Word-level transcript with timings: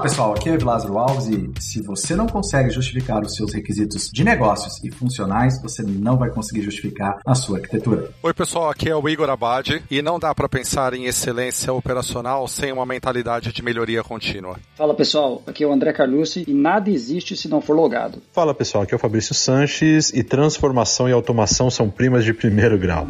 Pessoal, 0.00 0.32
aqui 0.32 0.48
é 0.48 0.52
o 0.52 0.64
Lázaro 0.64 0.98
Alves 0.98 1.26
e 1.26 1.50
se 1.60 1.82
você 1.82 2.16
não 2.16 2.26
consegue 2.26 2.70
justificar 2.70 3.22
os 3.22 3.34
seus 3.34 3.52
requisitos 3.52 4.10
de 4.10 4.24
negócios 4.24 4.82
e 4.82 4.90
funcionais, 4.90 5.60
você 5.60 5.82
não 5.82 6.16
vai 6.16 6.30
conseguir 6.30 6.62
justificar 6.62 7.18
a 7.24 7.34
sua 7.34 7.58
arquitetura. 7.58 8.10
Oi 8.22 8.32
pessoal, 8.32 8.70
aqui 8.70 8.88
é 8.88 8.96
o 8.96 9.08
Igor 9.08 9.28
Abad 9.28 9.82
e 9.90 10.00
não 10.00 10.18
dá 10.18 10.34
para 10.34 10.48
pensar 10.48 10.94
em 10.94 11.04
excelência 11.04 11.72
operacional 11.72 12.48
sem 12.48 12.72
uma 12.72 12.86
mentalidade 12.86 13.52
de 13.52 13.62
melhoria 13.62 14.02
contínua. 14.02 14.56
Fala 14.74 14.94
pessoal, 14.94 15.42
aqui 15.46 15.64
é 15.64 15.66
o 15.66 15.72
André 15.72 15.92
Carlucci 15.92 16.44
e 16.48 16.54
nada 16.54 16.90
existe 16.90 17.36
se 17.36 17.48
não 17.48 17.60
for 17.60 17.76
logado. 17.76 18.22
Fala 18.32 18.54
pessoal, 18.54 18.84
aqui 18.84 18.94
é 18.94 18.96
o 18.96 19.00
Fabrício 19.00 19.34
Sanches 19.34 20.10
e 20.14 20.22
transformação 20.22 21.08
e 21.08 21.12
automação 21.12 21.70
são 21.70 21.90
primas 21.90 22.24
de 22.24 22.32
primeiro 22.32 22.78
grau. 22.78 23.06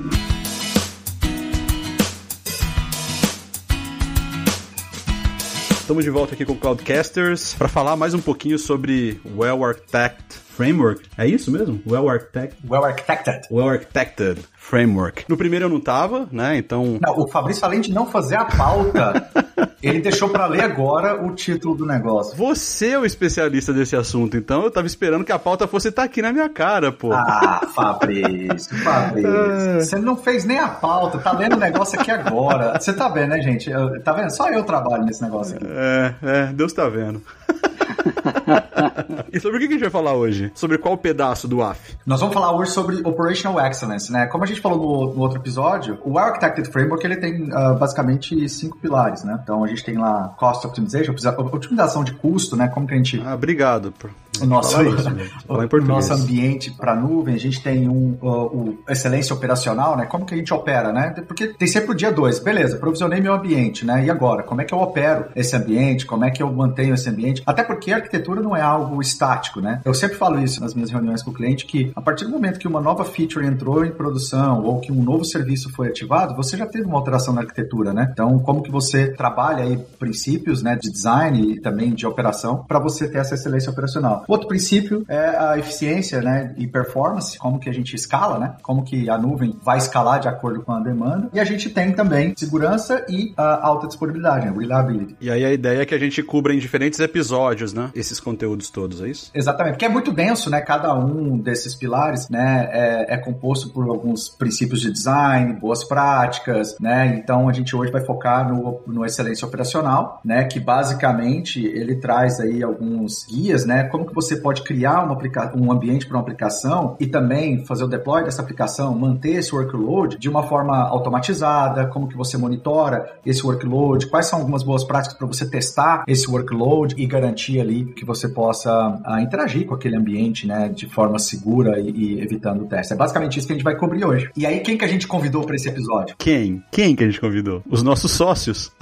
Estamos 5.90 6.04
de 6.04 6.10
volta 6.10 6.34
aqui 6.34 6.44
com 6.44 6.52
o 6.52 6.56
Cloudcasters 6.56 7.52
para 7.54 7.66
falar 7.66 7.96
mais 7.96 8.14
um 8.14 8.20
pouquinho 8.20 8.56
sobre 8.60 9.20
Well 9.36 9.64
Architect 9.64 10.22
Framework. 10.60 11.08
É 11.16 11.26
isso 11.26 11.50
mesmo? 11.50 11.80
Well 11.88 12.06
Architect? 12.06 12.58
Well 12.68 12.84
Architected. 12.84 13.48
Well 13.50 13.70
Architected 13.70 14.44
Framework. 14.58 15.24
No 15.26 15.34
primeiro 15.34 15.64
eu 15.64 15.68
não 15.70 15.80
tava, 15.80 16.28
né? 16.30 16.58
Então. 16.58 16.98
Não, 17.00 17.18
o 17.18 17.26
Fabrício, 17.28 17.64
além 17.64 17.80
de 17.80 17.90
não 17.90 18.04
fazer 18.04 18.36
a 18.36 18.44
pauta, 18.44 19.26
ele 19.82 20.00
deixou 20.00 20.28
para 20.28 20.44
ler 20.44 20.60
agora 20.60 21.24
o 21.24 21.34
título 21.34 21.74
do 21.74 21.86
negócio. 21.86 22.36
Você 22.36 22.88
é 22.88 22.98
o 22.98 23.06
especialista 23.06 23.72
desse 23.72 23.96
assunto, 23.96 24.36
então 24.36 24.62
eu 24.62 24.70
tava 24.70 24.86
esperando 24.86 25.24
que 25.24 25.32
a 25.32 25.38
pauta 25.38 25.66
fosse 25.66 25.88
estar 25.88 26.02
tá 26.02 26.06
aqui 26.06 26.20
na 26.20 26.30
minha 26.30 26.50
cara, 26.50 26.92
pô. 26.92 27.10
Ah, 27.10 27.66
Fabrício, 27.74 28.76
Fabrício. 28.84 29.30
Você 29.80 29.96
não 29.96 30.14
fez 30.14 30.44
nem 30.44 30.58
a 30.58 30.68
pauta, 30.68 31.16
tá 31.16 31.32
lendo 31.32 31.56
o 31.56 31.58
negócio 31.58 31.98
aqui 31.98 32.10
agora. 32.10 32.78
Você 32.78 32.92
tá 32.92 33.08
vendo, 33.08 33.30
né, 33.30 33.40
gente? 33.40 33.70
Eu, 33.70 33.98
tá 34.02 34.12
vendo? 34.12 34.28
Só 34.28 34.50
eu 34.50 34.62
trabalho 34.62 35.06
nesse 35.06 35.22
negócio 35.22 35.56
aqui. 35.56 35.66
É, 35.66 36.14
é, 36.22 36.46
Deus 36.52 36.74
tá 36.74 36.86
vendo. 36.86 37.22
e 39.32 39.40
sobre 39.40 39.58
o 39.58 39.60
que 39.60 39.66
a 39.66 39.70
gente 39.70 39.80
vai 39.80 39.90
falar 39.90 40.14
hoje? 40.14 40.50
Sobre 40.54 40.78
qual 40.78 40.96
pedaço 40.96 41.46
do 41.46 41.62
AF? 41.62 41.96
Nós 42.06 42.20
vamos 42.20 42.34
falar 42.34 42.54
hoje 42.56 42.72
sobre 42.72 42.96
Operational 43.04 43.64
Excellence, 43.66 44.12
né? 44.12 44.26
Como 44.26 44.44
a 44.44 44.46
gente 44.46 44.60
falou 44.60 44.78
no, 44.78 45.14
no 45.14 45.20
outro 45.20 45.38
episódio, 45.38 45.98
o 46.04 46.14
Well 46.14 46.26
Architected 46.26 46.70
Framework 46.70 47.04
ele 47.04 47.16
tem 47.16 47.44
uh, 47.44 47.78
basicamente 47.78 48.48
cinco 48.48 48.78
pilares, 48.78 49.24
né? 49.24 49.38
Então 49.42 49.64
a 49.64 49.68
gente 49.68 49.84
tem 49.84 49.96
lá 49.96 50.34
Cost 50.38 50.66
Optimization, 50.66 51.14
otimização 51.52 52.04
de 52.04 52.14
custo, 52.14 52.56
né? 52.56 52.68
Como 52.68 52.86
que 52.86 52.94
a 52.94 52.96
gente... 52.96 53.20
Ah, 53.24 53.34
obrigado 53.34 53.92
por 53.92 54.10
o 54.40 54.46
nosso, 54.46 54.76
o, 55.48 55.80
nosso 55.82 56.12
ambiente 56.12 56.70
para 56.70 56.94
nuvem, 56.94 57.34
a 57.34 57.38
gente 57.38 57.62
tem 57.62 57.88
um, 57.88 58.16
uh, 58.20 58.46
o 58.46 58.78
excelência 58.88 59.34
operacional, 59.34 59.96
né? 59.96 60.06
Como 60.06 60.24
que 60.24 60.34
a 60.34 60.36
gente 60.36 60.52
opera, 60.52 60.92
né? 60.92 61.14
Porque 61.26 61.48
tem 61.48 61.68
sempre 61.68 61.92
o 61.92 61.94
dia 61.94 62.12
dois, 62.12 62.38
beleza, 62.38 62.76
provisionei 62.76 63.20
meu 63.20 63.34
ambiente, 63.34 63.84
né? 63.84 64.04
E 64.04 64.10
agora, 64.10 64.42
como 64.42 64.60
é 64.60 64.64
que 64.64 64.72
eu 64.72 64.78
opero 64.78 65.26
esse 65.34 65.54
ambiente? 65.54 66.06
Como 66.06 66.24
é 66.24 66.30
que 66.30 66.42
eu 66.42 66.52
mantenho 66.52 66.94
esse 66.94 67.08
ambiente? 67.08 67.42
Até 67.44 67.62
porque 67.62 67.89
a 67.92 67.96
arquitetura 67.96 68.40
não 68.40 68.56
é 68.56 68.62
algo 68.62 69.00
estático, 69.00 69.60
né? 69.60 69.80
Eu 69.84 69.94
sempre 69.94 70.16
falo 70.16 70.38
isso 70.40 70.60
nas 70.60 70.74
minhas 70.74 70.90
reuniões 70.90 71.22
com 71.22 71.30
o 71.30 71.34
cliente, 71.34 71.66
que 71.66 71.92
a 71.94 72.00
partir 72.00 72.24
do 72.24 72.30
momento 72.30 72.58
que 72.58 72.68
uma 72.68 72.80
nova 72.80 73.04
feature 73.04 73.46
entrou 73.46 73.84
em 73.84 73.90
produção 73.90 74.62
ou 74.62 74.80
que 74.80 74.92
um 74.92 75.02
novo 75.02 75.24
serviço 75.24 75.70
foi 75.70 75.88
ativado, 75.88 76.34
você 76.34 76.56
já 76.56 76.66
teve 76.66 76.84
uma 76.84 76.96
alteração 76.96 77.34
na 77.34 77.42
arquitetura, 77.42 77.92
né? 77.92 78.08
Então, 78.12 78.38
como 78.38 78.62
que 78.62 78.70
você 78.70 79.08
trabalha 79.08 79.64
aí 79.64 79.78
princípios, 79.98 80.62
né, 80.62 80.76
de 80.76 80.90
design 80.90 81.52
e 81.52 81.60
também 81.60 81.92
de 81.92 82.06
operação 82.06 82.64
para 82.66 82.78
você 82.78 83.08
ter 83.08 83.18
essa 83.18 83.34
excelência 83.34 83.70
operacional. 83.70 84.24
Outro 84.28 84.48
princípio 84.48 85.04
é 85.08 85.36
a 85.36 85.58
eficiência, 85.58 86.20
né, 86.20 86.54
e 86.56 86.66
performance, 86.66 87.38
como 87.38 87.58
que 87.58 87.68
a 87.68 87.72
gente 87.72 87.94
escala, 87.94 88.38
né? 88.38 88.54
Como 88.62 88.82
que 88.82 89.08
a 89.08 89.18
nuvem 89.18 89.56
vai 89.62 89.78
escalar 89.78 90.20
de 90.20 90.28
acordo 90.28 90.62
com 90.62 90.72
a 90.72 90.80
demanda. 90.80 91.28
E 91.32 91.40
a 91.40 91.44
gente 91.44 91.70
tem 91.70 91.92
também 91.92 92.34
segurança 92.36 93.04
e 93.08 93.32
a 93.36 93.66
alta 93.66 93.86
disponibilidade, 93.86 94.46
né, 94.46 94.52
reliability. 94.56 95.16
E 95.20 95.30
aí 95.30 95.44
a 95.44 95.52
ideia 95.52 95.82
é 95.82 95.86
que 95.86 95.94
a 95.94 95.98
gente 95.98 96.22
cubra 96.22 96.54
em 96.54 96.58
diferentes 96.58 96.98
episódios, 97.00 97.72
né, 97.72 97.79
esses 97.94 98.20
conteúdos 98.20 98.70
todos, 98.70 99.00
é 99.00 99.08
isso? 99.08 99.30
Exatamente, 99.34 99.74
porque 99.74 99.84
é 99.84 99.88
muito 99.88 100.12
denso, 100.12 100.50
né? 100.50 100.60
Cada 100.60 100.94
um 100.94 101.38
desses 101.38 101.74
pilares, 101.74 102.28
né, 102.28 102.68
é, 102.72 103.14
é 103.14 103.16
composto 103.16 103.70
por 103.70 103.88
alguns 103.88 104.28
princípios 104.28 104.80
de 104.80 104.92
design, 104.92 105.54
boas 105.54 105.84
práticas, 105.84 106.76
né? 106.80 107.16
Então 107.16 107.48
a 107.48 107.52
gente 107.52 107.74
hoje 107.74 107.92
vai 107.92 108.04
focar 108.04 108.48
no, 108.48 108.80
no 108.86 109.04
excelência 109.04 109.46
operacional, 109.46 110.20
né? 110.24 110.44
Que 110.44 110.58
basicamente 110.58 111.64
ele 111.64 111.96
traz 111.96 112.40
aí 112.40 112.62
alguns 112.62 113.26
guias, 113.26 113.64
né? 113.64 113.84
Como 113.84 114.06
que 114.06 114.14
você 114.14 114.36
pode 114.36 114.62
criar 114.62 115.02
uma 115.02 115.20
um 115.54 115.70
ambiente 115.70 116.06
para 116.06 116.16
uma 116.16 116.22
aplicação 116.22 116.96
e 116.98 117.06
também 117.06 117.64
fazer 117.64 117.84
o 117.84 117.88
deploy 117.88 118.24
dessa 118.24 118.42
aplicação, 118.42 118.96
manter 118.98 119.36
esse 119.36 119.54
workload 119.54 120.18
de 120.18 120.28
uma 120.28 120.42
forma 120.42 120.76
automatizada, 120.76 121.86
como 121.86 122.08
que 122.08 122.16
você 122.16 122.36
monitora 122.36 123.10
esse 123.24 123.44
workload, 123.44 124.06
quais 124.08 124.26
são 124.26 124.40
algumas 124.40 124.62
boas 124.62 124.84
práticas 124.84 125.16
para 125.16 125.26
você 125.26 125.48
testar 125.48 126.04
esse 126.06 126.28
workload 126.28 126.94
e 126.96 127.06
garantir 127.06 127.60
ali 127.70 127.84
que 127.84 128.04
você 128.04 128.28
possa 128.28 129.00
uh, 129.06 129.20
interagir 129.20 129.64
com 129.64 129.74
aquele 129.74 129.96
ambiente, 129.96 130.46
né, 130.46 130.68
de 130.68 130.86
forma 130.86 131.18
segura 131.18 131.78
e, 131.78 131.90
e 131.90 132.20
evitando 132.20 132.64
o 132.64 132.66
teste. 132.66 132.92
É 132.92 132.96
basicamente 132.96 133.38
isso 133.38 133.46
que 133.46 133.52
a 133.52 133.56
gente 133.56 133.64
vai 133.64 133.76
cobrir 133.76 134.04
hoje. 134.04 134.30
E 134.36 134.44
aí, 134.44 134.60
quem 134.60 134.76
que 134.76 134.84
a 134.84 134.88
gente 134.88 135.06
convidou 135.06 135.44
para 135.44 135.54
esse 135.54 135.68
episódio? 135.68 136.16
Quem? 136.18 136.62
Quem 136.70 136.96
que 136.96 137.04
a 137.04 137.06
gente 137.06 137.20
convidou? 137.20 137.62
Os 137.70 137.82
nossos 137.82 138.10
sócios. 138.10 138.72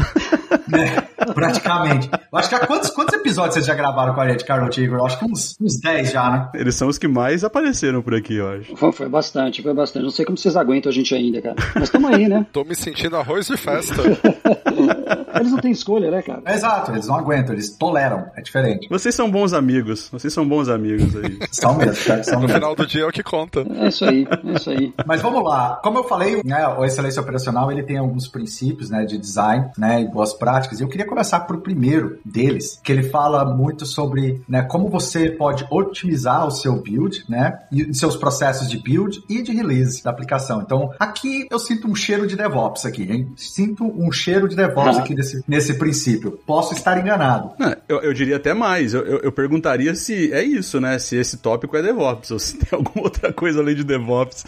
É, 0.72 1.02
praticamente. 1.34 2.10
Eu 2.12 2.38
acho 2.38 2.48
que 2.48 2.54
há 2.54 2.66
quantos, 2.66 2.90
quantos 2.90 3.14
episódios 3.14 3.54
vocês 3.54 3.66
já 3.66 3.74
gravaram 3.74 4.14
com 4.14 4.20
a 4.20 4.28
gente, 4.28 4.44
Carol 4.44 4.68
Tigre? 4.68 4.94
Eu 4.96 5.06
acho 5.06 5.18
que 5.18 5.24
uns, 5.24 5.56
uns 5.60 5.80
10 5.80 6.10
já, 6.12 6.30
né? 6.30 6.48
Eles 6.54 6.74
são 6.74 6.88
os 6.88 6.98
que 6.98 7.08
mais 7.08 7.44
apareceram 7.44 8.02
por 8.02 8.14
aqui, 8.14 8.36
eu 8.36 8.48
acho. 8.48 8.76
Foi, 8.76 8.92
foi 8.92 9.08
bastante, 9.08 9.62
foi 9.62 9.74
bastante. 9.74 10.02
Não 10.02 10.10
sei 10.10 10.24
como 10.24 10.36
vocês 10.36 10.56
aguentam 10.56 10.90
a 10.90 10.94
gente 10.94 11.14
ainda, 11.14 11.40
cara. 11.40 11.56
Mas 11.74 11.84
estamos 11.84 12.10
aí, 12.12 12.28
né? 12.28 12.46
Tô 12.52 12.64
me 12.64 12.74
sentindo 12.74 13.16
arroz 13.16 13.46
de 13.46 13.56
festa. 13.56 13.94
eles 15.38 15.52
não 15.52 15.58
têm 15.58 15.72
escolha, 15.72 16.10
né, 16.10 16.22
cara? 16.22 16.42
Exato, 16.46 16.92
eles 16.92 17.06
não 17.06 17.16
aguentam, 17.16 17.54
eles 17.54 17.70
toleram. 17.76 18.26
É 18.36 18.42
diferente. 18.42 18.88
Vocês 18.88 19.14
são 19.14 19.30
bons 19.30 19.52
amigos. 19.52 20.08
Vocês 20.10 20.32
são 20.32 20.46
bons 20.46 20.68
amigos 20.68 21.14
aí. 21.16 21.38
são 21.50 21.76
mesmo, 21.76 22.04
cara, 22.04 22.22
são 22.22 22.34
No 22.34 22.46
mesmo. 22.46 22.54
final 22.54 22.74
do 22.74 22.86
dia 22.86 23.02
é 23.02 23.06
o 23.06 23.12
que 23.12 23.22
conta. 23.22 23.66
É 23.76 23.88
isso 23.88 24.04
aí, 24.04 24.26
é 24.46 24.52
isso 24.52 24.70
aí. 24.70 24.92
Mas 25.06 25.20
vamos 25.20 25.42
lá. 25.42 25.80
Como 25.82 25.98
eu 25.98 26.04
falei, 26.04 26.42
né, 26.44 26.66
o 26.68 26.84
excelência 26.84 27.20
operacional 27.22 27.70
ele 27.70 27.82
tem 27.82 27.96
alguns 27.96 28.28
princípios, 28.28 28.90
né, 28.90 29.04
de 29.04 29.18
design, 29.18 29.70
né, 29.76 30.02
e 30.02 30.08
boas 30.08 30.32
práticas. 30.32 30.80
E 30.80 30.82
eu 30.82 30.88
queria 30.88 31.06
começar 31.08 31.40
por 31.40 31.58
primeiro 31.60 32.18
deles, 32.24 32.80
que 32.82 32.92
ele 32.92 33.02
fala 33.04 33.44
muito 33.44 33.84
sobre, 33.86 34.40
né, 34.48 34.62
como 34.62 34.88
você 34.88 35.30
pode 35.30 35.66
otimizar 35.70 36.46
o 36.46 36.50
seu 36.50 36.74
build, 36.80 37.24
né, 37.28 37.58
e 37.72 37.92
seus 37.94 38.16
processos 38.16 38.68
de 38.70 38.78
build 38.78 39.22
e 39.28 39.42
de 39.42 39.52
release 39.52 40.02
da 40.04 40.10
aplicação. 40.10 40.60
Então, 40.62 40.90
aqui 40.98 41.46
eu 41.50 41.58
sinto 41.58 41.88
um 41.88 41.94
cheiro 41.94 42.26
de 42.26 42.36
DevOps 42.36 42.84
aqui, 42.86 43.02
hein? 43.02 43.28
Sinto 43.36 43.84
um 43.84 44.10
cheiro 44.12 44.48
de 44.48 44.54
DevOps 44.56 44.96
Ah. 44.98 45.00
aqui 45.00 45.14
nesse, 45.14 45.42
nesse 45.48 45.74
princípio. 45.74 46.38
Posso 46.46 46.74
estar 46.74 46.98
enganado. 46.98 47.50
Não, 47.58 47.74
eu, 47.88 48.00
eu 48.02 48.12
diria 48.14 48.36
até 48.36 48.52
mais. 48.54 48.94
Eu, 48.94 49.02
eu, 49.04 49.18
eu 49.20 49.32
perguntaria 49.32 49.94
se 49.94 50.32
é 50.32 50.42
isso, 50.42 50.80
né? 50.80 50.98
Se 50.98 51.16
esse 51.16 51.38
tópico 51.38 51.76
é 51.76 51.82
DevOps 51.82 52.30
ou 52.30 52.38
se 52.38 52.56
tem 52.58 52.68
alguma 52.78 53.04
outra 53.06 53.32
coisa 53.32 53.60
além 53.60 53.74
de 53.74 53.84
DevOps. 53.84 54.44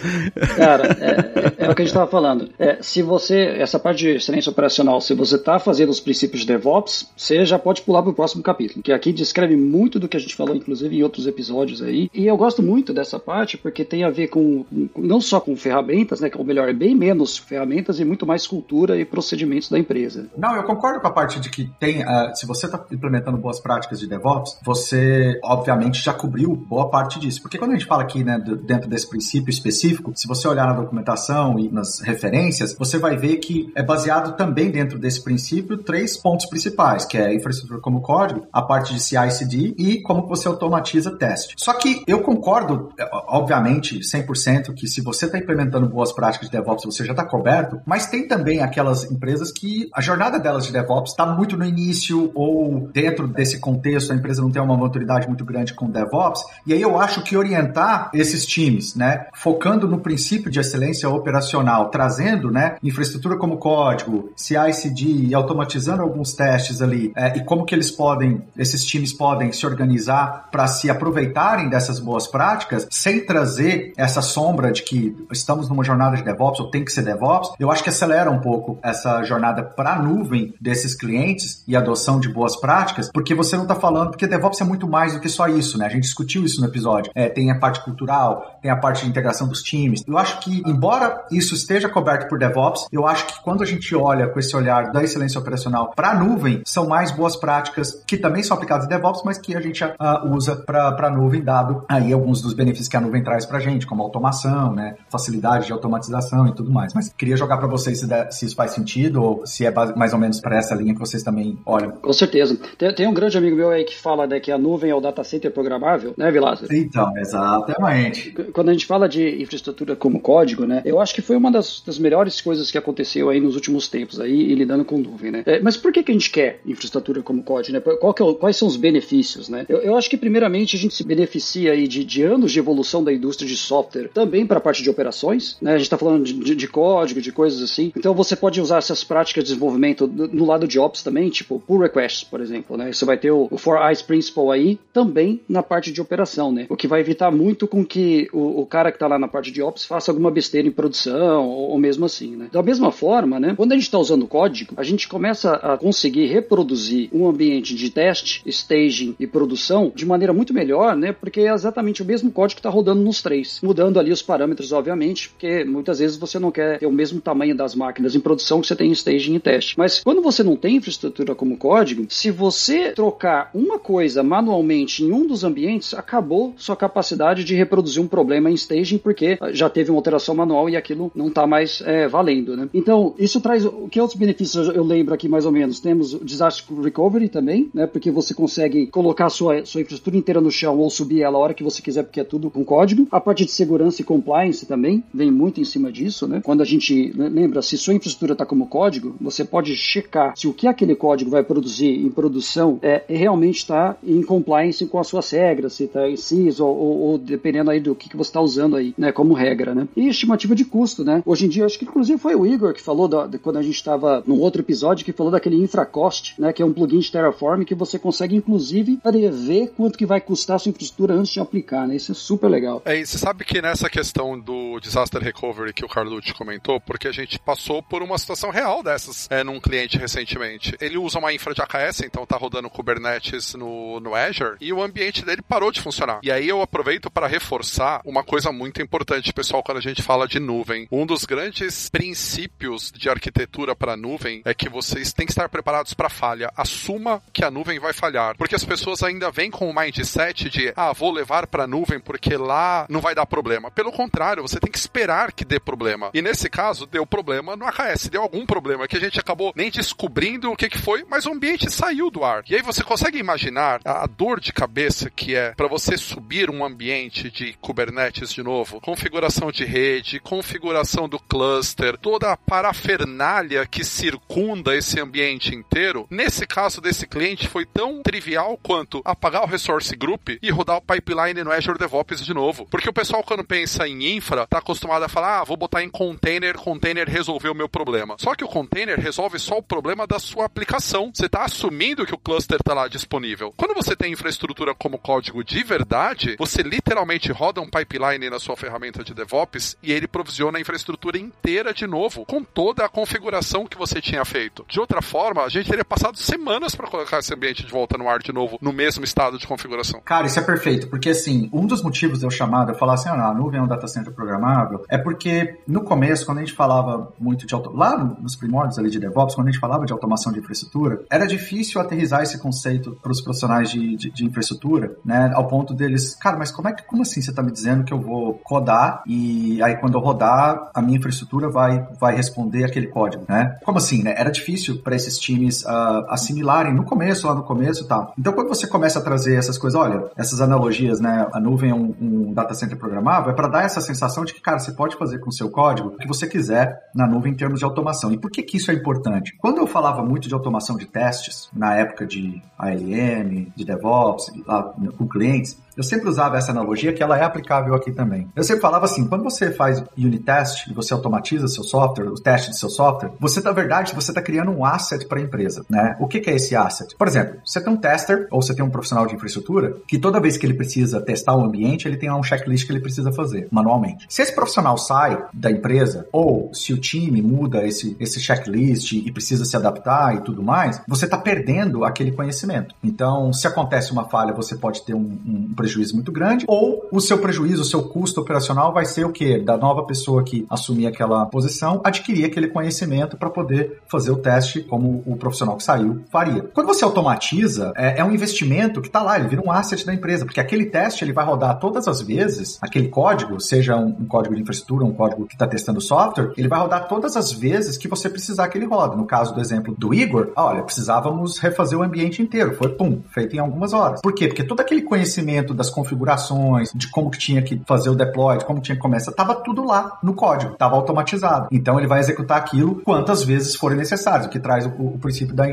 Cara, 0.56 0.96
é, 1.00 1.64
é- 1.64 1.66
é 1.66 1.70
o 1.70 1.74
que 1.74 1.82
a 1.82 1.84
gente 1.84 1.92
estava 1.92 2.10
falando. 2.10 2.48
É, 2.58 2.78
se 2.80 3.02
você, 3.02 3.36
essa 3.58 3.78
parte 3.78 3.98
de 3.98 4.08
excelência 4.16 4.50
operacional, 4.50 5.00
se 5.00 5.14
você 5.14 5.36
está 5.36 5.58
fazendo 5.58 5.90
os 5.90 6.00
princípios 6.00 6.42
de 6.42 6.46
DevOps, 6.50 7.10
você 7.16 7.44
já 7.44 7.58
pode 7.58 7.82
pular 7.82 8.02
para 8.02 8.10
o 8.10 8.14
próximo 8.14 8.42
capítulo, 8.42 8.82
que 8.82 8.92
aqui 8.92 9.12
descreve 9.12 9.56
muito 9.56 9.98
do 9.98 10.08
que 10.08 10.16
a 10.16 10.20
gente 10.20 10.34
falou, 10.34 10.54
inclusive 10.54 10.96
em 10.96 11.02
outros 11.02 11.26
episódios 11.26 11.82
aí. 11.82 12.10
E 12.12 12.26
eu 12.26 12.36
gosto 12.36 12.62
muito 12.62 12.92
dessa 12.92 13.18
parte 13.18 13.56
porque 13.56 13.84
tem 13.84 14.04
a 14.04 14.10
ver 14.10 14.28
com, 14.28 14.64
não 14.96 15.20
só 15.20 15.40
com 15.40 15.56
ferramentas, 15.56 16.20
né? 16.20 16.30
Ou 16.36 16.44
melhor, 16.44 16.68
é 16.68 16.72
bem 16.72 16.94
menos 16.94 17.36
ferramentas 17.36 18.00
e 18.00 18.04
muito 18.04 18.26
mais 18.26 18.46
cultura 18.46 18.98
e 18.98 19.04
procedimentos 19.04 19.68
da 19.68 19.78
empresa. 19.78 20.28
Não, 20.36 20.56
eu 20.56 20.64
concordo 20.64 21.00
com 21.00 21.06
a 21.06 21.10
parte 21.10 21.40
de 21.40 21.50
que 21.50 21.70
tem, 21.78 22.02
ah, 22.02 22.32
se 22.34 22.46
você 22.46 22.66
está 22.66 22.84
implementando 22.90 23.38
boas 23.38 23.60
práticas 23.60 24.00
de 24.00 24.06
DevOps, 24.06 24.58
você 24.64 25.38
obviamente 25.42 26.02
já 26.02 26.12
cobriu 26.12 26.54
boa 26.54 26.88
parte 26.88 27.18
disso. 27.18 27.42
Porque 27.42 27.58
quando 27.58 27.72
a 27.72 27.74
gente 27.74 27.86
fala 27.86 28.02
aqui, 28.02 28.24
né, 28.24 28.38
dentro 28.64 28.88
desse 28.88 29.08
princípio 29.08 29.50
específico, 29.50 30.12
se 30.14 30.26
você 30.26 30.48
olhar 30.48 30.66
na 30.66 30.74
documentação 30.74 31.58
e 31.58 31.70
nas 31.70 32.00
referências, 32.00 32.74
você 32.74 32.98
vai 32.98 33.16
ver 33.16 33.36
que 33.36 33.70
é 33.74 33.82
baseado 33.82 34.36
também 34.36 34.70
dentro 34.70 34.98
desse 34.98 35.22
princípio 35.22 35.78
três 35.78 36.16
pontos 36.40 36.46
principais, 36.48 37.04
que 37.04 37.18
é 37.18 37.34
infraestrutura 37.34 37.80
como 37.80 38.00
código, 38.00 38.46
a 38.52 38.62
parte 38.62 38.94
de 38.94 39.00
CI/CD 39.00 39.74
e 39.76 40.00
como 40.02 40.26
você 40.26 40.48
automatiza 40.48 41.16
teste. 41.16 41.54
Só 41.56 41.74
que 41.74 42.02
eu 42.06 42.22
concordo, 42.22 42.90
é, 42.98 43.08
obviamente, 43.28 44.00
100% 44.00 44.74
que 44.74 44.88
se 44.88 45.00
você 45.00 45.26
está 45.26 45.38
implementando 45.38 45.88
boas 45.88 46.12
práticas 46.12 46.48
de 46.48 46.56
DevOps, 46.56 46.84
você 46.84 47.04
já 47.04 47.12
está 47.12 47.24
coberto, 47.24 47.80
mas 47.84 48.06
tem 48.06 48.26
também 48.26 48.60
aquelas 48.60 49.10
empresas 49.10 49.52
que 49.52 49.88
a 49.94 50.00
jornada 50.00 50.38
delas 50.38 50.66
de 50.66 50.72
DevOps 50.72 51.10
está 51.10 51.26
muito 51.26 51.56
no 51.56 51.64
início 51.64 52.30
ou 52.34 52.88
dentro 52.92 53.28
desse 53.28 53.58
contexto 53.58 54.12
a 54.12 54.16
empresa 54.16 54.40
não 54.40 54.50
tem 54.50 54.62
uma 54.62 54.76
maturidade 54.76 55.26
muito 55.26 55.44
grande 55.44 55.74
com 55.74 55.90
DevOps, 55.90 56.42
e 56.66 56.72
aí 56.72 56.80
eu 56.80 56.98
acho 56.98 57.22
que 57.22 57.36
orientar 57.36 58.10
esses 58.14 58.46
times, 58.46 58.94
né, 58.94 59.26
focando 59.34 59.86
no 59.86 60.00
princípio 60.00 60.50
de 60.50 60.58
excelência 60.58 61.08
operacional, 61.08 61.90
trazendo, 61.90 62.50
né, 62.50 62.76
infraestrutura 62.82 63.36
como 63.36 63.58
código, 63.58 64.32
CI/CD 64.36 65.28
e 65.28 65.34
automatizando 65.34 66.02
alguns 66.02 66.29
testes 66.32 66.82
ali, 66.82 67.12
é, 67.16 67.36
e 67.36 67.44
como 67.44 67.64
que 67.64 67.74
eles 67.74 67.90
podem, 67.90 68.42
esses 68.56 68.84
times 68.84 69.12
podem 69.12 69.52
se 69.52 69.66
organizar 69.66 70.48
para 70.50 70.66
se 70.66 70.90
aproveitarem 70.90 71.68
dessas 71.68 71.98
boas 71.98 72.26
práticas, 72.26 72.86
sem 72.90 73.24
trazer 73.24 73.92
essa 73.96 74.22
sombra 74.22 74.72
de 74.72 74.82
que 74.82 75.16
estamos 75.30 75.68
numa 75.68 75.84
jornada 75.84 76.16
de 76.16 76.22
DevOps 76.22 76.60
ou 76.60 76.70
tem 76.70 76.84
que 76.84 76.92
ser 76.92 77.02
DevOps, 77.02 77.52
eu 77.58 77.70
acho 77.70 77.82
que 77.82 77.90
acelera 77.90 78.30
um 78.30 78.40
pouco 78.40 78.78
essa 78.82 79.22
jornada 79.24 79.62
para 79.62 79.94
a 79.94 80.02
nuvem 80.02 80.54
desses 80.60 80.94
clientes 80.94 81.62
e 81.66 81.76
adoção 81.76 82.20
de 82.20 82.28
boas 82.28 82.56
práticas, 82.56 83.10
porque 83.12 83.34
você 83.34 83.56
não 83.56 83.64
está 83.64 83.74
falando, 83.74 84.10
porque 84.10 84.26
DevOps 84.26 84.60
é 84.60 84.64
muito 84.64 84.88
mais 84.88 85.14
do 85.14 85.20
que 85.20 85.28
só 85.28 85.48
isso, 85.48 85.78
né? 85.78 85.86
A 85.86 85.88
gente 85.88 86.02
discutiu 86.02 86.44
isso 86.44 86.60
no 86.60 86.66
episódio. 86.66 87.10
É, 87.14 87.28
tem 87.28 87.50
a 87.50 87.58
parte 87.58 87.82
cultural, 87.84 88.58
tem 88.62 88.70
a 88.70 88.76
parte 88.76 89.04
de 89.04 89.10
integração 89.10 89.48
dos 89.48 89.62
times. 89.62 90.02
Eu 90.06 90.18
acho 90.18 90.40
que, 90.40 90.62
embora 90.66 91.24
isso 91.30 91.54
esteja 91.54 91.88
coberto 91.88 92.28
por 92.28 92.38
DevOps, 92.38 92.86
eu 92.92 93.06
acho 93.06 93.26
que 93.26 93.42
quando 93.42 93.62
a 93.62 93.66
gente 93.66 93.94
olha 93.94 94.28
com 94.28 94.38
esse 94.38 94.54
olhar 94.56 94.92
da 94.92 95.02
excelência 95.02 95.40
operacional 95.40 95.92
para 95.94 96.14
nuvem, 96.20 96.62
são 96.64 96.86
mais 96.86 97.10
boas 97.10 97.36
práticas 97.36 98.02
que 98.06 98.16
também 98.16 98.42
são 98.42 98.56
aplicadas 98.56 98.86
em 98.86 98.88
DevOps, 98.88 99.22
mas 99.24 99.38
que 99.38 99.56
a 99.56 99.60
gente 99.60 99.82
uh, 99.84 100.34
usa 100.34 100.56
para 100.56 101.06
a 101.06 101.10
nuvem, 101.10 101.42
dado 101.42 101.84
aí 101.88 102.12
alguns 102.12 102.40
dos 102.40 102.52
benefícios 102.52 102.88
que 102.88 102.96
a 102.96 103.00
nuvem 103.00 103.22
traz 103.22 103.46
para 103.46 103.58
a 103.58 103.60
gente, 103.60 103.86
como 103.86 104.02
automação, 104.02 104.74
né, 104.74 104.96
facilidade 105.08 105.66
de 105.66 105.72
automatização 105.72 106.46
e 106.46 106.54
tudo 106.54 106.70
mais. 106.70 106.92
Mas 106.94 107.12
queria 107.12 107.36
jogar 107.36 107.56
para 107.56 107.66
vocês 107.66 107.98
se, 108.00 108.06
se, 108.30 108.46
isso 108.46 108.56
faz 108.56 108.72
sentido 108.72 109.22
ou 109.22 109.46
se 109.46 109.64
é 109.64 109.72
mais 109.96 110.12
ou 110.12 110.18
menos 110.18 110.40
para 110.40 110.56
essa 110.56 110.74
linha 110.74 110.92
que 110.92 111.00
vocês 111.00 111.22
também 111.22 111.58
olham. 111.64 111.92
Com 111.92 112.12
certeza. 112.12 112.58
Tem, 112.76 112.94
tem, 112.94 113.06
um 113.08 113.14
grande 113.14 113.38
amigo 113.38 113.56
meu 113.56 113.70
aí 113.70 113.84
que 113.84 113.96
fala 113.96 114.26
né, 114.26 114.40
que 114.40 114.52
a 114.52 114.58
nuvem 114.58 114.90
é 114.90 114.94
o 114.94 115.00
data 115.00 115.24
center 115.24 115.50
programável, 115.50 116.14
né, 116.16 116.30
Vilas? 116.30 116.62
Então, 116.70 117.16
exatamente. 117.16 118.30
Quando 118.52 118.68
a 118.68 118.72
gente 118.72 118.86
fala 118.86 119.08
de 119.08 119.42
infraestrutura 119.42 119.96
como 119.96 120.20
código, 120.20 120.66
né, 120.66 120.82
eu 120.84 121.00
acho 121.00 121.14
que 121.14 121.22
foi 121.22 121.36
uma 121.36 121.50
das, 121.50 121.82
das 121.84 121.98
melhores 121.98 122.40
coisas 122.40 122.70
que 122.70 122.78
aconteceu 122.78 123.28
aí 123.30 123.40
nos 123.40 123.54
últimos 123.54 123.88
tempos 123.88 124.20
aí, 124.20 124.54
lidando 124.54 124.84
com 124.84 124.98
nuvem, 124.98 125.30
né? 125.30 125.42
É, 125.46 125.60
mas 125.60 125.76
por 125.76 125.92
que, 125.92 126.02
que 126.02 126.09
a 126.10 126.12
gente 126.12 126.30
quer 126.30 126.60
infraestrutura 126.66 127.22
como 127.22 127.42
código, 127.42 127.72
né? 127.72 127.82
É 127.84 128.34
quais 128.34 128.56
são 128.56 128.68
os 128.68 128.76
benefícios, 128.76 129.48
né? 129.48 129.64
Eu, 129.68 129.78
eu, 129.78 129.96
acho 129.96 130.08
que 130.08 130.16
primeiramente 130.16 130.76
a 130.76 130.78
gente 130.78 130.94
se 130.94 131.04
beneficia 131.04 131.72
aí 131.72 131.86
de, 131.86 132.04
de 132.04 132.22
anos 132.22 132.52
de 132.52 132.58
evolução 132.58 133.02
da 133.02 133.12
indústria 133.12 133.48
de 133.48 133.56
software, 133.56 134.08
também 134.12 134.46
para 134.46 134.58
a 134.58 134.60
parte 134.60 134.82
de 134.82 134.90
operações, 134.90 135.56
né? 135.60 135.72
A 135.72 135.78
gente 135.78 135.86
está 135.86 135.98
falando 135.98 136.24
de, 136.24 136.32
de, 136.32 136.54
de, 136.54 136.68
código, 136.68 137.20
de 137.20 137.32
coisas 137.32 137.62
assim. 137.62 137.92
Então 137.96 138.14
você 138.14 138.36
pode 138.36 138.60
usar 138.60 138.78
essas 138.78 139.04
práticas 139.04 139.44
de 139.44 139.50
desenvolvimento 139.50 140.06
no 140.06 140.46
lado 140.46 140.66
de 140.66 140.78
ops 140.78 141.02
também, 141.02 141.28
tipo 141.30 141.60
pull 141.60 141.78
requests, 141.78 142.24
por 142.24 142.40
exemplo, 142.40 142.76
né? 142.76 142.92
Você 142.92 143.04
vai 143.04 143.16
ter 143.16 143.30
o, 143.30 143.48
o 143.50 143.58
For 143.58 143.80
Eyes 143.86 144.02
Principle 144.02 144.50
aí 144.50 144.78
também 144.92 145.40
na 145.48 145.62
parte 145.62 145.92
de 145.92 146.00
operação, 146.00 146.52
né? 146.52 146.66
O 146.68 146.76
que 146.76 146.88
vai 146.88 147.00
evitar 147.00 147.30
muito 147.30 147.66
com 147.66 147.84
que 147.84 148.28
o, 148.32 148.60
o 148.60 148.66
cara 148.66 148.90
que 148.90 148.96
está 148.96 149.06
lá 149.06 149.18
na 149.18 149.28
parte 149.28 149.50
de 149.50 149.62
ops 149.62 149.84
faça 149.84 150.10
alguma 150.10 150.30
besteira 150.30 150.66
em 150.66 150.72
produção 150.72 151.48
ou, 151.48 151.70
ou 151.70 151.78
mesmo 151.78 152.04
assim, 152.04 152.36
né? 152.36 152.48
Da 152.52 152.62
mesma 152.62 152.90
forma, 152.90 153.38
né? 153.38 153.54
Quando 153.56 153.72
a 153.72 153.74
gente 153.74 153.84
está 153.84 153.98
usando 153.98 154.26
código, 154.26 154.74
a 154.76 154.82
gente 154.82 155.08
começa 155.08 155.54
a 155.54 155.76
conseguir 155.90 156.26
reproduzir 156.26 157.08
um 157.12 157.28
ambiente 157.28 157.74
de 157.74 157.90
teste, 157.90 158.42
staging 158.46 159.16
e 159.18 159.26
produção 159.26 159.90
de 159.92 160.06
maneira 160.06 160.32
muito 160.32 160.54
melhor, 160.54 160.94
né? 160.94 161.12
Porque 161.12 161.40
é 161.40 161.52
exatamente 161.52 162.00
o 162.00 162.04
mesmo 162.04 162.30
código 162.30 162.54
que 162.54 162.60
está 162.60 162.70
rodando 162.70 163.02
nos 163.02 163.20
três, 163.20 163.58
mudando 163.60 163.98
ali 163.98 164.12
os 164.12 164.22
parâmetros, 164.22 164.70
obviamente, 164.70 165.30
porque 165.30 165.64
muitas 165.64 165.98
vezes 165.98 166.16
você 166.16 166.38
não 166.38 166.52
quer 166.52 166.78
ter 166.78 166.86
o 166.86 166.92
mesmo 166.92 167.20
tamanho 167.20 167.56
das 167.56 167.74
máquinas 167.74 168.14
em 168.14 168.20
produção 168.20 168.60
que 168.60 168.68
você 168.68 168.76
tem 168.76 168.88
em 168.88 168.92
staging 168.92 169.34
e 169.34 169.40
teste. 169.40 169.76
Mas 169.76 169.98
quando 169.98 170.22
você 170.22 170.44
não 170.44 170.54
tem 170.54 170.76
infraestrutura 170.76 171.34
como 171.34 171.56
código, 171.56 172.06
se 172.08 172.30
você 172.30 172.92
trocar 172.92 173.50
uma 173.52 173.80
coisa 173.80 174.22
manualmente 174.22 175.02
em 175.02 175.10
um 175.10 175.26
dos 175.26 175.42
ambientes, 175.42 175.92
acabou 175.92 176.54
sua 176.56 176.76
capacidade 176.76 177.42
de 177.42 177.56
reproduzir 177.56 178.00
um 178.00 178.06
problema 178.06 178.48
em 178.48 178.54
staging, 178.54 178.98
porque 178.98 179.36
já 179.50 179.68
teve 179.68 179.90
uma 179.90 179.98
alteração 179.98 180.36
manual 180.36 180.70
e 180.70 180.76
aquilo 180.76 181.10
não 181.16 181.26
está 181.26 181.48
mais 181.48 181.82
é, 181.84 182.06
valendo, 182.06 182.56
né? 182.56 182.68
Então, 182.72 183.12
isso 183.18 183.40
traz 183.40 183.64
o 183.64 183.88
que 183.90 184.00
outros 184.00 184.16
benefícios 184.16 184.68
eu 184.68 184.84
lembro 184.84 185.12
aqui 185.12 185.28
mais 185.28 185.44
ou 185.44 185.50
menos? 185.50 185.79
Temos 185.80 186.14
o 186.14 186.24
disaster 186.24 186.78
recovery 186.80 187.28
também, 187.28 187.70
né? 187.72 187.86
Porque 187.86 188.10
você 188.10 188.34
consegue 188.34 188.86
colocar 188.86 189.26
a 189.26 189.30
sua, 189.30 189.64
sua 189.64 189.80
infraestrutura 189.80 190.16
inteira 190.16 190.40
no 190.40 190.50
chão 190.50 190.78
ou 190.78 190.90
subir 190.90 191.22
ela 191.22 191.36
a 191.36 191.40
hora 191.40 191.54
que 191.54 191.64
você 191.64 191.82
quiser, 191.82 192.04
porque 192.04 192.20
é 192.20 192.24
tudo 192.24 192.50
com 192.50 192.64
código. 192.64 193.06
A 193.10 193.20
parte 193.20 193.44
de 193.44 193.50
segurança 193.50 194.00
e 194.02 194.04
compliance 194.04 194.66
também 194.66 195.02
vem 195.12 195.30
muito 195.30 195.60
em 195.60 195.64
cima 195.64 195.90
disso, 195.90 196.26
né? 196.26 196.40
Quando 196.44 196.60
a 196.60 196.64
gente 196.64 197.12
lembra, 197.16 197.62
se 197.62 197.76
sua 197.76 197.94
infraestrutura 197.94 198.32
está 198.32 198.46
como 198.46 198.66
código, 198.66 199.14
você 199.20 199.44
pode 199.44 199.74
checar 199.76 200.36
se 200.36 200.46
o 200.46 200.52
que 200.52 200.66
aquele 200.66 200.94
código 200.94 201.30
vai 201.30 201.42
produzir 201.42 201.88
em 201.88 202.10
produção 202.10 202.78
é 202.82 203.02
realmente 203.08 203.58
está 203.58 203.96
em 204.04 204.22
compliance 204.22 204.86
com 204.86 204.98
as 204.98 205.06
suas 205.06 205.30
regras, 205.30 205.74
se 205.74 205.84
está 205.84 206.08
em 206.08 206.16
CIS 206.16 206.60
ou, 206.60 206.76
ou, 206.76 206.98
ou, 206.98 207.18
dependendo 207.18 207.70
aí 207.70 207.80
do 207.80 207.94
que, 207.94 208.08
que 208.08 208.16
você 208.16 208.30
está 208.30 208.40
usando 208.40 208.76
aí, 208.76 208.94
né? 208.96 209.12
Como 209.12 209.34
regra, 209.34 209.74
né? 209.74 209.88
E 209.96 210.08
estimativa 210.08 210.54
de 210.54 210.64
custo, 210.64 211.04
né? 211.04 211.22
Hoje 211.24 211.46
em 211.46 211.48
dia, 211.48 211.64
acho 211.64 211.78
que 211.78 211.84
inclusive 211.84 212.18
foi 212.18 212.34
o 212.34 212.46
Igor 212.46 212.74
que 212.74 212.82
falou 212.82 213.08
da, 213.08 213.28
quando 213.42 213.56
a 213.56 213.62
gente 213.62 213.74
estava 213.74 214.22
num 214.26 214.40
outro 214.40 214.62
episódio 214.62 215.04
que 215.04 215.12
falou 215.12 215.32
daquele 215.32 215.56
InfraCost, 215.70 216.34
né? 216.38 216.52
Que 216.52 216.62
é 216.62 216.66
um 216.66 216.72
plugin 216.72 216.98
de 216.98 217.10
Terraform 217.10 217.62
que 217.64 217.74
você 217.74 217.98
consegue, 217.98 218.36
inclusive, 218.36 218.96
prever 218.96 219.72
quanto 219.76 219.96
que 219.96 220.04
vai 220.04 220.20
custar 220.20 220.56
a 220.56 220.58
sua 220.58 220.70
infraestrutura 220.70 221.14
antes 221.14 221.32
de 221.32 221.40
aplicar, 221.40 221.86
né? 221.86 221.96
Isso 221.96 222.12
é 222.12 222.14
super 222.14 222.48
legal. 222.48 222.82
É, 222.84 222.98
e 222.98 223.06
você 223.06 223.16
sabe 223.16 223.44
que 223.44 223.62
nessa 223.62 223.88
questão 223.88 224.38
do 224.38 224.78
disaster 224.80 225.22
recovery 225.22 225.72
que 225.72 225.84
o 225.84 225.88
Carlucci 225.88 226.34
comentou, 226.34 226.80
porque 226.80 227.08
a 227.08 227.12
gente 227.12 227.38
passou 227.38 227.82
por 227.82 228.02
uma 228.02 228.18
situação 228.18 228.50
real 228.50 228.82
dessas 228.82 229.28
é, 229.30 229.44
num 229.44 229.60
cliente 229.60 229.96
recentemente. 229.96 230.76
Ele 230.80 230.98
usa 230.98 231.18
uma 231.18 231.32
infra 231.32 231.54
de 231.54 231.62
AKS, 231.62 232.02
então 232.02 232.26
tá 232.26 232.36
rodando 232.36 232.68
Kubernetes 232.68 233.54
no, 233.54 234.00
no 234.00 234.14
Azure, 234.14 234.56
e 234.60 234.72
o 234.72 234.82
ambiente 234.82 235.24
dele 235.24 235.42
parou 235.42 235.70
de 235.70 235.80
funcionar. 235.80 236.20
E 236.22 236.30
aí 236.30 236.48
eu 236.48 236.60
aproveito 236.60 237.10
para 237.10 237.26
reforçar 237.26 238.00
uma 238.04 238.24
coisa 238.24 238.50
muito 238.50 238.82
importante, 238.82 239.32
pessoal, 239.32 239.62
quando 239.62 239.78
a 239.78 239.82
gente 239.82 240.02
fala 240.02 240.26
de 240.26 240.40
nuvem. 240.40 240.88
Um 240.90 241.06
dos 241.06 241.24
grandes 241.24 241.88
princípios 241.88 242.92
de 242.92 243.08
arquitetura 243.08 243.76
para 243.76 243.96
nuvem 243.96 244.42
é 244.44 244.52
que 244.54 244.68
vocês 244.68 245.12
têm 245.12 245.26
que 245.26 245.32
estar 245.32 245.48
preparados 245.48 245.59
para 245.62 246.08
falha. 246.08 246.50
Assuma 246.56 247.22
que 247.32 247.44
a 247.44 247.50
nuvem 247.50 247.78
vai 247.78 247.92
falhar, 247.92 248.36
porque 248.36 248.54
as 248.54 248.64
pessoas 248.64 249.02
ainda 249.02 249.30
vêm 249.30 249.50
com 249.50 249.68
o 249.68 249.74
mindset 249.74 250.48
de 250.48 250.72
ah, 250.76 250.92
vou 250.92 251.12
levar 251.12 251.46
para 251.46 251.66
nuvem 251.66 252.00
porque 252.00 252.36
lá 252.36 252.86
não 252.88 253.00
vai 253.00 253.14
dar 253.14 253.26
problema. 253.26 253.70
Pelo 253.70 253.92
contrário, 253.92 254.42
você 254.42 254.58
tem 254.58 254.70
que 254.70 254.78
esperar 254.78 255.32
que 255.32 255.44
dê 255.44 255.58
problema. 255.58 256.10
E 256.14 256.22
nesse 256.22 256.48
caso, 256.48 256.86
deu 256.86 257.06
problema 257.06 257.56
no 257.56 257.66
AKS, 257.66 258.08
deu 258.08 258.22
algum 258.22 258.44
problema 258.44 258.86
que 258.88 258.96
a 258.96 259.00
gente 259.00 259.18
acabou 259.18 259.52
nem 259.54 259.70
descobrindo 259.70 260.50
o 260.50 260.56
que, 260.56 260.68
que 260.68 260.78
foi, 260.78 261.04
mas 261.08 261.26
o 261.26 261.32
ambiente 261.32 261.70
saiu 261.70 262.10
do 262.10 262.24
ar. 262.24 262.42
E 262.48 262.54
aí 262.54 262.62
você 262.62 262.82
consegue 262.82 263.18
imaginar 263.18 263.80
a, 263.84 264.04
a 264.04 264.06
dor 264.06 264.40
de 264.40 264.52
cabeça 264.52 265.10
que 265.10 265.34
é 265.34 265.52
para 265.52 265.68
você 265.68 265.96
subir 265.96 266.50
um 266.50 266.64
ambiente 266.64 267.30
de 267.30 267.54
Kubernetes 267.60 268.32
de 268.32 268.42
novo, 268.42 268.80
configuração 268.80 269.50
de 269.50 269.64
rede, 269.64 270.20
configuração 270.20 271.08
do 271.08 271.18
cluster, 271.18 271.96
toda 271.98 272.32
a 272.32 272.36
parafernália 272.36 273.66
que 273.66 273.84
circunda 273.84 274.76
esse 274.76 275.00
ambiente 275.00 275.49
inteiro. 275.54 276.06
Nesse 276.10 276.46
caso 276.46 276.80
desse 276.80 277.06
cliente 277.06 277.48
foi 277.48 277.66
tão 277.66 278.02
trivial 278.02 278.58
quanto 278.62 279.02
apagar 279.04 279.42
o 279.42 279.46
resource 279.46 279.94
group 279.96 280.30
e 280.42 280.50
rodar 280.50 280.76
o 280.76 280.82
pipeline 280.82 281.42
no 281.42 281.52
Azure 281.52 281.78
DevOps 281.78 282.24
de 282.24 282.34
novo. 282.34 282.66
Porque 282.70 282.88
o 282.88 282.92
pessoal 282.92 283.22
quando 283.22 283.44
pensa 283.44 283.86
em 283.86 284.16
infra, 284.16 284.46
tá 284.46 284.58
acostumado 284.58 285.04
a 285.04 285.08
falar: 285.08 285.40
"Ah, 285.40 285.44
vou 285.44 285.56
botar 285.56 285.82
em 285.82 285.90
container, 285.90 286.56
container 286.56 287.08
resolveu 287.08 287.52
o 287.52 287.56
meu 287.56 287.68
problema". 287.68 288.16
Só 288.18 288.34
que 288.34 288.44
o 288.44 288.48
container 288.48 288.98
resolve 288.98 289.38
só 289.38 289.58
o 289.58 289.62
problema 289.62 290.06
da 290.06 290.18
sua 290.18 290.44
aplicação. 290.44 291.10
Você 291.14 291.26
está 291.26 291.44
assumindo 291.44 292.06
que 292.06 292.14
o 292.14 292.18
cluster 292.18 292.58
está 292.58 292.74
lá 292.74 292.88
disponível. 292.88 293.52
Quando 293.56 293.74
você 293.74 293.96
tem 293.96 294.12
infraestrutura 294.12 294.74
como 294.74 294.98
código 294.98 295.44
de 295.44 295.62
verdade, 295.62 296.36
você 296.38 296.62
literalmente 296.62 297.32
roda 297.32 297.60
um 297.60 297.68
pipeline 297.68 298.30
na 298.30 298.38
sua 298.38 298.56
ferramenta 298.56 299.02
de 299.04 299.14
DevOps 299.14 299.76
e 299.82 299.92
ele 299.92 300.06
provisiona 300.06 300.58
a 300.58 300.60
infraestrutura 300.60 301.18
inteira 301.18 301.72
de 301.72 301.86
novo, 301.86 302.24
com 302.24 302.42
toda 302.42 302.84
a 302.84 302.88
configuração 302.88 303.66
que 303.66 303.78
você 303.78 304.00
tinha 304.00 304.24
feito. 304.24 304.64
De 304.68 304.80
outra 304.80 305.00
forma, 305.02 305.39
a 305.44 305.48
gente 305.48 305.68
teria 305.68 305.84
passado 305.84 306.16
semanas 306.18 306.74
para 306.74 306.88
colocar 306.88 307.18
esse 307.18 307.32
ambiente 307.34 307.64
de 307.64 307.70
volta 307.70 307.96
no 307.96 308.08
ar 308.08 308.20
de 308.20 308.32
novo, 308.32 308.58
no 308.60 308.72
mesmo 308.72 309.04
estado 309.04 309.38
de 309.38 309.46
configuração. 309.46 310.00
Cara, 310.04 310.26
isso 310.26 310.38
é 310.38 310.42
perfeito, 310.42 310.88
porque 310.88 311.10
assim, 311.10 311.48
um 311.52 311.66
dos 311.66 311.82
motivos 311.82 312.20
de 312.20 312.26
eu 312.26 312.30
chamar, 312.30 312.64
de 312.64 312.72
eu 312.72 312.74
falar 312.74 312.94
assim, 312.94 313.08
ah, 313.08 313.28
a 313.28 313.34
nuvem 313.34 313.60
é 313.60 313.62
um 313.62 313.66
data 313.66 313.86
center 313.86 314.12
programável, 314.12 314.84
é 314.88 314.98
porque 314.98 315.58
no 315.66 315.82
começo, 315.82 316.26
quando 316.26 316.38
a 316.38 316.40
gente 316.40 316.52
falava 316.52 317.12
muito 317.18 317.46
de 317.46 317.54
auto... 317.54 317.70
lá 317.70 317.96
nos 317.96 318.36
primórdios 318.36 318.78
ali 318.78 318.90
de 318.90 318.98
DevOps, 318.98 319.34
quando 319.34 319.48
a 319.48 319.50
gente 319.50 319.60
falava 319.60 319.86
de 319.86 319.92
automação 319.92 320.32
de 320.32 320.38
infraestrutura, 320.38 321.02
era 321.10 321.26
difícil 321.26 321.80
aterrizar 321.80 322.22
esse 322.22 322.38
conceito 322.38 322.98
para 323.02 323.12
os 323.12 323.20
profissionais 323.20 323.70
de, 323.70 323.96
de, 323.96 324.10
de, 324.10 324.24
infraestrutura, 324.24 324.96
né, 325.04 325.30
ao 325.34 325.46
ponto 325.46 325.74
deles, 325.74 326.14
cara, 326.14 326.36
mas 326.36 326.50
como 326.50 326.68
é 326.68 326.72
que, 326.72 326.82
como 326.84 327.02
assim 327.02 327.20
você 327.20 327.30
está 327.30 327.42
me 327.42 327.50
dizendo 327.50 327.84
que 327.84 327.92
eu 327.92 328.00
vou 328.00 328.34
codar 328.34 329.02
e 329.06 329.62
aí 329.62 329.76
quando 329.76 329.94
eu 329.94 330.00
rodar 330.00 330.70
a 330.74 330.82
minha 330.82 330.98
infraestrutura 330.98 331.48
vai 331.48 331.86
vai 331.98 332.14
responder 332.14 332.64
aquele 332.64 332.86
código, 332.86 333.24
né? 333.28 333.58
Como 333.64 333.78
assim, 333.78 334.02
né? 334.02 334.14
Era 334.16 334.30
difícil 334.30 334.78
para 334.78 334.96
esses 334.96 335.18
times 335.18 335.29
uh, 335.36 336.04
assimilarem 336.08 336.74
no 336.74 336.84
começo, 336.84 337.26
lá 337.26 337.34
no 337.34 337.42
começo 337.42 337.86
tal. 337.86 338.14
Então, 338.18 338.32
quando 338.32 338.48
você 338.48 338.66
começa 338.66 338.98
a 338.98 339.02
trazer 339.02 339.36
essas 339.36 339.58
coisas, 339.58 339.78
olha, 339.78 340.10
essas 340.16 340.40
analogias, 340.40 341.00
né? 341.00 341.26
A 341.32 341.40
nuvem 341.40 341.70
é 341.70 341.74
um, 341.74 341.94
um 342.00 342.32
data 342.32 342.54
center 342.54 342.78
programável, 342.78 343.30
é 343.30 343.34
para 343.34 343.48
dar 343.48 343.64
essa 343.64 343.80
sensação 343.80 344.24
de 344.24 344.34
que, 344.34 344.40
cara, 344.40 344.58
você 344.58 344.72
pode 344.72 344.96
fazer 344.96 345.18
com 345.18 345.30
o 345.30 345.32
seu 345.32 345.50
código 345.50 345.88
o 345.88 345.96
que 345.96 346.06
você 346.06 346.26
quiser 346.26 346.78
na 346.94 347.06
nuvem 347.06 347.32
em 347.32 347.36
termos 347.36 347.58
de 347.58 347.64
automação. 347.64 348.12
E 348.12 348.18
por 348.18 348.30
que, 348.30 348.42
que 348.42 348.56
isso 348.56 348.70
é 348.70 348.74
importante? 348.74 349.36
Quando 349.38 349.58
eu 349.58 349.66
falava 349.66 350.02
muito 350.02 350.28
de 350.28 350.34
automação 350.34 350.76
de 350.76 350.86
testes, 350.86 351.48
na 351.54 351.74
época 351.74 352.06
de 352.06 352.42
ALM, 352.58 353.52
de 353.54 353.64
DevOps, 353.64 354.30
lá, 354.46 354.62
com 354.96 355.06
clientes, 355.06 355.58
eu 355.76 355.82
sempre 355.82 356.08
usava 356.08 356.36
essa 356.36 356.50
analogia 356.50 356.92
que 356.92 357.02
ela 357.02 357.18
é 357.18 357.24
aplicável 357.24 357.74
aqui 357.74 357.92
também. 357.92 358.28
Eu 358.34 358.44
sempre 358.44 358.60
falava 358.60 358.84
assim, 358.84 359.06
quando 359.06 359.24
você 359.24 359.50
faz 359.50 359.82
unit 359.96 360.22
test 360.22 360.66
e 360.68 360.74
você 360.74 360.92
automatiza 360.92 361.48
seu 361.48 361.64
software, 361.64 362.08
o 362.08 362.14
teste 362.14 362.50
do 362.50 362.56
seu 362.56 362.68
software, 362.68 363.12
você 363.18 363.40
na 363.40 363.52
verdade 363.52 363.94
você 363.94 364.10
está 364.10 364.22
criando 364.22 364.50
um 364.50 364.64
asset 364.64 365.06
para 365.06 365.18
a 365.18 365.22
empresa, 365.22 365.64
né? 365.68 365.96
O 365.98 366.06
que, 366.06 366.20
que 366.20 366.30
é 366.30 366.34
esse 366.34 366.54
asset? 366.54 366.94
Por 366.96 367.06
exemplo, 367.06 367.40
você 367.44 367.60
tem 367.60 367.72
um 367.72 367.76
tester 367.76 368.26
ou 368.30 368.42
você 368.42 368.54
tem 368.54 368.64
um 368.64 368.70
profissional 368.70 369.06
de 369.06 369.14
infraestrutura 369.14 369.76
que 369.86 369.98
toda 369.98 370.20
vez 370.20 370.36
que 370.36 370.46
ele 370.46 370.54
precisa 370.54 371.00
testar 371.00 371.36
o 371.36 371.44
ambiente, 371.44 371.86
ele 371.88 371.96
tem 371.96 372.10
um 372.12 372.22
checklist 372.22 372.66
que 372.66 372.72
ele 372.72 372.80
precisa 372.80 373.12
fazer 373.12 373.48
manualmente. 373.50 374.06
Se 374.08 374.22
esse 374.22 374.34
profissional 374.34 374.76
sai 374.78 375.22
da 375.32 375.50
empresa 375.50 376.06
ou 376.12 376.52
se 376.52 376.72
o 376.72 376.78
time 376.78 377.22
muda 377.22 377.66
esse, 377.66 377.96
esse 377.98 378.20
checklist 378.20 378.92
e 378.92 379.10
precisa 379.10 379.44
se 379.44 379.56
adaptar 379.56 380.16
e 380.16 380.20
tudo 380.20 380.42
mais, 380.42 380.80
você 380.86 381.04
está 381.04 381.18
perdendo 381.18 381.84
aquele 381.84 382.12
conhecimento. 382.12 382.74
Então, 382.82 383.32
se 383.32 383.46
acontece 383.46 383.92
uma 383.92 384.04
falha, 384.04 384.32
você 384.32 384.56
pode 384.56 384.82
ter 384.84 384.94
um, 384.94 385.18
um 385.26 385.54
prejuízo 385.60 385.94
muito 385.94 386.10
grande, 386.10 386.44
ou 386.48 386.88
o 386.90 387.00
seu 387.00 387.18
prejuízo, 387.18 387.62
o 387.62 387.64
seu 387.64 387.82
custo 387.82 388.20
operacional 388.20 388.72
vai 388.72 388.86
ser 388.86 389.04
o 389.04 389.12
quê? 389.12 389.38
Da 389.38 389.56
nova 389.56 389.84
pessoa 389.84 390.24
que 390.24 390.46
assumir 390.48 390.86
aquela 390.86 391.26
posição, 391.26 391.80
adquirir 391.84 392.24
aquele 392.24 392.48
conhecimento 392.48 393.16
para 393.16 393.28
poder 393.28 393.82
fazer 393.86 394.10
o 394.10 394.16
teste 394.16 394.60
como 394.60 395.02
o 395.06 395.16
profissional 395.16 395.56
que 395.56 395.62
saiu 395.62 396.02
faria. 396.10 396.42
Quando 396.54 396.66
você 396.66 396.84
automatiza, 396.84 397.72
é, 397.76 398.00
é 398.00 398.04
um 398.04 398.12
investimento 398.12 398.80
que 398.80 398.88
está 398.88 399.02
lá, 399.02 399.18
ele 399.18 399.28
vira 399.28 399.42
um 399.44 399.52
asset 399.52 399.84
da 399.84 399.92
empresa, 399.92 400.24
porque 400.24 400.40
aquele 400.40 400.66
teste 400.66 401.04
ele 401.04 401.12
vai 401.12 401.24
rodar 401.24 401.58
todas 401.58 401.86
as 401.86 402.00
vezes, 402.00 402.58
aquele 402.62 402.88
código, 402.88 403.40
seja 403.40 403.76
um, 403.76 403.88
um 404.00 404.06
código 404.06 404.34
de 404.34 404.40
infraestrutura, 404.40 404.84
um 404.84 404.92
código 404.92 405.26
que 405.26 405.34
está 405.34 405.46
testando 405.46 405.78
o 405.78 405.82
software, 405.82 406.32
ele 406.36 406.48
vai 406.48 406.60
rodar 406.60 406.88
todas 406.88 407.16
as 407.16 407.32
vezes 407.32 407.76
que 407.76 407.88
você 407.88 408.08
precisar 408.08 408.48
que 408.48 408.56
ele 408.56 408.66
roda. 408.66 408.96
No 408.96 409.06
caso 409.06 409.34
do 409.34 409.40
exemplo 409.40 409.74
do 409.76 409.92
Igor, 409.92 410.32
olha, 410.36 410.62
precisávamos 410.62 411.38
refazer 411.38 411.78
o 411.78 411.82
ambiente 411.82 412.22
inteiro, 412.22 412.54
foi 412.56 412.70
pum, 412.70 413.00
feito 413.10 413.36
em 413.36 413.38
algumas 413.38 413.72
horas. 413.72 414.00
Por 414.00 414.14
quê? 414.14 414.28
Porque 414.28 414.44
todo 414.44 414.60
aquele 414.60 414.82
conhecimento 414.82 415.49
das 415.54 415.70
configurações, 415.70 416.70
de 416.74 416.88
como 416.88 417.10
que 417.10 417.18
tinha 417.18 417.42
que 417.42 417.60
fazer 417.66 417.90
o 417.90 417.94
deploy, 417.94 418.38
de 418.38 418.44
como 418.44 418.60
tinha 418.60 418.76
que 418.76 418.82
começar, 418.82 419.10
estava 419.10 419.34
tudo 419.34 419.64
lá 419.64 419.98
no 420.02 420.14
código, 420.14 420.52
estava 420.52 420.76
automatizado. 420.76 421.48
Então 421.50 421.78
ele 421.78 421.86
vai 421.86 422.00
executar 422.00 422.38
aquilo 422.38 422.76
quantas 422.82 423.24
vezes 423.24 423.54
forem 423.54 423.78
necessárias, 423.78 424.26
o 424.26 424.30
que 424.30 424.38
traz 424.38 424.66
o, 424.66 424.70
o 424.70 424.98
princípio 424.98 425.34
da 425.34 425.46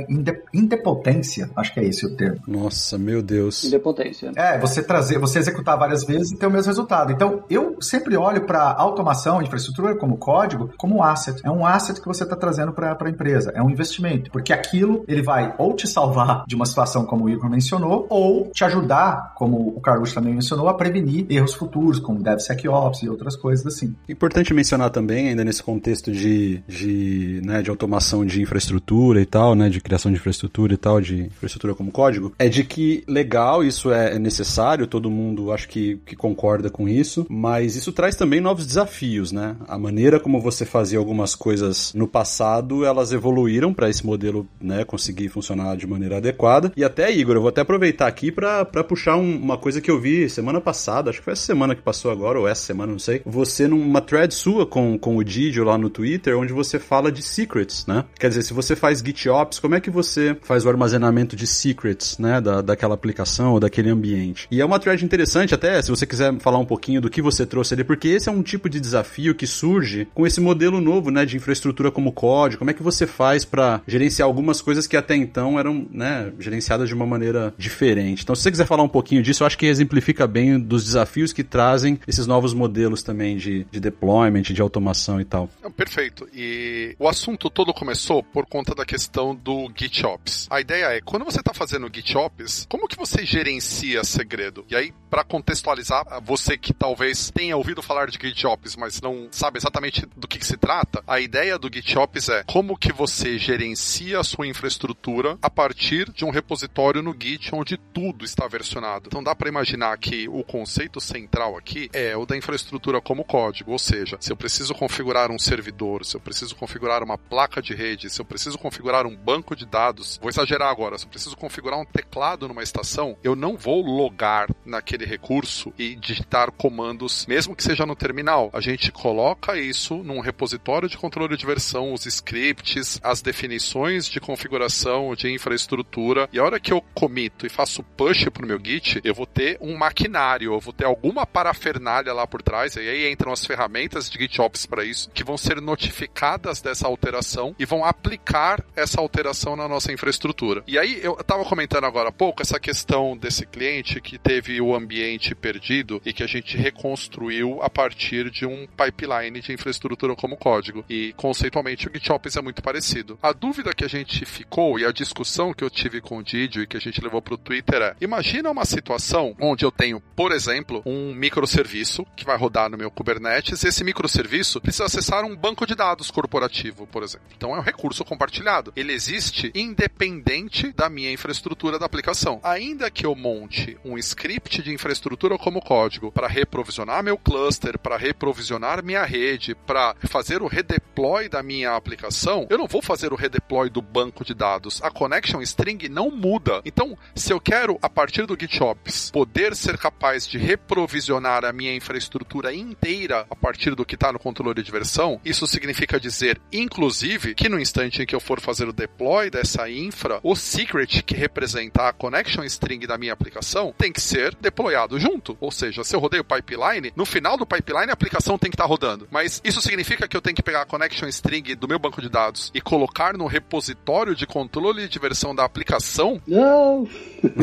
indepotência, 0.53 1.49
acho 1.55 1.73
que 1.73 1.79
é 1.79 1.85
esse 1.85 2.05
o 2.05 2.15
termo. 2.15 2.39
Nossa, 2.47 2.97
meu 2.97 3.21
Deus. 3.21 3.63
Indepotência. 3.63 4.31
É, 4.35 4.57
você 4.57 4.81
trazer, 4.81 5.19
você 5.19 5.39
executar 5.39 5.77
várias 5.77 6.03
vezes 6.03 6.31
e 6.31 6.37
ter 6.37 6.47
o 6.47 6.51
mesmo 6.51 6.67
resultado. 6.67 7.11
Então 7.11 7.43
eu 7.49 7.77
sempre 7.81 8.15
olho 8.15 8.45
para 8.45 8.73
automação, 8.73 9.41
infraestrutura 9.41 9.95
como 9.95 10.17
código, 10.17 10.71
como 10.77 10.97
um 10.97 11.03
asset. 11.03 11.41
É 11.43 11.51
um 11.51 11.65
asset 11.65 11.99
que 11.99 12.07
você 12.07 12.23
está 12.23 12.35
trazendo 12.35 12.71
para 12.71 12.97
a 12.99 13.09
empresa, 13.09 13.51
é 13.55 13.61
um 13.61 13.69
investimento, 13.69 14.31
porque 14.31 14.53
aquilo 14.53 15.03
ele 15.07 15.21
vai 15.21 15.53
ou 15.57 15.73
te 15.73 15.87
salvar 15.87 16.43
de 16.47 16.55
uma 16.55 16.65
situação 16.65 17.05
como 17.05 17.25
o 17.25 17.29
Igor 17.29 17.49
mencionou, 17.49 18.05
ou 18.09 18.49
te 18.51 18.63
ajudar, 18.63 19.33
como 19.35 19.69
o 19.75 19.81
Carlos 19.87 20.13
também 20.13 20.33
mencionou, 20.33 20.67
a 20.67 20.73
prevenir 20.73 21.25
erros 21.29 21.53
futuros, 21.53 21.97
como 21.97 22.21
DevSecOps 22.21 23.03
e 23.03 23.09
outras 23.09 23.37
coisas 23.37 23.65
assim. 23.65 23.95
Importante 24.09 24.53
mencionar 24.53 24.89
também, 24.89 25.29
ainda 25.29 25.45
nesse 25.45 25.63
contexto 25.63 26.11
de, 26.11 26.61
de, 26.67 27.39
né, 27.45 27.61
de 27.61 27.69
automação 27.69 28.25
de 28.25 28.41
infraestrutura 28.41 29.21
e 29.21 29.25
tal, 29.25 29.55
né, 29.55 29.69
de 29.69 29.79
criação 29.79 30.11
de 30.11 30.17
infraestrutura 30.17 30.73
e 30.73 30.77
tal, 30.77 30.99
de 30.99 31.27
infraestrutura 31.27 31.73
como 31.73 31.89
código, 31.89 32.33
é 32.37 32.49
de 32.49 32.65
que 32.65 33.01
legal, 33.07 33.63
isso 33.63 33.89
é 33.89 34.19
necessário, 34.19 34.87
todo 34.87 35.09
mundo 35.09 35.53
acho 35.53 35.69
que, 35.69 36.01
que 36.05 36.17
concorda 36.17 36.69
com 36.69 36.89
isso, 36.89 37.25
mas 37.29 37.77
isso 37.77 37.93
traz 37.93 38.13
também 38.13 38.41
novos 38.41 38.67
desafios, 38.67 39.31
né? 39.31 39.55
A 39.69 39.77
maneira 39.77 40.19
como 40.19 40.41
você 40.41 40.65
fazia 40.65 40.99
algumas 40.99 41.33
coisas 41.33 41.93
no 41.93 42.09
passado, 42.09 42.83
elas 42.83 43.13
evoluíram 43.13 43.73
para 43.73 43.89
esse 43.89 44.05
modelo, 44.05 44.45
né, 44.59 44.83
conseguir 44.83 45.29
funcionar 45.29 45.77
de 45.77 45.87
maneira 45.87 46.17
adequada. 46.17 46.73
E 46.75 46.83
até, 46.83 47.09
Igor, 47.09 47.35
eu 47.35 47.41
vou 47.41 47.49
até 47.49 47.61
aproveitar 47.61 48.07
aqui 48.07 48.33
para 48.33 48.65
puxar 48.83 49.15
um, 49.15 49.37
uma 49.37 49.57
coisa 49.57 49.76
que 49.81 49.91
eu 49.91 49.99
vi 49.99 50.29
semana 50.29 50.61
passada, 50.61 51.09
acho 51.09 51.19
que 51.19 51.25
foi 51.25 51.33
essa 51.33 51.45
semana 51.45 51.75
que 51.75 51.81
passou 51.81 52.11
agora, 52.11 52.39
ou 52.39 52.47
essa 52.47 52.63
semana, 52.63 52.91
não 52.91 52.99
sei. 52.99 53.21
Você 53.25 53.67
numa 53.67 54.01
thread 54.01 54.33
sua 54.33 54.65
com, 54.65 54.97
com 54.97 55.17
o 55.17 55.23
Didio 55.23 55.63
lá 55.63 55.77
no 55.77 55.89
Twitter, 55.89 56.37
onde 56.37 56.53
você 56.53 56.79
fala 56.79 57.11
de 57.11 57.21
secrets, 57.21 57.85
né? 57.85 58.05
Quer 58.19 58.29
dizer, 58.29 58.43
se 58.43 58.53
você 58.53 58.75
faz 58.75 58.99
GitOps, 58.99 59.59
como 59.59 59.75
é 59.75 59.79
que 59.79 59.89
você 59.89 60.37
faz 60.41 60.65
o 60.65 60.69
armazenamento 60.69 61.35
de 61.35 61.47
secrets, 61.47 62.17
né? 62.17 62.41
Da, 62.41 62.61
daquela 62.61 62.95
aplicação 62.95 63.53
ou 63.53 63.59
daquele 63.59 63.89
ambiente. 63.89 64.47
E 64.49 64.61
é 64.61 64.65
uma 64.65 64.79
thread 64.79 65.03
interessante, 65.03 65.53
até 65.53 65.81
se 65.81 65.89
você 65.89 66.05
quiser 66.05 66.37
falar 66.39 66.57
um 66.57 66.65
pouquinho 66.65 67.01
do 67.01 67.09
que 67.09 67.21
você 67.21 67.45
trouxe 67.45 67.73
ali, 67.73 67.83
porque 67.83 68.07
esse 68.07 68.29
é 68.29 68.31
um 68.31 68.43
tipo 68.43 68.69
de 68.69 68.79
desafio 68.79 69.35
que 69.35 69.47
surge 69.47 70.07
com 70.13 70.25
esse 70.25 70.39
modelo 70.39 70.81
novo, 70.81 71.11
né? 71.11 71.25
De 71.25 71.37
infraestrutura 71.37 71.91
como 71.91 72.11
código. 72.11 72.59
Como 72.59 72.71
é 72.71 72.73
que 72.73 72.83
você 72.83 73.05
faz 73.05 73.45
para 73.45 73.81
gerenciar 73.87 74.27
algumas 74.27 74.61
coisas 74.61 74.87
que 74.87 74.97
até 74.97 75.15
então 75.15 75.59
eram, 75.59 75.85
né? 75.91 76.31
Gerenciadas 76.39 76.87
de 76.87 76.95
uma 76.95 77.05
maneira 77.05 77.53
diferente. 77.57 78.23
Então, 78.23 78.35
se 78.35 78.41
você 78.43 78.51
quiser 78.51 78.65
falar 78.65 78.83
um 78.83 78.89
pouquinho 78.89 79.21
disso, 79.21 79.43
eu 79.43 79.47
acho 79.47 79.57
que 79.57 79.66
exemplifica 79.67 80.27
bem 80.27 80.59
dos 80.59 80.83
desafios 80.85 81.33
que 81.33 81.43
trazem 81.43 81.99
esses 82.07 82.27
novos 82.27 82.53
modelos 82.53 83.03
também 83.03 83.37
de, 83.37 83.65
de 83.65 83.79
deployment, 83.79 84.41
de 84.41 84.61
automação 84.61 85.19
e 85.19 85.25
tal. 85.25 85.49
Perfeito. 85.75 86.27
E 86.33 86.95
o 86.99 87.07
assunto 87.07 87.49
todo 87.49 87.73
começou 87.73 88.23
por 88.23 88.45
conta 88.45 88.73
da 88.73 88.85
questão 88.85 89.35
do 89.35 89.71
GitOps. 89.75 90.47
A 90.49 90.61
ideia 90.61 90.85
é, 90.85 91.01
quando 91.01 91.25
você 91.25 91.39
está 91.39 91.53
fazendo 91.53 91.89
GitOps, 91.93 92.65
como 92.69 92.87
que 92.87 92.97
você 92.97 93.25
gerencia 93.25 94.03
segredo? 94.03 94.65
E 94.69 94.75
aí, 94.75 94.93
para 95.09 95.23
contextualizar, 95.23 96.05
você 96.23 96.57
que 96.57 96.73
talvez 96.73 97.31
tenha 97.31 97.55
ouvido 97.55 97.81
falar 97.81 98.09
de 98.09 98.17
GitOps, 98.19 98.75
mas 98.75 99.01
não 99.01 99.27
sabe 99.31 99.57
exatamente 99.57 100.05
do 100.15 100.27
que, 100.27 100.39
que 100.39 100.45
se 100.45 100.57
trata, 100.57 101.03
a 101.07 101.19
ideia 101.19 101.57
do 101.57 101.69
GitOps 101.71 102.29
é 102.29 102.43
como 102.43 102.77
que 102.77 102.91
você 102.91 103.37
gerencia 103.37 104.19
a 104.19 104.23
sua 104.23 104.47
infraestrutura 104.47 105.37
a 105.41 105.49
partir 105.49 106.11
de 106.11 106.25
um 106.25 106.29
repositório 106.29 107.01
no 107.01 107.15
Git 107.17 107.53
onde 107.53 107.77
tudo 107.77 108.25
está 108.25 108.47
versionado. 108.47 109.05
Então 109.07 109.23
dá 109.23 109.35
para 109.35 109.49
imaginar 109.57 109.97
que 109.97 110.27
o 110.29 110.43
conceito 110.43 111.01
central 111.01 111.57
aqui 111.57 111.89
é 111.91 112.15
o 112.15 112.25
da 112.25 112.37
infraestrutura 112.37 113.01
como 113.01 113.23
código, 113.23 113.71
ou 113.71 113.79
seja, 113.79 114.17
se 114.19 114.31
eu 114.31 114.37
preciso 114.37 114.75
configurar 114.75 115.31
um 115.31 115.39
servidor, 115.39 116.05
se 116.05 116.15
eu 116.15 116.21
preciso 116.21 116.55
configurar 116.55 117.03
uma 117.03 117.17
placa 117.17 117.61
de 117.61 117.73
rede, 117.73 118.09
se 118.09 118.21
eu 118.21 118.25
preciso 118.25 118.57
configurar 118.57 119.07
um 119.07 119.15
banco 119.15 119.55
de 119.55 119.65
dados, 119.65 120.19
vou 120.21 120.29
exagerar 120.29 120.69
agora, 120.69 120.97
se 120.97 121.05
eu 121.05 121.09
preciso 121.09 121.35
configurar 121.35 121.79
um 121.79 121.85
teclado 121.85 122.47
numa 122.47 122.61
estação, 122.61 123.17
eu 123.23 123.35
não 123.35 123.57
vou 123.57 123.81
logar 123.81 124.47
naquele 124.63 125.05
recurso 125.05 125.73
e 125.77 125.95
digitar 125.95 126.51
comandos, 126.51 127.25
mesmo 127.25 127.55
que 127.55 127.63
seja 127.63 127.85
no 127.85 127.95
terminal. 127.95 128.49
A 128.53 128.61
gente 128.61 128.91
coloca 128.91 129.57
isso 129.59 129.95
num 129.97 130.19
repositório 130.19 130.89
de 130.89 130.97
controle 130.97 131.35
de 131.35 131.45
versão, 131.45 131.93
os 131.93 132.05
scripts, 132.05 132.99
as 133.01 133.21
definições 133.21 134.07
de 134.07 134.19
configuração 134.19 135.15
de 135.15 135.31
infraestrutura, 135.31 136.29
e 136.31 136.39
a 136.39 136.43
hora 136.43 136.59
que 136.59 136.71
eu 136.71 136.83
comito 136.93 137.45
e 137.45 137.49
faço 137.49 137.81
push 137.81 138.25
pro 138.29 138.45
meu 138.45 138.59
Git, 138.63 139.01
eu 139.03 139.15
vou 139.15 139.25
ter 139.25 139.46
um 139.61 139.77
maquinário, 139.77 140.53
eu 140.53 140.59
vou 140.59 140.73
ter 140.73 140.85
alguma 140.85 141.25
parafernália 141.25 142.11
lá 142.11 142.25
por 142.27 142.41
trás, 142.41 142.75
e 142.75 142.79
aí 142.79 143.11
entram 143.11 143.31
as 143.31 143.45
ferramentas 143.45 144.09
de 144.09 144.17
GitOps 144.17 144.65
para 144.65 144.83
isso, 144.83 145.09
que 145.11 145.23
vão 145.23 145.37
ser 145.37 145.61
notificadas 145.61 146.61
dessa 146.61 146.87
alteração 146.87 147.55
e 147.59 147.65
vão 147.65 147.85
aplicar 147.85 148.63
essa 148.75 148.99
alteração 148.99 149.55
na 149.55 149.67
nossa 149.67 149.91
infraestrutura. 149.91 150.63
E 150.67 150.77
aí 150.77 150.99
eu 151.01 151.17
estava 151.19 151.45
comentando 151.45 151.85
agora 151.85 152.09
há 152.09 152.11
pouco 152.11 152.41
essa 152.41 152.59
questão 152.59 153.15
desse 153.15 153.45
cliente 153.45 154.01
que 154.01 154.17
teve 154.17 154.59
o 154.59 154.75
ambiente 154.75 155.35
perdido 155.35 156.01
e 156.05 156.11
que 156.11 156.23
a 156.23 156.27
gente 156.27 156.57
reconstruiu 156.57 157.61
a 157.61 157.69
partir 157.69 158.29
de 158.29 158.45
um 158.45 158.67
pipeline 158.67 159.39
de 159.39 159.53
infraestrutura 159.53 160.15
como 160.15 160.37
código. 160.37 160.83
E 160.89 161.13
conceitualmente 161.13 161.87
o 161.87 161.91
GitOps 161.93 162.35
é 162.35 162.41
muito 162.41 162.61
parecido. 162.61 163.17
A 163.21 163.31
dúvida 163.31 163.73
que 163.73 163.85
a 163.85 163.89
gente 163.89 164.25
ficou 164.25 164.79
e 164.79 164.85
a 164.85 164.91
discussão 164.91 165.53
que 165.53 165.63
eu 165.63 165.69
tive 165.69 166.01
com 166.01 166.17
o 166.17 166.23
Didio 166.23 166.63
e 166.63 166.67
que 166.67 166.77
a 166.77 166.79
gente 166.79 167.01
levou 167.01 167.21
para 167.21 167.33
o 167.33 167.37
Twitter 167.37 167.81
é: 167.81 167.95
imagina 168.01 168.49
uma 168.49 168.65
situação 168.65 169.35
onde 169.39 169.65
eu 169.65 169.71
tenho, 169.71 169.99
por 170.15 170.31
exemplo, 170.31 170.81
um 170.85 171.13
microserviço 171.13 172.05
que 172.15 172.25
vai 172.25 172.37
rodar 172.37 172.69
no 172.69 172.77
meu 172.77 172.89
Kubernetes. 172.89 173.63
Esse 173.63 173.83
microserviço 173.83 174.59
precisa 174.61 174.85
acessar 174.85 175.23
um 175.23 175.35
banco 175.35 175.65
de 175.65 175.75
dados 175.75 176.11
corporativo, 176.11 176.87
por 176.87 177.03
exemplo. 177.03 177.27
Então 177.35 177.55
é 177.55 177.59
um 177.59 177.63
recurso 177.63 178.03
compartilhado. 178.03 178.71
Ele 178.75 178.93
existe 178.93 179.51
independente 179.53 180.71
da 180.71 180.89
minha 180.89 181.11
infraestrutura 181.11 181.79
da 181.79 181.85
aplicação. 181.85 182.39
Ainda 182.43 182.89
que 182.89 183.05
eu 183.05 183.15
monte 183.15 183.77
um 183.83 183.97
script 183.97 184.61
de 184.61 184.73
infraestrutura 184.73 185.37
como 185.37 185.61
código 185.61 186.11
para 186.11 186.27
reprovisionar 186.27 187.03
meu 187.03 187.17
cluster, 187.17 187.77
para 187.77 187.97
reprovisionar 187.97 188.83
minha 188.83 189.03
rede, 189.03 189.55
para 189.55 189.95
fazer 190.07 190.41
o 190.41 190.47
redeploy 190.47 191.29
da 191.29 191.43
minha 191.43 191.75
aplicação, 191.75 192.47
eu 192.49 192.57
não 192.57 192.67
vou 192.67 192.81
fazer 192.81 193.11
o 193.13 193.15
redeploy 193.15 193.69
do 193.69 193.81
banco 193.81 194.25
de 194.25 194.33
dados. 194.33 194.81
A 194.81 194.89
connection 194.89 195.41
string 195.41 195.89
não 195.89 196.09
muda. 196.11 196.61
Então, 196.65 196.97
se 197.15 197.31
eu 197.31 197.39
quero 197.39 197.77
a 197.81 197.89
partir 197.89 198.25
do 198.25 198.37
GitOps 198.39 199.11
poder 199.17 199.55
ser 199.55 199.79
capaz 199.79 200.27
de 200.27 200.37
reprovisionar 200.37 201.43
a 201.43 201.51
minha 201.51 201.73
infraestrutura 201.73 202.53
inteira 202.53 203.25
a 203.27 203.35
partir 203.35 203.73
do 203.73 203.83
que 203.83 203.95
está 203.95 204.11
no 204.11 204.19
controle 204.19 204.61
de 204.61 204.71
versão, 204.71 205.19
isso 205.25 205.47
significa 205.47 205.99
dizer, 205.99 206.39
inclusive, 206.53 207.33
que 207.33 207.49
no 207.49 207.59
instante 207.59 207.99
em 207.99 208.05
que 208.05 208.13
eu 208.13 208.19
for 208.19 208.39
fazer 208.39 208.67
o 208.67 208.73
deploy 208.73 209.31
dessa 209.31 209.67
infra, 209.71 210.19
o 210.21 210.35
secret 210.35 211.01
que 211.01 211.15
representa 211.15 211.87
a 211.87 211.93
connection 211.93 212.43
string 212.43 212.85
da 212.85 212.95
minha 212.95 213.11
aplicação 213.11 213.73
tem 213.75 213.91
que 213.91 213.99
ser 213.99 214.35
deployado 214.39 214.99
junto. 214.99 215.35
Ou 215.41 215.49
seja, 215.49 215.83
se 215.83 215.95
eu 215.95 215.99
rodei 215.99 216.19
o 216.19 216.23
pipeline, 216.23 216.93
no 216.95 217.03
final 217.03 217.37
do 217.37 217.45
pipeline 217.45 217.89
a 217.89 217.93
aplicação 217.93 218.37
tem 218.37 218.51
que 218.51 218.55
estar 218.55 218.65
tá 218.65 218.69
rodando. 218.69 219.07
Mas 219.09 219.41
isso 219.43 219.63
significa 219.63 220.07
que 220.07 220.15
eu 220.15 220.21
tenho 220.21 220.35
que 220.35 220.43
pegar 220.43 220.61
a 220.61 220.65
connection 220.65 221.07
string 221.07 221.55
do 221.55 221.67
meu 221.67 221.79
banco 221.79 222.03
de 222.03 222.09
dados 222.09 222.51
e 222.53 222.61
colocar 222.61 223.17
no 223.17 223.25
repositório 223.25 224.13
de 224.13 224.27
controle 224.27 224.87
de 224.87 224.99
versão 224.99 225.33
da 225.33 225.43
aplicação? 225.43 226.21
Não, 226.27 226.87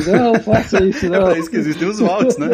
não 0.06 0.40
faça 0.40 0.80
isso. 0.84 1.04
Não. 1.10 1.16
É 1.16 1.24
pra 1.24 1.38
isso 1.38 1.50
que 1.50 1.63
existem 1.64 1.88
os 1.88 1.98
vaults, 1.98 2.36
né? 2.36 2.48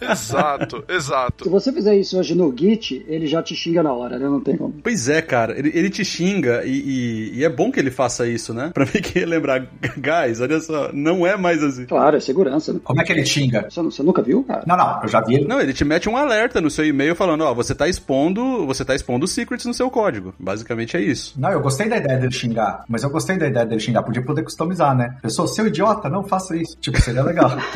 exato, 0.10 0.84
exato. 0.88 1.44
Se 1.44 1.50
você 1.50 1.72
fizer 1.72 1.96
isso 1.96 2.18
hoje 2.18 2.34
no 2.34 2.54
Git, 2.56 3.04
ele 3.08 3.26
já 3.26 3.42
te 3.42 3.54
xinga 3.54 3.82
na 3.82 3.92
hora, 3.92 4.18
né? 4.18 4.26
Não 4.26 4.40
tem 4.40 4.56
como. 4.56 4.74
Pois 4.82 5.08
é, 5.08 5.22
cara. 5.22 5.58
Ele, 5.58 5.70
ele 5.74 5.90
te 5.90 6.04
xinga 6.04 6.62
e, 6.64 6.70
e, 6.70 7.38
e, 7.38 7.44
é 7.44 7.48
bom 7.48 7.70
que 7.70 7.78
ele 7.78 7.90
faça 7.90 8.26
isso, 8.26 8.52
né? 8.52 8.70
Pra 8.74 8.84
mim 8.84 8.92
que 9.02 9.24
lembrar, 9.24 9.66
guys, 9.96 10.40
olha 10.40 10.60
só, 10.60 10.90
não 10.92 11.26
é 11.26 11.36
mais 11.36 11.62
assim. 11.62 11.86
Claro, 11.86 12.16
é 12.16 12.20
segurança. 12.20 12.72
Né? 12.72 12.80
Como 12.82 13.00
é 13.00 13.04
que 13.04 13.12
ele 13.12 13.24
xinga? 13.24 13.66
Você, 13.68 13.82
você, 13.82 14.02
nunca 14.02 14.22
viu, 14.22 14.42
cara? 14.44 14.64
Não, 14.66 14.76
não, 14.76 15.02
eu 15.02 15.08
já 15.08 15.20
vi 15.20 15.36
ele. 15.36 15.46
Não, 15.46 15.60
ele 15.60 15.72
te 15.72 15.84
mete 15.84 16.08
um 16.08 16.16
alerta 16.16 16.60
no 16.60 16.70
seu 16.70 16.84
e-mail 16.84 17.14
falando, 17.14 17.42
ó, 17.42 17.54
você 17.54 17.74
tá 17.74 17.88
expondo, 17.88 18.66
você 18.66 18.84
tá 18.84 18.94
expondo 18.94 19.26
secrets 19.26 19.66
no 19.66 19.74
seu 19.74 19.90
código. 19.90 20.34
Basicamente 20.38 20.96
é 20.96 21.00
isso. 21.00 21.34
Não, 21.38 21.50
eu 21.50 21.60
gostei 21.60 21.88
da 21.88 21.96
ideia 21.96 22.18
dele 22.18 22.32
xingar, 22.32 22.84
mas 22.88 23.02
eu 23.02 23.10
gostei 23.10 23.36
da 23.36 23.46
ideia 23.46 23.66
dele 23.66 23.80
xingar. 23.80 24.02
Podia 24.02 24.22
poder 24.22 24.42
customizar, 24.42 24.96
né? 24.96 25.16
Pessoa, 25.22 25.48
seu 25.48 25.66
idiota, 25.66 26.08
não 26.08 26.24
faça 26.24 26.56
isso. 26.56 26.76
Tipo, 26.80 27.00
seria 27.00 27.22
legal. 27.22 27.50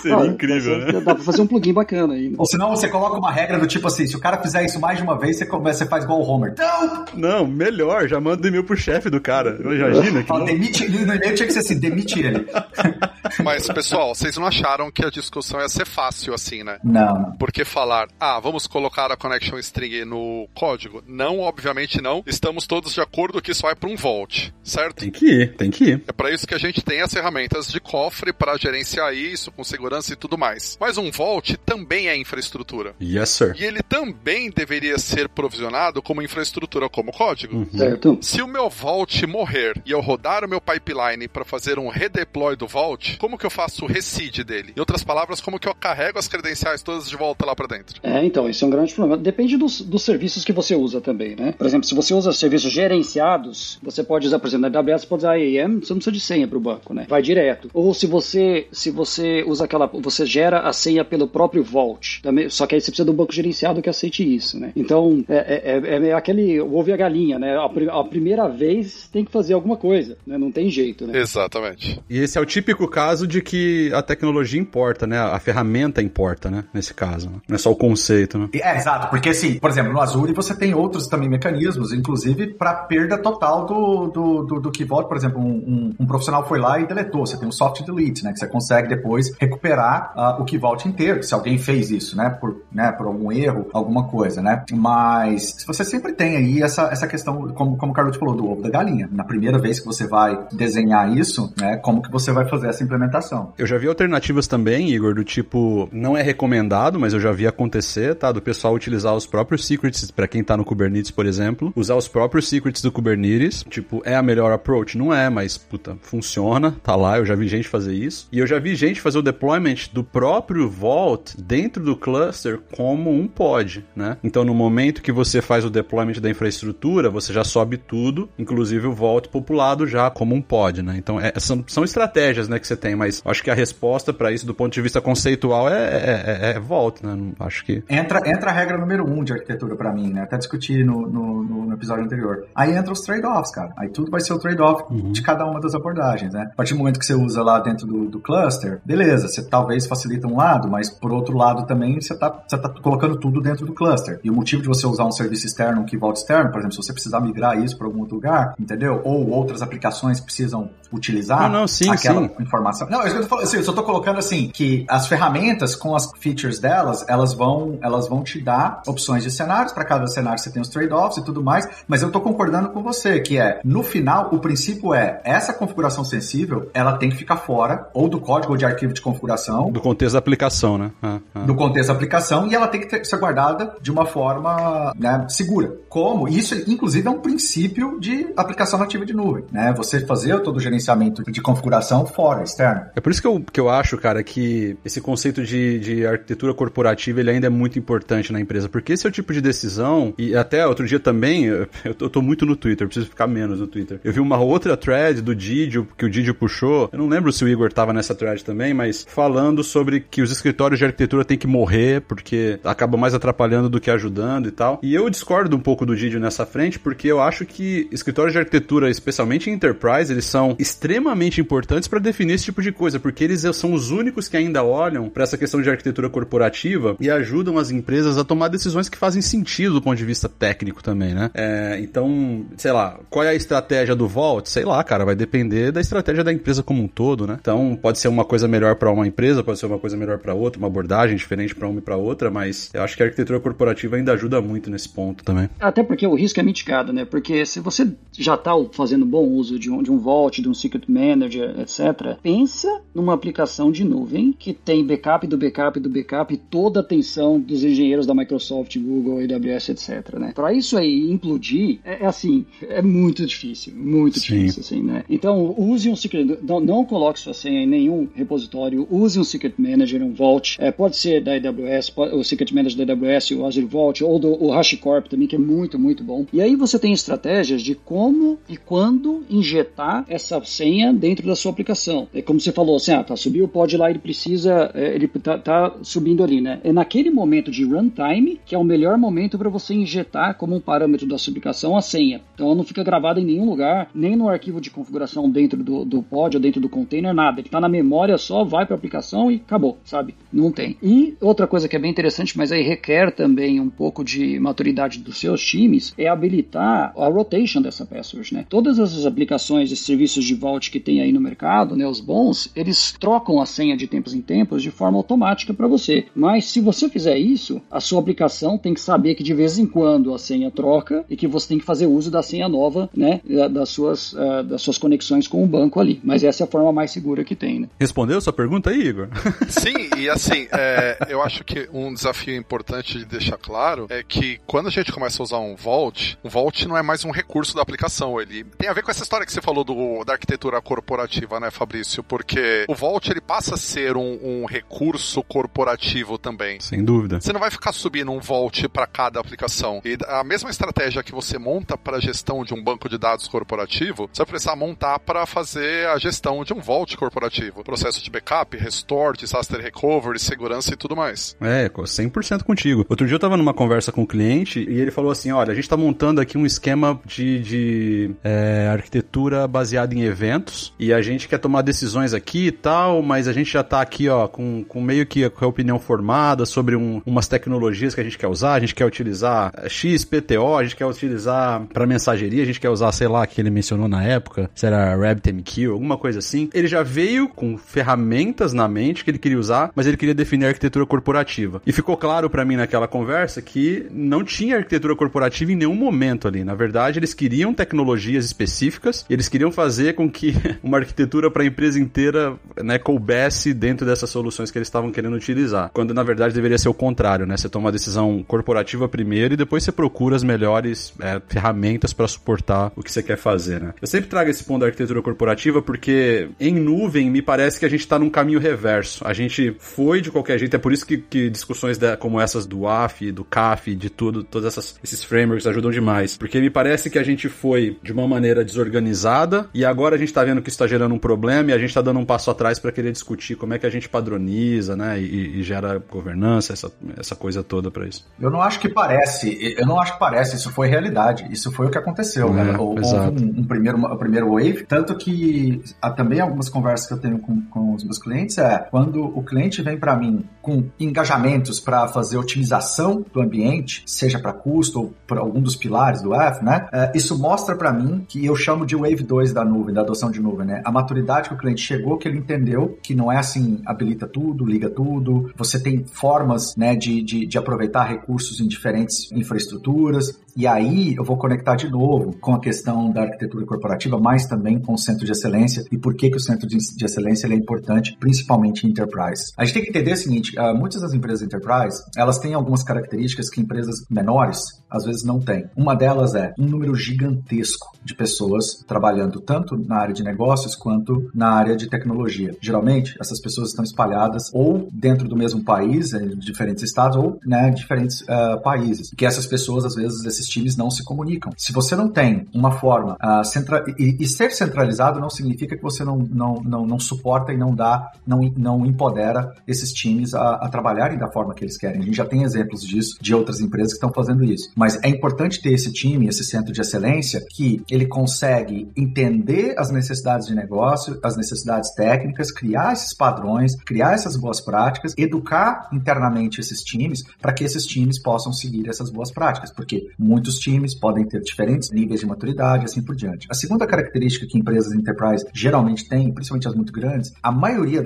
Seria 0.00 0.18
ah, 0.18 0.26
incrível, 0.26 0.78
né? 0.78 0.92
Dá 0.92 1.14
pra 1.14 1.24
fazer 1.24 1.42
um 1.42 1.46
plugin 1.46 1.72
bacana 1.72 2.14
aí. 2.14 2.28
Né? 2.28 2.36
Ou 2.38 2.46
senão 2.46 2.70
você 2.70 2.88
coloca 2.88 3.18
uma 3.18 3.30
regra 3.30 3.58
do 3.58 3.66
tipo 3.66 3.86
assim, 3.86 4.06
se 4.06 4.16
o 4.16 4.20
cara 4.20 4.38
fizer 4.38 4.64
isso 4.64 4.80
mais 4.80 4.98
de 4.98 5.02
uma 5.02 5.18
vez, 5.18 5.36
você, 5.36 5.44
você 5.44 5.86
faz 5.86 6.04
igual 6.04 6.20
o 6.20 6.26
Homer. 6.26 6.54
Não! 6.58 7.04
Não, 7.14 7.46
melhor, 7.46 8.08
já 8.08 8.20
manda 8.20 8.46
e-mail 8.46 8.64
pro 8.64 8.76
chefe 8.76 9.10
do 9.10 9.20
cara. 9.20 9.58
Imagina. 9.60 10.22
Que 10.22 10.44
demite, 10.44 10.88
no 10.88 11.14
e-mail 11.14 11.34
tinha 11.34 11.46
que 11.46 11.52
ser 11.52 11.60
assim, 11.60 11.78
demite 11.78 12.20
ele. 12.20 12.46
Mas, 13.44 13.68
pessoal, 13.68 14.14
vocês 14.14 14.36
não 14.36 14.46
acharam 14.46 14.90
que 14.90 15.04
a 15.04 15.10
discussão 15.10 15.60
ia 15.60 15.68
ser 15.68 15.86
fácil 15.86 16.34
assim, 16.34 16.62
né? 16.62 16.78
Não. 16.82 17.32
Porque 17.38 17.64
falar, 17.64 18.08
ah, 18.18 18.40
vamos 18.40 18.66
colocar 18.66 19.10
a 19.12 19.16
connection 19.16 19.58
string 19.58 20.04
no 20.04 20.48
código? 20.54 21.02
Não, 21.06 21.40
obviamente 21.40 22.00
não. 22.00 22.22
Estamos 22.26 22.66
todos 22.66 22.94
de 22.94 23.00
acordo 23.00 23.40
que 23.40 23.52
isso 23.52 23.62
vai 23.62 23.74
para 23.74 23.88
um 23.88 23.96
vault, 23.96 24.52
certo? 24.62 25.00
Tem 25.00 25.10
que 25.10 25.26
ir, 25.26 25.56
tem 25.56 25.70
que 25.70 25.84
ir. 25.84 26.04
É 26.06 26.12
para 26.12 26.30
isso 26.30 26.46
que 26.46 26.54
a 26.54 26.58
gente 26.58 26.82
tem 26.82 27.00
as 27.00 27.12
ferramentas 27.12 27.68
de 27.68 27.80
cofre 27.80 28.32
para 28.32 28.56
gerenciar 28.56 29.14
isso 29.14 29.50
com 29.50 29.62
segurança 29.64 29.89
e 30.10 30.16
tudo 30.16 30.38
mais. 30.38 30.76
Mas 30.80 30.96
um 30.96 31.10
vault 31.10 31.56
também 31.58 32.08
é 32.08 32.16
infraestrutura. 32.16 32.94
Yes, 33.02 33.30
sir. 33.30 33.54
E 33.58 33.64
ele 33.64 33.82
também 33.82 34.50
deveria 34.50 34.98
ser 34.98 35.28
provisionado 35.28 36.02
como 36.02 36.22
infraestrutura, 36.22 36.88
como 36.88 37.12
código. 37.12 37.56
Uhum. 37.56 37.66
Certo. 37.76 38.18
Se 38.20 38.40
o 38.42 38.46
meu 38.46 38.70
vault 38.70 39.26
morrer 39.26 39.80
e 39.84 39.90
eu 39.90 40.00
rodar 40.00 40.44
o 40.44 40.48
meu 40.48 40.60
pipeline 40.60 41.26
para 41.28 41.44
fazer 41.44 41.78
um 41.78 41.88
redeploy 41.88 42.56
do 42.56 42.66
vault, 42.66 43.18
como 43.18 43.36
que 43.36 43.46
eu 43.46 43.50
faço 43.50 43.84
o 43.84 43.88
reseed 43.88 44.44
dele? 44.44 44.72
Em 44.76 44.80
outras 44.80 45.02
palavras, 45.02 45.40
como 45.40 45.58
que 45.58 45.68
eu 45.68 45.74
carrego 45.74 46.18
as 46.18 46.28
credenciais 46.28 46.82
todas 46.82 47.08
de 47.08 47.16
volta 47.16 47.44
lá 47.44 47.54
para 47.54 47.66
dentro? 47.66 48.00
É, 48.02 48.24
então, 48.24 48.48
isso 48.48 48.64
é 48.64 48.68
um 48.68 48.70
grande 48.70 48.94
problema. 48.94 49.20
Depende 49.20 49.56
dos, 49.56 49.80
dos 49.80 50.02
serviços 50.02 50.44
que 50.44 50.52
você 50.52 50.74
usa 50.74 51.00
também, 51.00 51.34
né? 51.36 51.52
Por 51.52 51.66
exemplo, 51.66 51.86
se 51.86 51.94
você 51.94 52.14
usa 52.14 52.32
serviços 52.32 52.72
gerenciados, 52.72 53.78
você 53.82 54.02
pode 54.02 54.26
usar, 54.26 54.38
por 54.38 54.46
exemplo, 54.46 54.68
na 54.70 54.78
AWS, 54.78 55.02
você 55.02 55.06
pode 55.06 55.20
usar 55.22 55.36
IAM, 55.36 55.80
você 55.80 55.92
não 55.92 55.98
precisa 55.98 56.12
de 56.12 56.20
senha 56.20 56.46
para 56.46 56.58
o 56.58 56.60
banco, 56.60 56.94
né? 56.94 57.06
Vai 57.08 57.22
direto. 57.22 57.70
Ou 57.72 57.92
se 57.94 58.06
você, 58.06 58.66
se 58.72 58.90
você 58.90 59.44
usa 59.46 59.64
aquela, 59.64 59.79
você 59.86 60.26
gera 60.26 60.60
a 60.60 60.72
senha 60.72 61.04
pelo 61.04 61.28
próprio 61.28 61.62
Vault, 61.62 62.20
também, 62.22 62.48
só 62.48 62.66
que 62.66 62.74
aí 62.74 62.80
você 62.80 62.90
precisa 62.90 63.04
de 63.04 63.10
um 63.10 63.14
banco 63.14 63.32
gerenciado 63.32 63.82
que 63.82 63.88
aceite 63.88 64.22
isso, 64.22 64.58
né? 64.58 64.72
Então, 64.74 65.24
é, 65.28 65.36
é, 65.36 65.96
é, 65.96 66.08
é 66.08 66.12
aquele 66.12 66.60
ovo 66.60 66.88
e 66.88 66.92
a 66.92 66.96
galinha, 66.96 67.38
né? 67.38 67.56
A, 67.56 67.64
a, 68.00 68.04
primeira 68.04 68.48
vez 68.48 69.08
tem 69.12 69.24
que 69.24 69.30
fazer 69.30 69.54
alguma 69.54 69.76
coisa, 69.76 70.16
né? 70.26 70.38
Não 70.38 70.50
tem 70.50 70.68
jeito, 70.68 71.06
né? 71.06 71.18
Exatamente. 71.18 72.00
E 72.08 72.18
esse 72.18 72.38
é 72.38 72.40
o 72.40 72.46
típico 72.46 72.88
caso 72.88 73.26
de 73.26 73.40
que 73.40 73.90
a 73.94 74.02
tecnologia 74.02 74.60
importa, 74.60 75.06
né? 75.06 75.18
A 75.18 75.38
ferramenta 75.38 76.02
importa, 76.02 76.50
né? 76.50 76.64
Nesse 76.72 76.94
caso. 76.94 77.30
Né? 77.30 77.36
Não 77.48 77.56
é 77.56 77.58
só 77.58 77.70
o 77.70 77.76
conceito, 77.76 78.38
né? 78.38 78.48
É, 78.54 78.76
exato. 78.76 79.08
Porque, 79.08 79.30
assim, 79.30 79.58
por 79.58 79.70
exemplo, 79.70 79.92
no 79.92 80.00
Azure 80.00 80.32
você 80.32 80.54
tem 80.54 80.74
outros 80.74 81.06
também 81.06 81.28
mecanismos, 81.28 81.92
inclusive 81.92 82.54
para 82.54 82.74
perda 82.74 83.18
total 83.18 83.66
do, 83.66 84.08
do, 84.08 84.42
do, 84.44 84.60
do 84.60 84.70
que 84.70 84.84
volta. 84.84 85.08
Por 85.08 85.16
exemplo, 85.16 85.40
um, 85.40 85.50
um, 85.50 85.94
um, 86.00 86.06
profissional 86.06 86.46
foi 86.46 86.58
lá 86.58 86.80
e 86.80 86.86
deletou. 86.86 87.26
Você 87.26 87.38
tem 87.38 87.48
um 87.48 87.52
soft 87.52 87.82
delete, 87.84 88.24
né? 88.24 88.32
Que 88.32 88.38
você 88.38 88.46
consegue 88.46 88.88
depois 88.88 89.32
recuperar 89.38 89.69
uh, 89.78 90.40
o 90.40 90.44
que 90.44 90.58
volta 90.58 90.88
inteiro, 90.88 91.22
se 91.22 91.34
alguém 91.34 91.58
fez 91.58 91.90
isso, 91.90 92.16
né? 92.16 92.30
Por, 92.30 92.62
né? 92.72 92.92
por 92.92 93.06
algum 93.06 93.30
erro, 93.30 93.66
alguma 93.72 94.04
coisa, 94.04 94.42
né? 94.42 94.64
Mas 94.72 95.64
você 95.66 95.84
sempre 95.84 96.12
tem 96.12 96.36
aí 96.36 96.62
essa, 96.62 96.84
essa 96.92 97.06
questão, 97.06 97.48
como, 97.48 97.76
como 97.76 97.92
o 97.92 97.94
Carlos 97.94 98.16
falou, 98.16 98.34
do 98.34 98.50
ovo 98.50 98.62
da 98.62 98.70
galinha. 98.70 99.08
Na 99.12 99.24
primeira 99.24 99.58
vez 99.58 99.80
que 99.80 99.86
você 99.86 100.06
vai 100.06 100.38
desenhar 100.52 101.16
isso, 101.16 101.52
né? 101.58 101.76
Como 101.76 102.02
que 102.02 102.10
você 102.10 102.32
vai 102.32 102.48
fazer 102.48 102.68
essa 102.68 102.82
implementação? 102.82 103.52
Eu 103.58 103.66
já 103.66 103.78
vi 103.78 103.86
alternativas 103.86 104.46
também, 104.46 104.90
Igor, 104.90 105.14
do 105.14 105.24
tipo, 105.24 105.88
não 105.92 106.16
é 106.16 106.22
recomendado, 106.22 106.98
mas 106.98 107.12
eu 107.12 107.20
já 107.20 107.32
vi 107.32 107.46
acontecer, 107.46 108.14
tá? 108.14 108.32
Do 108.32 108.42
pessoal 108.42 108.74
utilizar 108.74 109.14
os 109.14 109.26
próprios 109.26 109.66
secrets, 109.66 110.10
para 110.10 110.26
quem 110.26 110.42
tá 110.42 110.56
no 110.56 110.64
Kubernetes, 110.64 111.10
por 111.10 111.26
exemplo, 111.26 111.72
usar 111.76 111.94
os 111.94 112.08
próprios 112.08 112.48
secrets 112.48 112.82
do 112.82 112.90
Kubernetes, 112.90 113.64
tipo, 113.68 114.02
é 114.04 114.16
a 114.16 114.22
melhor 114.22 114.52
approach? 114.52 114.96
Não 114.96 115.12
é, 115.12 115.28
mas, 115.28 115.56
puta, 115.56 115.96
funciona, 116.02 116.74
tá 116.82 116.96
lá, 116.96 117.18
eu 117.18 117.26
já 117.26 117.34
vi 117.34 117.46
gente 117.48 117.68
fazer 117.68 117.94
isso. 117.94 118.28
E 118.32 118.38
eu 118.38 118.46
já 118.46 118.58
vi 118.58 118.74
gente 118.74 119.00
fazer 119.00 119.18
o 119.18 119.22
deployment 119.22 119.59
do 119.92 120.02
próprio 120.02 120.68
Vault 120.68 121.40
dentro 121.40 121.84
do 121.84 121.96
cluster 121.96 122.58
como 122.74 123.10
um 123.10 123.28
pod, 123.28 123.84
né? 123.94 124.16
Então, 124.24 124.44
no 124.44 124.54
momento 124.54 125.02
que 125.02 125.12
você 125.12 125.42
faz 125.42 125.64
o 125.64 125.70
deployment 125.70 126.20
da 126.20 126.30
infraestrutura, 126.30 127.10
você 127.10 127.32
já 127.32 127.44
sobe 127.44 127.76
tudo, 127.76 128.28
inclusive 128.38 128.86
o 128.86 128.92
Vault 128.92 129.28
populado 129.28 129.86
já 129.86 130.10
como 130.10 130.34
um 130.34 130.42
pod, 130.42 130.82
né? 130.82 130.94
Então, 130.96 131.20
é, 131.20 131.32
são, 131.38 131.62
são 131.66 131.84
estratégias, 131.84 132.48
né, 132.48 132.58
que 132.58 132.66
você 132.66 132.76
tem, 132.76 132.94
mas 132.94 133.22
acho 133.24 133.42
que 133.42 133.50
a 133.50 133.54
resposta 133.54 134.12
para 134.12 134.32
isso, 134.32 134.46
do 134.46 134.54
ponto 134.54 134.72
de 134.72 134.80
vista 134.80 135.00
conceitual, 135.00 135.68
é, 135.68 135.74
é, 135.74 136.24
é, 136.42 136.50
é 136.56 136.60
Vault, 136.60 137.04
né? 137.04 137.32
Acho 137.38 137.64
que... 137.64 137.82
Entra, 137.88 138.20
entra 138.28 138.50
a 138.50 138.52
regra 138.52 138.78
número 138.78 139.04
um 139.04 139.22
de 139.22 139.32
arquitetura 139.32 139.76
para 139.76 139.92
mim, 139.92 140.12
né? 140.12 140.22
Até 140.22 140.38
discuti 140.38 140.82
no, 140.82 141.02
no, 141.02 141.42
no, 141.42 141.74
episódio 141.74 142.04
anterior. 142.04 142.46
Aí 142.54 142.76
entra 142.76 142.92
os 142.92 143.00
trade-offs, 143.00 143.52
cara. 143.52 143.72
Aí 143.76 143.88
tudo 143.88 144.10
vai 144.10 144.20
ser 144.20 144.32
o 144.32 144.38
trade-off 144.38 144.84
uhum. 144.90 145.12
de 145.12 145.22
cada 145.22 145.44
uma 145.46 145.60
das 145.60 145.74
abordagens, 145.74 146.32
né? 146.32 146.50
A 146.52 146.56
partir 146.56 146.74
do 146.74 146.78
momento 146.78 146.98
que 146.98 147.06
você 147.06 147.14
usa 147.14 147.42
lá 147.42 147.58
dentro 147.60 147.86
do, 147.86 148.06
do 148.06 148.20
cluster, 148.20 148.80
beleza, 148.84 149.28
você 149.28 149.42
talvez 149.50 149.86
facilita 149.86 150.26
um 150.26 150.36
lado, 150.36 150.68
mas 150.68 150.88
por 150.88 151.12
outro 151.12 151.36
lado 151.36 151.66
também 151.66 152.00
você 152.00 152.16
tá, 152.16 152.42
você 152.46 152.56
tá 152.56 152.68
colocando 152.68 153.16
tudo 153.16 153.40
dentro 153.40 153.66
do 153.66 153.72
cluster. 153.72 154.20
E 154.22 154.30
o 154.30 154.34
motivo 154.34 154.62
de 154.62 154.68
você 154.68 154.86
usar 154.86 155.04
um 155.04 155.12
serviço 155.12 155.46
externo, 155.46 155.82
um 155.82 155.98
vault 155.98 156.18
externo, 156.18 156.50
por 156.50 156.58
exemplo, 156.58 156.72
se 156.72 156.82
você 156.82 156.92
precisar 156.92 157.20
migrar 157.20 157.58
isso 157.58 157.76
para 157.76 157.86
algum 157.86 158.00
outro 158.00 158.14
lugar, 158.14 158.54
entendeu? 158.58 159.00
Ou 159.04 159.28
outras 159.30 159.62
aplicações 159.62 160.20
precisam 160.20 160.70
utilizar 160.92 161.42
não, 161.42 161.60
não, 161.60 161.68
sim, 161.68 161.90
aquela 161.90 162.22
sim. 162.22 162.30
informação. 162.40 162.88
Não, 162.88 163.02
é 163.02 163.06
isso 163.06 163.14
que 163.14 163.18
eu 163.18 163.22
tô 163.22 163.28
falando, 163.28 163.44
assim, 163.44 163.56
eu 163.56 163.62
só 163.62 163.72
tô 163.72 163.82
colocando 163.82 164.18
assim, 164.18 164.50
que 164.52 164.84
as 164.88 165.06
ferramentas 165.06 165.74
com 165.74 165.94
as 165.94 166.10
features 166.18 166.58
delas, 166.58 167.04
elas 167.08 167.32
vão, 167.32 167.78
elas 167.82 168.08
vão 168.08 168.22
te 168.22 168.40
dar 168.40 168.82
opções 168.86 169.22
de 169.22 169.30
cenários, 169.30 169.72
para 169.72 169.84
cada 169.84 170.06
cenário 170.06 170.38
você 170.38 170.50
tem 170.50 170.60
os 170.62 170.68
trade-offs 170.68 171.18
e 171.18 171.24
tudo 171.24 171.42
mais, 171.42 171.68
mas 171.86 172.02
eu 172.02 172.10
tô 172.10 172.20
concordando 172.20 172.70
com 172.70 172.82
você, 172.82 173.20
que 173.20 173.38
é, 173.38 173.60
no 173.64 173.82
final, 173.82 174.30
o 174.32 174.38
princípio 174.38 174.94
é, 174.94 175.20
essa 175.24 175.52
configuração 175.52 176.04
sensível, 176.04 176.70
ela 176.74 176.96
tem 176.96 177.10
que 177.10 177.16
ficar 177.16 177.36
fora, 177.36 177.88
ou 177.94 178.08
do 178.08 178.20
código 178.20 178.52
ou 178.52 178.56
de 178.56 178.64
arquivo 178.64 178.92
de 178.92 179.00
configuração. 179.00 179.39
Do 179.70 179.80
contexto 179.80 180.14
da 180.14 180.18
aplicação, 180.18 180.78
né? 180.78 180.90
Ah, 181.02 181.18
ah. 181.34 181.40
Do 181.40 181.54
contexto 181.54 181.88
da 181.88 181.94
aplicação, 181.94 182.46
e 182.46 182.54
ela 182.54 182.68
tem 182.68 182.80
que 182.80 182.88
ter, 182.88 183.04
ser 183.04 183.18
guardada 183.18 183.76
de 183.80 183.90
uma 183.90 184.06
forma 184.06 184.92
né, 184.98 185.26
segura. 185.28 185.74
Como? 185.88 186.28
Isso, 186.28 186.54
inclusive, 186.70 187.06
é 187.06 187.10
um 187.10 187.20
princípio 187.20 187.98
de 188.00 188.32
aplicação 188.36 188.78
nativa 188.78 189.04
de 189.04 189.12
nuvem, 189.12 189.44
né? 189.50 189.72
Você 189.76 190.00
fazer 190.06 190.40
todo 190.40 190.56
o 190.56 190.60
gerenciamento 190.60 191.22
de 191.30 191.40
configuração 191.40 192.06
fora, 192.06 192.42
externo. 192.42 192.82
É 192.94 193.00
por 193.00 193.10
isso 193.10 193.20
que 193.20 193.26
eu, 193.26 193.44
que 193.52 193.60
eu 193.60 193.68
acho, 193.68 193.96
cara, 193.98 194.22
que 194.22 194.76
esse 194.84 195.00
conceito 195.00 195.44
de, 195.44 195.78
de 195.78 196.06
arquitetura 196.06 196.54
corporativa, 196.54 197.20
ele 197.20 197.30
ainda 197.30 197.46
é 197.46 197.50
muito 197.50 197.78
importante 197.78 198.32
na 198.32 198.40
empresa, 198.40 198.68
porque 198.68 198.92
esse 198.92 199.06
é 199.06 199.08
o 199.08 199.12
tipo 199.12 199.32
de 199.32 199.40
decisão, 199.40 200.14
e 200.18 200.34
até 200.36 200.66
outro 200.66 200.86
dia 200.86 201.00
também, 201.00 201.44
eu, 201.44 201.66
eu 201.84 202.10
tô 202.10 202.22
muito 202.22 202.46
no 202.46 202.56
Twitter, 202.56 202.86
preciso 202.86 203.08
ficar 203.08 203.26
menos 203.26 203.60
no 203.60 203.66
Twitter. 203.66 204.00
Eu 204.04 204.12
vi 204.12 204.20
uma 204.20 204.38
outra 204.38 204.76
thread 204.76 205.20
do 205.20 205.34
Didio, 205.34 205.86
que 205.96 206.04
o 206.04 206.10
Didio 206.10 206.34
puxou, 206.34 206.88
eu 206.92 206.98
não 206.98 207.08
lembro 207.08 207.32
se 207.32 207.44
o 207.44 207.48
Igor 207.48 207.72
tava 207.72 207.92
nessa 207.92 208.14
thread 208.14 208.44
também, 208.44 208.74
mas 208.74 209.06
falando 209.30 209.62
sobre 209.62 210.00
que 210.00 210.22
os 210.22 210.32
escritórios 210.32 210.80
de 210.80 210.84
arquitetura 210.84 211.24
têm 211.24 211.38
que 211.38 211.46
morrer, 211.46 212.00
porque 212.00 212.58
acaba 212.64 212.96
mais 212.98 213.14
atrapalhando 213.14 213.68
do 213.68 213.80
que 213.80 213.88
ajudando 213.88 214.48
e 214.48 214.50
tal. 214.50 214.80
E 214.82 214.92
eu 214.92 215.08
discordo 215.08 215.56
um 215.56 215.60
pouco 215.60 215.86
do 215.86 215.94
Didio 215.94 216.18
nessa 216.18 216.44
frente, 216.44 216.80
porque 216.80 217.06
eu 217.06 217.20
acho 217.20 217.46
que 217.46 217.88
escritórios 217.92 218.32
de 218.32 218.40
arquitetura, 218.40 218.90
especialmente 218.90 219.48
em 219.48 219.52
enterprise, 219.52 220.12
eles 220.12 220.24
são 220.24 220.56
extremamente 220.58 221.40
importantes 221.40 221.86
para 221.86 222.00
definir 222.00 222.32
esse 222.32 222.46
tipo 222.46 222.60
de 222.60 222.72
coisa, 222.72 222.98
porque 222.98 223.22
eles 223.22 223.42
são 223.54 223.72
os 223.72 223.92
únicos 223.92 224.26
que 224.26 224.36
ainda 224.36 224.64
olham 224.64 225.08
para 225.08 225.22
essa 225.22 225.38
questão 225.38 225.62
de 225.62 225.70
arquitetura 225.70 226.10
corporativa 226.10 226.96
e 226.98 227.08
ajudam 227.08 227.56
as 227.56 227.70
empresas 227.70 228.18
a 228.18 228.24
tomar 228.24 228.48
decisões 228.48 228.88
que 228.88 228.98
fazem 228.98 229.22
sentido 229.22 229.74
do 229.74 229.82
ponto 229.82 229.96
de 229.96 230.04
vista 230.04 230.28
técnico 230.28 230.82
também, 230.82 231.14
né? 231.14 231.30
É, 231.34 231.78
então, 231.80 232.46
sei 232.56 232.72
lá, 232.72 232.98
qual 233.08 233.24
é 233.24 233.28
a 233.28 233.34
estratégia 233.34 233.94
do 233.94 234.08
Vault? 234.08 234.50
Sei 234.50 234.64
lá, 234.64 234.82
cara, 234.82 235.04
vai 235.04 235.14
depender 235.14 235.70
da 235.70 235.80
estratégia 235.80 236.24
da 236.24 236.32
empresa 236.32 236.64
como 236.64 236.82
um 236.82 236.88
todo, 236.88 237.28
né? 237.28 237.38
Então, 237.40 237.78
pode 237.80 238.00
ser 238.00 238.08
uma 238.08 238.24
coisa 238.24 238.48
melhor 238.48 238.74
para 238.74 238.90
uma 238.90 239.06
empresa, 239.10 239.44
pode 239.44 239.58
ser 239.58 239.66
uma 239.66 239.78
coisa 239.78 239.96
melhor 239.96 240.18
para 240.18 240.34
outra, 240.34 240.58
uma 240.58 240.68
abordagem 240.68 241.16
diferente 241.16 241.54
para 241.54 241.68
uma 241.68 241.78
e 241.78 241.82
para 241.82 241.96
outra, 241.96 242.30
mas 242.30 242.70
eu 242.72 242.82
acho 242.82 242.96
que 242.96 243.02
a 243.02 243.06
arquitetura 243.06 243.38
corporativa 243.38 243.96
ainda 243.96 244.12
ajuda 244.12 244.40
muito 244.40 244.70
nesse 244.70 244.88
ponto 244.88 245.22
também. 245.22 245.48
Até 245.60 245.82
porque 245.82 246.06
o 246.06 246.14
risco 246.14 246.40
é 246.40 246.42
mitigado, 246.42 246.92
né? 246.92 247.04
Porque 247.04 247.44
se 247.44 247.60
você 247.60 247.88
já 248.12 248.34
está 248.34 248.52
fazendo 248.72 249.04
bom 249.04 249.26
uso 249.28 249.58
de 249.58 249.70
um, 249.70 249.82
de 249.82 249.90
um 249.90 249.98
Vault, 249.98 250.40
de 250.40 250.48
um 250.48 250.54
Secret 250.54 250.84
Manager, 250.88 251.60
etc., 251.60 252.16
pensa 252.22 252.80
numa 252.94 253.14
aplicação 253.14 253.70
de 253.70 253.84
nuvem 253.84 254.32
que 254.32 254.52
tem 254.52 254.84
backup 254.84 255.26
do 255.26 255.36
backup 255.36 255.78
do 255.78 255.90
backup, 255.90 256.36
toda 256.50 256.80
a 256.80 256.82
atenção 256.82 257.38
dos 257.38 257.62
engenheiros 257.62 258.06
da 258.06 258.14
Microsoft, 258.14 258.76
Google, 258.78 259.18
AWS, 259.18 259.70
etc. 259.70 260.18
Né? 260.18 260.32
Para 260.34 260.52
isso 260.52 260.76
aí 260.76 261.10
implodir, 261.10 261.78
é, 261.84 262.04
é, 262.04 262.06
assim, 262.06 262.46
é 262.62 262.82
muito 262.82 263.26
difícil, 263.26 263.74
muito 263.74 264.18
Sim. 264.18 264.38
difícil, 264.38 264.60
assim, 264.60 264.82
né? 264.82 265.04
Então 265.08 265.54
use 265.58 265.88
um 265.88 265.96
Secret, 265.96 266.38
não, 266.42 266.60
não 266.60 266.84
coloque 266.84 267.20
sua 267.20 267.34
senha 267.34 267.62
em 267.62 267.66
nenhum 267.66 268.08
repositório, 268.14 268.86
use 269.00 269.18
um 269.18 269.24
Secret 269.24 269.54
Manager, 269.58 270.02
um 270.02 270.12
Vault, 270.12 270.56
é, 270.60 270.70
pode 270.70 270.96
ser 270.96 271.22
da 271.22 271.32
AWS, 271.34 271.92
o 272.12 272.22
Secret 272.24 272.52
Manager 272.52 272.84
da 272.84 272.92
AWS, 272.92 273.30
o 273.32 273.46
Azure 273.46 273.66
Vault, 273.66 274.04
ou 274.04 274.18
do 274.18 274.30
o 274.42 274.52
HashiCorp 274.52 275.08
também, 275.08 275.26
que 275.26 275.36
é 275.36 275.38
muito, 275.38 275.78
muito 275.78 276.02
bom. 276.04 276.26
E 276.32 276.40
aí 276.40 276.56
você 276.56 276.78
tem 276.78 276.92
estratégias 276.92 277.62
de 277.62 277.74
como 277.74 278.38
e 278.48 278.56
quando 278.56 279.24
injetar 279.28 280.04
essa 280.08 280.42
senha 280.44 280.92
dentro 280.92 281.26
da 281.26 281.36
sua 281.36 281.52
aplicação. 281.52 282.08
É 282.14 282.22
como 282.22 282.40
você 282.40 282.52
falou, 282.52 282.76
assim, 282.76 282.92
ah, 282.92 283.02
tá, 283.02 283.16
subiu 283.16 283.44
o 283.44 283.48
pod 283.48 283.76
lá, 283.76 283.90
ele 283.90 283.98
precisa, 283.98 284.70
é, 284.74 284.94
ele 284.94 285.08
tá, 285.08 285.38
tá, 285.38 285.76
subindo 285.82 286.22
ali, 286.22 286.40
né? 286.40 286.60
É 286.64 286.72
naquele 286.72 287.10
momento 287.10 287.50
de 287.50 287.64
runtime 287.64 288.40
que 288.44 288.54
é 288.54 288.58
o 288.58 288.64
melhor 288.64 288.96
momento 288.96 289.38
para 289.38 289.48
você 289.48 289.74
injetar 289.74 290.36
como 290.36 290.56
um 290.56 290.60
parâmetro 290.60 291.06
da 291.06 291.18
sua 291.18 291.30
aplicação 291.30 291.76
a 291.76 291.82
senha. 291.82 292.20
Então 292.34 292.46
ela 292.46 292.54
não 292.54 292.64
fica 292.64 292.82
gravada 292.82 293.20
em 293.20 293.24
nenhum 293.24 293.48
lugar, 293.48 293.90
nem 293.94 294.16
no 294.16 294.28
arquivo 294.28 294.60
de 294.60 294.70
configuração 294.70 295.28
dentro 295.28 295.62
do, 295.62 295.84
do 295.84 296.02
pod 296.02 296.36
ou 296.36 296.42
dentro 296.42 296.60
do 296.60 296.68
container, 296.68 297.14
nada. 297.14 297.40
Ele 297.40 297.48
tá 297.48 297.60
na 297.60 297.68
memória 297.68 298.16
só, 298.18 298.44
vai 298.44 298.66
para 298.66 298.76
a 298.76 298.78
aplicação 298.90 299.30
e 299.30 299.36
acabou, 299.36 299.78
sabe? 299.84 300.14
Não 300.32 300.50
tem. 300.50 300.76
E 300.82 301.14
outra 301.20 301.46
coisa 301.46 301.68
que 301.68 301.76
é 301.76 301.78
bem 301.78 301.90
interessante, 301.90 302.36
mas 302.36 302.50
aí 302.50 302.62
requer 302.62 303.12
também 303.12 303.60
um 303.60 303.70
pouco 303.70 304.04
de 304.04 304.38
maturidade 304.38 304.98
dos 304.98 305.18
seus 305.18 305.44
times, 305.44 305.94
é 305.96 306.08
habilitar 306.08 306.92
a 306.96 307.08
rotation 307.08 307.62
dessa 307.62 307.86
password, 307.86 308.34
né? 308.34 308.46
Todas 308.48 308.78
as 308.78 309.06
aplicações 309.06 309.70
e 309.70 309.76
serviços 309.76 310.24
de 310.24 310.34
vault 310.34 310.70
que 310.70 310.80
tem 310.80 311.00
aí 311.00 311.12
no 311.12 311.20
mercado, 311.20 311.76
né, 311.76 311.86
os 311.86 312.00
bons, 312.00 312.50
eles 312.54 312.94
trocam 312.98 313.40
a 313.40 313.46
senha 313.46 313.76
de 313.76 313.86
tempos 313.86 314.14
em 314.14 314.20
tempos 314.20 314.62
de 314.62 314.70
forma 314.70 314.98
automática 314.98 315.54
para 315.54 315.68
você. 315.68 316.06
Mas 316.14 316.46
se 316.46 316.60
você 316.60 316.88
fizer 316.88 317.18
isso, 317.18 317.60
a 317.70 317.80
sua 317.80 318.00
aplicação 318.00 318.58
tem 318.58 318.74
que 318.74 318.80
saber 318.80 319.14
que 319.14 319.22
de 319.22 319.34
vez 319.34 319.58
em 319.58 319.66
quando 319.66 320.12
a 320.12 320.18
senha 320.18 320.50
troca 320.50 321.04
e 321.08 321.16
que 321.16 321.26
você 321.26 321.48
tem 321.48 321.58
que 321.58 321.64
fazer 321.64 321.86
uso 321.86 322.10
da 322.10 322.22
senha 322.22 322.48
nova, 322.48 322.88
né, 322.94 323.20
das 323.50 323.68
suas, 323.68 324.12
uh, 324.12 324.42
das 324.44 324.62
suas 324.62 324.78
conexões 324.78 325.28
com 325.28 325.42
o 325.42 325.46
banco 325.46 325.78
ali. 325.78 326.00
Mas 326.02 326.24
essa 326.24 326.44
é 326.44 326.46
a 326.46 326.50
forma 326.50 326.72
mais 326.72 326.90
segura 326.90 327.24
que 327.24 327.34
tem, 327.34 327.60
né? 327.60 327.68
Respondeu 327.78 328.20
sua 328.20 328.32
pergunta 328.32 328.70
aí, 328.70 328.79
Igor? 328.80 329.08
Sim, 329.48 329.90
e 329.96 330.08
assim, 330.08 330.48
é, 330.52 330.98
eu 331.08 331.22
acho 331.22 331.44
que 331.44 331.68
um 331.72 331.92
desafio 331.92 332.36
importante 332.36 332.98
de 332.98 333.04
deixar 333.04 333.36
claro 333.38 333.86
é 333.90 334.02
que 334.02 334.40
quando 334.46 334.68
a 334.68 334.70
gente 334.70 334.92
começa 334.92 335.22
a 335.22 335.24
usar 335.24 335.38
um 335.38 335.56
Vault, 335.56 336.18
o 336.22 336.28
Vault 336.28 336.66
não 336.66 336.76
é 336.76 336.82
mais 336.82 337.04
um 337.04 337.10
recurso 337.10 337.54
da 337.54 337.62
aplicação, 337.62 338.20
ele 338.20 338.44
tem 338.44 338.68
a 338.68 338.72
ver 338.72 338.82
com 338.82 338.90
essa 338.90 339.02
história 339.02 339.26
que 339.26 339.32
você 339.32 339.42
falou 339.42 339.64
do, 339.64 340.04
da 340.04 340.14
arquitetura 340.14 340.60
corporativa, 340.60 341.40
né, 341.40 341.50
Fabrício? 341.50 342.02
Porque 342.02 342.64
o 342.68 342.74
Vault 342.74 343.10
ele 343.10 343.20
passa 343.20 343.54
a 343.54 343.58
ser 343.58 343.96
um, 343.96 344.18
um 344.22 344.46
recurso 344.46 345.22
corporativo 345.22 346.18
também. 346.18 346.60
Sem 346.60 346.84
dúvida. 346.84 347.20
Você 347.20 347.32
não 347.32 347.40
vai 347.40 347.50
ficar 347.50 347.72
subindo 347.72 348.10
um 348.10 348.20
Vault 348.20 348.68
para 348.68 348.86
cada 348.86 349.20
aplicação. 349.20 349.80
E 349.84 349.96
a 350.06 350.24
mesma 350.24 350.50
estratégia 350.50 351.02
que 351.02 351.12
você 351.12 351.38
monta 351.38 351.76
para 351.76 351.96
a 351.96 352.00
gestão 352.00 352.44
de 352.44 352.54
um 352.54 352.62
banco 352.62 352.88
de 352.88 352.98
dados 352.98 353.28
corporativo, 353.28 354.08
você 354.12 354.22
vai 354.22 354.26
precisar 354.26 354.56
montar 354.56 354.98
para 354.98 355.26
fazer 355.26 355.88
a 355.88 355.98
gestão 355.98 356.44
de 356.44 356.52
um 356.52 356.60
Vault 356.60 356.96
corporativo. 356.96 357.64
Processo 357.64 358.02
de 358.02 358.10
backup, 358.10 358.56
restore, 358.70 359.18
disaster 359.18 359.60
recovery, 359.60 360.18
segurança 360.18 360.72
e 360.72 360.76
tudo 360.76 360.94
mais. 360.94 361.36
É, 361.40 361.68
100% 361.68 362.44
contigo. 362.44 362.86
Outro 362.88 363.06
dia 363.06 363.16
eu 363.16 363.18
tava 363.18 363.36
numa 363.36 363.52
conversa 363.52 363.90
com 363.90 364.02
um 364.02 364.06
cliente 364.06 364.60
e 364.60 364.80
ele 364.80 364.90
falou 364.90 365.10
assim: 365.10 365.32
olha, 365.32 365.50
a 365.50 365.54
gente 365.54 365.68
tá 365.68 365.76
montando 365.76 366.20
aqui 366.20 366.38
um 366.38 366.46
esquema 366.46 367.00
de, 367.04 367.40
de 367.40 368.10
é, 368.22 368.68
arquitetura 368.72 369.46
baseada 369.48 369.94
em 369.94 370.02
eventos 370.02 370.72
e 370.78 370.92
a 370.92 371.02
gente 371.02 371.28
quer 371.28 371.38
tomar 371.38 371.62
decisões 371.62 372.14
aqui 372.14 372.46
e 372.46 372.52
tal, 372.52 373.02
mas 373.02 373.26
a 373.26 373.32
gente 373.32 373.52
já 373.52 373.62
tá 373.62 373.80
aqui, 373.80 374.08
ó, 374.08 374.28
com, 374.28 374.64
com 374.64 374.80
meio 374.80 375.04
que 375.06 375.24
a 375.24 375.46
opinião 375.46 375.78
formada 375.78 376.46
sobre 376.46 376.76
um, 376.76 377.02
umas 377.04 377.26
tecnologias 377.26 377.94
que 377.94 378.00
a 378.00 378.04
gente 378.04 378.18
quer 378.18 378.28
usar. 378.28 378.54
A 378.54 378.60
gente 378.60 378.74
quer 378.74 378.86
utilizar 378.86 379.52
XPTO, 379.68 380.56
a 380.56 380.62
gente 380.62 380.76
quer 380.76 380.86
utilizar 380.86 381.66
para 381.72 381.86
mensageria, 381.86 382.42
a 382.42 382.46
gente 382.46 382.60
quer 382.60 382.70
usar, 382.70 382.92
sei 382.92 383.08
lá, 383.08 383.26
que 383.26 383.40
ele 383.40 383.50
mencionou 383.50 383.88
na 383.88 384.04
época, 384.04 384.50
se 384.54 384.66
era 384.66 384.94
RabbitMQ, 384.94 385.66
alguma 385.66 385.96
coisa 385.96 386.20
assim. 386.20 386.48
Ele 386.54 386.68
já 386.68 386.82
veio 386.82 387.28
com 387.28 387.56
ferramentas 387.58 388.52
na 388.52 388.59
mente 388.68 389.04
que 389.04 389.10
ele 389.10 389.18
queria 389.18 389.38
usar, 389.38 389.70
mas 389.74 389.86
ele 389.86 389.96
queria 389.96 390.14
definir 390.14 390.46
a 390.46 390.48
arquitetura 390.48 390.86
corporativa. 390.86 391.62
E 391.66 391.72
ficou 391.72 391.96
claro 391.96 392.28
para 392.28 392.44
mim 392.44 392.56
naquela 392.56 392.88
conversa 392.88 393.42
que 393.42 393.86
não 393.90 394.24
tinha 394.24 394.56
arquitetura 394.56 394.94
corporativa 394.96 395.52
em 395.52 395.56
nenhum 395.56 395.74
momento 395.74 396.28
ali. 396.28 396.44
Na 396.44 396.54
verdade, 396.54 396.98
eles 396.98 397.14
queriam 397.14 397.52
tecnologias 397.52 398.24
específicas, 398.24 399.04
eles 399.08 399.28
queriam 399.28 399.52
fazer 399.52 399.94
com 399.94 400.10
que 400.10 400.34
uma 400.62 400.78
arquitetura 400.78 401.30
para 401.30 401.42
a 401.42 401.46
empresa 401.46 401.78
inteira 401.78 402.34
né, 402.62 402.78
coubesse 402.78 403.52
dentro 403.52 403.86
dessas 403.86 404.10
soluções 404.10 404.50
que 404.50 404.58
eles 404.58 404.68
estavam 404.68 404.90
querendo 404.90 405.14
utilizar. 405.14 405.70
Quando 405.72 405.94
na 405.94 406.02
verdade 406.02 406.34
deveria 406.34 406.58
ser 406.58 406.68
o 406.68 406.74
contrário, 406.74 407.26
né? 407.26 407.36
Você 407.36 407.48
toma 407.48 407.66
uma 407.66 407.72
decisão 407.72 408.24
corporativa 408.26 408.88
primeiro 408.88 409.34
e 409.34 409.36
depois 409.36 409.62
você 409.62 409.72
procura 409.72 410.16
as 410.16 410.22
melhores 410.22 410.92
é, 411.00 411.20
ferramentas 411.28 411.92
para 411.92 412.08
suportar 412.08 412.72
o 412.76 412.82
que 412.82 412.90
você 412.90 413.02
quer 413.02 413.16
fazer, 413.16 413.60
né? 413.60 413.74
Eu 413.80 413.86
sempre 413.86 414.08
trago 414.08 414.30
esse 414.30 414.44
ponto 414.44 414.60
da 414.60 414.66
arquitetura 414.66 415.02
corporativa 415.02 415.62
porque 415.62 416.28
em 416.38 416.54
nuvem 416.54 417.10
me 417.10 417.22
parece 417.22 417.58
que 417.58 417.66
a 417.66 417.68
gente 417.68 417.80
está 417.80 417.98
num 417.98 418.10
caminho 418.10 418.38
reverso. 418.50 419.06
A 419.06 419.12
gente 419.12 419.54
foi 419.58 420.00
de 420.00 420.10
qualquer 420.10 420.38
jeito, 420.38 420.54
é 420.54 420.58
por 420.58 420.72
isso 420.72 420.86
que, 420.86 420.98
que 420.98 421.30
discussões 421.30 421.78
como 421.98 422.20
essas 422.20 422.46
do 422.46 422.66
AF, 422.66 423.10
do 423.12 423.24
CAF, 423.24 423.74
de 423.74 423.90
tudo, 423.90 424.22
todos 424.22 424.46
essas, 424.46 424.78
esses 424.82 425.02
frameworks 425.02 425.46
ajudam 425.46 425.70
demais. 425.70 426.16
Porque 426.16 426.40
me 426.40 426.50
parece 426.50 426.90
que 426.90 426.98
a 426.98 427.02
gente 427.02 427.28
foi 427.28 427.78
de 427.82 427.92
uma 427.92 428.06
maneira 428.06 428.44
desorganizada 428.44 429.48
e 429.54 429.64
agora 429.64 429.96
a 429.96 429.98
gente 429.98 430.08
está 430.08 430.24
vendo 430.24 430.42
que 430.42 430.50
está 430.50 430.66
gerando 430.66 430.94
um 430.94 430.98
problema 430.98 431.50
e 431.50 431.52
a 431.54 431.58
gente 431.58 431.70
está 431.70 431.80
dando 431.80 432.00
um 432.00 432.04
passo 432.04 432.30
atrás 432.30 432.58
para 432.58 432.72
querer 432.72 432.92
discutir 432.92 433.36
como 433.36 433.54
é 433.54 433.58
que 433.58 433.66
a 433.66 433.70
gente 433.70 433.88
padroniza, 433.88 434.76
né, 434.76 435.00
e, 435.00 435.40
e 435.40 435.42
gera 435.42 435.78
governança, 435.78 436.52
essa, 436.52 436.70
essa 436.96 437.14
coisa 437.14 437.42
toda 437.42 437.70
para 437.70 437.86
isso. 437.86 438.06
Eu 438.20 438.30
não 438.30 438.42
acho 438.42 438.60
que 438.60 438.68
parece, 438.68 439.54
eu 439.58 439.66
não 439.66 439.80
acho 439.80 439.94
que 439.94 439.98
parece, 439.98 440.36
isso 440.36 440.50
foi 440.50 440.68
realidade, 440.68 441.26
isso 441.30 441.50
foi 441.52 441.66
o 441.66 441.70
que 441.70 441.78
aconteceu, 441.78 442.28
é, 442.28 442.32
né? 442.32 442.56
Houve 442.58 442.82
um, 442.82 443.40
um, 443.40 443.44
primeiro, 443.44 443.78
um 443.78 443.96
primeiro 443.96 444.32
wave, 444.32 444.64
tanto 444.64 444.94
que 444.96 445.62
há 445.80 445.90
também 445.90 446.20
algumas 446.20 446.48
conversas 446.48 446.86
que 446.86 446.94
eu 446.94 446.98
tenho 446.98 447.18
com, 447.18 447.40
com 447.42 447.74
os 447.74 447.84
meus 447.84 447.98
clientes 447.98 448.38
é 448.40 448.58
quando 448.70 449.02
o 449.02 449.22
cliente 449.22 449.62
vem 449.62 449.78
para 449.78 449.96
mim 449.96 450.24
com 450.40 450.64
engajamentos 450.78 451.60
para 451.60 451.86
fazer 451.88 452.16
otimização 452.16 453.04
do 453.12 453.20
ambiente, 453.20 453.82
seja 453.86 454.18
para 454.18 454.32
custo 454.32 454.80
ou 454.80 454.94
por 455.06 455.18
algum 455.18 455.40
dos 455.40 455.54
pilares 455.54 456.02
do 456.02 456.14
F, 456.14 456.44
né? 456.44 456.66
É, 456.72 456.92
isso 456.94 457.18
mostra 457.18 457.54
para 457.54 457.72
mim 457.72 458.04
que 458.08 458.24
eu 458.24 458.34
chamo 458.34 458.64
de 458.64 458.74
Wave 458.74 459.02
2 459.02 459.32
da 459.32 459.44
nuvem, 459.44 459.74
da 459.74 459.82
adoção 459.82 460.10
de 460.10 460.20
nuvem, 460.20 460.46
né? 460.46 460.62
A 460.64 460.72
maturidade 460.72 461.28
que 461.28 461.34
o 461.34 461.38
cliente 461.38 461.62
chegou, 461.62 461.98
que 461.98 462.08
ele 462.08 462.18
entendeu 462.18 462.78
que 462.82 462.94
não 462.94 463.12
é 463.12 463.18
assim, 463.18 463.60
habilita 463.66 464.08
tudo, 464.08 464.44
liga 464.44 464.70
tudo, 464.70 465.30
você 465.36 465.62
tem 465.62 465.84
formas, 465.92 466.56
né, 466.56 466.74
de, 466.74 467.02
de, 467.02 467.26
de 467.26 467.38
aproveitar 467.38 467.84
recursos 467.84 468.40
em 468.40 468.48
diferentes 468.48 469.10
infraestruturas, 469.12 470.18
e 470.36 470.46
aí 470.46 470.94
eu 470.96 471.04
vou 471.04 471.16
conectar 471.16 471.56
de 471.56 471.68
novo 471.68 472.16
com 472.20 472.34
a 472.34 472.40
questão 472.40 472.90
da 472.90 473.02
arquitetura 473.02 473.44
corporativa, 473.44 473.98
mas 473.98 474.26
também 474.26 474.58
com 474.58 474.74
o 474.74 474.78
centro 474.78 475.04
de 475.04 475.12
excelência 475.12 475.64
e 475.70 475.76
por 475.76 475.94
que, 475.94 476.08
que 476.08 476.16
o 476.16 476.20
centro 476.20 476.46
de, 476.46 476.56
de 476.56 476.84
excelência 476.84 477.26
é 477.26 477.34
importante, 477.34 477.96
principalmente 477.98 478.19
em 478.28 478.70
enterprise. 478.70 479.32
A 479.36 479.44
gente 479.44 479.54
tem 479.54 479.62
que 479.62 479.70
entender 479.70 479.92
o 479.92 479.96
seguinte, 479.96 480.38
uh, 480.38 480.56
muitas 480.56 480.80
das 480.80 480.92
empresas 480.92 481.22
enterprise, 481.22 481.82
elas 481.96 482.18
têm 482.18 482.34
algumas 482.34 482.62
características 482.62 483.28
que 483.28 483.40
empresas 483.40 483.84
menores 483.90 484.60
às 484.70 484.84
vezes 484.84 485.02
não 485.02 485.20
têm. 485.20 485.46
Uma 485.56 485.74
delas 485.74 486.14
é 486.14 486.32
um 486.38 486.46
número 486.46 486.74
gigantesco 486.74 487.72
de 487.84 487.94
pessoas 487.94 488.64
trabalhando 488.66 489.20
tanto 489.20 489.56
na 489.56 489.76
área 489.76 489.94
de 489.94 490.02
negócios 490.02 490.54
quanto 490.54 491.10
na 491.14 491.30
área 491.30 491.56
de 491.56 491.68
tecnologia. 491.68 492.36
Geralmente, 492.40 492.94
essas 493.00 493.20
pessoas 493.20 493.48
estão 493.48 493.64
espalhadas 493.64 494.30
ou 494.32 494.68
dentro 494.72 495.08
do 495.08 495.16
mesmo 495.16 495.42
país, 495.44 495.92
em 495.92 496.16
diferentes 496.18 496.62
estados, 496.62 496.96
ou 496.96 497.18
né, 497.26 497.50
diferentes 497.50 498.02
uh, 498.02 498.40
países. 498.42 498.90
Que 498.96 499.04
essas 499.04 499.26
pessoas, 499.26 499.64
às 499.64 499.74
vezes, 499.74 500.04
esses 500.04 500.26
times 500.26 500.56
não 500.56 500.70
se 500.70 500.84
comunicam. 500.84 501.32
Se 501.36 501.52
você 501.52 501.74
não 501.74 501.88
tem 501.88 502.26
uma 502.32 502.52
forma 502.52 502.96
uh, 503.02 503.24
centra 503.24 503.64
e, 503.78 503.96
e, 504.00 504.06
ser 504.06 504.30
centralizado 504.30 505.00
não 505.00 505.10
significa 505.10 505.56
que 505.56 505.62
você 505.62 505.84
não, 505.84 505.98
não, 505.98 506.34
não, 506.44 506.66
não 506.66 506.78
suporta 506.78 507.32
e 507.32 507.36
não 507.36 507.54
dá, 507.54 507.90
não, 508.10 508.20
não 508.36 508.66
empodera 508.66 509.32
esses 509.46 509.72
times 509.72 510.14
a, 510.14 510.34
a 510.34 510.48
trabalharem 510.48 510.98
da 510.98 511.10
forma 511.10 511.32
que 511.32 511.44
eles 511.44 511.56
querem. 511.56 511.80
A 511.80 511.84
gente 511.84 511.96
já 511.96 512.04
tem 512.04 512.24
exemplos 512.24 512.62
disso 512.62 512.96
de 513.00 513.14
outras 513.14 513.40
empresas 513.40 513.72
que 513.72 513.76
estão 513.76 513.92
fazendo 513.92 514.24
isso. 514.24 514.50
Mas 514.56 514.78
é 514.82 514.88
importante 514.88 515.40
ter 515.40 515.52
esse 515.52 515.72
time, 515.72 516.08
esse 516.08 516.24
centro 516.24 516.52
de 516.52 516.60
excelência, 516.60 517.24
que 517.30 517.62
ele 517.70 517.86
consegue 517.86 518.68
entender 518.76 519.54
as 519.56 519.70
necessidades 519.70 520.26
de 520.26 520.34
negócio, 520.34 520.98
as 521.04 521.16
necessidades 521.16 521.72
técnicas, 521.74 522.32
criar 522.32 522.72
esses 522.72 522.94
padrões, 522.94 523.54
criar 523.64 523.92
essas 523.94 524.16
boas 524.16 524.40
práticas, 524.40 524.92
educar 524.98 525.68
internamente 525.72 526.40
esses 526.40 526.62
times 526.62 527.04
para 527.20 527.32
que 527.32 527.44
esses 527.44 527.64
times 527.64 528.02
possam 528.02 528.32
seguir 528.32 528.68
essas 528.68 528.90
boas 528.90 529.12
práticas, 529.12 529.52
porque 529.52 529.88
muitos 529.98 530.36
times 530.38 530.74
podem 530.74 531.06
ter 531.06 531.20
diferentes 531.20 531.70
níveis 531.70 532.00
de 532.00 532.06
maturidade, 532.06 532.64
assim 532.64 532.82
por 532.82 532.96
diante. 532.96 533.28
A 533.30 533.34
segunda 533.34 533.66
característica 533.66 534.26
que 534.26 534.38
empresas 534.38 534.72
enterprise 534.72 535.24
geralmente 535.32 535.88
têm, 535.88 536.12
principalmente 536.12 536.48
as 536.48 536.54
muito 536.54 536.72
grandes, 536.72 537.12
a 537.22 537.30
maioria 537.30 537.60
maioria 537.60 537.82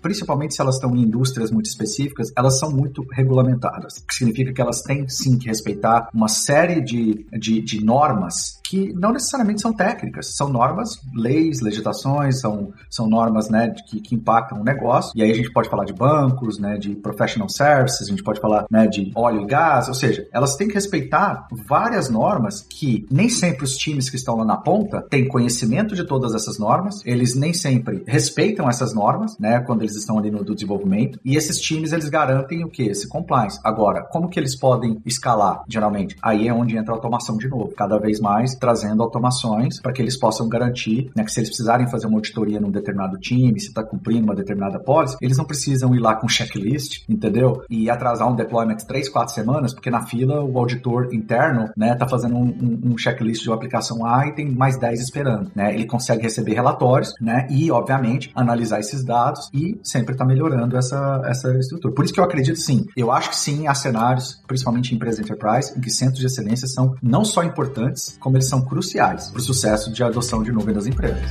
principalmente 0.00 0.54
se 0.54 0.60
elas 0.60 0.76
estão 0.76 0.94
em 0.94 1.02
indústrias 1.02 1.50
muito 1.50 1.66
específicas, 1.66 2.32
elas 2.36 2.58
são 2.58 2.70
muito 2.70 3.04
regulamentadas. 3.12 3.98
O 3.98 4.06
que 4.06 4.14
significa 4.14 4.52
que 4.52 4.60
elas 4.60 4.82
têm 4.82 5.08
sim 5.08 5.38
que 5.38 5.48
respeitar 5.48 6.08
uma 6.12 6.28
série 6.28 6.80
de, 6.80 7.26
de, 7.32 7.60
de 7.60 7.84
normas 7.84 8.59
que 8.70 8.92
não 8.92 9.12
necessariamente 9.12 9.60
são 9.60 9.72
técnicas, 9.72 10.36
são 10.36 10.48
normas, 10.48 10.90
leis, 11.12 11.60
legislações, 11.60 12.40
são, 12.40 12.72
são 12.88 13.08
normas 13.08 13.50
né, 13.50 13.74
que, 13.88 14.00
que 14.00 14.14
impactam 14.14 14.60
o 14.60 14.64
negócio. 14.64 15.10
E 15.16 15.22
aí 15.24 15.30
a 15.32 15.34
gente 15.34 15.50
pode 15.50 15.68
falar 15.68 15.84
de 15.84 15.92
bancos, 15.92 16.56
né, 16.56 16.78
de 16.78 16.94
professional 16.94 17.48
services, 17.48 18.02
a 18.02 18.10
gente 18.10 18.22
pode 18.22 18.40
falar 18.40 18.66
né, 18.70 18.86
de 18.86 19.10
óleo 19.16 19.42
e 19.42 19.46
gás, 19.46 19.88
ou 19.88 19.94
seja, 19.94 20.24
elas 20.32 20.54
têm 20.54 20.68
que 20.68 20.74
respeitar 20.74 21.48
várias 21.66 22.08
normas 22.08 22.60
que 22.60 23.04
nem 23.10 23.28
sempre 23.28 23.64
os 23.64 23.76
times 23.76 24.08
que 24.08 24.14
estão 24.14 24.36
lá 24.36 24.44
na 24.44 24.56
ponta 24.56 25.02
têm 25.10 25.26
conhecimento 25.26 25.96
de 25.96 26.04
todas 26.04 26.32
essas 26.32 26.56
normas, 26.56 27.02
eles 27.04 27.34
nem 27.34 27.52
sempre 27.52 28.04
respeitam 28.06 28.68
essas 28.68 28.94
normas, 28.94 29.36
né, 29.36 29.58
quando 29.58 29.82
eles 29.82 29.96
estão 29.96 30.16
ali 30.16 30.30
no 30.30 30.44
do 30.44 30.54
desenvolvimento, 30.54 31.18
e 31.24 31.34
esses 31.34 31.58
times 31.58 31.92
eles 31.92 32.08
garantem 32.08 32.64
o 32.64 32.70
que? 32.70 32.84
Esse 32.84 33.08
compliance. 33.08 33.58
Agora, 33.64 34.04
como 34.04 34.28
que 34.28 34.38
eles 34.38 34.56
podem 34.56 35.02
escalar, 35.04 35.64
geralmente? 35.68 36.16
Aí 36.22 36.46
é 36.46 36.54
onde 36.54 36.76
entra 36.76 36.92
a 36.92 36.96
automação 36.96 37.36
de 37.36 37.48
novo, 37.48 37.72
cada 37.76 37.98
vez 37.98 38.20
mais 38.20 38.59
trazendo 38.60 39.02
automações 39.02 39.80
para 39.80 39.92
que 39.92 40.02
eles 40.02 40.18
possam 40.18 40.48
garantir 40.48 41.10
né, 41.16 41.24
que 41.24 41.32
se 41.32 41.40
eles 41.40 41.48
precisarem 41.48 41.88
fazer 41.88 42.06
uma 42.06 42.18
auditoria 42.18 42.60
num 42.60 42.70
determinado 42.70 43.18
time, 43.18 43.58
se 43.58 43.68
está 43.68 43.82
cumprindo 43.82 44.24
uma 44.24 44.34
determinada 44.34 44.78
policy, 44.78 45.16
eles 45.20 45.36
não 45.36 45.44
precisam 45.44 45.94
ir 45.94 45.98
lá 45.98 46.14
com 46.14 46.28
checklist, 46.28 47.04
entendeu? 47.08 47.62
E 47.68 47.88
atrasar 47.90 48.30
um 48.30 48.36
deployment 48.36 48.76
três, 48.86 49.08
quatro 49.08 49.34
semanas, 49.34 49.72
porque 49.72 49.90
na 49.90 50.06
fila 50.06 50.44
o 50.44 50.58
auditor 50.58 51.12
interno 51.12 51.70
né, 51.76 51.94
tá 51.94 52.06
fazendo 52.06 52.36
um, 52.36 52.48
um, 52.48 52.92
um 52.92 52.98
checklist 52.98 53.42
de 53.42 53.48
uma 53.48 53.56
aplicação 53.56 54.04
A 54.04 54.26
e 54.26 54.34
tem 54.34 54.50
mais 54.50 54.78
10 54.78 55.00
esperando. 55.00 55.50
Né? 55.54 55.74
Ele 55.74 55.86
consegue 55.86 56.22
receber 56.22 56.54
relatórios 56.54 57.14
né, 57.20 57.46
e, 57.50 57.70
obviamente, 57.70 58.30
analisar 58.34 58.80
esses 58.80 59.04
dados 59.04 59.48
e 59.52 59.78
sempre 59.82 60.12
está 60.12 60.24
melhorando 60.24 60.76
essa, 60.76 61.22
essa 61.24 61.56
estrutura. 61.58 61.94
Por 61.94 62.04
isso 62.04 62.12
que 62.12 62.20
eu 62.20 62.24
acredito 62.24 62.58
sim. 62.58 62.86
Eu 62.96 63.10
acho 63.10 63.30
que 63.30 63.36
sim, 63.36 63.66
há 63.66 63.74
cenários, 63.74 64.42
principalmente 64.46 64.92
em 64.92 64.96
empresas 64.96 65.20
enterprise, 65.20 65.72
em 65.76 65.80
que 65.80 65.90
centros 65.90 66.20
de 66.20 66.26
excelência 66.26 66.66
são 66.66 66.94
não 67.02 67.24
só 67.24 67.42
importantes, 67.42 68.16
como 68.20 68.36
eles 68.36 68.48
são 68.50 68.60
cruciais 68.60 69.28
para 69.28 69.38
o 69.38 69.42
sucesso 69.42 69.92
de 69.92 70.02
adoção 70.02 70.42
de 70.42 70.52
nuvem 70.52 70.74
das 70.74 70.86
empresas. 70.86 71.30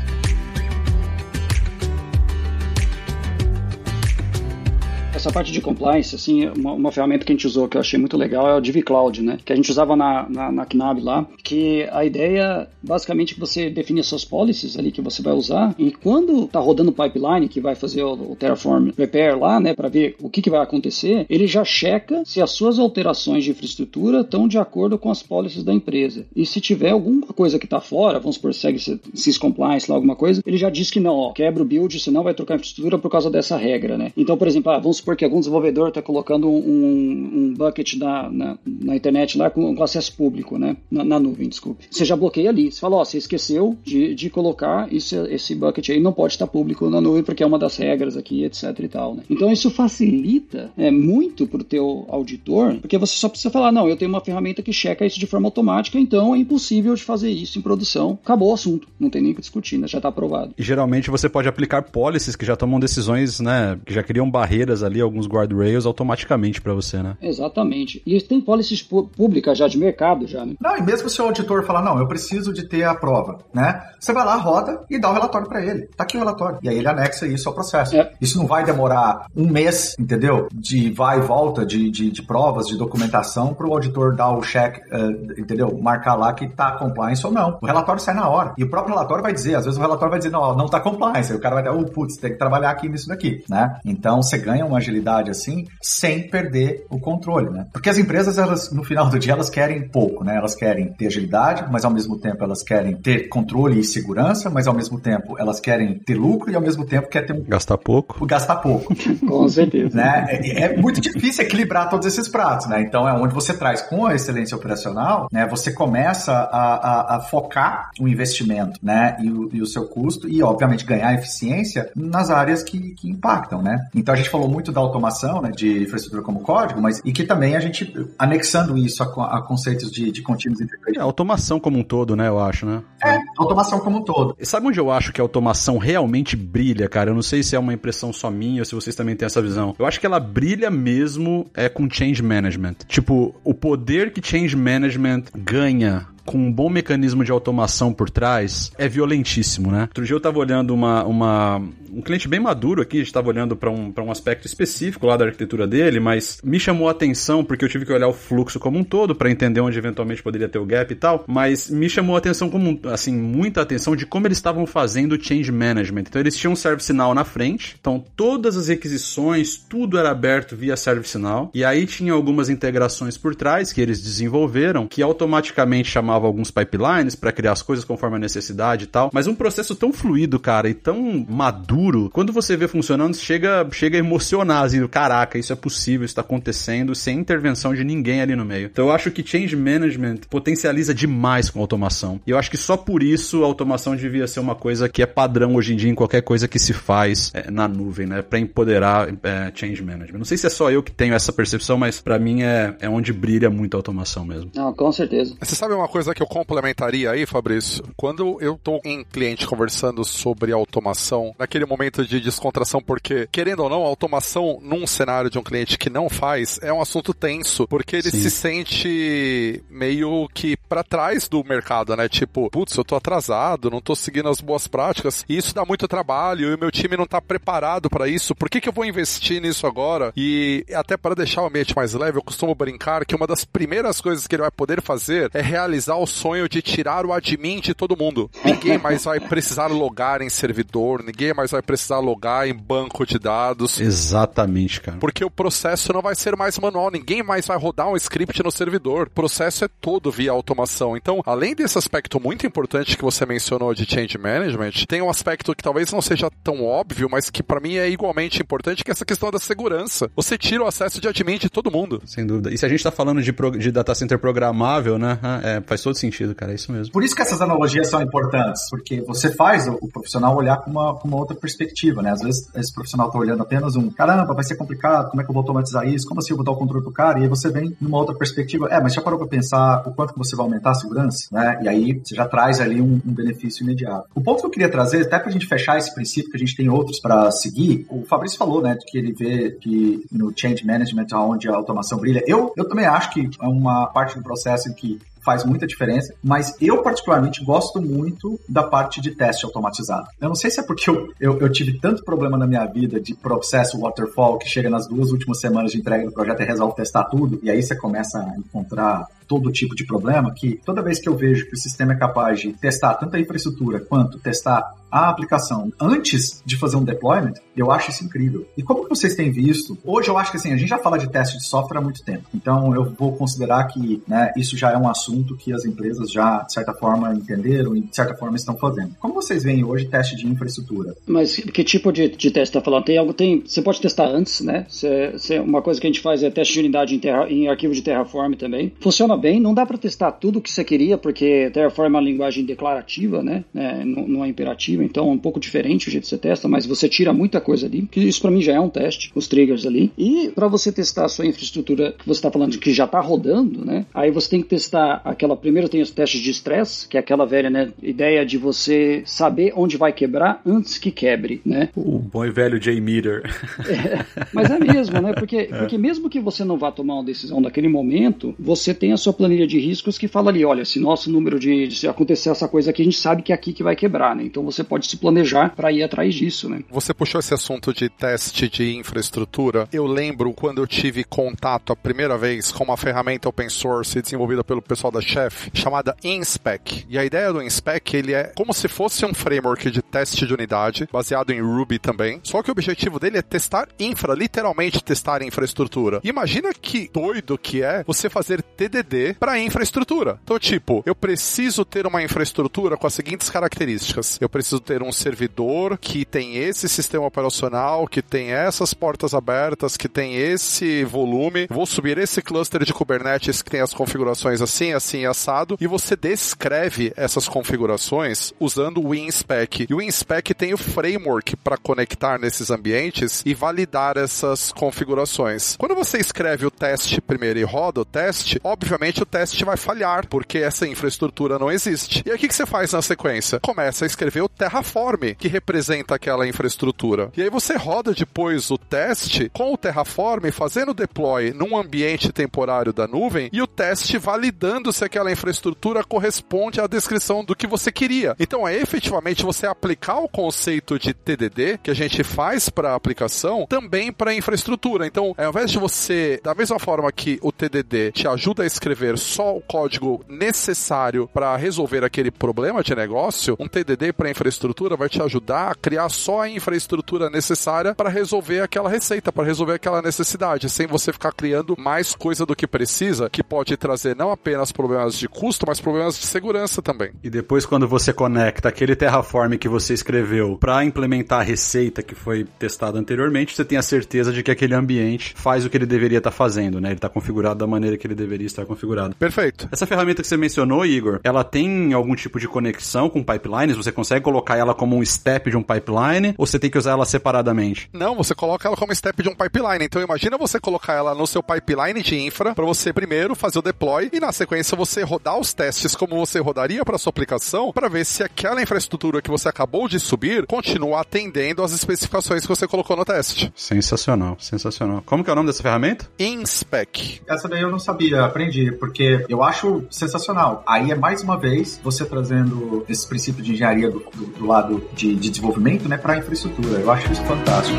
Essa 5.19 5.31
parte 5.31 5.51
de 5.51 5.61
compliance, 5.61 6.15
assim, 6.15 6.47
uma, 6.47 6.73
uma, 6.73 6.91
ferramenta 6.91 7.25
que 7.25 7.31
a 7.31 7.35
gente 7.35 7.45
usou 7.45 7.67
que 7.67 7.75
eu 7.75 7.81
achei 7.81 7.99
muito 7.99 8.17
legal 8.17 8.47
é 8.47 8.55
o 8.55 8.61
DV 8.61 8.81
Cloud, 8.81 9.21
né? 9.21 9.37
Que 9.43 9.51
a 9.51 9.55
gente 9.55 9.69
usava 9.69 9.95
na, 9.95 10.27
na, 10.29 10.51
na 10.51 10.65
KNAB 10.65 11.01
lá, 11.01 11.27
que 11.43 11.87
a 11.91 12.05
ideia, 12.05 12.67
basicamente, 12.81 13.33
que 13.33 13.39
você 13.39 13.69
define 13.69 13.99
as 13.99 14.07
suas 14.07 14.23
policies 14.23 14.77
ali 14.77 14.91
que 14.91 15.01
você 15.01 15.21
vai 15.21 15.33
usar 15.33 15.75
e 15.77 15.91
quando 15.91 16.47
tá 16.47 16.59
rodando 16.59 16.91
o 16.91 16.93
pipeline, 16.93 17.49
que 17.49 17.59
vai 17.59 17.75
fazer 17.75 18.03
o, 18.03 18.13
o 18.31 18.35
Terraform 18.35 18.91
Prepare 18.91 19.37
lá, 19.37 19.59
né, 19.59 19.73
para 19.73 19.89
ver 19.89 20.15
o 20.21 20.29
que, 20.29 20.41
que 20.41 20.49
vai 20.49 20.61
acontecer, 20.61 21.25
ele 21.29 21.47
já 21.47 21.63
checa 21.65 22.23
se 22.25 22.41
as 22.41 22.51
suas 22.51 22.79
alterações 22.79 23.43
de 23.43 23.51
infraestrutura 23.51 24.21
estão 24.21 24.47
de 24.47 24.57
acordo 24.57 24.97
com 24.97 25.11
as 25.11 25.21
policies 25.21 25.63
da 25.63 25.73
empresa. 25.73 26.25
E 26.35 26.45
se 26.45 26.61
tiver 26.61 26.91
alguma 26.91 27.27
coisa 27.27 27.59
que 27.59 27.67
tá 27.67 27.81
fora, 27.81 28.19
vamos 28.19 28.35
supor, 28.35 28.53
segue 28.53 28.79
syscompliance 29.13 29.89
lá, 29.89 29.95
alguma 29.95 30.15
coisa, 30.15 30.41
ele 30.45 30.57
já 30.57 30.69
diz 30.69 30.89
que 30.89 30.99
não, 30.99 31.15
ó, 31.15 31.33
quebra 31.33 31.61
o 31.61 31.65
build, 31.65 31.99
senão 31.99 32.23
vai 32.23 32.33
trocar 32.33 32.53
a 32.53 32.57
infraestrutura 32.57 32.97
por 32.97 33.09
causa 33.09 33.29
dessa 33.29 33.57
regra, 33.57 33.97
né? 33.97 34.11
Então, 34.15 34.37
por 34.37 34.47
exemplo, 34.47 34.71
ah, 34.71 34.79
vamos 34.79 34.97
supor 34.97 35.08
porque 35.09 35.25
algum 35.25 35.39
desenvolvedor 35.39 35.87
está 35.87 36.03
colocando 36.03 36.47
um, 36.47 36.53
um, 36.53 37.53
bucket 37.57 37.95
na, 37.95 38.29
na, 38.29 38.57
na, 38.63 38.95
internet 38.95 39.39
lá 39.39 39.49
com, 39.49 39.75
com 39.75 39.83
acesso 39.83 40.15
público, 40.15 40.59
né? 40.59 40.77
Na, 40.89 41.03
na, 41.03 41.19
nuvem, 41.19 41.49
desculpe. 41.49 41.85
Você 41.89 42.05
já 42.05 42.15
bloqueia 42.15 42.51
ali. 42.51 42.71
Você 42.71 42.79
fala, 42.79 42.97
ó, 42.97 43.03
você 43.03 43.17
esqueceu 43.17 43.75
de, 43.83 44.13
de 44.13 44.29
colocar 44.29 44.87
esse, 44.93 45.15
esse 45.33 45.55
bucket 45.55 45.89
aí, 45.89 45.99
não 45.99 46.13
pode 46.13 46.33
estar 46.33 46.45
público 46.45 46.87
na 46.91 47.01
nuvem 47.01 47.23
porque 47.23 47.41
é 47.41 47.45
uma 47.45 47.57
das 47.57 47.75
regras 47.77 48.15
aqui, 48.15 48.43
etc 48.43 48.79
e 48.79 48.87
tal, 48.87 49.15
né? 49.15 49.23
Então 49.27 49.51
isso 49.51 49.71
facilita 49.71 50.69
é, 50.77 50.91
muito 50.91 51.49
o 51.51 51.63
teu 51.63 52.05
auditor, 52.09 52.75
porque 52.75 52.95
você 52.95 53.15
só 53.15 53.27
precisa 53.27 53.49
falar, 53.49 53.71
não, 53.71 53.89
eu 53.89 53.97
tenho 53.97 54.09
uma 54.09 54.21
ferramenta 54.21 54.61
que 54.61 54.71
checa 54.71 55.07
isso 55.07 55.19
de 55.19 55.25
forma 55.25 55.47
automática, 55.47 55.97
então 55.97 56.35
é 56.35 56.37
impossível 56.37 56.93
de 56.93 57.01
fazer 57.01 57.31
isso 57.31 57.57
em 57.57 57.63
produção. 57.63 58.19
Acabou 58.23 58.51
o 58.51 58.53
assunto. 58.53 58.87
Não 58.99 59.09
tem 59.09 59.23
nem 59.23 59.31
o 59.31 59.35
que 59.35 59.41
discutir, 59.41 59.79
né? 59.79 59.87
Já 59.87 59.97
está 59.97 60.09
aprovado. 60.09 60.53
E 60.55 60.61
geralmente 60.61 61.09
você 61.09 61.27
pode 61.27 61.47
aplicar 61.47 61.81
policies 61.81 62.35
que 62.35 62.45
já 62.45 62.55
tomam 62.55 62.79
decisões, 62.79 63.39
né? 63.39 63.79
Que 63.83 63.93
já 63.93 64.03
criam 64.03 64.29
barreiras 64.29 64.83
ali 64.83 64.98
alguns 65.01 65.27
guardrails 65.27 65.85
automaticamente 65.85 66.61
para 66.61 66.73
você, 66.73 67.01
né? 67.01 67.17
Exatamente. 67.21 68.01
E 68.05 68.19
tem 68.21 68.41
policies 68.41 68.81
públicas 68.81 69.57
já 69.57 69.67
de 69.67 69.77
mercado 69.77 70.27
já, 70.27 70.45
né? 70.45 70.55
Não, 70.59 70.77
e 70.77 70.81
mesmo 70.81 71.09
se 71.09 71.21
o 71.21 71.25
auditor 71.25 71.63
falar, 71.63 71.81
não, 71.81 71.99
eu 71.99 72.07
preciso 72.07 72.53
de 72.53 72.67
ter 72.67 72.83
a 72.83 72.95
prova, 72.95 73.39
né? 73.53 73.81
Você 73.99 74.13
vai 74.13 74.25
lá, 74.25 74.35
roda 74.35 74.81
e 74.89 74.99
dá 74.99 75.09
o 75.09 75.13
relatório 75.13 75.47
para 75.47 75.65
ele. 75.65 75.87
Tá 75.95 76.03
aqui 76.03 76.17
o 76.17 76.19
relatório. 76.19 76.59
E 76.61 76.69
aí 76.69 76.77
ele 76.77 76.87
anexa 76.87 77.27
isso 77.27 77.49
ao 77.49 77.55
processo. 77.55 77.95
É. 77.95 78.11
Isso 78.21 78.37
não 78.37 78.47
vai 78.47 78.63
demorar 78.63 79.27
um 79.35 79.47
mês, 79.47 79.95
entendeu? 79.99 80.47
De 80.53 80.91
vai 80.91 81.19
e 81.19 81.21
volta 81.21 81.65
de, 81.65 81.89
de, 81.89 82.09
de 82.09 82.21
provas, 82.21 82.67
de 82.67 82.77
documentação 82.77 83.53
para 83.53 83.67
o 83.67 83.73
auditor 83.73 84.15
dar 84.15 84.31
o 84.31 84.41
check, 84.41 84.77
uh, 84.77 85.39
entendeu? 85.39 85.77
Marcar 85.81 86.15
lá 86.15 86.33
que 86.33 86.47
tá 86.47 86.71
compliance 86.73 87.25
ou 87.25 87.31
não. 87.31 87.57
O 87.61 87.65
relatório 87.65 88.01
sai 88.01 88.15
na 88.15 88.27
hora. 88.29 88.53
E 88.57 88.63
o 88.63 88.69
próprio 88.69 88.93
relatório 88.93 89.23
vai 89.23 89.33
dizer, 89.33 89.55
às 89.55 89.65
vezes 89.65 89.77
o 89.77 89.81
relatório 89.81 90.11
vai 90.11 90.19
dizer, 90.19 90.31
não, 90.31 90.55
não 90.55 90.67
tá 90.67 90.79
compliance. 90.79 91.31
Aí 91.31 91.37
o 91.37 91.41
cara 91.41 91.55
vai 91.55 91.63
dar, 91.63 91.73
oh, 91.73 91.85
putz, 91.85 92.17
tem 92.17 92.31
que 92.31 92.37
trabalhar 92.37 92.69
aqui 92.71 92.87
nisso 92.87 93.07
daqui, 93.07 93.43
né? 93.49 93.77
Então 93.85 94.21
você 94.21 94.37
ganha 94.37 94.65
uma 94.65 94.79
agilidade 94.89 95.29
assim, 95.29 95.65
sem 95.81 96.29
perder 96.29 96.85
o 96.89 96.99
controle, 96.99 97.49
né? 97.49 97.67
Porque 97.71 97.89
as 97.89 97.97
empresas, 97.97 98.37
elas, 98.37 98.71
no 98.71 98.83
final 98.83 99.09
do 99.09 99.19
dia, 99.19 99.33
elas 99.33 99.49
querem 99.49 99.87
pouco, 99.87 100.23
né? 100.23 100.35
Elas 100.35 100.55
querem 100.55 100.91
ter 100.93 101.07
agilidade, 101.07 101.65
mas 101.71 101.85
ao 101.85 101.91
mesmo 101.91 102.19
tempo 102.19 102.43
elas 102.43 102.63
querem 102.63 102.95
ter 102.95 103.29
controle 103.29 103.79
e 103.79 103.83
segurança, 103.83 104.49
mas 104.49 104.67
ao 104.67 104.73
mesmo 104.73 104.99
tempo 104.99 105.35
elas 105.39 105.59
querem 105.59 105.97
ter 105.99 106.15
lucro 106.15 106.51
e 106.51 106.55
ao 106.55 106.61
mesmo 106.61 106.85
tempo 106.85 107.07
querem 107.07 107.27
ter 107.27 107.33
um... 107.33 107.43
Gastar 107.43 107.77
pouco. 107.77 108.25
Gastar 108.25 108.57
pouco. 108.57 108.93
Com 109.25 109.47
certeza. 109.47 109.95
Né? 109.95 110.25
É, 110.29 110.63
é, 110.63 110.77
muito 110.77 110.99
difícil 110.99 111.43
equilibrar 111.43 111.89
todos 111.89 112.05
esses 112.05 112.27
pratos, 112.27 112.67
né? 112.67 112.81
Então 112.81 113.07
é 113.07 113.13
onde 113.13 113.33
você 113.33 113.53
traz 113.53 113.81
com 113.81 114.05
a 114.05 114.15
excelência 114.15 114.55
operacional, 114.57 115.27
né? 115.31 115.47
Você 115.47 115.71
começa 115.71 116.31
a, 116.31 117.15
a, 117.15 117.15
a 117.17 117.19
focar 117.21 117.91
o 117.99 118.07
investimento, 118.07 118.79
né? 118.81 119.17
E 119.21 119.29
o, 119.29 119.49
e 119.53 119.61
o, 119.61 119.65
seu 119.65 119.87
custo 119.87 120.27
e, 120.27 120.41
obviamente, 120.41 120.85
ganhar 120.85 121.13
eficiência 121.13 121.89
nas 121.95 122.29
áreas 122.29 122.63
que, 122.63 122.95
que 122.95 123.09
impactam, 123.09 123.61
né? 123.61 123.77
Então 123.93 124.13
a 124.13 124.17
gente 124.17 124.29
falou 124.29 124.49
muito 124.49 124.71
da 124.71 124.78
automação, 124.81 125.41
né? 125.41 125.51
De 125.51 125.83
infraestrutura 125.83 126.21
como 126.21 126.41
código, 126.41 126.81
mas 126.81 127.01
e 127.03 127.11
que 127.11 127.23
também 127.23 127.55
a 127.55 127.59
gente, 127.59 127.93
anexando 128.17 128.77
isso 128.77 129.03
a, 129.03 129.37
a 129.37 129.41
conceitos 129.41 129.91
de, 129.91 130.11
de 130.11 130.21
contínuos 130.21 130.59
É, 130.95 130.99
automação 130.99 131.59
como 131.59 131.79
um 131.79 131.83
todo, 131.83 132.15
né, 132.15 132.27
eu 132.27 132.39
acho, 132.39 132.65
né? 132.65 132.81
É, 133.03 133.19
automação 133.37 133.79
como 133.79 133.99
um 133.99 134.03
todo. 134.03 134.35
E 134.39 134.45
sabe 134.45 134.67
onde 134.67 134.79
eu 134.79 134.91
acho 134.91 135.11
que 135.11 135.21
a 135.21 135.23
automação 135.23 135.77
realmente 135.77 136.35
brilha, 136.35 136.87
cara? 136.87 137.11
Eu 137.11 137.15
não 137.15 137.21
sei 137.21 137.43
se 137.43 137.55
é 137.55 137.59
uma 137.59 137.73
impressão 137.73 138.11
só 138.11 138.29
minha 138.29 138.61
ou 138.61 138.65
se 138.65 138.75
vocês 138.75 138.95
também 138.95 139.15
têm 139.15 139.25
essa 139.25 139.41
visão. 139.41 139.75
Eu 139.77 139.85
acho 139.85 139.99
que 139.99 140.05
ela 140.05 140.19
brilha 140.19 140.69
mesmo 140.69 141.45
é 141.53 141.69
com 141.69 141.89
change 141.89 142.21
management. 142.21 142.75
Tipo, 142.87 143.35
o 143.43 143.53
poder 143.53 144.11
que 144.11 144.25
change 144.25 144.55
management 144.55 145.23
ganha 145.35 146.07
com 146.29 146.37
um 146.37 146.51
bom 146.51 146.69
mecanismo 146.69 147.23
de 147.23 147.31
automação 147.31 147.91
por 147.91 148.07
trás, 148.07 148.71
é 148.77 148.87
violentíssimo, 148.87 149.71
né? 149.71 149.81
Outro 149.81 150.05
dia 150.05 150.15
eu 150.15 150.19
tava 150.19 150.37
olhando 150.37 150.75
uma, 150.75 151.03
uma 151.03 151.59
um 151.91 152.01
cliente 152.01 152.27
bem 152.27 152.39
maduro 152.39 152.83
aqui, 152.83 152.99
estava 152.99 153.29
olhando 153.29 153.55
para 153.55 153.71
um, 153.71 153.91
um 153.97 154.11
aspecto 154.11 154.45
específico 154.45 155.07
lá 155.07 155.17
da 155.17 155.25
arquitetura 155.25 155.65
dele, 155.65 155.99
mas 155.99 156.39
me 156.43 156.59
chamou 156.59 156.87
a 156.87 156.91
atenção 156.91 157.43
porque 157.43 157.65
eu 157.65 157.69
tive 157.69 157.85
que 157.85 157.91
olhar 157.91 158.07
o 158.07 158.13
fluxo 158.13 158.59
como 158.59 158.77
um 158.77 158.83
todo 158.83 159.15
para 159.15 159.31
entender 159.31 159.59
onde 159.59 159.77
eventualmente 159.77 160.21
poderia 160.21 160.47
ter 160.47 160.59
o 160.59 160.65
gap 160.65 160.91
e 160.91 160.95
tal, 160.95 161.23
mas 161.27 161.69
me 161.69 161.89
chamou 161.89 162.15
a 162.15 162.19
atenção 162.19 162.49
como, 162.49 162.79
assim, 162.85 163.15
muita 163.15 163.61
atenção 163.61 163.95
de 163.95 164.05
como 164.05 164.27
eles 164.27 164.37
estavam 164.37 164.65
fazendo 164.65 165.13
o 165.13 165.21
change 165.21 165.51
management. 165.51 166.01
Então 166.01 166.21
eles 166.21 166.37
tinham 166.37 166.53
um 166.53 166.55
ServiceNow 166.55 167.13
na 167.13 167.23
frente, 167.23 167.75
então 167.79 168.03
todas 168.15 168.55
as 168.55 168.67
requisições, 168.67 169.57
tudo 169.57 169.97
era 169.97 170.11
aberto 170.11 170.55
via 170.55 170.77
ServiceNow, 170.77 171.49
e 171.53 171.65
aí 171.65 171.87
tinha 171.87 172.13
algumas 172.13 172.49
integrações 172.49 173.17
por 173.17 173.33
trás 173.35 173.73
que 173.73 173.81
eles 173.81 173.99
desenvolveram 174.01 174.87
que 174.87 175.01
automaticamente 175.01 175.89
chamavam 175.89 176.18
alguns 176.27 176.51
pipelines 176.51 177.15
para 177.15 177.31
criar 177.31 177.53
as 177.53 177.61
coisas 177.61 177.85
conforme 177.85 178.17
a 178.17 178.19
necessidade 178.19 178.85
e 178.85 178.87
tal. 178.87 179.09
Mas 179.13 179.27
um 179.27 179.35
processo 179.35 179.75
tão 179.75 179.91
fluido, 179.91 180.39
cara, 180.39 180.69
e 180.69 180.73
tão 180.73 181.25
maduro, 181.29 182.09
quando 182.11 182.33
você 182.33 182.55
vê 182.55 182.67
funcionando, 182.67 183.15
chega, 183.15 183.67
chega 183.71 183.97
a 183.97 183.99
emocionar, 183.99 184.63
assim, 184.63 184.85
caraca, 184.87 185.37
isso 185.37 185.53
é 185.53 185.55
possível, 185.55 186.05
isso 186.05 186.15
tá 186.15 186.21
acontecendo 186.21 186.95
sem 186.95 187.19
intervenção 187.19 187.73
de 187.73 187.83
ninguém 187.83 188.21
ali 188.21 188.35
no 188.35 188.45
meio. 188.45 188.69
Então 188.71 188.85
eu 188.85 188.91
acho 188.91 189.11
que 189.11 189.25
change 189.25 189.55
management 189.55 190.17
potencializa 190.29 190.93
demais 190.93 191.49
com 191.49 191.59
automação. 191.59 192.19
E 192.25 192.31
eu 192.31 192.37
acho 192.37 192.49
que 192.49 192.57
só 192.57 192.77
por 192.77 193.03
isso 193.03 193.43
a 193.43 193.45
automação 193.45 193.95
devia 193.95 194.27
ser 194.27 194.39
uma 194.39 194.55
coisa 194.55 194.89
que 194.89 195.01
é 195.01 195.05
padrão 195.05 195.55
hoje 195.55 195.73
em 195.73 195.75
dia 195.75 195.89
em 195.89 195.95
qualquer 195.95 196.21
coisa 196.21 196.47
que 196.47 196.59
se 196.59 196.73
faz 196.73 197.31
é, 197.33 197.49
na 197.49 197.67
nuvem, 197.67 198.07
né? 198.07 198.21
Para 198.21 198.39
empoderar 198.39 199.09
é, 199.23 199.51
change 199.53 199.81
management. 199.83 200.17
Não 200.17 200.25
sei 200.25 200.37
se 200.37 200.47
é 200.47 200.49
só 200.49 200.71
eu 200.71 200.81
que 200.83 200.91
tenho 200.91 201.13
essa 201.13 201.31
percepção, 201.31 201.77
mas 201.77 202.01
para 202.01 202.19
mim 202.19 202.41
é, 202.41 202.75
é 202.79 202.89
onde 202.89 203.13
brilha 203.13 203.49
muito 203.49 203.75
a 203.75 203.77
automação 203.77 204.25
mesmo. 204.25 204.51
Não, 204.55 204.73
com 204.73 204.91
certeza. 204.91 205.35
Você 205.39 205.55
sabe 205.55 205.73
uma 205.73 205.87
coisa 205.87 206.08
coisa 206.09 206.15
que 206.15 206.23
eu 206.23 206.27
complementaria 206.27 207.11
aí, 207.11 207.25
Fabrício, 207.25 207.83
quando 207.95 208.37
eu 208.41 208.59
tô 208.61 208.79
em 208.83 209.03
cliente 209.03 209.45
conversando 209.45 210.03
sobre 210.03 210.51
automação, 210.51 211.33
naquele 211.37 211.65
momento 211.65 212.05
de 212.05 212.19
descontração, 212.19 212.81
porque, 212.81 213.27
querendo 213.31 213.63
ou 213.63 213.69
não, 213.69 213.83
automação 213.83 214.59
num 214.61 214.87
cenário 214.87 215.29
de 215.29 215.37
um 215.37 215.43
cliente 215.43 215.77
que 215.77 215.89
não 215.89 216.09
faz 216.09 216.59
é 216.61 216.71
um 216.73 216.81
assunto 216.81 217.13
tenso, 217.13 217.67
porque 217.67 217.97
ele 217.97 218.09
Sim. 218.09 218.21
se 218.21 218.31
sente 218.31 219.63
meio 219.69 220.27
que 220.33 220.57
para 220.57 220.83
trás 220.83 221.27
do 221.27 221.43
mercado, 221.43 221.95
né? 221.95 222.07
Tipo, 222.07 222.49
putz, 222.49 222.75
eu 222.75 222.83
tô 222.83 222.95
atrasado, 222.95 223.69
não 223.69 223.81
tô 223.81 223.95
seguindo 223.95 224.29
as 224.29 224.41
boas 224.41 224.67
práticas, 224.67 225.25
e 225.27 225.37
isso 225.37 225.53
dá 225.53 225.65
muito 225.65 225.87
trabalho, 225.87 226.49
e 226.49 226.55
o 226.55 226.59
meu 226.59 226.71
time 226.71 226.97
não 226.97 227.05
tá 227.05 227.21
preparado 227.21 227.89
para 227.89 228.07
isso, 228.07 228.35
por 228.35 228.49
que 228.49 228.61
que 228.61 228.69
eu 228.69 228.73
vou 228.73 228.85
investir 228.85 229.41
nisso 229.41 229.67
agora? 229.67 230.11
E 230.15 230.65
até 230.73 230.97
para 230.97 231.15
deixar 231.15 231.43
o 231.43 231.47
ambiente 231.47 231.75
mais 231.75 231.93
leve, 231.93 232.17
eu 232.17 232.23
costumo 232.23 232.55
brincar 232.55 233.05
que 233.05 233.15
uma 233.15 233.27
das 233.27 233.45
primeiras 233.45 234.01
coisas 234.01 234.25
que 234.27 234.35
ele 234.35 234.43
vai 234.43 234.51
poder 234.51 234.81
fazer 234.81 235.29
é 235.33 235.41
realizar 235.41 235.88
o 235.95 236.07
sonho 236.07 236.47
de 236.47 236.61
tirar 236.61 237.05
o 237.05 237.13
admin 237.13 237.59
de 237.59 237.73
todo 237.73 237.97
mundo. 237.97 238.29
Ninguém 238.43 238.77
mais 238.77 239.03
vai 239.03 239.19
precisar 239.19 239.67
logar 239.67 240.21
em 240.21 240.29
servidor, 240.29 241.03
ninguém 241.03 241.33
mais 241.33 241.51
vai 241.51 241.61
precisar 241.61 241.99
logar 241.99 242.47
em 242.47 242.53
banco 242.53 243.05
de 243.05 243.17
dados. 243.17 243.79
Exatamente, 243.79 244.81
cara. 244.81 244.97
Porque 244.97 245.23
o 245.23 245.29
processo 245.29 245.93
não 245.93 246.01
vai 246.01 246.15
ser 246.15 246.35
mais 246.35 246.57
manual, 246.57 246.91
ninguém 246.91 247.23
mais 247.23 247.45
vai 247.45 247.57
rodar 247.57 247.87
um 247.87 247.95
script 247.95 248.41
no 248.43 248.51
servidor. 248.51 249.07
O 249.07 249.11
processo 249.11 249.65
é 249.65 249.67
todo 249.67 250.11
via 250.11 250.31
automação. 250.31 250.95
Então, 250.95 251.21
além 251.25 251.55
desse 251.55 251.77
aspecto 251.77 252.19
muito 252.19 252.45
importante 252.45 252.97
que 252.97 253.03
você 253.03 253.25
mencionou 253.25 253.73
de 253.73 253.85
change 253.85 254.17
management, 254.17 254.85
tem 254.87 255.01
um 255.01 255.09
aspecto 255.09 255.55
que 255.55 255.63
talvez 255.63 255.91
não 255.91 256.01
seja 256.01 256.29
tão 256.43 256.63
óbvio, 256.63 257.09
mas 257.09 257.29
que 257.29 257.43
para 257.43 257.59
mim 257.59 257.75
é 257.75 257.89
igualmente 257.89 258.41
importante, 258.41 258.83
que 258.83 258.91
é 258.91 258.93
essa 258.93 259.05
questão 259.05 259.31
da 259.31 259.39
segurança. 259.39 260.09
Você 260.15 260.37
tira 260.37 260.63
o 260.63 260.67
acesso 260.67 261.01
de 261.01 261.07
admin 261.07 261.37
de 261.37 261.49
todo 261.49 261.71
mundo. 261.71 262.01
Sem 262.05 262.25
dúvida. 262.25 262.53
E 262.53 262.57
se 262.57 262.65
a 262.65 262.69
gente 262.69 262.83
tá 262.83 262.91
falando 262.91 263.21
de, 263.21 263.31
de 263.57 263.71
data 263.71 263.93
center 263.95 264.19
programável, 264.19 264.97
né? 264.97 265.19
É, 265.43 265.61
faz 265.65 265.78
todo 265.83 265.95
sentido, 265.95 266.35
cara. 266.35 266.51
É 266.51 266.55
isso 266.55 266.71
mesmo. 266.71 266.91
Por 266.91 267.03
isso 267.03 267.15
que 267.15 267.21
essas 267.21 267.41
analogias 267.41 267.89
são 267.89 268.01
importantes, 268.01 268.69
porque 268.69 269.01
você 269.01 269.33
faz 269.33 269.67
o, 269.67 269.77
o 269.81 269.87
profissional 269.87 270.35
olhar 270.35 270.57
com 270.57 270.71
uma, 270.71 270.95
com 270.95 271.07
uma 271.07 271.17
outra 271.17 271.35
perspectiva, 271.35 272.01
né? 272.01 272.11
Às 272.11 272.21
vezes 272.21 272.49
esse 272.55 272.73
profissional 272.73 273.11
tá 273.11 273.17
olhando 273.17 273.43
apenas 273.43 273.75
um, 273.75 273.89
caramba, 273.89 274.33
vai 274.33 274.43
ser 274.43 274.55
complicado, 274.55 275.09
como 275.09 275.21
é 275.21 275.23
que 275.23 275.29
eu 275.29 275.33
vou 275.33 275.41
automatizar 275.41 275.87
isso? 275.87 276.07
Como 276.07 276.19
assim 276.19 276.31
eu 276.31 276.37
vou 276.37 276.45
dar 276.45 276.51
o 276.51 276.57
controle 276.57 276.83
pro 276.83 276.93
cara? 276.93 277.19
E 277.19 277.23
aí 277.23 277.27
você 277.27 277.49
vem 277.49 277.75
numa 277.79 277.97
outra 277.97 278.15
perspectiva, 278.15 278.67
é, 278.69 278.81
mas 278.81 278.93
já 278.93 279.01
parou 279.01 279.19
pra 279.19 279.27
pensar 279.27 279.83
o 279.87 279.93
quanto 279.93 280.13
que 280.13 280.19
você 280.19 280.35
vai 280.35 280.45
aumentar 280.45 280.71
a 280.71 280.75
segurança, 280.75 281.27
né? 281.31 281.59
E 281.63 281.67
aí 281.67 282.01
você 282.03 282.15
já 282.15 282.27
traz 282.27 282.59
ali 282.59 282.81
um, 282.81 283.01
um 283.05 283.13
benefício 283.13 283.63
imediato. 283.63 284.07
O 284.15 284.21
ponto 284.21 284.41
que 284.41 284.45
eu 284.45 284.51
queria 284.51 284.69
trazer, 284.69 285.01
até 285.01 285.19
pra 285.19 285.31
gente 285.31 285.45
fechar 285.45 285.77
esse 285.77 285.93
princípio, 285.93 286.31
que 286.31 286.37
a 286.37 286.39
gente 286.39 286.55
tem 286.55 286.69
outros 286.69 286.99
para 286.99 287.29
seguir, 287.31 287.85
o 287.89 288.05
Fabrício 288.05 288.37
falou, 288.37 288.61
né, 288.61 288.77
que 288.87 288.97
ele 288.97 289.13
vê 289.13 289.51
que 289.51 290.05
no 290.11 290.31
change 290.35 290.65
management, 290.65 291.07
onde 291.13 291.49
a 291.49 291.55
automação 291.55 291.99
brilha, 291.99 292.23
eu, 292.27 292.53
eu 292.57 292.67
também 292.67 292.85
acho 292.85 293.11
que 293.11 293.29
é 293.41 293.47
uma 293.47 293.87
parte 293.87 294.17
do 294.17 294.23
processo 294.23 294.69
em 294.69 294.73
que 294.73 294.99
faz 295.29 295.45
muita 295.45 295.67
diferença, 295.67 296.11
mas 296.23 296.55
eu 296.59 296.81
particularmente 296.81 297.45
gosto 297.45 297.79
muito 297.79 298.39
da 298.49 298.63
parte 298.63 298.99
de 298.99 299.11
teste 299.11 299.45
automatizado. 299.45 300.07
Eu 300.19 300.27
não 300.27 300.33
sei 300.33 300.49
se 300.49 300.59
é 300.59 300.63
porque 300.63 300.89
eu, 300.89 301.07
eu, 301.19 301.39
eu, 301.39 301.51
tive 301.51 301.79
tanto 301.79 302.03
problema 302.03 302.35
na 302.35 302.47
minha 302.47 302.65
vida 302.65 302.99
de 302.99 303.13
processo 303.13 303.79
waterfall 303.79 304.39
que 304.39 304.49
chega 304.49 304.71
nas 304.71 304.87
duas 304.87 305.11
últimas 305.11 305.39
semanas 305.39 305.71
de 305.71 305.77
entrega 305.77 306.03
do 306.03 306.11
projeto 306.11 306.41
e 306.41 306.45
resolve 306.45 306.75
testar 306.75 307.03
tudo, 307.03 307.39
e 307.43 307.51
aí 307.51 307.61
você 307.61 307.75
começa 307.75 308.17
a 308.17 308.37
encontrar 308.39 309.05
todo 309.27 309.51
tipo 309.51 309.75
de 309.75 309.85
problema, 309.85 310.33
que 310.35 310.59
toda 310.65 310.81
vez 310.81 310.99
que 310.99 311.07
eu 311.07 311.15
vejo 311.15 311.45
que 311.45 311.53
o 311.53 311.57
sistema 311.57 311.93
é 311.93 311.95
capaz 311.95 312.41
de 312.41 312.51
testar 312.53 312.95
tanto 312.95 313.15
a 313.15 313.19
infraestrutura 313.19 313.79
quanto 313.79 314.17
testar 314.17 314.73
a 314.91 315.07
aplicação 315.09 315.71
antes 315.79 316.41
de 316.43 316.57
fazer 316.57 316.77
um 316.77 316.83
deployment, 316.83 317.33
eu 317.55 317.71
acho 317.71 317.91
isso 317.91 318.03
incrível. 318.03 318.47
E 318.57 318.63
como 318.63 318.83
que 318.83 318.89
vocês 318.89 319.13
têm 319.13 319.31
visto? 319.31 319.77
Hoje 319.85 320.09
eu 320.09 320.17
acho 320.17 320.31
que 320.31 320.37
assim, 320.37 320.51
a 320.51 320.57
gente 320.57 320.69
já 320.69 320.79
fala 320.79 320.97
de 320.97 321.07
teste 321.07 321.37
de 321.37 321.45
software 321.45 321.77
há 321.77 321.81
muito 321.81 322.03
tempo. 322.03 322.23
Então 322.33 322.73
eu 322.73 322.91
vou 322.97 323.15
considerar 323.15 323.65
que 323.65 324.01
né, 324.07 324.31
isso 324.35 324.57
já 324.57 324.71
é 324.71 324.77
um 324.77 324.89
assunto 324.89 325.18
que 325.35 325.53
as 325.53 325.65
empresas 325.65 326.11
já, 326.11 326.41
de 326.43 326.53
certa 326.53 326.73
forma, 326.73 327.13
entenderam 327.13 327.75
e 327.75 327.81
de 327.81 327.95
certa 327.95 328.15
forma 328.15 328.35
estão 328.35 328.57
fazendo. 328.57 328.95
Como 328.99 329.13
vocês 329.13 329.43
veem 329.43 329.63
hoje 329.63 329.85
teste 329.85 330.15
de 330.15 330.27
infraestrutura? 330.27 330.95
Mas 331.07 331.35
que 331.35 331.63
tipo 331.63 331.91
de, 331.91 332.09
de 332.09 332.31
teste 332.31 332.55
está 332.55 332.61
falando? 332.61 332.85
Tem 332.85 332.97
algo, 332.97 333.13
tem, 333.13 333.43
você 333.45 333.61
pode 333.61 333.81
testar 333.81 334.07
antes, 334.07 334.41
né? 334.41 334.65
Cê, 334.69 335.17
cê, 335.17 335.39
uma 335.39 335.61
coisa 335.61 335.79
que 335.79 335.87
a 335.87 335.89
gente 335.89 336.01
faz 336.01 336.23
é 336.23 336.29
teste 336.29 336.53
de 336.53 336.59
unidade 336.59 336.95
em, 336.95 336.99
terra, 336.99 337.29
em 337.29 337.47
arquivo 337.47 337.73
de 337.73 337.81
Terraform 337.81 338.33
também. 338.33 338.71
Funciona 338.79 339.17
bem, 339.17 339.39
não 339.39 339.53
dá 339.53 339.65
para 339.65 339.77
testar 339.77 340.11
tudo 340.11 340.39
o 340.39 340.41
que 340.41 340.51
você 340.51 340.63
queria, 340.63 340.97
porque 340.97 341.49
Terraform 341.53 341.87
é 341.87 341.89
uma 341.89 342.01
linguagem 342.01 342.45
declarativa, 342.45 343.23
né? 343.23 343.43
É, 343.55 343.83
não, 343.83 344.07
não, 344.07 344.25
é 344.25 344.27
imperativa, 344.27 344.83
então 344.83 345.09
é 345.09 345.11
um 345.11 345.17
pouco 345.17 345.39
diferente 345.39 345.87
o 345.87 345.91
jeito 345.91 346.03
que 346.03 346.09
você 346.09 346.17
testa, 346.17 346.47
mas 346.47 346.65
você 346.65 346.87
tira 346.87 347.13
muita 347.13 347.41
coisa 347.41 347.65
ali, 347.65 347.87
que 347.89 347.99
isso 347.99 348.21
para 348.21 348.31
mim 348.31 348.41
já 348.41 348.53
é 348.53 348.59
um 348.59 348.69
teste, 348.69 349.11
os 349.15 349.27
triggers 349.27 349.65
ali. 349.65 349.91
E 349.97 350.29
para 350.29 350.47
você 350.47 350.71
testar 350.71 351.05
a 351.05 351.09
sua 351.09 351.25
infraestrutura 351.25 351.93
que 351.93 352.05
você 352.05 352.19
está 352.19 352.31
falando 352.31 352.57
que 352.57 352.73
já 352.73 352.85
está 352.85 352.99
rodando, 352.99 353.65
né? 353.65 353.85
Aí 353.93 354.11
você 354.11 354.29
tem 354.29 354.41
que 354.41 354.47
testar 354.47 354.98
aquela. 355.03 355.35
Primeiro 355.35 355.69
tem 355.69 355.81
os 355.81 355.91
testes 355.91 356.21
de 356.21 356.31
estresse, 356.31 356.87
que 356.87 356.97
é 356.97 356.99
aquela 356.99 357.25
velha 357.25 357.49
né, 357.49 357.71
ideia 357.81 358.25
de 358.25 358.37
você 358.37 359.01
saber 359.05 359.53
onde 359.55 359.77
vai 359.77 359.91
quebrar 359.93 360.41
antes 360.45 360.77
que 360.77 360.91
quebre, 360.91 361.41
né? 361.45 361.69
O 361.75 361.99
bom 361.99 362.25
e 362.25 362.31
velho 362.31 362.59
J-Meter. 362.59 363.23
É, 363.67 364.05
mas 364.33 364.49
é 364.49 364.59
mesmo, 364.59 365.01
né? 365.01 365.13
Porque, 365.13 365.37
é. 365.51 365.57
porque 365.57 365.77
mesmo 365.77 366.09
que 366.09 366.19
você 366.19 366.43
não 366.43 366.57
vá 366.57 366.71
tomar 366.71 366.95
uma 366.95 367.03
decisão 367.03 367.39
naquele 367.39 367.67
momento, 367.67 368.35
você 368.39 368.73
tem 368.73 368.91
a 368.91 368.97
sua 368.97 369.13
planilha 369.13 369.47
de 369.47 369.59
riscos 369.59 369.97
que 369.97 370.07
fala 370.07 370.29
ali, 370.29 370.43
olha, 370.43 370.65
se 370.65 370.79
nosso 370.79 371.11
número 371.11 371.39
de 371.39 371.71
se 371.71 371.87
acontecer 371.87 372.29
essa 372.29 372.47
coisa 372.47 372.71
aqui, 372.71 372.81
a 372.81 372.85
gente 372.85 372.97
sabe 372.97 373.21
que 373.21 373.31
é 373.31 373.35
aqui 373.35 373.53
que 373.53 373.63
vai 373.63 373.75
quebrar, 373.75 374.15
né? 374.15 374.23
Então 374.23 374.43
você 374.43 374.63
pode 374.63 374.87
se 374.87 374.97
planejar 374.97 375.55
para 375.55 375.71
ir 375.71 375.83
atrás 375.83 376.13
disso, 376.13 376.49
né? 376.49 376.61
Você 376.69 376.93
puxou 376.93 377.19
esse 377.19 377.33
assunto 377.33 377.73
de 377.73 377.89
teste 377.89 378.49
de 378.49 378.75
infraestrutura. 378.75 379.67
Eu 379.71 379.85
lembro 379.85 380.33
quando 380.33 380.59
eu 380.59 380.67
tive 380.67 381.03
contato 381.03 381.73
a 381.73 381.75
primeira 381.75 382.17
vez 382.17 382.51
com 382.51 382.63
uma 382.63 382.77
ferramenta 382.77 383.29
open 383.29 383.49
source 383.49 384.01
desenvolvida 384.01 384.43
pelo 384.43 384.61
pessoal 384.61 384.88
da 384.91 385.01
Chef, 385.01 385.49
chamada 385.53 385.95
InSpec. 386.03 386.85
E 386.89 386.97
a 386.97 387.05
ideia 387.05 387.31
do 387.31 387.41
InSpec, 387.41 387.95
ele 387.95 388.13
é 388.13 388.31
como 388.35 388.53
se 388.53 388.67
fosse 388.67 389.05
um 389.05 389.13
framework 389.13 389.69
de 389.69 389.81
teste 389.81 390.25
de 390.25 390.33
unidade, 390.33 390.87
baseado 390.91 391.31
em 391.31 391.41
Ruby 391.41 391.79
também. 391.79 392.19
Só 392.23 392.41
que 392.41 392.49
o 392.49 392.53
objetivo 392.53 392.99
dele 392.99 393.17
é 393.17 393.21
testar 393.21 393.67
infra, 393.79 394.13
literalmente 394.13 394.83
testar 394.83 395.21
infraestrutura. 395.21 395.99
Imagina 396.03 396.53
que 396.53 396.89
doido 396.93 397.37
que 397.37 397.61
é 397.61 397.83
você 397.85 398.09
fazer 398.09 398.41
TDD 398.41 399.15
para 399.19 399.39
infraestrutura. 399.39 400.19
Então, 400.23 400.39
tipo, 400.39 400.83
eu 400.85 400.95
preciso 400.95 401.63
ter 401.65 401.85
uma 401.85 402.01
infraestrutura 402.03 402.77
com 402.77 402.87
as 402.87 402.93
seguintes 402.93 403.29
características. 403.29 404.17
Eu 404.21 404.29
preciso 404.29 404.59
ter 404.59 404.83
um 404.83 404.91
servidor 404.91 405.77
que 405.77 406.05
tem 406.05 406.37
esse 406.37 406.67
sistema 406.67 407.05
operacional, 407.05 407.87
que 407.87 408.01
tem 408.01 408.31
essas 408.31 408.73
portas 408.73 409.13
abertas, 409.13 409.77
que 409.77 409.87
tem 409.87 410.15
esse 410.15 410.83
volume. 410.83 411.47
Vou 411.49 411.65
subir 411.65 411.97
esse 411.97 412.21
cluster 412.21 412.63
de 412.63 412.73
Kubernetes 412.73 413.41
que 413.41 413.51
tem 413.51 413.61
as 413.61 413.73
configurações 413.73 414.41
assim, 414.41 414.73
assim, 414.79 415.05
assado. 415.05 415.57
E 415.61 415.67
você 415.67 415.95
descreve 415.95 416.91
essas 416.95 417.27
configurações 417.27 418.33
usando 418.39 418.81
o 418.81 418.89
WinSpec. 418.89 419.67
E 419.69 419.73
o 419.73 419.77
WinSpec 419.77 420.33
tem 420.33 420.53
o 420.53 420.57
framework 420.57 421.35
para 421.37 421.57
conectar 421.57 422.19
nesses 422.19 422.49
ambientes 422.49 423.21
e 423.25 423.33
validar 423.33 423.97
essas 423.97 424.51
configurações. 424.51 425.55
Quando 425.57 425.75
você 425.75 425.99
escreve 425.99 426.45
o 426.45 426.51
teste 426.51 426.99
primeiro 426.99 427.39
e 427.39 427.43
roda 427.43 427.81
o 427.81 427.85
teste, 427.85 428.39
obviamente 428.43 429.03
o 429.03 429.05
teste 429.05 429.45
vai 429.45 429.57
falhar, 429.57 430.07
porque 430.07 430.39
essa 430.39 430.67
infraestrutura 430.67 431.37
não 431.37 431.51
existe. 431.51 432.03
E 432.05 432.09
aí 432.09 432.15
o 432.15 432.19
que, 432.19 432.27
que 432.27 432.35
você 432.35 432.45
faz 432.45 432.73
na 432.73 432.81
sequência? 432.81 433.39
Começa 433.39 433.85
a 433.85 433.87
escrever 433.87 434.21
o 434.21 434.29
Terraform, 434.29 435.15
que 435.17 435.27
representa 435.27 435.95
aquela 435.95 436.27
infraestrutura. 436.27 437.11
E 437.15 437.21
aí 437.21 437.29
você 437.29 437.55
roda 437.55 437.93
depois 437.93 438.49
o 438.49 438.57
teste 438.57 439.29
com 439.33 439.53
o 439.53 439.57
Terraform, 439.57 440.31
fazendo 440.31 440.73
deploy 440.73 441.33
num 441.33 441.57
ambiente 441.57 442.11
temporário 442.11 442.73
da 442.73 442.87
nuvem 442.87 443.29
e 443.31 443.41
o 443.41 443.47
teste 443.47 443.97
validando 443.97 444.68
se 444.71 444.83
aquela 444.83 445.11
infraestrutura 445.11 445.83
corresponde 445.83 446.61
à 446.61 446.67
descrição 446.67 447.23
do 447.23 447.35
que 447.35 447.47
você 447.47 447.71
queria. 447.71 448.15
Então 448.19 448.47
é 448.47 448.55
efetivamente 448.55 449.23
você 449.23 449.47
aplicar 449.47 449.99
o 449.99 450.09
conceito 450.09 450.77
de 450.77 450.93
TDD 450.93 451.59
que 451.61 451.71
a 451.71 451.73
gente 451.75 452.03
faz 452.03 452.49
para 452.49 452.71
a 452.71 452.75
aplicação 452.75 453.45
também 453.47 453.91
para 453.91 454.11
a 454.11 454.15
infraestrutura. 454.15 454.85
Então, 454.85 455.13
ao 455.17 455.29
invés 455.29 455.51
de 455.51 455.57
você, 455.57 456.19
da 456.23 456.35
mesma 456.35 456.59
forma 456.59 456.91
que 456.91 457.19
o 457.21 457.31
TDD 457.31 457.91
te 457.91 458.07
ajuda 458.07 458.43
a 458.43 458.45
escrever 458.45 458.97
só 458.97 459.35
o 459.35 459.41
código 459.41 460.03
necessário 460.07 461.09
para 461.13 461.35
resolver 461.35 461.83
aquele 461.83 462.11
problema 462.11 462.63
de 462.63 462.75
negócio, 462.75 463.35
um 463.39 463.47
TDD 463.47 463.93
para 463.93 464.09
infraestrutura 464.09 464.75
vai 464.75 464.89
te 464.89 465.01
ajudar 465.01 465.51
a 465.51 465.55
criar 465.55 465.89
só 465.89 466.21
a 466.21 466.29
infraestrutura 466.29 467.09
necessária 467.09 467.73
para 467.75 467.89
resolver 467.89 468.41
aquela 468.41 468.69
receita, 468.69 469.11
para 469.11 469.25
resolver 469.25 469.53
aquela 469.53 469.81
necessidade, 469.81 470.49
sem 470.49 470.67
você 470.67 470.91
ficar 470.91 471.11
criando 471.11 471.55
mais 471.57 471.95
coisa 471.95 472.25
do 472.25 472.35
que 472.35 472.47
precisa, 472.47 473.09
que 473.09 473.23
pode 473.23 473.55
trazer 473.57 473.95
não 473.95 474.11
apenas 474.11 474.51
problemas 474.59 474.95
de 474.95 475.07
custo, 475.07 475.45
mas 475.47 475.61
problemas 475.61 475.97
de 475.97 476.05
segurança 476.05 476.61
também. 476.61 476.91
E 477.01 477.09
depois 477.09 477.45
quando 477.45 477.65
você 477.65 477.93
conecta 477.93 478.49
aquele 478.49 478.75
Terraform 478.75 479.35
que 479.37 479.47
você 479.47 479.73
escreveu 479.73 480.37
para 480.37 480.65
implementar 480.65 481.21
a 481.21 481.23
receita 481.23 481.81
que 481.81 481.95
foi 481.95 482.25
testada 482.37 482.77
anteriormente, 482.77 483.33
você 483.33 483.45
tem 483.45 483.57
a 483.57 483.61
certeza 483.61 484.11
de 484.11 484.21
que 484.21 484.29
aquele 484.29 484.53
ambiente 484.53 485.13
faz 485.15 485.45
o 485.45 485.49
que 485.49 485.55
ele 485.55 485.65
deveria 485.65 485.99
estar 485.99 486.11
tá 486.11 486.15
fazendo, 486.15 486.59
né? 486.59 486.69
Ele 486.69 486.75
está 486.75 486.89
configurado 486.89 487.39
da 487.39 487.47
maneira 487.47 487.77
que 487.77 487.87
ele 487.87 487.95
deveria 487.95 488.27
estar 488.27 488.45
configurado. 488.45 488.97
Perfeito. 488.97 489.47
Essa 489.49 489.65
ferramenta 489.65 490.01
que 490.01 490.07
você 490.09 490.17
mencionou, 490.17 490.65
Igor, 490.65 490.99
ela 491.05 491.23
tem 491.23 491.71
algum 491.71 491.95
tipo 491.95 492.19
de 492.19 492.27
conexão 492.27 492.89
com 492.89 493.01
pipelines? 493.01 493.55
Você 493.55 493.71
consegue 493.71 494.03
colocar 494.03 494.35
ela 494.35 494.53
como 494.53 494.75
um 494.75 494.83
step 494.83 495.29
de 495.29 495.37
um 495.37 495.43
pipeline 495.43 496.13
ou 496.17 496.25
você 496.25 496.37
tem 496.37 496.49
que 496.49 496.57
usar 496.57 496.71
ela 496.71 496.85
separadamente? 496.85 497.69
Não, 497.71 497.95
você 497.95 498.13
coloca 498.13 498.45
ela 498.45 498.57
como 498.57 498.75
step 498.75 499.01
de 499.01 499.07
um 499.07 499.15
pipeline. 499.15 499.63
Então 499.63 499.81
imagina 499.81 500.17
você 500.17 500.37
colocar 500.37 500.73
ela 500.73 500.93
no 500.93 501.07
seu 501.07 501.23
pipeline 501.23 501.81
de 501.81 501.95
infra 501.95 502.35
para 502.35 502.45
você 502.45 502.73
primeiro 502.73 503.15
fazer 503.15 503.39
o 503.39 503.41
deploy 503.41 503.89
e 503.93 504.01
na 504.01 504.11
sequência 504.11 504.48
você 504.55 504.83
rodar 504.83 505.17
os 505.17 505.33
testes 505.33 505.75
como 505.75 505.97
você 505.97 506.19
rodaria 506.19 506.63
para 506.63 506.77
sua 506.77 506.89
aplicação 506.89 507.51
para 507.51 507.69
ver 507.69 507.85
se 507.85 508.03
aquela 508.03 508.41
infraestrutura 508.41 509.01
que 509.01 509.09
você 509.09 509.29
acabou 509.29 509.67
de 509.67 509.79
subir 509.79 510.25
continua 510.25 510.81
atendendo 510.81 511.43
às 511.43 511.51
especificações 511.51 512.23
que 512.23 512.27
você 512.27 512.47
colocou 512.47 512.75
no 512.75 512.85
teste. 512.85 513.31
Sensacional, 513.35 514.17
sensacional. 514.19 514.83
Como 514.85 515.03
que 515.03 515.09
é 515.09 515.13
o 515.13 515.15
nome 515.15 515.27
dessa 515.27 515.43
ferramenta? 515.43 515.89
Inspec. 515.97 517.01
Essa 517.07 517.27
daí 517.27 517.41
eu 517.41 517.51
não 517.51 517.59
sabia, 517.59 518.03
aprendi, 518.03 518.51
porque 518.51 519.05
eu 519.07 519.23
acho 519.23 519.63
sensacional. 519.69 520.43
Aí 520.47 520.71
é 520.71 520.75
mais 520.75 521.01
uma 521.01 521.17
vez 521.17 521.59
você 521.63 521.85
trazendo 521.85 522.65
esse 522.67 522.87
princípio 522.87 523.23
de 523.23 523.33
engenharia 523.33 523.69
do, 523.69 523.79
do, 523.79 524.05
do 524.05 524.25
lado 524.25 524.63
de, 524.73 524.95
de 524.95 525.09
desenvolvimento, 525.09 525.67
né, 525.67 525.77
para 525.77 525.97
infraestrutura. 525.97 526.59
Eu 526.59 526.71
acho 526.71 526.91
isso 526.91 527.03
fantástico. 527.03 527.57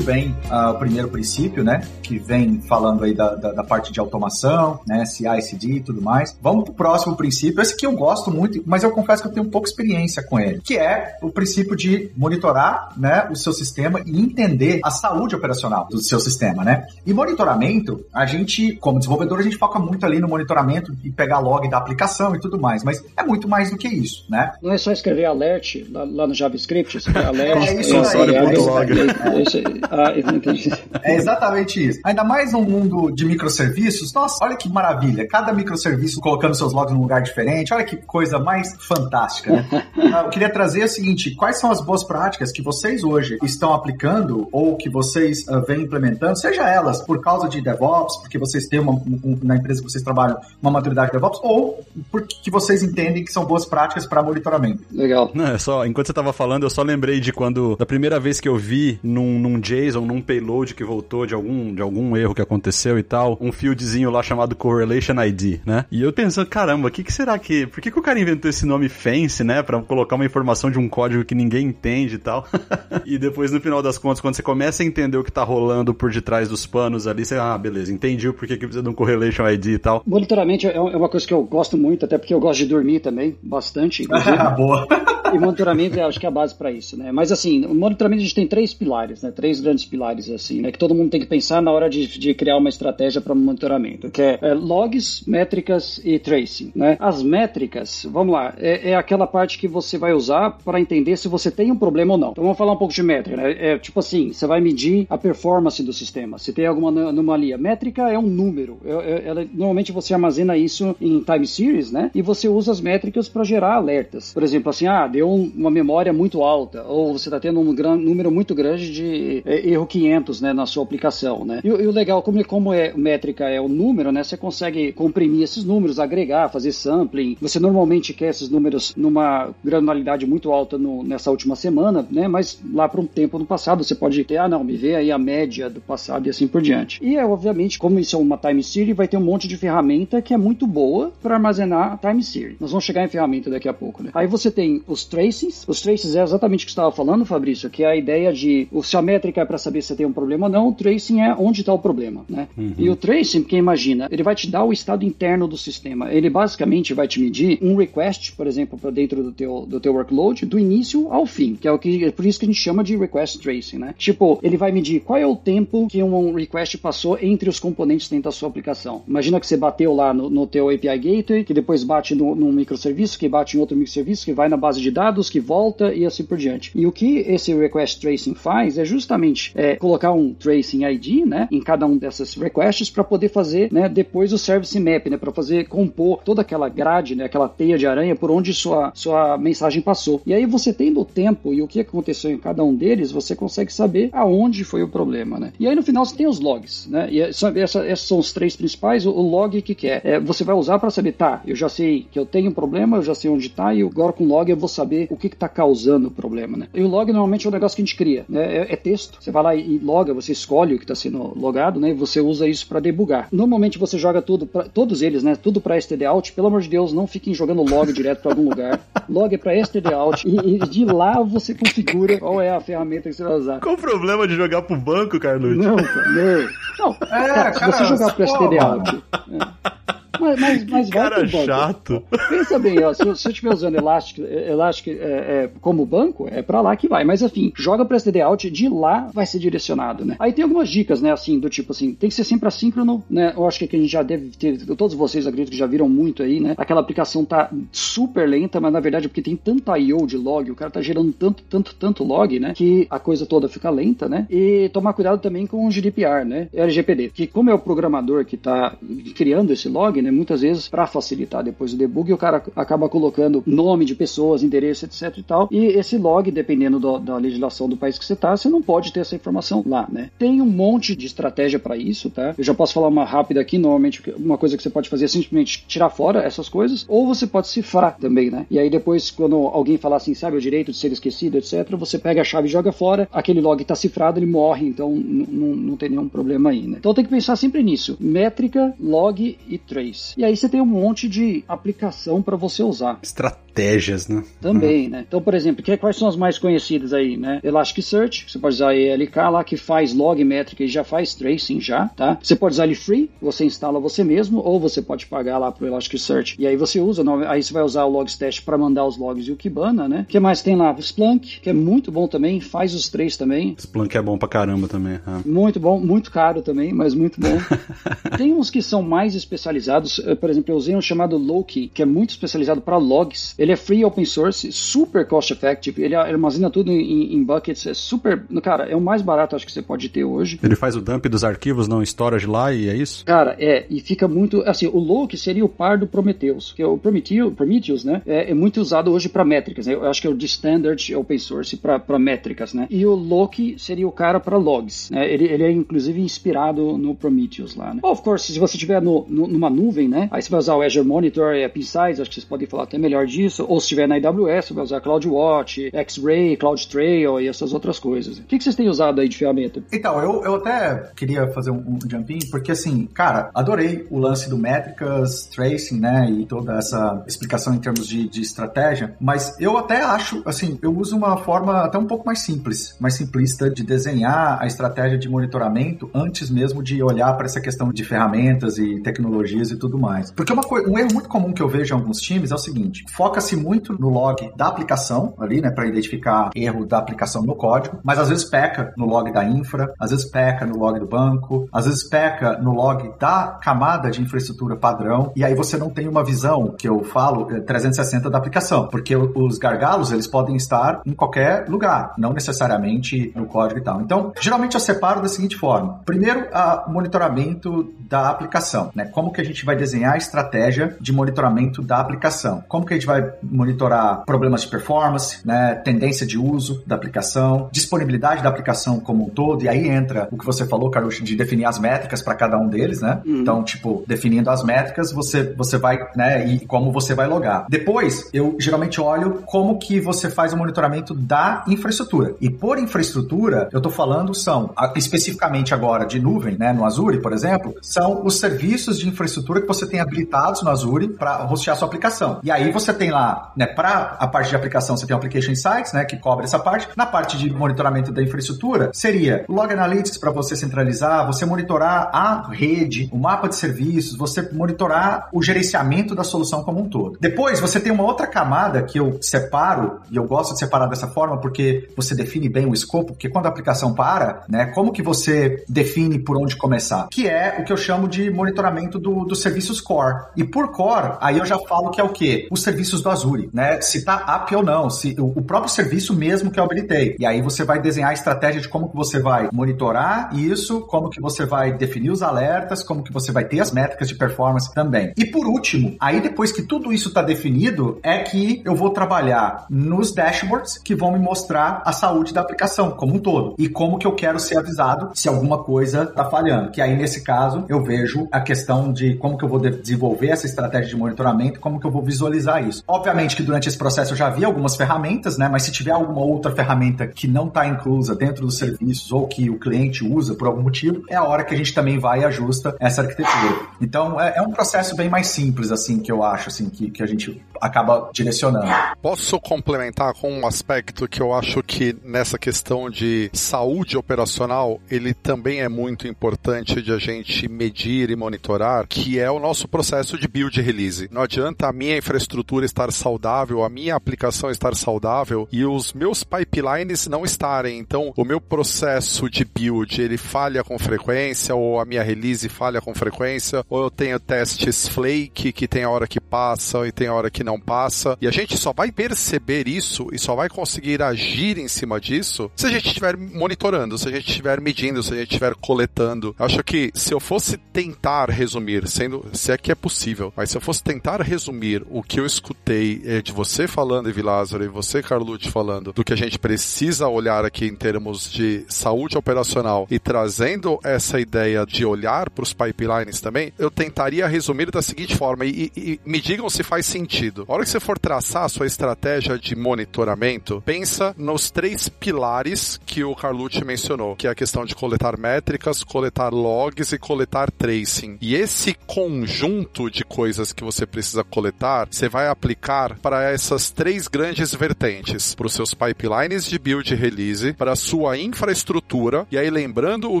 Bem 0.02 0.34
uh, 0.50 0.70
o 0.70 0.78
primeiro 0.78 1.08
princípio, 1.08 1.64
né? 1.64 1.82
Que 2.02 2.18
vem 2.18 2.60
falando 2.62 3.04
aí 3.04 3.14
da, 3.14 3.34
da, 3.34 3.52
da, 3.52 3.64
parte 3.64 3.92
de 3.92 4.00
automação, 4.00 4.80
né? 4.86 5.04
CI, 5.04 5.42
CD 5.42 5.74
e 5.74 5.80
tudo 5.80 6.02
mais. 6.02 6.36
Vamos 6.40 6.64
pro 6.64 6.74
próximo 6.74 7.16
princípio. 7.16 7.60
Esse 7.60 7.76
que 7.76 7.86
eu 7.86 7.92
gosto 7.92 8.30
muito, 8.30 8.62
mas 8.66 8.82
eu 8.82 8.90
confesso 8.90 9.22
que 9.22 9.28
eu 9.28 9.32
tenho 9.32 9.46
pouca 9.46 9.68
experiência 9.68 10.22
com 10.22 10.38
ele, 10.38 10.60
que 10.62 10.76
é 10.76 11.16
o 11.22 11.30
princípio 11.30 11.76
de 11.76 12.10
monitorar, 12.16 12.92
né? 12.96 13.28
O 13.30 13.36
seu 13.36 13.52
sistema 13.52 14.00
e 14.04 14.20
entender 14.20 14.80
a 14.84 14.90
saúde 14.90 15.34
operacional 15.34 15.86
do 15.90 15.98
seu 15.98 16.20
sistema, 16.20 16.64
né? 16.64 16.86
E 17.06 17.12
monitoramento, 17.12 18.04
a 18.12 18.26
gente, 18.26 18.76
como 18.76 18.98
desenvolvedor, 18.98 19.38
a 19.38 19.42
gente 19.42 19.56
foca 19.56 19.78
muito 19.78 20.04
ali 20.04 20.20
no 20.20 20.28
monitoramento 20.28 20.94
e 21.04 21.10
pegar 21.10 21.38
log 21.38 21.68
da 21.68 21.78
aplicação 21.78 22.34
e 22.34 22.40
tudo 22.40 22.58
mais, 22.58 22.82
mas 22.84 23.02
é 23.16 23.22
muito 23.22 23.48
mais 23.48 23.70
do 23.70 23.76
que 23.76 23.88
isso, 23.88 24.24
né? 24.28 24.52
Não 24.62 24.72
é 24.72 24.78
só 24.78 24.92
escrever 24.92 25.24
alert 25.24 25.86
lá, 25.90 26.04
lá 26.04 26.26
no 26.26 26.34
JavaScript, 26.34 26.96
escrever 26.96 27.26
alert. 27.26 27.68
é 27.68 27.80
isso 27.80 27.96
aí, 27.96 28.34
é, 28.34 28.38
é, 28.38 28.44
é, 28.44 29.99
entendi. 30.16 30.70
É 31.02 31.16
exatamente 31.16 31.88
isso. 31.88 32.00
Ainda 32.04 32.22
mais 32.22 32.52
num 32.52 32.62
mundo 32.62 33.10
de 33.10 33.24
microserviços. 33.24 34.12
Nossa, 34.12 34.44
olha 34.44 34.56
que 34.56 34.68
maravilha. 34.68 35.26
Cada 35.26 35.52
microserviço 35.52 36.20
colocando 36.20 36.54
seus 36.54 36.72
logs 36.72 36.92
num 36.92 37.00
lugar 37.00 37.22
diferente. 37.22 37.72
Olha 37.72 37.84
que 37.84 37.96
coisa 37.96 38.38
mais 38.38 38.76
fantástica, 38.86 39.52
né? 39.52 39.66
Ah, 40.12 40.22
eu 40.24 40.30
queria 40.30 40.50
trazer 40.50 40.84
o 40.84 40.88
seguinte: 40.88 41.34
quais 41.36 41.58
são 41.58 41.70
as 41.70 41.80
boas 41.80 42.02
práticas 42.02 42.50
que 42.50 42.60
vocês 42.60 43.04
hoje 43.04 43.38
estão 43.42 43.72
aplicando 43.72 44.48
ou 44.50 44.76
que 44.76 44.90
vocês 44.90 45.46
uh, 45.46 45.64
vêm 45.66 45.82
implementando, 45.82 46.36
seja 46.38 46.68
elas 46.68 47.00
por 47.00 47.20
causa 47.20 47.48
de 47.48 47.60
DevOps, 47.60 48.16
porque 48.20 48.38
vocês 48.38 48.66
têm 48.66 48.80
uma, 48.80 48.92
um, 48.92 49.38
na 49.42 49.56
empresa 49.56 49.80
que 49.80 49.90
vocês 49.90 50.02
trabalham 50.02 50.38
uma 50.60 50.70
maturidade 50.70 51.08
de 51.08 51.16
DevOps, 51.16 51.40
ou 51.42 51.84
porque 52.10 52.50
vocês 52.50 52.82
entendem 52.82 53.24
que 53.24 53.32
são 53.32 53.44
boas 53.44 53.64
práticas 53.64 54.06
para 54.06 54.22
monitoramento. 54.22 54.82
Legal. 54.92 55.30
Não, 55.34 55.46
é 55.46 55.58
só, 55.58 55.86
enquanto 55.86 56.06
você 56.06 56.12
estava 56.12 56.32
falando, 56.32 56.64
eu 56.64 56.70
só 56.70 56.82
lembrei 56.82 57.20
de 57.20 57.32
quando, 57.32 57.76
da 57.76 57.86
primeira 57.86 58.18
vez 58.18 58.40
que 58.40 58.48
eu 58.48 58.56
vi 58.56 58.98
num, 59.02 59.38
num 59.38 59.60
JSON, 59.80 60.04
num 60.04 60.20
payload 60.20 60.74
que 60.74 60.84
voltou 60.84 61.26
de 61.26 61.34
algum, 61.34 61.74
de 61.74 61.82
algum 61.82 62.16
erro 62.16 62.34
que 62.34 62.42
aconteceu 62.42 62.98
e 62.98 63.02
tal, 63.02 63.38
um 63.40 63.52
fieldzinho 63.52 64.10
lá 64.10 64.22
chamado 64.22 64.54
Correlation 64.54 65.20
ID, 65.22 65.60
né? 65.64 65.84
E 65.90 66.02
eu 66.02 66.12
pensando, 66.12 66.46
caramba, 66.46 66.88
o 66.88 66.90
que, 66.90 67.02
que 67.02 67.12
será 67.12 67.38
que. 67.38 67.66
Por 67.66 67.80
que, 67.80 67.90
que 67.90 67.98
o 67.98 68.02
cara 68.02 68.18
inventou 68.18 68.48
esse 68.48 68.66
nome 68.66 68.88
fancy, 68.88 69.44
né? 69.44 69.62
Pra 69.62 69.80
colocar 69.82 70.16
uma 70.16 70.24
informação 70.24 70.70
de 70.70 70.78
um 70.78 70.88
código 70.88 71.24
que 71.24 71.34
ninguém 71.34 71.66
entende 71.66 72.16
e 72.16 72.18
tal. 72.18 72.46
e 73.06 73.18
depois, 73.18 73.50
no 73.50 73.60
final 73.60 73.82
das 73.82 73.98
contas, 73.98 74.20
quando 74.20 74.34
você 74.34 74.42
começa 74.42 74.82
a 74.82 74.86
entender 74.86 75.16
o 75.16 75.24
que 75.24 75.32
tá 75.32 75.42
rolando 75.42 75.94
por 75.94 76.10
detrás 76.10 76.48
dos 76.48 76.66
panos 76.66 77.06
ali, 77.06 77.24
você, 77.24 77.36
ah, 77.36 77.56
beleza, 77.56 77.92
entendi 77.92 78.28
o 78.28 78.34
porquê 78.34 78.54
que 78.54 78.66
precisa 78.66 78.82
de 78.82 78.88
um 78.88 78.94
Correlation 78.94 79.48
ID 79.48 79.66
e 79.66 79.78
tal. 79.78 80.02
Monitoramento 80.06 80.66
é, 80.66 80.74
é 80.74 80.80
uma 80.80 81.08
coisa 81.08 81.26
que 81.26 81.34
eu 81.34 81.42
gosto 81.44 81.76
muito, 81.76 82.04
até 82.04 82.18
porque 82.18 82.34
eu 82.34 82.40
gosto 82.40 82.58
de 82.58 82.66
dormir 82.66 83.00
também, 83.00 83.36
bastante. 83.42 84.06
Boa. 84.56 84.86
E 85.32 85.38
monitoramento, 85.38 85.98
eu 85.98 86.06
acho 86.06 86.18
que 86.18 86.26
é 86.26 86.28
a 86.28 86.32
base 86.32 86.54
para 86.54 86.72
isso, 86.72 86.96
né? 86.96 87.12
Mas 87.12 87.30
assim, 87.30 87.64
o 87.64 87.74
monitoramento 87.74 88.20
a 88.20 88.24
gente 88.24 88.34
tem 88.34 88.46
três 88.46 88.74
pilares, 88.74 89.22
né? 89.22 89.30
Três 89.30 89.60
grandes 89.70 89.84
pilares, 89.84 90.28
assim, 90.28 90.60
né? 90.60 90.72
Que 90.72 90.78
todo 90.78 90.94
mundo 90.94 91.10
tem 91.10 91.20
que 91.20 91.26
pensar 91.26 91.62
na 91.62 91.70
hora 91.70 91.88
de, 91.88 92.06
de 92.18 92.34
criar 92.34 92.56
uma 92.56 92.68
estratégia 92.68 93.20
para 93.20 93.34
monitoramento, 93.34 94.10
que 94.10 94.20
é, 94.20 94.38
é, 94.42 94.54
logs, 94.54 95.22
métricas 95.26 96.00
e 96.04 96.18
tracing, 96.18 96.72
né? 96.74 96.96
As 96.98 97.22
métricas, 97.22 98.06
vamos 98.10 98.34
lá, 98.34 98.54
é, 98.58 98.90
é 98.90 98.94
aquela 98.96 99.26
parte 99.26 99.58
que 99.58 99.68
você 99.68 99.96
vai 99.96 100.12
usar 100.12 100.58
para 100.64 100.80
entender 100.80 101.16
se 101.16 101.28
você 101.28 101.50
tem 101.50 101.70
um 101.70 101.76
problema 101.76 102.14
ou 102.14 102.18
não. 102.18 102.30
Então 102.32 102.42
vamos 102.42 102.58
falar 102.58 102.72
um 102.72 102.76
pouco 102.76 102.92
de 102.92 103.02
métrica, 103.02 103.36
né? 103.36 103.56
É 103.58 103.78
tipo 103.78 104.00
assim, 104.00 104.32
você 104.32 104.46
vai 104.46 104.60
medir 104.60 105.06
a 105.08 105.16
performance 105.16 105.82
do 105.82 105.92
sistema, 105.92 106.38
se 106.38 106.52
tem 106.52 106.66
alguma 106.66 106.88
anomalia. 107.08 107.56
Métrica 107.56 108.10
é 108.10 108.18
um 108.18 108.22
número, 108.26 108.78
é, 108.84 108.90
é, 108.90 109.22
ela, 109.28 109.46
normalmente 109.52 109.92
você 109.92 110.12
armazena 110.12 110.56
isso 110.56 110.96
em 111.00 111.20
time 111.20 111.46
series, 111.46 111.92
né? 111.92 112.10
E 112.14 112.22
você 112.22 112.48
usa 112.48 112.72
as 112.72 112.80
métricas 112.80 113.28
para 113.28 113.44
gerar 113.44 113.74
alertas. 113.74 114.32
Por 114.32 114.42
exemplo, 114.42 114.70
assim, 114.70 114.86
ah, 114.86 115.06
deu 115.06 115.30
uma 115.30 115.70
memória 115.70 116.12
muito 116.12 116.42
alta, 116.42 116.82
ou 116.82 117.12
você 117.12 117.28
está 117.28 117.38
tendo 117.38 117.60
um 117.60 117.74
gran, 117.74 117.96
número 117.96 118.30
muito 118.30 118.54
grande 118.54 118.92
de 118.92 119.42
é, 119.44 119.59
erro 119.68 119.86
500 119.86 120.40
né, 120.40 120.52
na 120.52 120.66
sua 120.66 120.82
aplicação. 120.82 121.44
Né? 121.44 121.60
E, 121.64 121.68
e 121.68 121.86
o 121.86 121.90
legal, 121.90 122.22
como, 122.22 122.44
como 122.44 122.72
é, 122.72 122.92
métrica 122.94 123.48
é 123.48 123.60
o 123.60 123.68
número, 123.68 124.12
né, 124.12 124.22
você 124.22 124.36
consegue 124.36 124.92
comprimir 124.92 125.42
esses 125.42 125.64
números, 125.64 125.98
agregar, 125.98 126.48
fazer 126.48 126.72
sampling. 126.72 127.36
Você 127.40 127.58
normalmente 127.58 128.12
quer 128.12 128.30
esses 128.30 128.48
números 128.48 128.94
numa 128.96 129.50
granularidade 129.64 130.26
muito 130.26 130.52
alta 130.52 130.78
no, 130.78 131.02
nessa 131.02 131.30
última 131.30 131.56
semana, 131.56 132.06
né, 132.10 132.28
mas 132.28 132.60
lá 132.72 132.88
para 132.88 133.00
um 133.00 133.06
tempo 133.06 133.38
no 133.38 133.46
passado 133.46 133.84
você 133.84 133.94
pode 133.94 134.22
ter, 134.24 134.36
ah, 134.36 134.48
não, 134.48 134.64
me 134.64 134.76
vê 134.76 134.94
aí 134.94 135.10
a 135.10 135.18
média 135.18 135.68
do 135.68 135.80
passado 135.80 136.26
e 136.26 136.30
assim 136.30 136.46
por 136.46 136.62
diante. 136.62 136.98
E 137.02 137.16
é, 137.16 137.24
obviamente, 137.24 137.78
como 137.78 137.98
isso 137.98 138.16
é 138.16 138.18
uma 138.18 138.36
time 138.36 138.62
series, 138.62 138.96
vai 138.96 139.08
ter 139.08 139.16
um 139.16 139.24
monte 139.24 139.48
de 139.48 139.56
ferramenta 139.56 140.20
que 140.22 140.34
é 140.34 140.36
muito 140.36 140.66
boa 140.66 141.12
para 141.22 141.34
armazenar 141.34 141.98
time 141.98 142.22
series. 142.22 142.56
Nós 142.60 142.70
vamos 142.70 142.84
chegar 142.84 143.04
em 143.04 143.08
ferramenta 143.08 143.50
daqui 143.50 143.68
a 143.68 143.72
pouco. 143.72 144.02
Né? 144.02 144.10
Aí 144.14 144.26
você 144.26 144.50
tem 144.50 144.82
os 144.86 145.04
traces. 145.04 145.64
Os 145.66 145.80
traces 145.80 146.14
é 146.14 146.22
exatamente 146.22 146.64
o 146.64 146.66
que 146.66 146.72
você 146.72 146.80
estava 146.80 146.92
falando, 146.92 147.24
Fabrício, 147.24 147.70
que 147.70 147.84
é 147.84 147.88
a 147.88 147.96
ideia 147.96 148.32
de 148.32 148.68
se 148.82 148.96
a 148.96 149.02
métrica 149.02 149.46
para 149.50 149.58
saber 149.58 149.82
se 149.82 149.96
tem 149.96 150.06
um 150.06 150.12
problema 150.12 150.46
ou 150.46 150.52
não, 150.52 150.68
o 150.68 150.72
tracing 150.72 151.22
é 151.22 151.34
onde 151.34 151.62
está 151.62 151.72
o 151.72 151.78
problema, 151.78 152.24
né? 152.28 152.46
Uhum. 152.56 152.72
E 152.78 152.88
o 152.88 152.94
tracing, 152.94 153.42
quem 153.42 153.58
imagina, 153.58 154.06
ele 154.08 154.22
vai 154.22 154.32
te 154.32 154.48
dar 154.48 154.62
o 154.62 154.72
estado 154.72 155.04
interno 155.04 155.48
do 155.48 155.58
sistema. 155.58 156.14
Ele 156.14 156.30
basicamente 156.30 156.94
vai 156.94 157.08
te 157.08 157.18
medir 157.18 157.58
um 157.60 157.74
request, 157.74 158.36
por 158.36 158.46
exemplo, 158.46 158.78
para 158.78 158.92
dentro 158.92 159.24
do 159.24 159.32
teu, 159.32 159.66
do 159.66 159.80
teu 159.80 159.92
workload, 159.92 160.46
do 160.46 160.56
início 160.56 161.12
ao 161.12 161.26
fim, 161.26 161.56
que 161.56 161.66
é 161.66 161.72
o 161.72 161.80
que 161.80 162.04
é 162.04 162.12
por 162.12 162.24
isso 162.24 162.38
que 162.38 162.46
a 162.46 162.48
gente 162.48 162.60
chama 162.60 162.84
de 162.84 162.96
request 162.96 163.40
tracing, 163.40 163.78
né? 163.78 163.92
Tipo, 163.98 164.38
ele 164.40 164.56
vai 164.56 164.70
medir 164.70 165.00
qual 165.00 165.18
é 165.18 165.26
o 165.26 165.34
tempo 165.34 165.88
que 165.88 166.00
um 166.00 166.32
request 166.32 166.78
passou 166.78 167.18
entre 167.20 167.50
os 167.50 167.58
componentes 167.58 168.08
dentro 168.08 168.26
da 168.26 168.30
sua 168.30 168.48
aplicação. 168.48 169.02
Imagina 169.08 169.40
que 169.40 169.48
você 169.48 169.56
bateu 169.56 169.92
lá 169.92 170.14
no, 170.14 170.30
no 170.30 170.46
teu 170.46 170.68
API 170.68 170.96
Gateway, 170.96 171.42
que 171.42 171.52
depois 171.52 171.82
bate 171.82 172.14
no, 172.14 172.36
num 172.36 172.52
microserviço, 172.52 173.18
que 173.18 173.28
bate 173.28 173.56
em 173.56 173.60
outro 173.60 173.76
microserviço, 173.76 174.24
que 174.24 174.32
vai 174.32 174.48
na 174.48 174.56
base 174.56 174.80
de 174.80 174.92
dados, 174.92 175.28
que 175.28 175.40
volta 175.40 175.92
e 175.92 176.06
assim 176.06 176.22
por 176.22 176.38
diante. 176.38 176.70
E 176.72 176.86
o 176.86 176.92
que 176.92 177.18
esse 177.26 177.52
request 177.52 178.00
tracing 178.00 178.36
faz 178.36 178.78
é 178.78 178.84
justamente 178.84 179.39
é, 179.54 179.76
colocar 179.76 180.12
um 180.12 180.32
tracing 180.34 180.84
ID, 180.84 181.26
né, 181.26 181.48
em 181.50 181.60
cada 181.60 181.86
um 181.86 181.96
dessas 181.96 182.34
requests 182.34 182.90
para 182.90 183.04
poder 183.04 183.28
fazer, 183.28 183.72
né, 183.72 183.88
depois 183.88 184.32
o 184.32 184.38
service 184.38 184.78
map, 184.78 185.06
né, 185.08 185.16
para 185.16 185.32
fazer 185.32 185.68
compor 185.68 186.22
toda 186.24 186.42
aquela 186.42 186.68
grade, 186.68 187.14
né, 187.14 187.24
aquela 187.24 187.48
teia 187.48 187.78
de 187.78 187.86
aranha 187.86 188.16
por 188.16 188.30
onde 188.30 188.52
sua 188.52 188.92
sua 188.94 189.38
mensagem 189.38 189.80
passou. 189.82 190.20
E 190.26 190.34
aí 190.34 190.46
você 190.46 190.72
tendo 190.72 191.00
o 191.00 191.04
tempo 191.04 191.52
e 191.52 191.62
o 191.62 191.68
que 191.68 191.80
aconteceu 191.80 192.30
em 192.30 192.38
cada 192.38 192.62
um 192.62 192.74
deles, 192.74 193.12
você 193.12 193.34
consegue 193.34 193.72
saber 193.72 194.10
aonde 194.12 194.64
foi 194.64 194.82
o 194.82 194.88
problema, 194.88 195.38
né? 195.38 195.52
E 195.58 195.66
aí 195.66 195.74
no 195.74 195.82
final 195.82 196.04
você 196.04 196.16
tem 196.16 196.26
os 196.26 196.40
logs, 196.40 196.88
né? 196.88 197.08
E 197.10 197.20
essa, 197.20 197.48
essa, 197.58 197.86
esses 197.86 198.06
são 198.06 198.18
os 198.18 198.32
três 198.32 198.56
principais. 198.56 199.06
O, 199.06 199.10
o 199.10 199.22
log 199.22 199.60
que, 199.62 199.74
que 199.74 199.88
é? 199.88 200.00
é 200.04 200.20
você 200.20 200.44
vai 200.44 200.54
usar 200.54 200.78
para 200.78 200.90
saber, 200.90 201.12
tá? 201.12 201.42
Eu 201.46 201.56
já 201.56 201.68
sei 201.68 202.06
que 202.10 202.18
eu 202.18 202.26
tenho 202.26 202.50
um 202.50 202.54
problema, 202.54 202.98
eu 202.98 203.02
já 203.02 203.14
sei 203.14 203.30
onde 203.30 203.46
está 203.46 203.74
e 203.74 203.82
agora 203.82 204.12
com 204.12 204.24
o 204.24 204.28
log 204.28 204.50
eu 204.50 204.56
vou 204.56 204.68
saber 204.68 205.06
o 205.10 205.16
que 205.16 205.26
está 205.26 205.48
causando 205.48 206.08
o 206.08 206.10
problema, 206.10 206.56
né? 206.56 206.68
E 206.74 206.82
o 206.82 206.88
log 206.88 207.10
normalmente 207.12 207.46
é 207.46 207.50
um 207.50 207.52
negócio 207.52 207.76
que 207.76 207.82
a 207.82 207.84
gente 207.84 207.96
cria, 207.96 208.24
né? 208.28 208.58
É, 208.58 208.72
é 208.72 208.76
texto. 208.76 209.18
Você 209.20 209.29
vai 209.30 209.42
lá 209.42 209.54
e 209.54 209.78
loga, 209.78 210.14
você 210.14 210.32
escolhe 210.32 210.74
o 210.74 210.78
que 210.78 210.84
está 210.84 210.94
sendo 210.94 211.32
logado, 211.38 211.80
né? 211.80 211.90
E 211.90 211.94
você 211.94 212.20
usa 212.20 212.48
isso 212.48 212.66
para 212.66 212.80
debugar. 212.80 213.28
Normalmente 213.32 213.78
você 213.78 213.98
joga 213.98 214.20
tudo, 214.22 214.46
pra, 214.46 214.64
todos 214.64 215.02
eles, 215.02 215.22
né? 215.22 215.36
Tudo 215.36 215.60
para 215.60 215.78
std 215.78 216.04
out. 216.04 216.32
Pelo 216.32 216.46
amor 216.48 216.60
de 216.60 216.68
Deus, 216.68 216.92
não 216.92 217.06
fiquem 217.06 217.34
jogando 217.34 217.62
log 217.62 217.90
direto 217.92 218.22
para 218.22 218.32
algum 218.32 218.48
lugar. 218.48 218.80
Log 219.08 219.34
é 219.34 219.38
para 219.38 219.56
std 219.56 219.92
out 219.92 220.28
e, 220.28 220.54
e, 220.54 220.58
de 220.58 220.84
lá 220.84 221.20
você 221.22 221.54
configura 221.54 222.18
qual 222.18 222.40
é 222.40 222.50
a 222.50 222.60
ferramenta 222.60 223.08
que 223.08 223.14
você 223.14 223.24
vai 223.24 223.34
usar. 223.34 223.60
Qual 223.60 223.74
o 223.74 223.78
problema 223.78 224.26
de 224.26 224.34
jogar 224.34 224.62
pro 224.62 224.76
banco, 224.76 225.18
Carlos? 225.18 225.56
Não, 225.56 225.76
não. 225.76 226.60
Não, 226.78 226.96
é, 227.08 227.50
cara, 227.52 227.72
se 227.72 227.78
você 227.78 227.84
jogar 227.84 228.14
para 228.14 228.24
std 228.24 228.58
out. 228.58 229.02
É. 229.32 229.99
Mas, 230.20 230.40
mas, 230.40 230.66
mas 230.66 230.90
Cara 230.90 231.26
chato. 231.26 232.02
Pensa 232.28 232.58
bem, 232.58 232.82
ó, 232.82 232.92
se, 232.92 233.02
se 233.02 233.28
eu 233.28 233.32
estiver 233.32 233.52
usando 233.52 233.76
Elastic, 233.76 234.18
Elastic 234.18 234.88
é, 234.88 234.92
é, 234.92 235.50
como 235.60 235.86
banco, 235.86 236.28
é 236.30 236.42
para 236.42 236.60
lá 236.60 236.76
que 236.76 236.88
vai. 236.88 237.04
Mas 237.04 237.22
enfim, 237.22 237.52
joga 237.56 237.84
para 237.84 237.98
STD 237.98 238.20
Out, 238.20 238.50
de 238.50 238.68
lá 238.68 239.08
vai 239.12 239.26
ser 239.26 239.38
direcionado, 239.38 240.04
né? 240.04 240.16
Aí 240.18 240.32
tem 240.32 240.42
algumas 240.42 240.68
dicas, 240.68 241.00
né? 241.00 241.12
Assim, 241.12 241.38
do 241.38 241.48
tipo 241.48 241.72
assim, 241.72 241.92
tem 241.94 242.08
que 242.08 242.14
ser 242.14 242.24
sempre 242.24 242.48
assíncrono, 242.48 243.02
né? 243.08 243.32
Eu 243.36 243.46
acho 243.46 243.58
que 243.58 243.76
a 243.76 243.78
gente 243.78 243.90
já 243.90 244.02
deve 244.02 244.30
ter, 244.30 244.58
todos 244.76 244.94
vocês 244.94 245.26
acredito 245.26 245.50
que 245.50 245.56
já 245.56 245.66
viram 245.66 245.88
muito 245.88 246.22
aí, 246.22 246.40
né? 246.40 246.54
Aquela 246.56 246.80
aplicação 246.80 247.24
tá 247.24 247.50
super 247.72 248.28
lenta, 248.28 248.60
mas 248.60 248.72
na 248.72 248.80
verdade 248.80 249.06
é 249.06 249.08
porque 249.08 249.22
tem 249.22 249.36
tanta 249.36 249.78
I.O. 249.78 250.06
de 250.06 250.16
log, 250.16 250.50
o 250.50 250.54
cara 250.54 250.70
tá 250.70 250.82
gerando 250.82 251.12
tanto, 251.12 251.42
tanto, 251.48 251.74
tanto 251.74 252.04
log, 252.04 252.38
né? 252.38 252.52
Que 252.54 252.86
a 252.90 252.98
coisa 252.98 253.26
toda 253.26 253.48
fica 253.48 253.70
lenta, 253.70 254.08
né? 254.08 254.26
E 254.30 254.68
tomar 254.72 254.92
cuidado 254.92 255.20
também 255.20 255.46
com 255.46 255.66
o 255.66 255.70
GDPR, 255.70 256.24
né? 256.24 256.48
LGPD. 256.52 257.10
Que 257.10 257.26
como 257.26 257.50
é 257.50 257.54
o 257.54 257.58
programador 257.58 258.24
que 258.24 258.36
tá 258.36 258.76
criando 259.14 259.52
esse 259.52 259.68
log, 259.68 260.00
né? 260.00 260.09
Muitas 260.10 260.40
vezes, 260.40 260.68
para 260.68 260.86
facilitar 260.86 261.42
depois 261.42 261.72
o 261.72 261.76
debug, 261.76 262.12
o 262.12 262.18
cara 262.18 262.42
acaba 262.56 262.88
colocando 262.88 263.42
nome 263.46 263.84
de 263.84 263.94
pessoas, 263.94 264.42
endereço, 264.42 264.84
etc 264.84 265.16
e 265.16 265.22
tal. 265.22 265.48
E 265.50 265.66
esse 265.66 265.96
log, 265.96 266.30
dependendo 266.30 266.78
do, 266.78 266.98
da 266.98 267.16
legislação 267.16 267.68
do 267.68 267.76
país 267.76 267.98
que 267.98 268.04
você 268.04 268.16
tá, 268.16 268.36
você 268.36 268.48
não 268.48 268.62
pode 268.62 268.92
ter 268.92 269.00
essa 269.00 269.14
informação 269.14 269.62
lá, 269.66 269.88
né? 269.90 270.10
Tem 270.18 270.40
um 270.40 270.46
monte 270.46 270.94
de 270.94 271.06
estratégia 271.06 271.58
para 271.58 271.76
isso, 271.76 272.10
tá? 272.10 272.34
Eu 272.36 272.44
já 272.44 272.54
posso 272.54 272.74
falar 272.74 272.88
uma 272.88 273.04
rápida 273.04 273.40
aqui, 273.40 273.58
normalmente 273.58 274.02
uma 274.16 274.38
coisa 274.38 274.56
que 274.56 274.62
você 274.62 274.70
pode 274.70 274.88
fazer 274.88 275.04
é 275.04 275.08
simplesmente 275.08 275.64
tirar 275.66 275.90
fora 275.90 276.22
essas 276.22 276.48
coisas, 276.48 276.84
ou 276.88 277.06
você 277.06 277.26
pode 277.26 277.48
cifrar 277.48 277.96
também, 277.98 278.30
né? 278.30 278.46
E 278.50 278.58
aí 278.58 278.70
depois, 278.70 279.10
quando 279.10 279.36
alguém 279.36 279.78
falar 279.78 279.96
assim, 279.96 280.14
sabe, 280.14 280.36
o 280.36 280.40
direito 280.40 280.72
de 280.72 280.78
ser 280.78 280.92
esquecido, 280.92 281.38
etc., 281.38 281.68
você 281.76 281.98
pega 281.98 282.20
a 282.20 282.24
chave 282.24 282.48
e 282.48 282.50
joga 282.50 282.72
fora, 282.72 283.08
aquele 283.12 283.40
log 283.40 283.60
está 283.60 283.74
cifrado, 283.74 284.18
ele 284.18 284.26
morre, 284.26 284.66
então 284.66 284.90
não 284.94 285.76
tem 285.76 285.88
nenhum 285.88 286.08
problema 286.08 286.50
aí, 286.50 286.62
né? 286.62 286.76
Então 286.78 286.94
tem 286.94 287.04
que 287.04 287.10
pensar 287.10 287.36
sempre 287.36 287.62
nisso: 287.62 287.96
métrica, 288.00 288.74
log 288.80 289.38
e 289.48 289.58
trace. 289.58 289.99
E 290.16 290.24
aí 290.24 290.36
você 290.36 290.48
tem 290.48 290.60
um 290.60 290.66
monte 290.66 291.08
de 291.08 291.44
aplicação 291.48 292.22
para 292.22 292.36
você 292.36 292.62
usar. 292.62 292.98
Estratégias, 293.02 294.08
né? 294.08 294.24
Também, 294.40 294.84
uhum. 294.84 294.90
né? 294.90 295.04
Então, 295.06 295.20
por 295.20 295.34
exemplo, 295.34 295.62
que, 295.62 295.76
quais 295.76 295.96
são 295.96 296.08
as 296.08 296.16
mais 296.16 296.38
conhecidas 296.38 296.92
aí, 296.92 297.16
né? 297.16 297.40
Elasticsearch, 297.42 298.26
você 298.28 298.38
pode 298.38 298.54
usar 298.54 298.74
ELK 298.74 299.16
lá 299.30 299.44
que 299.44 299.56
faz 299.56 299.92
log 299.92 300.22
métrica 300.24 300.64
e 300.64 300.68
já 300.68 300.84
faz 300.84 301.14
tracing 301.14 301.60
já, 301.60 301.88
tá? 301.88 302.18
Você 302.22 302.36
pode 302.36 302.54
usar 302.54 302.64
ele 302.64 302.74
free, 302.74 303.10
você 303.20 303.44
instala 303.44 303.80
você 303.80 304.04
mesmo, 304.04 304.40
ou 304.40 304.58
você 304.60 304.80
pode 304.80 305.06
pagar 305.06 305.38
lá 305.38 305.50
pro 305.52 305.66
Elasticsearch. 305.66 306.36
E 306.38 306.46
aí 306.46 306.56
você 306.56 306.80
usa, 306.80 307.02
aí 307.28 307.42
você 307.42 307.52
vai 307.52 307.62
usar 307.62 307.84
o 307.84 307.90
Logstash 307.90 308.40
para 308.40 308.56
mandar 308.56 308.86
os 308.86 308.96
logs 308.96 309.26
e 309.26 309.32
o 309.32 309.36
Kibana, 309.36 309.88
né? 309.88 310.00
O 310.02 310.04
que 310.06 310.20
mais 310.20 310.42
tem 310.42 310.56
lá? 310.56 310.74
Splunk, 310.78 311.40
que 311.40 311.50
é 311.50 311.52
muito 311.52 311.90
bom 311.90 312.06
também, 312.06 312.40
faz 312.40 312.74
os 312.74 312.88
três 312.88 313.16
também. 313.16 313.54
Splunk 313.58 313.96
é 313.96 314.02
bom 314.02 314.16
pra 314.16 314.28
caramba 314.28 314.68
também. 314.68 314.94
É. 314.94 315.28
Muito 315.28 315.60
bom, 315.60 315.78
muito 315.78 316.10
caro 316.10 316.42
também, 316.42 316.72
mas 316.72 316.94
muito 316.94 317.20
bom. 317.20 317.38
tem 318.16 318.32
uns 318.32 318.50
que 318.50 318.62
são 318.62 318.82
mais 318.82 319.14
especializados, 319.14 319.89
eh, 319.98 320.14
por 320.14 320.30
exemplo, 320.30 320.52
eu 320.52 320.56
usei 320.56 320.76
um 320.76 320.80
chamado 320.80 321.16
Loki, 321.16 321.70
que 321.72 321.82
é 321.82 321.86
muito 321.86 322.10
especializado 322.10 322.60
para 322.60 322.76
logs. 322.76 323.34
Ele 323.38 323.52
é 323.52 323.56
free 323.56 323.84
open 323.84 324.04
source, 324.04 324.52
super 324.52 325.06
cost 325.06 325.32
effective, 325.32 325.82
ele 325.82 325.94
armazena 325.94 326.50
tudo 326.50 326.70
em, 326.70 327.14
em 327.14 327.24
buckets, 327.24 327.66
é 327.66 327.74
super, 327.74 328.24
cara, 328.42 328.66
é 328.66 328.76
o 328.76 328.80
mais 328.80 329.02
barato 329.02 329.36
acho 329.36 329.46
que 329.46 329.52
você 329.52 329.62
pode 329.62 329.88
ter 329.88 330.04
hoje. 330.04 330.38
Ele 330.42 330.56
faz 330.56 330.76
o 330.76 330.80
dump 330.80 331.06
dos 331.08 331.24
arquivos 331.24 331.68
não 331.68 331.82
storage 331.82 332.26
lá 332.26 332.52
e 332.52 332.68
é 332.68 332.76
isso? 332.76 333.04
Cara, 333.04 333.36
é, 333.38 333.66
e 333.70 333.80
fica 333.80 334.06
muito, 334.06 334.42
assim, 334.46 334.66
o 334.66 334.78
Loki 334.78 335.16
seria 335.16 335.44
o 335.44 335.48
par 335.48 335.78
do 335.78 335.86
Prometheus, 335.86 336.52
que 336.52 336.62
é 336.62 336.66
o 336.66 336.76
Prometheus, 336.76 337.32
Prometheus 337.34 337.84
né, 337.84 338.02
é, 338.06 338.30
é 338.30 338.34
muito 338.34 338.60
usado 338.60 338.90
hoje 338.92 339.08
para 339.08 339.24
métricas, 339.24 339.66
né? 339.66 339.74
eu 339.74 339.88
acho 339.88 340.00
que 340.00 340.06
é 340.06 340.10
o 340.10 340.14
de 340.14 340.26
standard 340.26 340.94
open 340.94 341.18
source 341.18 341.56
para 341.56 341.98
métricas, 341.98 342.52
né, 342.52 342.66
e 342.70 342.84
o 342.84 342.94
Loki 342.94 343.56
seria 343.58 343.86
o 343.86 343.92
cara 343.92 344.20
para 344.20 344.36
logs, 344.36 344.90
né, 344.90 345.10
ele, 345.12 345.24
ele 345.24 345.42
é 345.42 345.50
inclusive 345.50 346.00
inspirado 346.00 346.76
no 346.76 346.94
Prometheus 346.94 347.54
lá, 347.54 347.74
né. 347.74 347.80
Of 347.82 348.02
course, 348.02 348.32
se 348.32 348.38
você 348.38 348.58
tiver 348.58 348.80
no, 348.82 349.06
no, 349.08 349.26
numa 349.26 349.50
nuvem, 349.50 349.79
né, 349.88 350.08
aí 350.10 350.22
você 350.22 350.30
vai 350.30 350.38
usar 350.38 350.54
o 350.54 350.62
Azure 350.62 350.86
Monitor 350.86 351.34
e 351.34 351.44
a 351.44 351.48
P-Size, 351.48 352.00
acho 352.00 352.04
que 352.04 352.14
vocês 352.14 352.24
podem 352.24 352.46
falar 352.46 352.64
até 352.64 352.78
melhor 352.78 353.06
disso, 353.06 353.44
ou 353.48 353.60
se 353.60 353.66
estiver 353.66 353.86
na 353.86 353.96
AWS, 353.96 354.46
você 354.46 354.54
vai 354.54 354.64
usar 354.64 354.80
CloudWatch, 354.80 355.70
X-Ray, 355.72 356.36
CloudTrail 356.36 357.20
e 357.20 357.28
essas 357.28 357.52
outras 357.52 357.78
coisas. 357.78 358.18
O 358.18 358.22
que 358.22 358.40
vocês 358.40 358.54
têm 358.54 358.68
usado 358.68 359.00
aí 359.00 359.08
de 359.08 359.16
ferramenta? 359.16 359.62
Então, 359.72 360.00
eu, 360.00 360.24
eu 360.24 360.34
até 360.36 360.90
queria 360.96 361.26
fazer 361.28 361.50
um, 361.50 361.58
um 361.58 361.78
jumping, 361.88 362.18
porque 362.30 362.52
assim, 362.52 362.86
cara, 362.86 363.30
adorei 363.34 363.86
o 363.90 363.98
lance 363.98 364.28
do 364.28 364.36
métricas, 364.36 365.26
tracing, 365.26 365.80
né, 365.80 366.10
e 366.10 366.26
toda 366.26 366.58
essa 366.58 367.02
explicação 367.06 367.54
em 367.54 367.58
termos 367.58 367.86
de, 367.86 368.08
de 368.08 368.20
estratégia, 368.20 368.94
mas 369.00 369.38
eu 369.40 369.56
até 369.56 369.82
acho, 369.82 370.22
assim, 370.26 370.58
eu 370.62 370.76
uso 370.76 370.96
uma 370.96 371.16
forma 371.16 371.64
até 371.64 371.78
um 371.78 371.86
pouco 371.86 372.06
mais 372.06 372.20
simples, 372.20 372.76
mais 372.80 372.94
simplista 372.94 373.50
de 373.50 373.62
desenhar 373.62 374.38
a 374.40 374.46
estratégia 374.46 374.98
de 374.98 375.08
monitoramento 375.08 375.90
antes 375.94 376.30
mesmo 376.30 376.62
de 376.62 376.82
olhar 376.82 377.12
para 377.14 377.26
essa 377.26 377.40
questão 377.40 377.72
de 377.72 377.84
ferramentas 377.84 378.58
e 378.58 378.80
tecnologias 378.80 379.50
e 379.50 379.56
tudo 379.60 379.78
mais. 379.78 380.10
Porque 380.10 380.32
uma 380.32 380.42
um 380.66 380.78
erro 380.78 380.92
muito 380.92 381.08
comum 381.08 381.32
que 381.32 381.42
eu 381.42 381.48
vejo 381.48 381.72
em 381.72 381.78
alguns 381.78 382.00
times 382.00 382.32
é 382.32 382.34
o 382.34 382.38
seguinte: 382.38 382.84
foca-se 382.96 383.36
muito 383.36 383.78
no 383.78 383.88
log 383.88 384.32
da 384.36 384.48
aplicação 384.48 385.14
ali, 385.18 385.40
né, 385.40 385.50
para 385.50 385.66
identificar 385.66 386.30
erro 386.34 386.66
da 386.66 386.78
aplicação 386.78 387.22
no 387.22 387.34
código, 387.34 387.78
mas 387.84 387.98
às 387.98 388.08
vezes 388.08 388.24
peca 388.24 388.72
no 388.76 388.86
log 388.86 389.12
da 389.12 389.24
infra, 389.24 389.72
às 389.78 389.90
vezes 389.90 390.04
peca 390.06 390.44
no 390.44 390.58
log 390.58 390.78
do 390.80 390.86
banco, 390.86 391.48
às 391.52 391.66
vezes 391.66 391.84
peca 391.84 392.38
no 392.38 392.52
log 392.52 392.90
da 392.98 393.38
camada 393.42 393.90
de 393.90 394.02
infraestrutura 394.02 394.56
padrão, 394.56 395.12
e 395.14 395.24
aí 395.24 395.34
você 395.34 395.56
não 395.56 395.70
tem 395.70 395.86
uma 395.86 396.02
visão 396.02 396.54
que 396.56 396.68
eu 396.68 396.82
falo 396.82 397.26
360 397.26 398.08
é, 398.08 398.10
da 398.10 398.18
aplicação, 398.18 398.66
porque 398.68 398.96
os 398.96 399.38
gargalos 399.38 399.92
eles 399.92 400.06
podem 400.06 400.36
estar 400.36 400.80
em 400.86 400.92
qualquer 400.92 401.48
lugar, 401.48 401.94
não 401.98 402.12
necessariamente 402.12 403.12
no 403.14 403.26
código 403.26 403.60
e 403.60 403.62
tal. 403.62 403.80
Então, 403.80 404.12
geralmente 404.20 404.54
eu 404.54 404.60
separo 404.60 405.00
da 405.00 405.08
seguinte 405.08 405.36
forma: 405.36 405.80
primeiro, 405.84 406.26
a 406.32 406.64
monitoramento 406.68 407.72
da 407.80 408.08
aplicação, 408.08 408.70
né? 408.74 408.86
Como 408.86 409.12
que 409.12 409.20
a 409.20 409.24
gente 409.24 409.44
vai 409.44 409.49
desenhar 409.56 409.94
a 409.94 409.96
estratégia 409.96 410.76
de 410.80 410.92
monitoramento 410.92 411.62
da 411.62 411.78
aplicação? 411.78 412.42
Como 412.48 412.64
que 412.64 412.74
a 412.74 412.76
gente 412.76 412.86
vai 412.86 413.12
monitorar 413.22 414.04
problemas 414.04 414.42
de 414.42 414.48
performance, 414.48 415.18
né? 415.24 415.54
Tendência 415.54 416.06
de 416.06 416.18
uso 416.18 416.62
da 416.66 416.74
aplicação, 416.74 417.48
disponibilidade 417.52 418.22
da 418.22 418.28
aplicação 418.28 418.80
como 418.80 419.06
um 419.06 419.08
todo, 419.08 419.44
e 419.44 419.48
aí 419.48 419.68
entra 419.68 420.08
o 420.10 420.16
que 420.16 420.24
você 420.24 420.46
falou, 420.46 420.70
Carlos, 420.70 420.96
de 420.96 421.16
definir 421.16 421.44
as 421.44 421.58
métricas 421.58 422.02
para 422.02 422.14
cada 422.14 422.38
um 422.38 422.48
deles, 422.48 422.80
né? 422.80 423.00
Uhum. 423.04 423.20
Então, 423.20 423.42
tipo, 423.42 423.84
definindo 423.86 424.30
as 424.30 424.42
métricas, 424.42 424.92
você, 424.92 425.22
você 425.34 425.58
vai, 425.58 425.78
né? 425.96 426.26
E 426.26 426.46
como 426.46 426.72
você 426.72 426.94
vai 426.94 427.06
logar. 427.06 427.46
Depois, 427.48 428.08
eu 428.12 428.36
geralmente 428.38 428.80
olho 428.80 429.22
como 429.26 429.58
que 429.58 429.80
você 429.80 430.10
faz 430.10 430.32
o 430.32 430.36
monitoramento 430.36 430.94
da 430.94 431.44
infraestrutura. 431.46 432.14
E 432.20 432.30
por 432.30 432.58
infraestrutura, 432.58 433.48
eu 433.52 433.60
tô 433.60 433.70
falando 433.70 434.14
são, 434.14 434.50
especificamente 434.76 435.54
agora 435.54 435.84
de 435.84 436.00
nuvem, 436.00 436.36
né? 436.38 436.52
No 436.52 436.64
Azure, 436.64 437.00
por 437.00 437.12
exemplo, 437.12 437.54
são 437.62 438.04
os 438.04 438.18
serviços 438.18 438.78
de 438.78 438.88
infraestrutura 438.88 439.39
que 439.40 439.48
você 439.48 439.66
tem 439.66 439.80
habilitados 439.80 440.42
no 440.42 440.50
Azure 440.50 440.88
para 440.88 441.24
hostear 441.30 441.56
sua 441.56 441.68
aplicação. 441.68 442.20
E 442.22 442.30
aí 442.30 442.50
você 442.50 442.72
tem 442.72 442.90
lá, 442.90 443.32
né, 443.36 443.46
para 443.46 443.96
a 443.98 444.06
parte 444.06 444.30
de 444.30 444.36
aplicação, 444.36 444.76
você 444.76 444.86
tem 444.86 444.94
o 444.94 444.98
Application 444.98 445.32
Insights, 445.32 445.72
né, 445.72 445.84
que 445.84 445.96
cobre 445.96 446.24
essa 446.24 446.38
parte. 446.38 446.68
Na 446.76 446.86
parte 446.86 447.16
de 447.16 447.30
monitoramento 447.30 447.92
da 447.92 448.02
infraestrutura, 448.02 448.70
seria 448.72 449.24
o 449.28 449.32
Log 449.32 449.52
Analytics 449.52 449.98
para 449.98 450.10
você 450.10 450.36
centralizar, 450.36 451.06
você 451.06 451.24
monitorar 451.24 451.90
a 451.92 452.28
rede, 452.30 452.88
o 452.92 452.98
mapa 452.98 453.28
de 453.28 453.36
serviços, 453.36 453.96
você 453.96 454.28
monitorar 454.32 455.08
o 455.12 455.22
gerenciamento 455.22 455.94
da 455.94 456.04
solução 456.04 456.42
como 456.42 456.60
um 456.60 456.68
todo. 456.68 456.98
Depois, 457.00 457.40
você 457.40 457.60
tem 457.60 457.72
uma 457.72 457.84
outra 457.84 458.06
camada 458.06 458.62
que 458.62 458.78
eu 458.78 458.98
separo, 459.00 459.80
e 459.90 459.96
eu 459.96 460.04
gosto 460.04 460.32
de 460.32 460.38
separar 460.38 460.66
dessa 460.66 460.88
forma 460.88 461.18
porque 461.18 461.68
você 461.76 461.94
define 461.94 462.28
bem 462.28 462.46
o 462.46 462.54
escopo, 462.54 462.92
porque 462.92 463.08
quando 463.08 463.26
a 463.26 463.28
aplicação 463.28 463.74
para, 463.74 464.24
né, 464.28 464.46
como 464.46 464.72
que 464.72 464.82
você 464.82 465.44
define 465.48 465.98
por 465.98 466.16
onde 466.16 466.36
começar? 466.36 466.88
Que 466.90 467.08
é 467.08 467.36
o 467.38 467.44
que 467.44 467.52
eu 467.52 467.56
chamo 467.56 467.88
de 467.88 468.10
monitoramento 468.10 468.78
do, 468.78 469.04
dos 469.04 469.22
serviços 469.30 469.60
core. 469.60 470.04
E 470.16 470.24
por 470.24 470.50
core, 470.50 470.96
aí 471.00 471.18
eu 471.18 471.24
já 471.24 471.38
falo 471.38 471.70
que 471.70 471.80
é 471.80 471.84
o 471.84 471.90
quê? 471.90 472.26
Os 472.30 472.42
serviços 472.42 472.82
do 472.82 472.90
Azure, 472.90 473.30
né? 473.32 473.60
Se 473.60 473.84
tá 473.84 474.04
app 474.08 474.34
ou 474.34 474.42
não, 474.42 474.68
se 474.68 474.96
o, 474.98 475.22
próprio 475.22 475.52
serviço 475.52 475.94
mesmo 475.94 476.30
que 476.30 476.40
eu 476.40 476.44
habilitei. 476.44 476.96
E 476.98 477.06
aí 477.06 477.22
você 477.22 477.44
vai 477.44 477.60
desenhar 477.60 477.90
a 477.90 477.94
estratégia 477.94 478.40
de 478.40 478.48
como 478.48 478.68
que 478.68 478.76
você 478.76 478.98
vai 478.98 479.28
monitorar 479.32 480.10
isso, 480.16 480.62
como 480.62 480.90
que 480.90 481.00
você 481.00 481.24
vai 481.24 481.52
definir 481.52 481.90
os 481.90 482.02
alertas, 482.02 482.62
como 482.62 482.82
que 482.82 482.92
você 482.92 483.12
vai 483.12 483.24
ter 483.24 483.40
as 483.40 483.52
métricas 483.52 483.88
de 483.88 483.94
performance 483.94 484.52
também. 484.52 484.92
E 484.96 485.04
por 485.04 485.26
último, 485.26 485.76
aí 485.78 486.00
depois 486.00 486.32
que 486.32 486.42
tudo 486.42 486.72
isso 486.72 486.88
está 486.88 487.02
definido, 487.02 487.78
é 487.82 487.98
que 487.98 488.42
eu 488.44 488.56
vou 488.56 488.70
trabalhar 488.70 489.46
nos 489.48 489.92
dashboards 489.92 490.58
que 490.58 490.74
vão 490.74 490.92
me 490.92 490.98
mostrar 490.98 491.62
a 491.64 491.72
saúde 491.72 492.12
da 492.12 492.20
aplicação 492.20 492.72
como 492.72 492.94
um 492.94 492.98
todo 492.98 493.34
e 493.38 493.48
como 493.48 493.78
que 493.78 493.86
eu 493.86 493.94
quero 493.94 494.18
ser 494.18 494.38
avisado 494.38 494.90
se 494.94 495.08
alguma 495.08 495.44
coisa 495.44 495.84
está 495.84 496.04
falhando. 496.04 496.50
Que 496.50 496.60
aí 496.60 496.76
nesse 496.76 497.02
caso 497.02 497.44
eu 497.48 497.62
vejo 497.62 498.08
a 498.10 498.20
questão 498.20 498.72
de 498.72 498.96
como 498.96 499.16
que 499.20 499.24
eu 499.24 499.28
vou 499.28 499.38
desenvolver 499.38 500.08
essa 500.08 500.26
estratégia 500.26 500.70
de 500.70 500.76
monitoramento, 500.76 501.38
como 501.38 501.60
que 501.60 501.66
eu 501.66 501.70
vou 501.70 501.82
visualizar 501.82 502.46
isso. 502.46 502.64
Obviamente 502.66 503.14
que 503.14 503.22
durante 503.22 503.48
esse 503.48 503.58
processo 503.58 503.92
eu 503.92 503.96
já 503.96 504.08
vi 504.08 504.24
algumas 504.24 504.56
ferramentas, 504.56 505.18
né? 505.18 505.28
Mas 505.28 505.42
se 505.44 505.52
tiver 505.52 505.72
alguma 505.72 506.00
outra 506.00 506.32
ferramenta 506.32 506.86
que 506.86 507.06
não 507.06 507.28
está 507.28 507.46
inclusa 507.46 507.94
dentro 507.94 508.22
dos 508.22 508.38
serviços 508.38 508.90
ou 508.90 509.06
que 509.06 509.28
o 509.28 509.38
cliente 509.38 509.84
usa 509.84 510.14
por 510.14 510.26
algum 510.26 510.42
motivo, 510.42 510.82
é 510.88 510.96
a 510.96 511.04
hora 511.04 511.22
que 511.22 511.34
a 511.34 511.36
gente 511.36 511.54
também 511.54 511.78
vai 511.78 512.00
e 512.00 512.04
ajusta 512.04 512.56
essa 512.58 512.80
arquitetura. 512.82 513.46
Então 513.60 514.00
é, 514.00 514.14
é 514.16 514.22
um 514.22 514.30
processo 514.30 514.74
bem 514.74 514.88
mais 514.88 515.08
simples, 515.08 515.52
assim, 515.52 515.78
que 515.78 515.92
eu 515.92 516.02
acho, 516.02 516.28
assim, 516.28 516.48
que, 516.48 516.70
que 516.70 516.82
a 516.82 516.86
gente 516.86 517.22
acaba 517.40 517.90
direcionando. 517.92 518.46
Posso 518.82 519.18
complementar 519.20 519.94
com 519.94 520.12
um 520.12 520.26
aspecto 520.26 520.88
que 520.88 521.00
eu 521.00 521.14
acho 521.14 521.42
que 521.42 521.76
nessa 521.84 522.18
questão 522.18 522.68
de 522.70 523.10
saúde 523.12 523.76
operacional, 523.76 524.60
ele 524.70 524.94
também 524.94 525.40
é 525.40 525.48
muito 525.48 525.88
importante 525.88 526.60
de 526.62 526.72
a 526.72 526.78
gente 526.78 527.28
medir 527.28 527.90
e 527.90 527.96
monitorar, 527.96 528.66
que 528.66 528.98
é 528.98 529.10
o 529.10 529.18
nosso 529.18 529.48
processo 529.48 529.98
de 529.98 530.08
build 530.08 530.40
release. 530.40 530.88
Não 530.90 531.02
adianta 531.02 531.48
a 531.48 531.52
minha 531.52 531.76
infraestrutura 531.76 532.44
estar 532.44 532.72
saudável, 532.72 533.42
a 533.42 533.48
minha 533.48 533.74
aplicação 533.74 534.30
estar 534.30 534.54
saudável 534.54 535.28
e 535.32 535.44
os 535.44 535.72
meus 535.72 536.04
pipelines 536.04 536.86
não 536.86 537.04
estarem. 537.04 537.58
Então, 537.58 537.92
o 537.96 538.04
meu 538.04 538.20
processo 538.20 539.08
de 539.08 539.24
build, 539.24 539.80
ele 539.80 539.96
falha 539.96 540.42
com 540.42 540.58
frequência, 540.58 541.34
ou 541.34 541.60
a 541.60 541.64
minha 541.64 541.82
release 541.82 542.28
falha 542.28 542.60
com 542.60 542.74
frequência, 542.74 543.44
ou 543.48 543.64
eu 543.64 543.70
tenho 543.70 543.98
testes 543.98 544.68
flake, 544.68 545.32
que 545.32 545.48
tem 545.48 545.64
a 545.64 545.70
hora 545.70 545.86
que 545.86 546.00
passa 546.00 546.66
e 546.66 546.72
tem 546.72 546.88
a 546.88 546.94
hora 546.94 547.10
que 547.10 547.24
não 547.24 547.29
passa. 547.38 547.96
E 548.00 548.08
a 548.08 548.10
gente 548.10 548.36
só 548.38 548.52
vai 548.52 548.72
perceber 548.72 549.46
isso 549.46 549.88
e 549.92 549.98
só 549.98 550.14
vai 550.14 550.28
conseguir 550.28 550.82
agir 550.82 551.38
em 551.38 551.48
cima 551.48 551.80
disso 551.80 552.30
se 552.36 552.46
a 552.46 552.50
gente 552.50 552.68
estiver 552.68 552.96
monitorando, 552.96 553.76
se 553.76 553.88
a 553.88 553.92
gente 553.92 554.08
estiver 554.08 554.40
medindo, 554.40 554.82
se 554.82 554.92
a 554.92 554.96
gente 554.96 555.10
estiver 555.10 555.34
coletando. 555.34 556.14
Acho 556.18 556.42
que 556.42 556.70
se 556.74 556.92
eu 556.92 557.00
fosse 557.00 557.36
tentar 557.36 558.10
resumir, 558.10 558.66
sendo 558.68 559.04
se 559.12 559.32
é 559.32 559.38
que 559.38 559.52
é 559.52 559.54
possível, 559.54 560.12
mas 560.16 560.30
se 560.30 560.36
eu 560.36 560.40
fosse 560.40 560.62
tentar 560.62 561.00
resumir 561.02 561.64
o 561.68 561.82
que 561.82 562.00
eu 562.00 562.06
escutei 562.06 562.80
é, 562.84 563.02
de 563.02 563.12
você 563.12 563.46
falando, 563.46 563.88
Evi 563.88 564.02
Lázaro, 564.02 564.44
e 564.44 564.48
você, 564.48 564.82
Carlucci, 564.82 565.30
falando 565.30 565.72
do 565.72 565.84
que 565.84 565.92
a 565.92 565.96
gente 565.96 566.18
precisa 566.18 566.88
olhar 566.88 567.24
aqui 567.24 567.46
em 567.46 567.54
termos 567.54 568.10
de 568.10 568.44
saúde 568.48 568.96
operacional 568.96 569.66
e 569.70 569.78
trazendo 569.78 570.58
essa 570.64 571.00
ideia 571.00 571.44
de 571.44 571.64
olhar 571.64 572.10
para 572.10 572.22
os 572.22 572.32
pipelines 572.32 573.00
também, 573.00 573.32
eu 573.38 573.50
tentaria 573.50 574.06
resumir 574.06 574.50
da 574.50 574.62
seguinte 574.62 574.96
forma, 574.96 575.24
e, 575.24 575.50
e, 575.56 575.60
e 575.72 575.80
me 575.84 576.00
digam 576.00 576.28
se 576.30 576.42
faz 576.42 576.66
sentido. 576.66 577.19
A 577.28 577.32
hora 577.32 577.44
que 577.44 577.50
você 577.50 577.60
for 577.60 577.78
traçar 577.78 578.24
a 578.24 578.28
sua 578.28 578.46
estratégia 578.46 579.18
de 579.18 579.34
monitoramento, 579.36 580.42
pensa 580.44 580.94
nos 580.96 581.30
três 581.30 581.68
pilares 581.68 582.60
que 582.64 582.84
o 582.84 582.94
Carlucci 582.94 583.44
mencionou, 583.44 583.96
que 583.96 584.06
é 584.06 584.10
a 584.10 584.14
questão 584.14 584.44
de 584.44 584.54
coletar 584.54 584.98
métricas, 584.98 585.62
coletar 585.62 586.12
logs 586.12 586.72
e 586.72 586.78
coletar 586.78 587.30
tracing. 587.30 587.98
E 588.00 588.14
esse 588.14 588.54
conjunto 588.66 589.70
de 589.70 589.84
coisas 589.84 590.32
que 590.32 590.44
você 590.44 590.66
precisa 590.66 591.04
coletar, 591.04 591.68
você 591.70 591.88
vai 591.88 592.08
aplicar 592.08 592.78
para 592.78 593.10
essas 593.10 593.50
três 593.50 593.88
grandes 593.88 594.34
vertentes, 594.34 595.14
para 595.14 595.26
os 595.26 595.32
seus 595.32 595.54
pipelines 595.54 596.24
de 596.24 596.38
build 596.38 596.72
e 596.72 596.76
release, 596.76 597.32
para 597.32 597.52
a 597.52 597.56
sua 597.56 597.98
infraestrutura, 597.98 599.06
e 599.10 599.18
aí 599.18 599.30
lembrando 599.30 599.92
o 599.92 600.00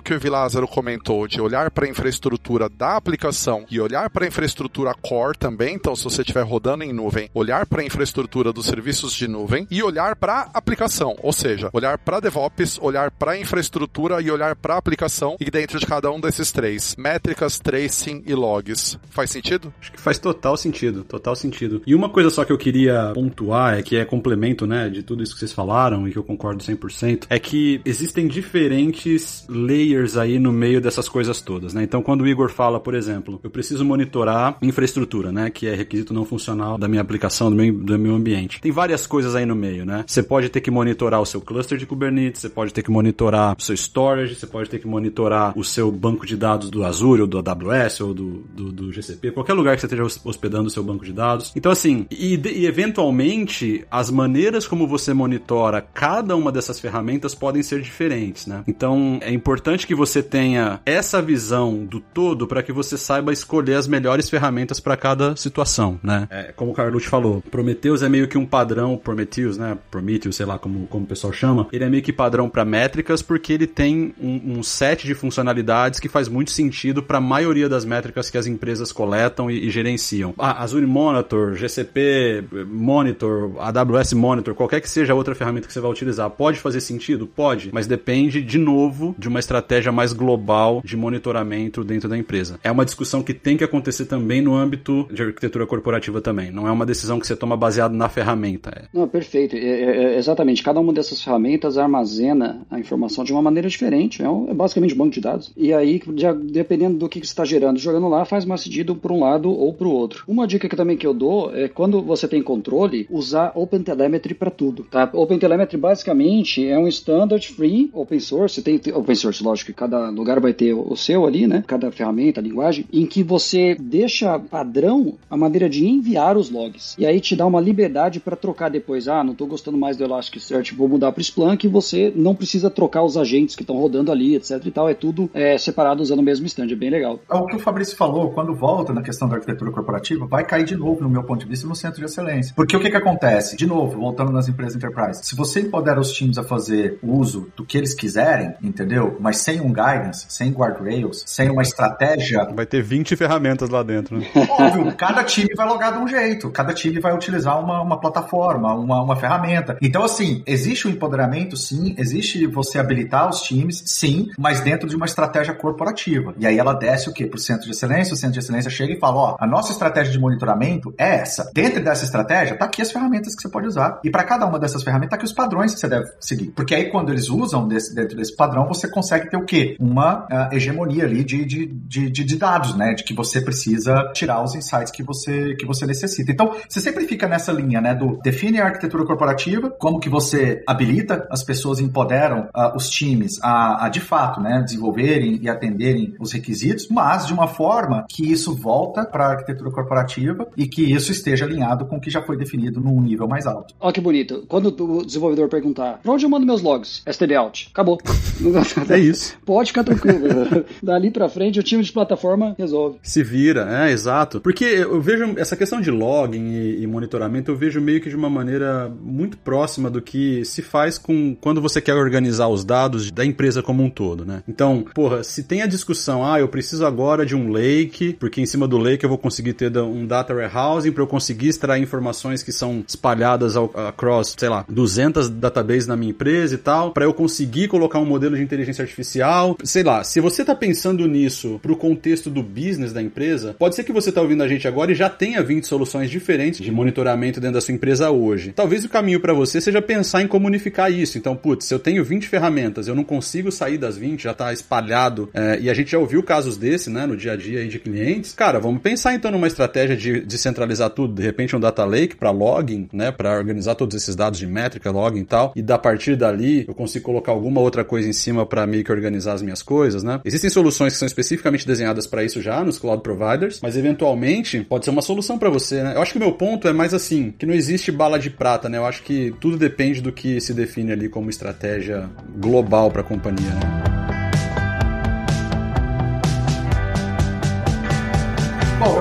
que 0.00 0.14
o 0.14 0.20
Vilázaro 0.20 0.68
comentou, 0.68 1.26
de 1.26 1.40
olhar 1.40 1.70
para 1.70 1.86
a 1.86 1.88
infraestrutura 1.88 2.68
da 2.68 2.96
aplicação 2.96 3.64
e 3.70 3.80
olhar 3.80 4.10
para 4.10 4.24
a 4.24 4.28
infraestrutura 4.28 4.94
core 4.94 5.36
também, 5.36 5.74
então 5.74 5.94
se 5.96 6.04
você 6.04 6.22
estiver 6.22 6.42
rodando 6.42 6.84
em 6.84 6.92
nuvem, 6.92 7.09
olhar 7.34 7.66
para 7.66 7.82
a 7.82 7.84
infraestrutura 7.84 8.52
dos 8.52 8.66
serviços 8.66 9.12
de 9.12 9.26
nuvem 9.26 9.66
e 9.70 9.82
olhar 9.82 10.16
para 10.16 10.48
aplicação, 10.54 11.16
ou 11.22 11.32
seja, 11.32 11.70
olhar 11.72 11.98
para 11.98 12.20
DevOps, 12.20 12.78
olhar 12.80 13.10
para 13.10 13.38
infraestrutura 13.38 14.20
e 14.20 14.30
olhar 14.30 14.54
para 14.56 14.76
aplicação 14.76 15.36
e 15.40 15.50
dentro 15.50 15.78
de 15.78 15.86
cada 15.86 16.10
um 16.10 16.20
desses 16.20 16.52
três, 16.52 16.94
métricas, 16.96 17.58
tracing 17.58 18.22
e 18.26 18.34
logs. 18.34 18.98
Faz 19.10 19.30
sentido? 19.30 19.72
Acho 19.80 19.92
que 19.92 20.00
faz 20.00 20.18
total 20.18 20.56
sentido, 20.56 21.04
total 21.04 21.34
sentido. 21.34 21.82
E 21.86 21.94
uma 21.94 22.08
coisa 22.08 22.30
só 22.30 22.44
que 22.44 22.52
eu 22.52 22.58
queria 22.58 23.12
pontuar, 23.14 23.78
é 23.78 23.82
que 23.82 23.96
é 23.96 24.04
complemento, 24.04 24.66
né, 24.66 24.88
de 24.88 25.02
tudo 25.02 25.22
isso 25.22 25.32
que 25.32 25.40
vocês 25.40 25.52
falaram 25.52 26.06
e 26.06 26.12
que 26.12 26.18
eu 26.18 26.24
concordo 26.24 26.62
100%, 26.62 27.26
é 27.28 27.38
que 27.38 27.80
existem 27.84 28.26
diferentes 28.28 29.44
layers 29.48 30.16
aí 30.16 30.38
no 30.38 30.52
meio 30.52 30.80
dessas 30.80 31.08
coisas 31.08 31.40
todas, 31.40 31.74
né? 31.74 31.82
Então, 31.82 32.02
quando 32.02 32.22
o 32.22 32.28
Igor 32.28 32.50
fala, 32.50 32.78
por 32.78 32.94
exemplo, 32.94 33.40
eu 33.42 33.50
preciso 33.50 33.84
monitorar 33.84 34.56
infraestrutura, 34.62 35.32
né, 35.32 35.50
que 35.50 35.66
é 35.66 35.74
requisito 35.74 36.14
não 36.14 36.24
funcional 36.24 36.78
da 36.78 36.88
minha 36.88 36.99
aplicação, 37.02 37.50
do 37.50 37.56
meu, 37.56 37.72
do 37.72 37.98
meu 37.98 38.14
ambiente. 38.14 38.60
Tem 38.60 38.72
várias 38.72 39.06
coisas 39.06 39.34
aí 39.34 39.46
no 39.46 39.54
meio, 39.54 39.84
né? 39.84 40.04
Você 40.06 40.22
pode 40.22 40.48
ter 40.48 40.60
que 40.60 40.70
monitorar 40.70 41.20
o 41.20 41.26
seu 41.26 41.40
cluster 41.40 41.78
de 41.78 41.86
Kubernetes, 41.86 42.40
você 42.40 42.48
pode 42.48 42.72
ter 42.72 42.82
que 42.82 42.90
monitorar 42.90 43.56
o 43.58 43.62
seu 43.62 43.74
storage, 43.74 44.34
você 44.34 44.46
pode 44.46 44.68
ter 44.68 44.78
que 44.78 44.86
monitorar 44.86 45.56
o 45.56 45.64
seu 45.64 45.90
banco 45.90 46.26
de 46.26 46.36
dados 46.36 46.70
do 46.70 46.84
Azure 46.84 47.22
ou 47.22 47.26
do 47.26 47.38
AWS 47.38 48.00
ou 48.00 48.14
do, 48.14 48.44
do, 48.54 48.72
do 48.72 48.92
GCP, 48.92 49.32
qualquer 49.32 49.54
lugar 49.54 49.74
que 49.74 49.80
você 49.80 49.86
esteja 49.86 50.02
hospedando 50.24 50.68
o 50.68 50.70
seu 50.70 50.82
banco 50.82 51.04
de 51.04 51.12
dados. 51.12 51.52
Então, 51.54 51.72
assim, 51.72 52.06
e, 52.10 52.34
e 52.34 52.66
eventualmente 52.66 53.84
as 53.90 54.10
maneiras 54.10 54.66
como 54.66 54.86
você 54.86 55.12
monitora 55.12 55.80
cada 55.80 56.36
uma 56.36 56.52
dessas 56.52 56.78
ferramentas 56.80 57.34
podem 57.34 57.62
ser 57.62 57.80
diferentes, 57.80 58.46
né? 58.46 58.62
Então, 58.66 59.18
é 59.22 59.32
importante 59.32 59.86
que 59.86 59.94
você 59.94 60.22
tenha 60.22 60.80
essa 60.84 61.20
visão 61.20 61.84
do 61.84 62.00
todo 62.00 62.46
para 62.46 62.62
que 62.62 62.72
você 62.72 62.96
saiba 62.96 63.32
escolher 63.32 63.74
as 63.74 63.86
melhores 63.86 64.28
ferramentas 64.28 64.80
para 64.80 64.96
cada 64.96 65.36
situação, 65.36 65.98
né? 66.02 66.28
É, 66.30 66.52
como 66.52 66.72
Carlucci 66.80 67.08
falou, 67.08 67.42
Prometheus 67.50 68.02
é 68.02 68.08
meio 68.08 68.26
que 68.26 68.38
um 68.38 68.46
padrão, 68.46 68.96
Prometheus, 68.96 69.58
né? 69.58 69.76
Prometheus, 69.90 70.36
sei 70.36 70.46
lá 70.46 70.58
como, 70.58 70.86
como 70.86 71.04
o 71.04 71.06
pessoal 71.06 71.32
chama, 71.32 71.68
ele 71.72 71.84
é 71.84 71.90
meio 71.90 72.02
que 72.02 72.12
padrão 72.12 72.48
para 72.48 72.64
métricas 72.64 73.20
porque 73.20 73.52
ele 73.52 73.66
tem 73.66 74.14
um, 74.18 74.58
um, 74.58 74.62
set 74.62 75.06
de 75.06 75.14
funcionalidades 75.14 76.00
que 76.00 76.08
faz 76.08 76.28
muito 76.28 76.50
sentido 76.50 77.02
para 77.02 77.18
a 77.18 77.20
maioria 77.20 77.68
das 77.68 77.84
métricas 77.84 78.30
que 78.30 78.38
as 78.38 78.46
empresas 78.46 78.92
coletam 78.92 79.50
e, 79.50 79.66
e 79.66 79.70
gerenciam. 79.70 80.34
Ah, 80.38 80.62
Azure 80.62 80.86
Monitor, 80.86 81.54
GCP 81.54 82.44
Monitor, 82.66 83.52
AWS 83.58 84.14
Monitor, 84.14 84.54
qualquer 84.54 84.80
que 84.80 84.88
seja 84.88 85.12
a 85.12 85.16
outra 85.16 85.34
ferramenta 85.34 85.66
que 85.66 85.72
você 85.72 85.80
vai 85.80 85.90
utilizar, 85.90 86.30
pode 86.30 86.58
fazer 86.58 86.80
sentido? 86.80 87.26
Pode, 87.26 87.70
mas 87.72 87.86
depende, 87.86 88.42
de 88.42 88.58
novo, 88.58 89.14
de 89.18 89.28
uma 89.28 89.38
estratégia 89.38 89.92
mais 89.92 90.12
global 90.12 90.80
de 90.84 90.96
monitoramento 90.96 91.84
dentro 91.84 92.08
da 92.08 92.16
empresa. 92.16 92.58
É 92.64 92.70
uma 92.70 92.84
discussão 92.84 93.22
que 93.22 93.34
tem 93.34 93.56
que 93.56 93.64
acontecer 93.64 94.06
também 94.06 94.40
no 94.40 94.54
âmbito 94.54 95.06
de 95.12 95.22
arquitetura 95.22 95.66
corporativa 95.66 96.20
também. 96.20 96.50
Não 96.50 96.66
é 96.66 96.69
uma 96.72 96.86
decisão 96.86 97.18
que 97.18 97.26
você 97.26 97.36
toma 97.36 97.56
baseado 97.56 97.92
na 97.92 98.08
ferramenta. 98.08 98.70
É. 98.74 98.84
Não, 98.92 99.08
perfeito. 99.08 99.56
É, 99.56 99.58
é, 99.58 100.04
é, 100.14 100.18
exatamente. 100.18 100.62
Cada 100.62 100.80
uma 100.80 100.92
dessas 100.92 101.22
ferramentas 101.22 101.78
armazena 101.78 102.62
a 102.70 102.78
informação 102.78 103.24
de 103.24 103.32
uma 103.32 103.42
maneira 103.42 103.68
diferente. 103.68 104.22
É, 104.22 104.28
um, 104.28 104.50
é 104.50 104.54
basicamente 104.54 104.94
um 104.94 104.98
banco 104.98 105.10
de 105.10 105.20
dados. 105.20 105.52
E 105.56 105.72
aí, 105.72 106.00
de, 106.06 106.32
dependendo 106.52 106.98
do 106.98 107.08
que 107.08 107.18
você 107.18 107.24
está 107.24 107.44
gerando, 107.44 107.78
jogando 107.78 108.08
lá, 108.08 108.24
faz 108.24 108.44
mais 108.44 108.60
sentido 108.60 108.94
para 108.94 109.12
um 109.12 109.20
lado 109.20 109.50
ou 109.50 109.72
para 109.72 109.86
o 109.86 109.92
outro. 109.92 110.24
Uma 110.26 110.46
dica 110.46 110.68
que 110.68 110.76
também 110.76 110.96
que 110.96 111.06
eu 111.06 111.14
dou 111.14 111.54
é 111.54 111.68
quando 111.68 112.02
você 112.02 112.28
tem 112.28 112.42
controle, 112.42 113.06
usar 113.10 113.52
OpenTelemetry 113.54 114.34
para 114.34 114.50
tudo. 114.50 114.84
Tá? 114.84 115.08
OpenTelemetry 115.12 115.76
basicamente 115.76 116.66
é 116.66 116.78
um 116.78 116.88
standard 116.88 117.46
free 117.48 117.90
open 117.92 118.20
source. 118.20 118.62
Tem 118.62 118.80
open 118.94 119.14
source, 119.14 119.42
lógico 119.42 119.72
que 119.72 119.78
cada 119.78 120.10
lugar 120.10 120.40
vai 120.40 120.52
ter 120.52 120.74
o 120.74 120.96
seu 120.96 121.26
ali, 121.26 121.46
né? 121.46 121.64
Cada 121.66 121.90
ferramenta, 121.90 122.40
linguagem, 122.40 122.84
em 122.92 123.06
que 123.06 123.22
você 123.22 123.76
deixa 123.78 124.38
padrão 124.38 125.14
a 125.28 125.36
maneira 125.36 125.68
de 125.68 125.86
enviar 125.86 126.36
os 126.36 126.50
logs. 126.50 126.59
E 126.98 127.06
aí 127.06 127.20
te 127.20 127.36
dá 127.36 127.46
uma 127.46 127.60
liberdade 127.60 128.20
para 128.20 128.36
trocar 128.36 128.68
depois. 128.68 129.08
Ah, 129.08 129.24
não 129.24 129.32
estou 129.32 129.46
gostando 129.46 129.78
mais 129.78 129.96
do 129.96 130.04
Elasticsearch, 130.04 130.74
vou 130.74 130.88
mudar 130.88 131.12
para 131.12 131.20
Splunk. 131.20 131.66
E 131.66 131.68
você 131.68 132.12
não 132.14 132.34
precisa 132.34 132.70
trocar 132.70 133.02
os 133.02 133.16
agentes 133.16 133.54
que 133.54 133.62
estão 133.62 133.76
rodando 133.76 134.10
ali, 134.12 134.36
etc 134.36 134.64
e 134.64 134.70
tal. 134.70 134.88
É 134.88 134.94
tudo 134.94 135.30
é, 135.34 135.56
separado 135.58 136.02
usando 136.02 136.20
o 136.20 136.22
mesmo 136.22 136.46
stand. 136.46 136.70
É 136.70 136.74
bem 136.74 136.90
legal. 136.90 137.20
É 137.30 137.34
o 137.34 137.46
que 137.46 137.56
o 137.56 137.58
Fabrício 137.58 137.96
falou, 137.96 138.30
quando 138.30 138.54
volta 138.54 138.92
na 138.92 139.02
questão 139.02 139.28
da 139.28 139.36
arquitetura 139.36 139.70
corporativa, 139.70 140.26
vai 140.26 140.44
cair 140.44 140.64
de 140.64 140.76
novo, 140.76 141.02
no 141.02 141.10
meu 141.10 141.22
ponto 141.22 141.40
de 141.40 141.46
vista, 141.46 141.66
no 141.66 141.74
centro 141.74 141.98
de 141.98 142.04
excelência. 142.04 142.52
Porque 142.54 142.76
o 142.76 142.80
que, 142.80 142.90
que 142.90 142.96
acontece? 142.96 143.56
De 143.56 143.66
novo, 143.66 143.98
voltando 143.98 144.32
nas 144.32 144.48
empresas 144.48 144.76
enterprise. 144.76 145.20
Se 145.22 145.36
você 145.36 145.60
empodera 145.60 146.00
os 146.00 146.12
times 146.12 146.38
a 146.38 146.44
fazer 146.44 146.98
uso 147.02 147.48
do 147.56 147.64
que 147.64 147.76
eles 147.76 147.94
quiserem, 147.94 148.54
entendeu? 148.62 149.16
Mas 149.20 149.38
sem 149.38 149.60
um 149.60 149.72
guidance, 149.72 150.26
sem 150.28 150.50
guardrails, 150.50 151.22
sem 151.26 151.50
uma 151.50 151.62
estratégia. 151.62 152.48
Vai 152.54 152.66
ter 152.66 152.82
20 152.82 153.16
ferramentas 153.16 153.68
lá 153.68 153.82
dentro, 153.82 154.18
né? 154.18 154.26
Óbvio, 154.34 154.94
cada 154.96 155.24
time 155.24 155.48
vai 155.54 155.66
logar 155.66 155.92
de 155.92 155.98
um 155.98 156.08
jeito, 156.08 156.49
cada 156.50 156.72
time 156.72 157.00
vai 157.00 157.14
utilizar 157.14 157.62
uma, 157.62 157.80
uma 157.80 158.00
plataforma, 158.00 158.74
uma, 158.74 159.02
uma 159.02 159.16
ferramenta. 159.16 159.76
Então, 159.80 160.02
assim, 160.02 160.42
existe 160.46 160.86
o 160.86 160.90
um 160.90 160.92
empoderamento, 160.92 161.56
sim, 161.56 161.94
existe 161.98 162.46
você 162.46 162.78
habilitar 162.78 163.28
os 163.28 163.42
times, 163.42 163.82
sim, 163.86 164.28
mas 164.38 164.60
dentro 164.60 164.88
de 164.88 164.96
uma 164.96 165.06
estratégia 165.06 165.54
corporativa. 165.54 166.34
E 166.38 166.46
aí 166.46 166.58
ela 166.58 166.72
desce 166.72 167.08
o 167.08 167.12
quê? 167.12 167.26
Pro 167.26 167.38
centro 167.38 167.64
de 167.64 167.70
excelência, 167.70 168.14
o 168.14 168.16
centro 168.16 168.34
de 168.34 168.38
excelência 168.38 168.70
chega 168.70 168.92
e 168.92 168.98
fala: 168.98 169.16
ó, 169.16 169.36
a 169.38 169.46
nossa 169.46 169.72
estratégia 169.72 170.12
de 170.12 170.18
monitoramento 170.18 170.94
é 170.98 171.16
essa. 171.16 171.50
Dentro 171.54 171.82
dessa 171.82 172.04
estratégia, 172.04 172.56
tá 172.56 172.64
aqui 172.64 172.82
as 172.82 172.90
ferramentas 172.90 173.34
que 173.34 173.42
você 173.42 173.48
pode 173.48 173.66
usar. 173.66 174.00
E 174.04 174.10
para 174.10 174.24
cada 174.24 174.46
uma 174.46 174.58
dessas 174.58 174.82
ferramentas, 174.82 175.10
tá 175.10 175.16
aqui 175.16 175.24
os 175.24 175.32
padrões 175.32 175.74
que 175.74 175.80
você 175.80 175.88
deve 175.88 176.10
seguir. 176.20 176.50
Porque 176.50 176.74
aí, 176.74 176.90
quando 176.90 177.10
eles 177.10 177.28
usam 177.28 177.66
desse, 177.66 177.94
dentro 177.94 178.16
desse 178.16 178.34
padrão, 178.34 178.66
você 178.66 178.88
consegue 178.88 179.30
ter 179.30 179.36
o 179.36 179.44
quê? 179.44 179.76
Uma 179.78 180.26
uh, 180.26 180.54
hegemonia 180.54 181.04
ali 181.04 181.24
de, 181.24 181.44
de, 181.44 181.66
de, 181.66 182.10
de, 182.10 182.36
dados, 182.36 182.74
né? 182.74 182.94
De 182.94 183.04
que 183.04 183.14
você 183.14 183.40
precisa 183.40 184.10
tirar 184.14 184.42
os 184.42 184.54
insights 184.54 184.90
que 184.90 185.02
você, 185.02 185.54
que 185.54 185.66
você 185.66 185.86
necessita. 185.86 186.30
Então, 186.32 186.39
você 186.68 186.80
sempre 186.80 187.06
fica 187.06 187.28
nessa 187.28 187.52
linha, 187.52 187.80
né? 187.80 187.94
Do 187.94 188.18
define 188.22 188.60
a 188.60 188.66
arquitetura 188.66 189.04
corporativa, 189.04 189.70
como 189.70 190.00
que 190.00 190.08
você 190.08 190.62
habilita 190.66 191.26
as 191.30 191.42
pessoas, 191.42 191.80
empoderam 191.80 192.48
uh, 192.54 192.76
os 192.76 192.88
times 192.88 193.38
a, 193.42 193.86
a, 193.86 193.88
de 193.88 194.00
fato, 194.00 194.40
né? 194.40 194.62
Desenvolverem 194.62 195.38
e 195.42 195.48
atenderem 195.48 196.14
os 196.18 196.32
requisitos, 196.32 196.88
mas 196.88 197.26
de 197.26 197.32
uma 197.32 197.48
forma 197.48 198.06
que 198.08 198.30
isso 198.30 198.54
volta 198.54 199.04
para 199.04 199.26
a 199.26 199.30
arquitetura 199.30 199.70
corporativa 199.70 200.48
e 200.56 200.66
que 200.66 200.82
isso 200.82 201.12
esteja 201.12 201.44
alinhado 201.44 201.86
com 201.86 201.96
o 201.96 202.00
que 202.00 202.10
já 202.10 202.22
foi 202.22 202.36
definido 202.36 202.80
num 202.80 203.00
nível 203.00 203.26
mais 203.28 203.46
alto. 203.46 203.74
Olha 203.80 203.92
que 203.92 204.00
bonito. 204.00 204.44
Quando 204.48 204.68
o 204.68 205.04
desenvolvedor 205.04 205.48
perguntar, 205.48 205.98
para 206.02 206.12
onde 206.12 206.24
eu 206.24 206.30
mando 206.30 206.46
meus 206.46 206.62
logs? 206.62 207.02
STD 207.06 207.34
out. 207.34 207.68
Acabou. 207.72 207.98
é 208.88 208.98
isso. 208.98 209.36
Pode 209.44 209.70
ficar 209.70 209.84
tranquilo. 209.84 210.20
Dali 210.82 211.10
para 211.10 211.28
frente, 211.28 211.58
o 211.58 211.62
time 211.62 211.82
de 211.82 211.92
plataforma 211.92 212.54
resolve. 212.58 212.98
Se 213.02 213.22
vira, 213.22 213.86
é, 213.86 213.92
exato. 213.92 214.40
Porque 214.40 214.64
eu 214.64 215.00
vejo 215.00 215.34
essa 215.38 215.56
questão 215.56 215.80
de 215.80 215.90
log 215.90 216.29
e, 216.34 216.82
e, 216.82 216.86
monitoramento 216.86 217.50
eu 217.50 217.56
vejo 217.56 217.80
meio 217.80 218.00
que 218.00 218.08
de 218.08 218.16
uma 218.16 218.30
maneira 218.30 218.90
muito 219.02 219.36
próxima 219.38 219.90
do 219.90 220.00
que 220.00 220.44
se 220.44 220.62
faz 220.62 220.98
com 220.98 221.34
quando 221.40 221.60
você 221.60 221.80
quer 221.80 221.94
organizar 221.94 222.48
os 222.48 222.64
dados 222.64 223.10
da 223.10 223.24
empresa 223.24 223.62
como 223.62 223.82
um 223.82 223.90
todo, 223.90 224.24
né? 224.24 224.42
Então, 224.48 224.84
porra, 224.94 225.22
se 225.22 225.42
tem 225.42 225.62
a 225.62 225.66
discussão, 225.66 226.24
ah, 226.24 226.40
eu 226.40 226.48
preciso 226.48 226.84
agora 226.84 227.24
de 227.24 227.34
um 227.34 227.50
lake, 227.50 228.14
porque 228.18 228.40
em 228.40 228.46
cima 228.46 228.66
do 228.66 228.78
lake 228.78 229.04
eu 229.04 229.08
vou 229.08 229.18
conseguir 229.18 229.54
ter 229.54 229.76
um 229.78 230.06
data 230.06 230.34
warehousing 230.34 230.92
para 230.92 231.02
eu 231.02 231.06
conseguir 231.06 231.48
extrair 231.48 231.82
informações 231.82 232.42
que 232.42 232.52
são 232.52 232.84
espalhadas 232.86 233.56
ao, 233.56 233.70
across, 233.74 234.34
sei 234.38 234.48
lá, 234.48 234.64
200 234.68 235.28
databases 235.28 235.86
na 235.86 235.96
minha 235.96 236.10
empresa 236.10 236.54
e 236.54 236.58
tal, 236.58 236.92
para 236.92 237.04
eu 237.04 237.14
conseguir 237.14 237.68
colocar 237.68 237.98
um 237.98 238.04
modelo 238.04 238.36
de 238.36 238.42
inteligência 238.42 238.82
artificial, 238.82 239.56
sei 239.62 239.82
lá, 239.82 240.02
se 240.04 240.20
você 240.20 240.44
tá 240.44 240.54
pensando 240.54 241.06
nisso 241.06 241.58
pro 241.62 241.76
contexto 241.76 242.30
do 242.30 242.42
business 242.42 242.92
da 242.92 243.02
empresa, 243.02 243.54
pode 243.58 243.74
ser 243.74 243.84
que 243.84 243.92
você 243.92 244.10
tá 244.10 244.20
ouvindo 244.20 244.42
a 244.42 244.48
gente 244.48 244.66
agora 244.66 244.92
e 244.92 244.94
já 244.94 245.08
tenha 245.08 245.42
20 245.42 245.66
soluções 245.66 246.10
diferentes 246.20 246.60
de 246.60 246.70
monitoramento 246.70 247.40
dentro 247.40 247.54
da 247.54 247.60
sua 247.60 247.74
empresa 247.74 248.10
hoje. 248.10 248.52
Talvez 248.52 248.84
o 248.84 248.88
caminho 248.88 249.20
para 249.20 249.32
você 249.32 249.60
seja 249.60 249.80
pensar 249.80 250.22
em 250.22 250.28
como 250.28 250.46
unificar 250.46 250.92
isso. 250.92 251.18
Então, 251.18 251.34
putz, 251.34 251.64
se 251.64 251.74
eu 251.74 251.78
tenho 251.78 252.04
20 252.04 252.28
ferramentas, 252.28 252.86
eu 252.86 252.94
não 252.94 253.02
consigo 253.02 253.50
sair 253.50 253.78
das 253.78 253.96
20, 253.96 254.22
já 254.22 254.34
tá 254.34 254.52
espalhado, 254.52 255.28
é, 255.34 255.58
e 255.60 255.70
a 255.70 255.74
gente 255.74 255.90
já 255.90 255.98
ouviu 255.98 256.22
casos 256.22 256.56
desse, 256.56 256.90
né, 256.90 257.06
no 257.06 257.16
dia 257.16 257.32
a 257.32 257.36
dia 257.36 257.60
aí 257.60 257.68
de 257.68 257.78
clientes. 257.78 258.34
Cara, 258.34 258.60
vamos 258.60 258.82
pensar 258.82 259.14
então 259.14 259.30
numa 259.30 259.46
estratégia 259.46 259.96
de 259.96 260.20
descentralizar 260.20 260.90
tudo, 260.90 261.14
de 261.14 261.22
repente 261.22 261.56
um 261.56 261.60
data 261.60 261.84
lake 261.84 262.16
para 262.16 262.30
login, 262.30 262.88
né, 262.92 263.10
para 263.10 263.36
organizar 263.36 263.74
todos 263.74 263.96
esses 263.96 264.14
dados 264.14 264.38
de 264.38 264.46
métrica, 264.46 264.90
login 264.90 265.20
e 265.20 265.24
tal, 265.24 265.52
e 265.56 265.62
da 265.62 265.78
partir 265.78 266.16
dali 266.16 266.64
eu 266.68 266.74
consigo 266.74 267.04
colocar 267.04 267.32
alguma 267.32 267.60
outra 267.60 267.84
coisa 267.84 268.08
em 268.08 268.12
cima 268.12 268.44
para 268.44 268.66
meio 268.66 268.84
que 268.84 268.92
organizar 268.92 269.32
as 269.32 269.42
minhas 269.42 269.62
coisas, 269.62 270.02
né? 270.02 270.20
Existem 270.24 270.50
soluções 270.50 270.92
que 270.92 270.98
são 270.98 271.06
especificamente 271.06 271.66
desenhadas 271.66 272.06
para 272.06 272.22
isso 272.22 272.40
já 272.42 272.62
nos 272.62 272.78
cloud 272.78 273.02
providers, 273.02 273.60
mas 273.62 273.76
eventualmente 273.76 274.64
pode 274.64 274.84
ser 274.84 274.90
uma 274.90 275.02
solução 275.02 275.38
para 275.38 275.48
você, 275.48 275.82
né? 275.82 275.94
Eu 275.94 276.02
acho 276.02 276.09
que 276.12 276.18
o 276.18 276.20
meu 276.20 276.32
ponto 276.32 276.68
é 276.68 276.72
mais 276.72 276.94
assim, 276.94 277.32
que 277.38 277.46
não 277.46 277.54
existe 277.54 277.90
bala 277.90 278.18
de 278.18 278.30
prata, 278.30 278.68
né? 278.68 278.78
Eu 278.78 278.86
acho 278.86 279.02
que 279.02 279.34
tudo 279.40 279.56
depende 279.56 280.00
do 280.00 280.12
que 280.12 280.40
se 280.40 280.52
define 280.52 280.92
ali 280.92 281.08
como 281.08 281.30
estratégia 281.30 282.08
global 282.36 282.90
para 282.90 283.02
a 283.02 283.04
companhia, 283.04 283.50
né? 283.50 283.79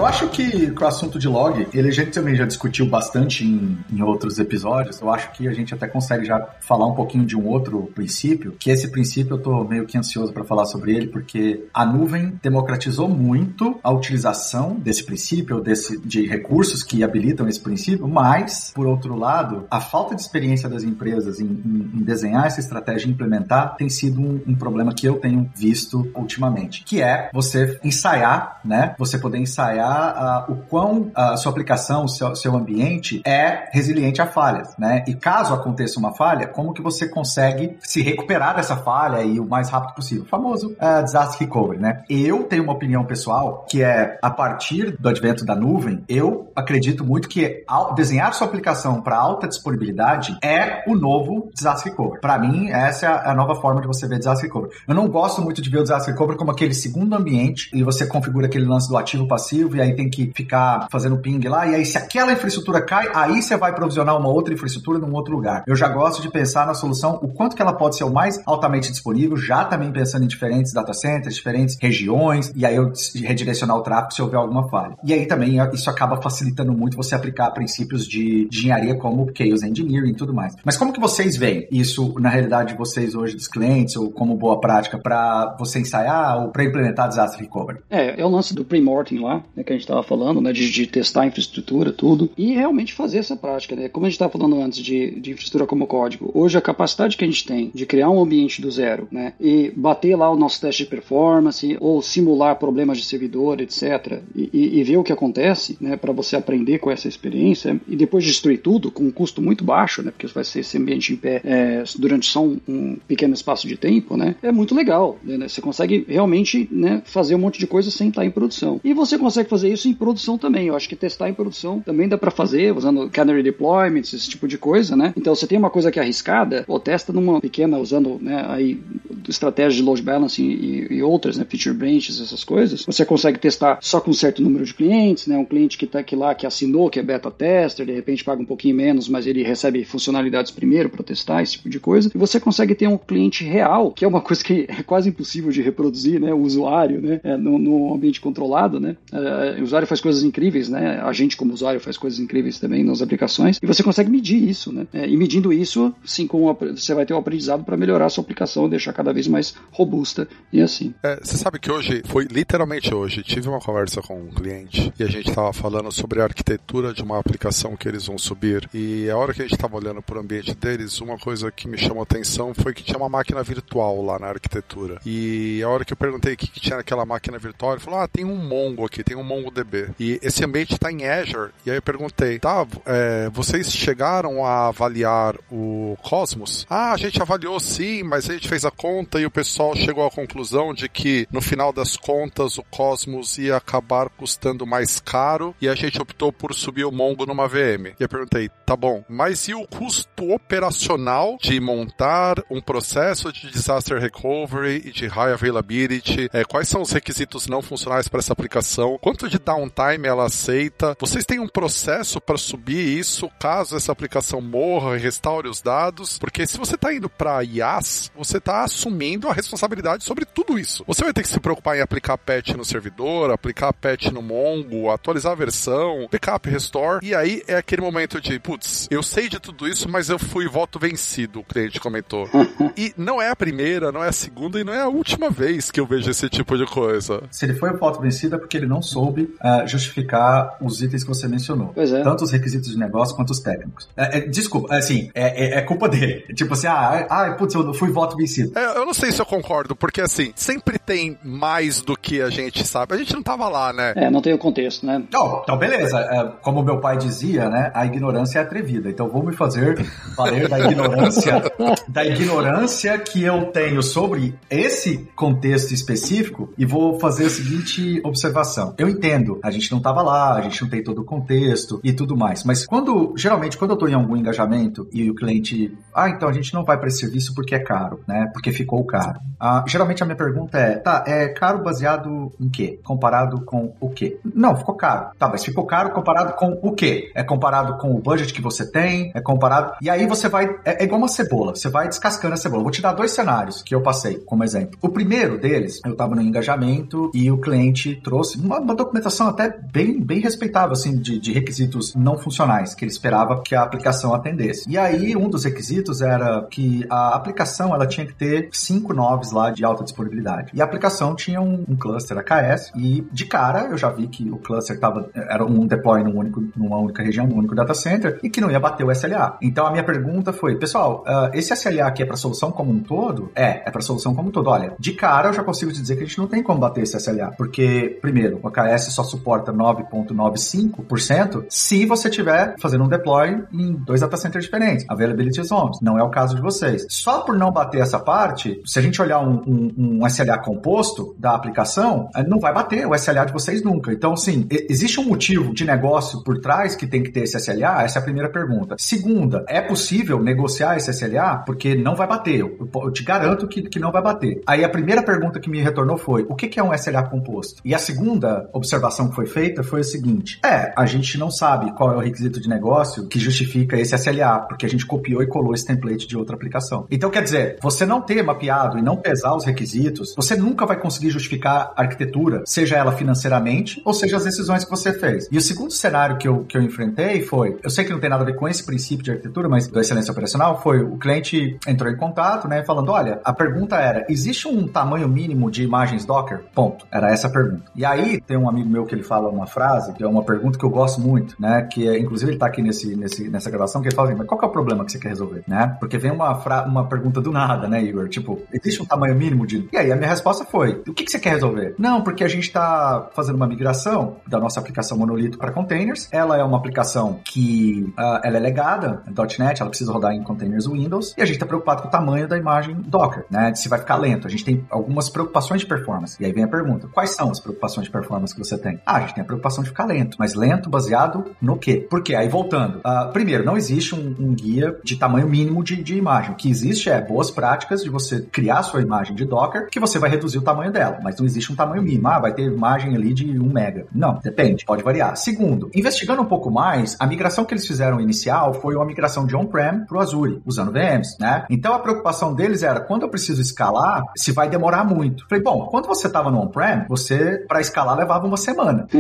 Acho 0.09 0.27
que 0.29 0.73
o 0.75 0.87
assunto 0.87 1.19
de 1.19 1.27
log, 1.27 1.67
ele 1.71 1.87
a 1.87 1.91
gente 1.91 2.09
também 2.09 2.35
já 2.35 2.43
discutiu 2.43 2.87
bastante 2.87 3.45
em, 3.45 3.77
em, 3.91 4.01
outros 4.01 4.39
episódios. 4.39 4.99
Eu 4.99 5.13
acho 5.13 5.31
que 5.33 5.47
a 5.47 5.53
gente 5.53 5.73
até 5.73 5.87
consegue 5.87 6.25
já 6.25 6.43
falar 6.61 6.87
um 6.87 6.95
pouquinho 6.95 7.25
de 7.25 7.37
um 7.37 7.45
outro 7.45 7.91
princípio, 7.93 8.55
que 8.59 8.71
esse 8.71 8.89
princípio 8.89 9.35
eu 9.35 9.41
tô 9.41 9.63
meio 9.63 9.85
que 9.85 9.97
ansioso 9.97 10.33
para 10.33 10.43
falar 10.43 10.65
sobre 10.65 10.95
ele, 10.95 11.07
porque 11.07 11.63
a 11.71 11.85
nuvem 11.85 12.39
democratizou 12.41 13.07
muito 13.07 13.79
a 13.83 13.91
utilização 13.91 14.73
desse 14.73 15.05
princípio, 15.05 15.61
desse, 15.61 15.99
de 15.99 16.25
recursos 16.25 16.81
que 16.81 17.03
habilitam 17.03 17.47
esse 17.47 17.59
princípio, 17.59 18.07
mas, 18.07 18.71
por 18.73 18.87
outro 18.87 19.15
lado, 19.15 19.67
a 19.69 19.79
falta 19.79 20.15
de 20.15 20.21
experiência 20.21 20.67
das 20.67 20.83
empresas 20.83 21.39
em, 21.39 21.45
em, 21.45 21.99
em 21.99 22.03
desenhar 22.03 22.47
essa 22.47 22.59
estratégia 22.59 23.07
e 23.07 23.11
implementar 23.11 23.75
tem 23.75 23.89
sido 23.89 24.19
um, 24.19 24.41
um 24.47 24.55
problema 24.55 24.91
que 24.91 25.07
eu 25.07 25.19
tenho 25.19 25.47
visto 25.55 26.09
ultimamente, 26.15 26.83
que 26.83 26.99
é 26.99 27.29
você 27.31 27.79
ensaiar, 27.83 28.59
né? 28.65 28.95
Você 28.97 29.19
poder 29.19 29.37
ensaiar 29.37 29.98
uh, 29.99 30.51
o 30.51 30.55
quão 30.55 31.11
a 31.15 31.37
sua 31.37 31.51
aplicação, 31.51 32.05
o 32.05 32.09
seu, 32.09 32.35
seu, 32.35 32.55
ambiente 32.55 33.21
é 33.25 33.69
resiliente 33.71 34.21
a 34.21 34.27
falhas, 34.27 34.75
né? 34.77 35.03
E 35.07 35.13
caso 35.13 35.53
aconteça 35.53 35.99
uma 35.99 36.13
falha, 36.15 36.47
como 36.47 36.73
que 36.73 36.81
você 36.81 37.07
consegue 37.07 37.77
se 37.81 38.01
recuperar 38.01 38.55
dessa 38.55 38.75
falha 38.75 39.21
e 39.23 39.39
o 39.39 39.47
mais 39.47 39.69
rápido 39.69 39.95
possível? 39.95 40.23
O 40.23 40.27
famoso 40.27 40.71
uh, 40.73 41.03
disaster 41.03 41.39
recovery, 41.39 41.79
né? 41.79 42.03
Eu 42.09 42.43
tenho 42.43 42.63
uma 42.63 42.73
opinião 42.73 43.03
pessoal 43.05 43.65
que 43.69 43.83
é 43.83 44.17
a 44.21 44.29
partir 44.29 44.97
do 44.99 45.09
advento 45.09 45.45
da 45.45 45.55
nuvem, 45.55 46.03
eu 46.07 46.51
acredito 46.55 47.03
muito 47.03 47.27
que 47.29 47.63
desenhar 47.95 48.33
sua 48.33 48.47
aplicação 48.47 49.01
para 49.01 49.17
alta 49.17 49.47
disponibilidade 49.47 50.37
é 50.43 50.83
o 50.87 50.95
novo 50.95 51.49
disaster 51.53 51.91
recovery. 51.91 52.21
Para 52.21 52.37
mim, 52.39 52.69
essa 52.69 53.05
é 53.05 53.29
a 53.29 53.33
nova 53.33 53.55
forma 53.55 53.81
de 53.81 53.87
você 53.87 54.07
ver 54.07 54.19
disaster 54.19 54.47
recovery. 54.47 54.73
Eu 54.87 54.95
não 54.95 55.07
gosto 55.07 55.41
muito 55.41 55.61
de 55.61 55.69
ver 55.69 55.79
o 55.79 55.83
disaster 55.83 56.13
recovery 56.13 56.37
como 56.37 56.51
aquele 56.51 56.73
segundo 56.73 57.15
ambiente 57.15 57.69
e 57.73 57.83
você 57.83 58.05
configura 58.05 58.47
aquele 58.47 58.65
lance 58.65 58.87
do 58.89 58.97
ativo 58.97 59.27
passivo 59.27 59.75
e 59.75 59.81
aí 59.81 59.88
tem 59.95 60.09
que 60.09 60.31
ficar 60.35 60.87
fazendo 60.91 61.17
ping 61.17 61.39
lá, 61.47 61.67
e 61.67 61.75
aí 61.75 61.85
se 61.85 61.97
aquela 61.97 62.31
infraestrutura 62.31 62.81
cai, 62.81 63.09
aí 63.13 63.41
você 63.41 63.57
vai 63.57 63.73
provisionar 63.73 64.17
uma 64.17 64.29
outra 64.29 64.53
infraestrutura 64.53 64.99
num 64.99 65.13
outro 65.13 65.33
lugar. 65.33 65.63
Eu 65.67 65.75
já 65.75 65.87
gosto 65.87 66.21
de 66.21 66.29
pensar 66.29 66.65
na 66.65 66.73
solução, 66.73 67.19
o 67.21 67.27
quanto 67.27 67.55
que 67.55 67.61
ela 67.61 67.73
pode 67.73 67.97
ser 67.97 68.03
o 68.03 68.11
mais 68.11 68.41
altamente 68.45 68.91
disponível, 68.91 69.37
já 69.37 69.63
também 69.63 69.91
pensando 69.91 70.23
em 70.23 70.27
diferentes 70.27 70.73
data 70.73 70.93
centers, 70.93 71.35
diferentes 71.35 71.77
regiões, 71.81 72.51
e 72.55 72.65
aí 72.65 72.75
eu 72.75 72.91
redirecionar 73.15 73.77
o 73.77 73.81
tráfego 73.81 74.13
se 74.13 74.21
houver 74.21 74.37
alguma 74.37 74.69
falha. 74.69 74.95
E 75.03 75.13
aí 75.13 75.25
também 75.25 75.57
isso 75.73 75.89
acaba 75.89 76.21
facilitando 76.21 76.71
muito 76.71 76.97
você 76.97 77.15
aplicar 77.15 77.51
princípios 77.51 78.07
de, 78.07 78.47
de 78.49 78.59
engenharia 78.59 78.95
como 78.95 79.29
Chaos 79.35 79.63
Engineering 79.63 80.11
e 80.11 80.15
tudo 80.15 80.33
mais. 80.33 80.55
Mas 80.63 80.77
como 80.77 80.93
que 80.93 80.99
vocês 80.99 81.37
veem 81.37 81.67
isso 81.71 82.13
na 82.19 82.29
realidade 82.29 82.73
de 82.73 82.77
vocês 82.77 83.15
hoje 83.15 83.35
dos 83.35 83.47
clientes, 83.47 83.95
ou 83.95 84.11
como 84.11 84.35
boa 84.35 84.59
prática 84.59 84.97
para 84.97 85.55
você 85.57 85.79
ensaiar 85.79 86.41
ou 86.41 86.49
para 86.49 86.63
implementar 86.63 87.07
disaster 87.07 87.39
recovery? 87.39 87.79
É, 87.89 88.21
é 88.21 88.25
o 88.25 88.29
lance 88.29 88.53
do 88.53 88.63
pre-mortem 88.63 89.19
lá, 89.19 89.41
né, 89.55 89.63
que 89.63 89.73
a 89.73 89.77
gente 89.79 89.85
estava 89.85 90.03
falando, 90.03 90.41
né, 90.41 90.51
de, 90.51 90.69
de, 90.69 90.85
testar 90.85 91.23
a 91.23 91.27
infraestrutura, 91.27 91.91
tudo, 91.91 92.29
e 92.37 92.53
realmente 92.53 92.93
fazer 92.93 93.19
essa 93.19 93.35
prática. 93.35 93.75
Né? 93.75 93.89
Como 93.89 94.05
a 94.05 94.09
gente 94.09 94.15
estava 94.15 94.31
falando 94.31 94.61
antes 94.61 94.79
de, 94.79 95.19
de 95.19 95.31
infraestrutura 95.31 95.65
como 95.65 95.87
código, 95.87 96.29
hoje 96.33 96.57
a 96.57 96.61
capacidade 96.61 97.17
que 97.17 97.23
a 97.23 97.27
gente 97.27 97.45
tem 97.45 97.71
de 97.73 97.85
criar 97.85 98.09
um 98.09 98.21
ambiente 98.21 98.61
do 98.61 98.69
zero 98.69 99.07
né, 99.11 99.33
e 99.39 99.71
bater 99.75 100.15
lá 100.15 100.29
o 100.29 100.35
nosso 100.35 100.61
teste 100.61 100.83
de 100.83 100.89
performance 100.89 101.77
ou 101.79 102.01
simular 102.01 102.57
problemas 102.57 102.97
de 102.97 103.05
servidor, 103.05 103.61
etc., 103.61 104.21
e, 104.35 104.49
e, 104.53 104.79
e 104.79 104.83
ver 104.83 104.97
o 104.97 105.03
que 105.03 105.13
acontece 105.13 105.77
né, 105.79 105.95
para 105.95 106.11
você 106.11 106.35
aprender 106.35 106.79
com 106.79 106.91
essa 106.91 107.07
experiência 107.07 107.79
e 107.87 107.95
depois 107.95 108.23
destruir 108.23 108.61
tudo 108.61 108.91
com 108.91 109.03
um 109.03 109.11
custo 109.11 109.41
muito 109.41 109.63
baixo, 109.63 110.03
né, 110.03 110.11
porque 110.11 110.27
vai 110.27 110.43
ser 110.43 110.59
esse 110.59 110.77
ambiente 110.77 111.13
em 111.13 111.15
pé 111.15 111.41
é, 111.43 111.83
durante 111.97 112.25
só 112.27 112.43
um, 112.43 112.59
um, 112.67 112.97
pequeno 113.07 113.33
espaço 113.33 113.67
de 113.67 113.77
tempo, 113.77 114.17
né, 114.17 114.35
é 114.43 114.51
muito 114.51 114.75
legal. 114.75 115.17
Né? 115.23 115.47
Você 115.47 115.61
consegue 115.61 116.05
realmente 116.07 116.67
né, 116.71 117.01
fazer 117.05 117.35
um 117.35 117.39
monte 117.39 117.59
de 117.59 117.67
coisa 117.67 117.89
sem 117.89 118.09
estar 118.09 118.25
em 118.25 118.31
produção. 118.31 118.79
E 118.83 118.93
você 118.93 119.17
consegue 119.17 119.29
consegue 119.29 119.49
fazer 119.69 119.73
isso 119.73 119.87
em 119.87 119.93
produção 119.93 120.37
também. 120.37 120.67
Eu 120.67 120.75
acho 120.75 120.89
que 120.89 120.95
testar 120.95 121.29
em 121.29 121.33
produção 121.33 121.79
também 121.79 122.07
dá 122.07 122.17
para 122.17 122.31
fazer, 122.31 122.75
usando 122.75 123.09
canary 123.09 123.43
deployments, 123.43 124.13
esse 124.13 124.29
tipo 124.29 124.47
de 124.47 124.57
coisa, 124.57 124.95
né? 124.95 125.13
Então, 125.15 125.33
você 125.35 125.47
tem 125.47 125.57
uma 125.57 125.69
coisa 125.69 125.91
que 125.91 125.99
é 125.99 126.01
arriscada, 126.01 126.65
ou 126.67 126.79
testa 126.79 127.13
numa 127.13 127.39
pequena, 127.39 127.77
usando 127.77 128.17
né, 128.21 128.45
aí 128.47 128.79
estratégias 129.27 129.75
de 129.75 129.83
load 129.83 130.01
balancing 130.01 130.49
e, 130.49 130.93
e, 130.95 131.03
outras, 131.03 131.37
né, 131.37 131.45
feature 131.47 131.75
branches, 131.75 132.19
essas 132.19 132.43
coisas. 132.43 132.85
Você 132.85 133.05
consegue 133.05 133.39
testar 133.39 133.77
só 133.81 133.99
com 133.99 134.11
um 134.11 134.13
certo 134.13 134.41
número 134.41 134.65
de 134.65 134.73
clientes, 134.73 135.27
né? 135.27 135.37
Um 135.37 135.45
cliente 135.45 135.77
que 135.77 135.85
tá 135.85 135.99
aqui 135.99 136.15
lá, 136.15 136.33
que 136.33 136.47
assinou, 136.47 136.89
que 136.89 136.99
é 136.99 137.03
beta 137.03 137.29
tester, 137.29 137.85
de 137.85 137.93
repente 137.93 138.23
paga 138.23 138.41
um 138.41 138.45
pouquinho 138.45 138.75
menos, 138.75 139.07
mas 139.07 139.27
ele 139.27 139.43
recebe 139.43 139.83
funcionalidades 139.83 140.51
primeiro 140.51 140.89
para 140.89 141.03
testar, 141.03 141.43
esse 141.43 141.53
tipo 141.53 141.69
de 141.69 141.79
coisa. 141.79 142.11
E 142.13 142.17
você 142.17 142.39
consegue 142.39 142.73
ter 142.73 142.87
um 142.87 142.97
cliente 142.97 143.43
real, 143.43 143.91
que 143.91 144.03
é 144.03 144.07
uma 144.07 144.21
coisa 144.21 144.43
que 144.43 144.65
é 144.67 144.83
quase 144.83 145.09
impossível 145.09 145.51
de 145.51 145.61
reproduzir, 145.61 146.19
né? 146.19 146.33
O 146.33 146.39
usuário, 146.39 147.01
né? 147.01 147.19
É, 147.23 147.37
no, 147.37 147.59
no 147.59 147.93
ambiente 147.93 148.19
controlado, 148.19 148.79
né? 148.79 148.95
É, 149.11 149.58
o 149.59 149.63
usuário 149.63 149.87
faz 149.87 150.01
coisas 150.01 150.23
incríveis, 150.23 150.69
né? 150.69 151.01
A 151.03 151.11
gente, 151.13 151.37
como 151.37 151.53
usuário, 151.53 151.79
faz 151.79 151.97
coisas 151.97 152.19
incríveis 152.19 152.59
também 152.59 152.83
nas 152.83 153.01
aplicações. 153.01 153.59
E 153.61 153.65
você 153.65 153.83
consegue 153.83 154.09
medir 154.09 154.41
isso, 154.41 154.71
né? 154.71 154.87
É, 154.93 155.07
e 155.07 155.15
medindo 155.17 155.51
isso, 155.51 155.93
sim, 156.03 156.27
com 156.27 156.53
você 156.53 156.93
vai 156.93 157.05
ter 157.05 157.13
um 157.13 157.17
aprendizado 157.17 157.63
para 157.63 157.77
melhorar 157.77 158.05
a 158.05 158.09
sua 158.09 158.23
aplicação 158.23 158.69
deixar 158.69 158.93
cada 158.93 159.13
vez 159.13 159.27
mais 159.27 159.53
robusta 159.71 160.27
e 160.51 160.61
assim. 160.61 160.93
É, 161.03 161.19
você 161.21 161.37
sabe 161.37 161.59
que 161.59 161.71
hoje, 161.71 162.01
foi 162.05 162.25
literalmente 162.29 162.93
hoje, 162.93 163.23
tive 163.23 163.47
uma 163.47 163.59
conversa 163.59 164.01
com 164.01 164.19
um 164.19 164.29
cliente 164.29 164.91
e 164.99 165.03
a 165.03 165.07
gente 165.07 165.29
estava 165.29 165.51
falando 165.53 165.91
sobre 165.91 166.21
a 166.21 166.25
arquitetura 166.25 166.93
de 166.93 167.01
uma 167.01 167.19
aplicação 167.19 167.75
que 167.75 167.87
eles 167.87 168.05
vão 168.05 168.17
subir. 168.17 168.69
E 168.73 169.09
a 169.09 169.17
hora 169.17 169.33
que 169.33 169.41
a 169.41 169.45
gente 169.45 169.55
estava 169.55 169.75
olhando 169.75 170.01
para 170.01 170.17
o 170.17 170.21
ambiente 170.21 170.53
deles, 170.55 170.99
uma 171.01 171.17
coisa 171.17 171.51
que 171.51 171.67
me 171.67 171.77
chamou 171.77 172.01
a 172.01 172.03
atenção 172.03 172.53
foi 172.53 172.73
que 172.73 172.83
tinha 172.83 172.97
uma 172.97 173.09
máquina 173.09 173.43
virtual 173.43 174.03
lá 174.03 174.19
na 174.19 174.27
arquitetura. 174.27 174.99
E 175.05 175.61
a 175.63 175.69
hora 175.69 175.85
que 175.85 175.93
eu 175.93 175.97
perguntei 175.97 176.33
o 176.33 176.37
que, 176.37 176.47
que 176.47 176.59
tinha 176.59 176.77
naquela 176.77 177.05
máquina 177.05 177.37
virtual, 177.37 177.73
ele 177.73 177.81
falou: 177.81 177.99
Ah, 177.99 178.07
tem 178.07 178.25
um 178.25 178.35
Mongo 178.35 178.85
aqui, 178.85 179.03
tem 179.03 179.17
um 179.17 179.23
MongoDB. 179.49 179.89
E 179.99 180.19
esse 180.21 180.45
ambiente 180.45 180.73
está 180.73 180.91
em 180.91 181.05
Azure. 181.05 181.51
E 181.65 181.71
aí 181.71 181.77
eu 181.77 181.81
perguntei, 181.81 182.39
tá, 182.39 182.65
é, 182.85 183.29
vocês 183.31 183.71
chegaram 183.71 184.45
a 184.45 184.67
avaliar 184.67 185.35
o 185.51 185.97
Cosmos? 186.01 186.65
Ah, 186.69 186.93
a 186.93 186.97
gente 186.97 187.21
avaliou 187.21 187.59
sim, 187.59 188.03
mas 188.03 188.29
a 188.29 188.33
gente 188.33 188.47
fez 188.47 188.63
a 188.63 188.71
conta 188.71 189.19
e 189.19 189.25
o 189.25 189.31
pessoal 189.31 189.75
chegou 189.75 190.05
à 190.05 190.11
conclusão 190.11 190.73
de 190.73 190.87
que 190.87 191.27
no 191.31 191.41
final 191.41 191.73
das 191.73 191.97
contas 191.97 192.57
o 192.57 192.63
Cosmos 192.63 193.37
ia 193.37 193.57
acabar 193.57 194.09
custando 194.09 194.65
mais 194.65 194.99
caro 194.99 195.55
e 195.59 195.67
a 195.67 195.75
gente 195.75 196.01
optou 196.01 196.31
por 196.31 196.53
subir 196.53 196.85
o 196.85 196.91
Mongo 196.91 197.25
numa 197.25 197.47
VM. 197.47 197.93
E 197.99 198.03
eu 198.03 198.09
perguntei, 198.09 198.49
tá 198.65 198.75
bom, 198.75 199.03
mas 199.09 199.47
e 199.47 199.53
o 199.53 199.67
custo 199.67 200.31
operacional 200.31 201.37
de 201.41 201.59
montar 201.59 202.43
um 202.49 202.61
processo 202.61 203.31
de 203.33 203.49
disaster 203.49 203.99
recovery 203.99 204.83
e 204.85 204.91
de 204.91 205.07
high 205.07 205.33
availability? 205.33 206.29
É, 206.31 206.43
quais 206.43 206.67
são 206.67 206.81
os 206.81 206.91
requisitos 206.91 207.47
não 207.47 207.61
funcionais 207.61 208.07
para 208.07 208.19
essa 208.19 208.33
aplicação? 208.33 208.97
Quanto 209.01 209.29
de 209.29 209.38
downtime 209.39 210.07
ela 210.07 210.25
aceita? 210.25 210.95
Vocês 210.99 211.25
têm 211.25 211.39
um 211.39 211.47
processo 211.47 212.21
para 212.21 212.37
subir 212.37 212.99
isso 212.99 213.29
caso 213.39 213.75
essa 213.75 213.91
aplicação 213.91 214.41
morra 214.41 214.97
e 214.97 214.99
restaure 214.99 215.47
os 215.47 215.61
dados? 215.61 216.19
Porque 216.19 216.45
se 216.45 216.57
você 216.57 216.75
está 216.75 216.93
indo 216.93 217.09
para 217.09 217.43
IaaS, 217.43 218.11
você 218.15 218.37
está 218.37 218.63
assumindo 218.63 218.99
assumindo 218.99 219.29
a 219.29 219.33
responsabilidade 219.33 220.03
sobre 220.03 220.25
tudo 220.25 220.59
isso. 220.59 220.83
Você 220.85 221.03
vai 221.03 221.13
ter 221.13 221.21
que 221.21 221.29
se 221.29 221.39
preocupar 221.39 221.77
em 221.77 221.81
aplicar 221.81 222.17
patch 222.17 222.49
no 222.55 222.65
servidor, 222.65 223.31
aplicar 223.31 223.71
patch 223.71 224.07
no 224.07 224.21
Mongo, 224.21 224.89
atualizar 224.89 225.31
a 225.31 225.35
versão, 225.35 226.07
backup, 226.11 226.49
restore, 226.49 227.05
e 227.05 227.15
aí 227.15 227.41
é 227.47 227.55
aquele 227.55 227.81
momento 227.81 228.19
de, 228.19 228.39
putz, 228.39 228.87
eu 228.91 229.01
sei 229.01 229.29
de 229.29 229.39
tudo 229.39 229.67
isso, 229.67 229.87
mas 229.87 230.09
eu 230.09 230.19
fui 230.19 230.47
voto 230.47 230.79
vencido, 230.79 231.39
o 231.39 231.43
cliente 231.43 231.79
comentou. 231.79 232.27
e 232.75 232.93
não 232.97 233.21
é 233.21 233.29
a 233.29 233.35
primeira, 233.35 233.91
não 233.91 234.03
é 234.03 234.09
a 234.09 234.13
segunda 234.13 234.59
e 234.59 234.63
não 234.63 234.73
é 234.73 234.81
a 234.81 234.87
última 234.87 235.29
vez 235.29 235.71
que 235.71 235.79
eu 235.79 235.85
vejo 235.85 236.09
esse 236.09 236.27
tipo 236.29 236.57
de 236.57 236.65
coisa. 236.65 237.23
Se 237.31 237.45
ele 237.45 237.53
foi 237.53 237.71
voto 237.73 238.01
vencido 238.01 238.35
é 238.35 238.37
porque 238.37 238.57
ele 238.57 238.67
não 238.67 238.81
soube 238.81 239.28
uh, 239.43 239.67
justificar 239.67 240.57
os 240.61 240.81
itens 240.81 241.03
que 241.03 241.09
você 241.09 241.27
mencionou. 241.27 241.71
Pois 241.73 241.91
é. 241.91 242.03
Tanto 242.03 242.23
os 242.23 242.31
requisitos 242.31 242.71
de 242.71 242.77
negócio 242.77 243.15
quanto 243.15 243.31
os 243.31 243.39
técnicos. 243.39 243.87
É, 243.95 244.17
é, 244.17 244.21
desculpa, 244.21 244.75
assim, 244.75 245.09
é, 245.13 245.57
é, 245.57 245.59
é 245.59 245.61
culpa 245.61 245.87
dele. 245.87 246.25
Tipo 246.35 246.53
assim, 246.53 246.67
ah, 246.67 247.05
ah, 247.09 247.31
putz, 247.37 247.53
eu 247.53 247.73
fui 247.73 247.91
voto 247.91 248.15
vencido. 248.15 248.57
É, 248.57 248.77
eu 248.77 248.85
não 248.85 248.93
sei 248.93 249.11
se 249.11 249.21
eu 249.21 249.25
concordo, 249.25 249.75
porque 249.75 250.01
assim, 250.01 250.31
sempre 250.35 250.79
tem 250.79 251.17
mais 251.23 251.81
do 251.81 251.97
que 251.97 252.21
a 252.21 252.29
gente 252.29 252.65
sabe. 252.65 252.95
A 252.95 252.97
gente 252.97 253.13
não 253.13 253.23
tava 253.23 253.47
lá, 253.49 253.73
né? 253.73 253.93
É, 253.95 254.09
não 254.09 254.21
tem 254.21 254.33
o 254.33 254.37
contexto, 254.37 254.85
né? 254.85 255.03
Não, 255.11 255.41
então 255.43 255.57
beleza. 255.57 255.99
É, 255.99 256.23
como 256.41 256.63
meu 256.63 256.79
pai 256.79 256.97
dizia, 256.97 257.49
né? 257.49 257.71
A 257.73 257.85
ignorância 257.85 258.39
é 258.39 258.41
atrevida. 258.41 258.89
Então 258.89 259.09
vou 259.09 259.23
me 259.23 259.33
fazer 259.33 259.85
valer 260.15 260.47
da 260.47 260.59
ignorância, 260.59 261.43
da 261.87 262.05
ignorância 262.05 262.97
que 262.97 263.23
eu 263.23 263.45
tenho 263.47 263.81
sobre 263.81 264.35
esse 264.49 265.09
contexto 265.15 265.73
específico 265.73 266.53
e 266.57 266.65
vou 266.65 266.99
fazer 266.99 267.25
a 267.25 267.29
seguinte 267.29 268.01
observação. 268.03 268.73
Eu 268.77 268.87
entendo, 268.89 269.08
a 269.43 269.51
gente 269.51 269.71
não 269.71 269.79
tava 269.79 270.01
lá, 270.01 270.35
a 270.35 270.41
gente 270.41 270.61
não 270.61 270.69
tem 270.69 270.83
todo 270.83 271.01
o 271.01 271.05
contexto 271.05 271.79
e 271.83 271.93
tudo 271.93 272.17
mais. 272.17 272.43
Mas 272.43 272.65
quando, 272.65 273.13
geralmente, 273.15 273.57
quando 273.57 273.71
eu 273.71 273.77
tô 273.77 273.87
em 273.87 273.93
algum 273.93 274.15
engajamento 274.15 274.87
e 274.91 275.09
o 275.09 275.15
cliente, 275.15 275.77
ah, 275.93 276.09
então 276.09 276.27
a 276.27 276.33
gente 276.33 276.53
não 276.53 276.63
vai 276.63 276.77
para 276.77 276.87
esse 276.87 276.99
serviço 276.99 277.33
porque 277.33 277.55
é 277.55 277.59
caro, 277.59 277.99
né? 278.07 278.29
Porque 278.33 278.51
ficou 278.51 278.83
caro. 278.85 279.19
Ah, 279.39 279.63
geralmente 279.67 280.03
a 280.03 280.05
minha 280.05 280.15
pergunta 280.15 280.57
é, 280.57 280.75
tá, 280.77 281.03
é 281.07 281.29
caro 281.29 281.63
baseado 281.63 282.31
em 282.39 282.49
quê? 282.49 282.79
Comparado 282.83 283.43
com 283.45 283.73
o 283.79 283.89
quê? 283.89 284.19
Não, 284.35 284.55
ficou 284.55 284.75
caro. 284.75 285.11
Tá, 285.17 285.27
mas 285.27 285.43
ficou 285.43 285.65
caro 285.65 285.91
comparado 285.91 286.33
com 286.33 286.59
o 286.61 286.73
quê? 286.73 287.11
É 287.15 287.23
comparado 287.23 287.77
com 287.77 287.95
o 287.95 287.99
budget 287.99 288.33
que 288.33 288.41
você 288.41 288.69
tem? 288.69 289.11
É 289.13 289.21
comparado. 289.21 289.73
E 289.81 289.89
aí 289.89 290.05
você 290.07 290.27
vai. 290.27 290.45
É, 290.65 290.83
é 290.83 290.85
igual 290.85 290.99
uma 290.99 291.07
cebola. 291.07 291.55
Você 291.55 291.69
vai 291.69 291.87
descascando 291.87 292.33
a 292.33 292.37
cebola. 292.37 292.63
Vou 292.63 292.71
te 292.71 292.81
dar 292.81 292.93
dois 292.93 293.11
cenários 293.11 293.61
que 293.61 293.73
eu 293.73 293.81
passei 293.81 294.19
como 294.25 294.43
exemplo. 294.43 294.77
O 294.81 294.89
primeiro 294.89 295.39
deles, 295.39 295.79
eu 295.85 295.93
estava 295.93 296.15
no 296.15 296.21
engajamento 296.21 297.11
e 297.13 297.31
o 297.31 297.37
cliente 297.37 297.99
trouxe 298.03 298.37
uma, 298.37 298.59
documentação 298.99 299.27
até 299.27 299.49
bem, 299.71 300.01
bem 300.01 300.19
respeitável, 300.19 300.73
assim, 300.73 300.99
de, 300.99 301.19
de 301.19 301.31
requisitos 301.31 301.95
não 301.95 302.17
funcionais, 302.17 302.75
que 302.75 302.83
ele 302.83 302.91
esperava 302.91 303.41
que 303.41 303.55
a 303.55 303.63
aplicação 303.63 304.13
atendesse. 304.13 304.69
E 304.69 304.77
aí, 304.77 305.15
um 305.15 305.29
dos 305.29 305.45
requisitos 305.45 306.01
era 306.01 306.45
que 306.49 306.85
a 306.89 307.15
aplicação 307.15 307.73
ela 307.73 307.87
tinha 307.87 308.05
que 308.05 308.13
ter 308.13 308.49
cinco 308.51 308.93
noves 308.93 309.31
lá 309.31 309.49
de 309.51 309.63
alta 309.63 309.83
disponibilidade. 309.83 310.51
E 310.53 310.61
a 310.61 310.65
aplicação 310.65 311.15
tinha 311.15 311.41
um, 311.41 311.65
um 311.67 311.75
cluster 311.75 312.17
AKS 312.17 312.71
e 312.75 313.07
de 313.11 313.25
cara 313.25 313.67
eu 313.69 313.77
já 313.77 313.89
vi 313.89 314.07
que 314.07 314.29
o 314.29 314.37
cluster 314.37 314.79
tava, 314.79 315.09
era 315.13 315.45
um 315.45 315.65
deploy 315.65 316.03
num 316.03 316.17
único, 316.17 316.43
numa 316.55 316.77
única 316.77 317.01
região, 317.01 317.25
num 317.25 317.37
único 317.37 317.55
data 317.55 317.73
center 317.73 318.19
e 318.21 318.29
que 318.29 318.41
não 318.41 318.51
ia 318.51 318.59
bater 318.59 318.85
o 318.85 318.91
SLA. 318.91 319.37
Então 319.41 319.65
a 319.65 319.71
minha 319.71 319.83
pergunta 319.83 320.33
foi, 320.33 320.55
pessoal, 320.55 321.03
uh, 321.07 321.35
esse 321.35 321.53
SLA 321.53 321.85
aqui 321.85 322.03
é 322.03 322.05
para 322.05 322.17
solução 322.17 322.51
como 322.51 322.71
um 322.71 322.79
todo? 322.79 323.31
É, 323.35 323.63
é 323.67 323.71
para 323.71 323.81
solução 323.81 324.13
como 324.13 324.29
um 324.29 324.31
todo. 324.31 324.49
Olha, 324.49 324.73
de 324.77 324.93
cara 324.93 325.29
eu 325.29 325.33
já 325.33 325.43
consigo 325.43 325.71
te 325.71 325.81
dizer 325.81 325.95
que 325.95 326.03
a 326.03 326.05
gente 326.05 326.17
não 326.17 326.27
tem 326.27 326.43
como 326.43 326.59
bater 326.59 326.83
esse 326.83 326.97
SLA, 326.97 327.31
porque 327.37 327.97
primeiro, 328.01 328.39
o 328.41 328.47
AKS 328.47 328.88
só 328.89 329.03
suporta 329.03 329.53
9.95% 329.53 331.45
se 331.49 331.85
você 331.85 332.09
tiver 332.09 332.55
fazendo 332.59 332.83
um 332.83 332.87
deploy 332.87 333.43
em 333.51 333.73
dois 333.73 334.01
data 334.01 334.17
centers 334.17 334.45
diferentes, 334.45 334.85
availability 334.87 335.41
zones. 335.43 335.79
Não 335.81 335.97
é 335.97 336.03
o 336.03 336.09
caso 336.09 336.35
de 336.35 336.41
vocês. 336.41 336.85
Só 336.89 337.21
por 337.21 337.37
não 337.37 337.51
bater 337.51 337.81
essa 337.81 337.99
parte, 337.99 338.61
se 338.65 338.79
a 338.79 338.81
gente 338.81 339.01
olhar 339.01 339.19
um, 339.19 339.41
um, 339.45 339.99
um 340.01 340.07
SLA 340.07 340.37
composto 340.39 341.15
da 341.17 341.35
aplicação, 341.35 342.09
eh, 342.15 342.23
não 342.23 342.39
vai 342.39 342.53
bater 342.53 342.87
o 342.87 342.95
SLA 342.95 343.25
de 343.25 343.33
vocês 343.33 343.63
nunca. 343.63 343.91
Então, 343.91 344.15
sim, 344.15 344.47
existe 344.69 344.99
um 344.99 345.05
motivo 345.05 345.53
de 345.53 345.65
negócio 345.65 346.23
por 346.23 346.39
trás 346.39 346.75
que 346.75 346.87
tem 346.87 347.03
que 347.03 347.11
ter 347.11 347.21
esse 347.21 347.37
SLA? 347.37 347.83
Essa 347.83 347.99
é 347.99 348.01
a 348.01 348.03
primeira 348.03 348.29
pergunta. 348.29 348.75
Segunda, 348.77 349.43
é 349.47 349.61
possível 349.61 350.21
negociar 350.21 350.77
esse 350.77 350.91
SLA? 350.91 351.43
Porque 351.45 351.75
não 351.75 351.95
vai 351.95 352.07
bater. 352.07 352.39
Eu, 352.39 352.69
eu 352.75 352.91
te 352.91 353.03
garanto 353.03 353.47
que, 353.47 353.63
que 353.63 353.79
não 353.79 353.91
vai 353.91 354.01
bater. 354.01 354.41
Aí 354.45 354.63
a 354.63 354.69
primeira 354.69 355.03
pergunta 355.03 355.39
que 355.39 355.49
me 355.49 355.61
retornou 355.61 355.97
foi: 355.97 356.25
o 356.29 356.35
que, 356.35 356.47
que 356.47 356.59
é 356.59 356.63
um 356.63 356.73
SLA 356.73 357.03
composto? 357.03 357.61
E 357.63 357.73
a 357.73 357.79
segunda 357.79 358.49
observação 358.53 358.78
que 358.79 359.15
foi 359.15 359.25
feita 359.25 359.63
foi 359.63 359.81
o 359.81 359.83
seguinte: 359.83 360.39
é, 360.43 360.73
a 360.75 360.85
gente 360.85 361.17
não 361.17 361.29
sabe 361.29 361.71
qual 361.75 361.91
é 361.93 361.95
o 361.95 361.99
requisito 361.99 362.39
de 362.39 362.49
negócio 362.49 363.07
que 363.07 363.19
justifica 363.19 363.77
esse 363.77 363.95
SLA, 363.95 364.39
porque 364.47 364.65
a 364.65 364.69
gente 364.69 364.85
copiou 364.85 365.21
e 365.21 365.27
colou 365.27 365.53
esse 365.53 365.65
template 365.65 366.07
de 366.07 366.17
outra 366.17 366.35
aplicação. 366.35 366.85
Então, 366.89 367.09
quer 367.09 367.23
dizer, 367.23 367.57
você 367.61 367.85
não 367.85 368.01
ter 368.01 368.23
mapeado 368.23 368.77
e 368.77 368.81
não 368.81 368.97
pesar 368.97 369.35
os 369.35 369.45
requisitos, 369.45 370.13
você 370.15 370.35
nunca 370.35 370.65
vai 370.65 370.79
conseguir 370.79 371.09
justificar 371.09 371.71
a 371.75 371.81
arquitetura, 371.81 372.43
seja 372.45 372.77
ela 372.77 372.91
financeiramente 372.91 373.81
ou 373.85 373.93
seja 373.93 374.17
as 374.17 374.23
decisões 374.23 374.63
que 374.63 374.69
você 374.69 374.93
fez. 374.93 375.27
E 375.31 375.37
o 375.37 375.41
segundo 375.41 375.71
cenário 375.71 376.17
que 376.17 376.27
eu, 376.27 376.43
que 376.45 376.57
eu 376.57 376.61
enfrentei 376.61 377.21
foi, 377.21 377.57
eu 377.63 377.69
sei 377.69 377.83
que 377.83 377.91
não 377.91 377.99
tem 377.99 378.09
nada 378.09 378.23
a 378.23 378.25
ver 378.25 378.35
com 378.35 378.47
esse 378.47 378.65
princípio 378.65 379.03
de 379.03 379.11
arquitetura, 379.11 379.49
mas 379.49 379.67
da 379.67 379.81
excelência 379.81 380.11
operacional, 380.11 380.61
foi 380.61 380.81
o 380.81 380.97
cliente 380.97 381.57
entrou 381.67 381.91
em 381.91 381.97
contato, 381.97 382.47
né, 382.47 382.63
falando, 382.63 382.91
olha, 382.91 383.19
a 383.23 383.33
pergunta 383.33 383.75
era, 383.77 384.05
existe 384.09 384.47
um 384.47 384.67
tamanho 384.67 385.07
mínimo 385.07 385.49
de 385.49 385.63
imagens 385.63 386.05
Docker? 386.05 386.43
Ponto. 386.53 386.85
Era 386.91 387.11
essa 387.11 387.27
a 387.27 387.31
pergunta. 387.31 387.63
E 387.75 387.85
aí 387.85 388.19
tem 388.21 388.37
um 388.37 388.49
amigo 388.49 388.68
meu 388.69 388.85
que 388.85 388.95
ele 388.95 389.03
fala 389.03 389.29
uma 389.29 389.47
frase, 389.47 389.93
que 389.93 390.03
é 390.03 390.07
uma 390.07 390.23
pergunta 390.23 390.57
que 390.57 390.65
eu 390.65 390.69
gosto 390.69 391.01
muito, 391.01 391.35
né, 391.39 391.67
que 391.71 391.87
é, 391.87 391.99
inclusive 391.99 392.31
ele 392.31 392.39
tá 392.39 392.47
aqui 392.47 392.61
nesse, 392.61 392.95
nesse, 392.95 393.29
nessa 393.29 393.49
gravação, 393.49 393.81
que 393.81 393.87
ele 393.87 393.95
fala 393.95 394.09
assim, 394.09 394.17
mas 394.17 394.27
qual 394.27 394.39
que 394.39 394.45
é 394.45 394.47
o 394.47 394.51
problema 394.51 394.85
que 394.85 394.91
você 394.91 394.99
quer 394.99 395.09
resolver, 395.09 395.43
né? 395.47 395.77
Porque 395.79 395.97
vem 395.97 396.11
uma, 396.11 396.35
fra 396.35 396.63
uma 396.65 396.87
pergunta 396.87 397.21
do 397.21 397.31
nada, 397.31 397.67
né, 397.67 397.81
Igor? 397.83 398.07
Tipo, 398.09 398.41
existe 398.51 398.81
um 398.81 398.85
tamanho 398.85 399.15
mínimo 399.15 399.45
de... 399.45 399.67
E 399.71 399.77
aí 399.77 399.91
a 399.91 399.95
minha 399.95 400.09
resposta 400.09 400.45
foi, 400.45 400.81
o 400.87 400.93
que, 400.93 401.03
que 401.03 401.11
você 401.11 401.19
quer 401.19 401.31
resolver? 401.31 401.75
Não, 401.77 402.01
porque 402.01 402.23
a 402.23 402.27
gente 402.27 402.43
está 402.43 403.09
fazendo 403.13 403.35
uma 403.35 403.47
migração 403.47 404.17
da 404.27 404.39
nossa 404.39 404.59
aplicação 404.59 404.97
monolito 404.97 405.37
para 405.37 405.51
containers. 405.51 406.07
Ela 406.11 406.37
é 406.37 406.43
uma 406.43 406.57
aplicação 406.57 407.19
que 407.23 407.93
uh, 407.97 408.19
ela 408.23 408.37
é 408.37 408.39
legada, 408.39 409.03
.NET, 409.39 409.61
ela 409.61 409.69
precisa 409.69 409.91
rodar 409.91 410.13
em 410.13 410.23
containers 410.23 410.67
Windows, 410.67 411.13
e 411.17 411.21
a 411.21 411.25
gente 411.25 411.35
está 411.35 411.45
preocupado 411.45 411.81
com 411.81 411.87
o 411.87 411.91
tamanho 411.91 412.27
da 412.27 412.37
imagem 412.37 412.75
Docker, 412.75 413.25
né? 413.29 413.53
Se 413.55 413.69
vai 413.69 413.79
ficar 413.79 413.97
lento. 413.97 414.27
A 414.27 414.29
gente 414.29 414.45
tem 414.45 414.65
algumas 414.69 415.09
preocupações 415.09 415.61
de 415.61 415.67
performance. 415.67 416.17
E 416.19 416.25
aí 416.25 416.31
vem 416.31 416.43
a 416.43 416.47
pergunta, 416.47 416.87
quais 416.87 417.15
são 417.15 417.31
as 417.31 417.39
preocupações 417.39 417.85
de 417.85 417.91
performance 417.91 418.33
que 418.33 418.43
você 418.43 418.57
tem? 418.59 418.79
Ah, 418.85 418.97
a 418.97 418.99
gente 419.01 419.15
tem 419.15 419.21
a 419.21 419.25
preocupação 419.25 419.63
de 419.63 419.69
ficar 419.69 419.85
lento, 419.85 420.17
mas 420.19 420.33
lento 420.33 420.69
baseado 420.69 421.25
no 421.41 421.57
quê? 421.57 421.87
Por 421.89 422.03
quê? 422.03 422.15
Aí 422.15 422.27
voltando. 422.27 422.79
Uh, 422.79 423.11
primeiro, 423.11 423.45
não 423.45 423.57
existe 423.57 423.95
um, 423.95 424.15
um, 424.19 424.33
guia 424.33 424.77
de 424.83 424.95
tamanho 424.95 425.27
mínimo 425.27 425.63
de, 425.63 425.81
de 425.81 425.95
imagem. 425.95 426.31
O 426.31 426.35
que 426.35 426.49
existe 426.49 426.89
é 426.89 427.01
boas 427.01 427.31
práticas 427.31 427.83
de 427.83 427.89
você 427.89 428.21
criar 428.21 428.63
sua 428.63 428.81
imagem 428.81 429.15
de 429.15 429.25
Docker, 429.25 429.67
que 429.69 429.79
você 429.79 429.99
vai 429.99 430.09
reduzir 430.09 430.37
o 430.37 430.41
tamanho 430.41 430.71
dela, 430.71 430.99
mas 431.03 431.17
não 431.17 431.25
existe 431.25 431.51
um 431.51 431.55
tamanho 431.55 431.83
mínimo. 431.83 432.07
Ah, 432.07 432.19
vai 432.19 432.33
ter 432.33 432.43
imagem 432.43 432.95
ali 432.95 433.13
de 433.13 433.39
1 433.39 433.51
mega. 433.51 433.85
Não, 433.93 434.19
depende, 434.23 434.65
pode 434.65 434.83
variar. 434.83 435.15
Segundo, 435.15 435.69
investigando 435.73 436.21
um 436.21 436.25
pouco 436.25 436.49
mais, 436.49 436.95
a 436.99 437.05
migração 437.05 437.45
que 437.45 437.53
eles 437.53 437.67
fizeram 437.67 437.99
inicial 437.99 438.53
foi 438.53 438.75
uma 438.75 438.85
migração 438.85 439.25
de 439.25 439.35
on-prem 439.35 439.85
para 439.85 439.97
o 439.97 439.99
Azure, 439.99 440.41
usando 440.45 440.71
VMs, 440.71 441.17
né? 441.19 441.45
Então 441.49 441.73
a 441.73 441.79
preocupação 441.79 442.33
deles 442.33 442.63
era, 442.63 442.79
quando 442.79 443.03
eu 443.03 443.09
preciso 443.09 443.41
escalar, 443.41 444.03
se 444.15 444.31
vai 444.31 444.49
demorar 444.49 444.83
muito. 444.83 445.27
Falei, 445.27 445.43
bom, 445.43 445.67
quando 445.67 445.87
você 445.87 446.07
estava 446.07 446.31
no 446.31 446.39
on-prem, 446.39 446.85
você, 446.87 447.45
para 447.47 447.61
escalar, 447.61 447.97
levava 447.97 448.25
uma. 448.25 448.37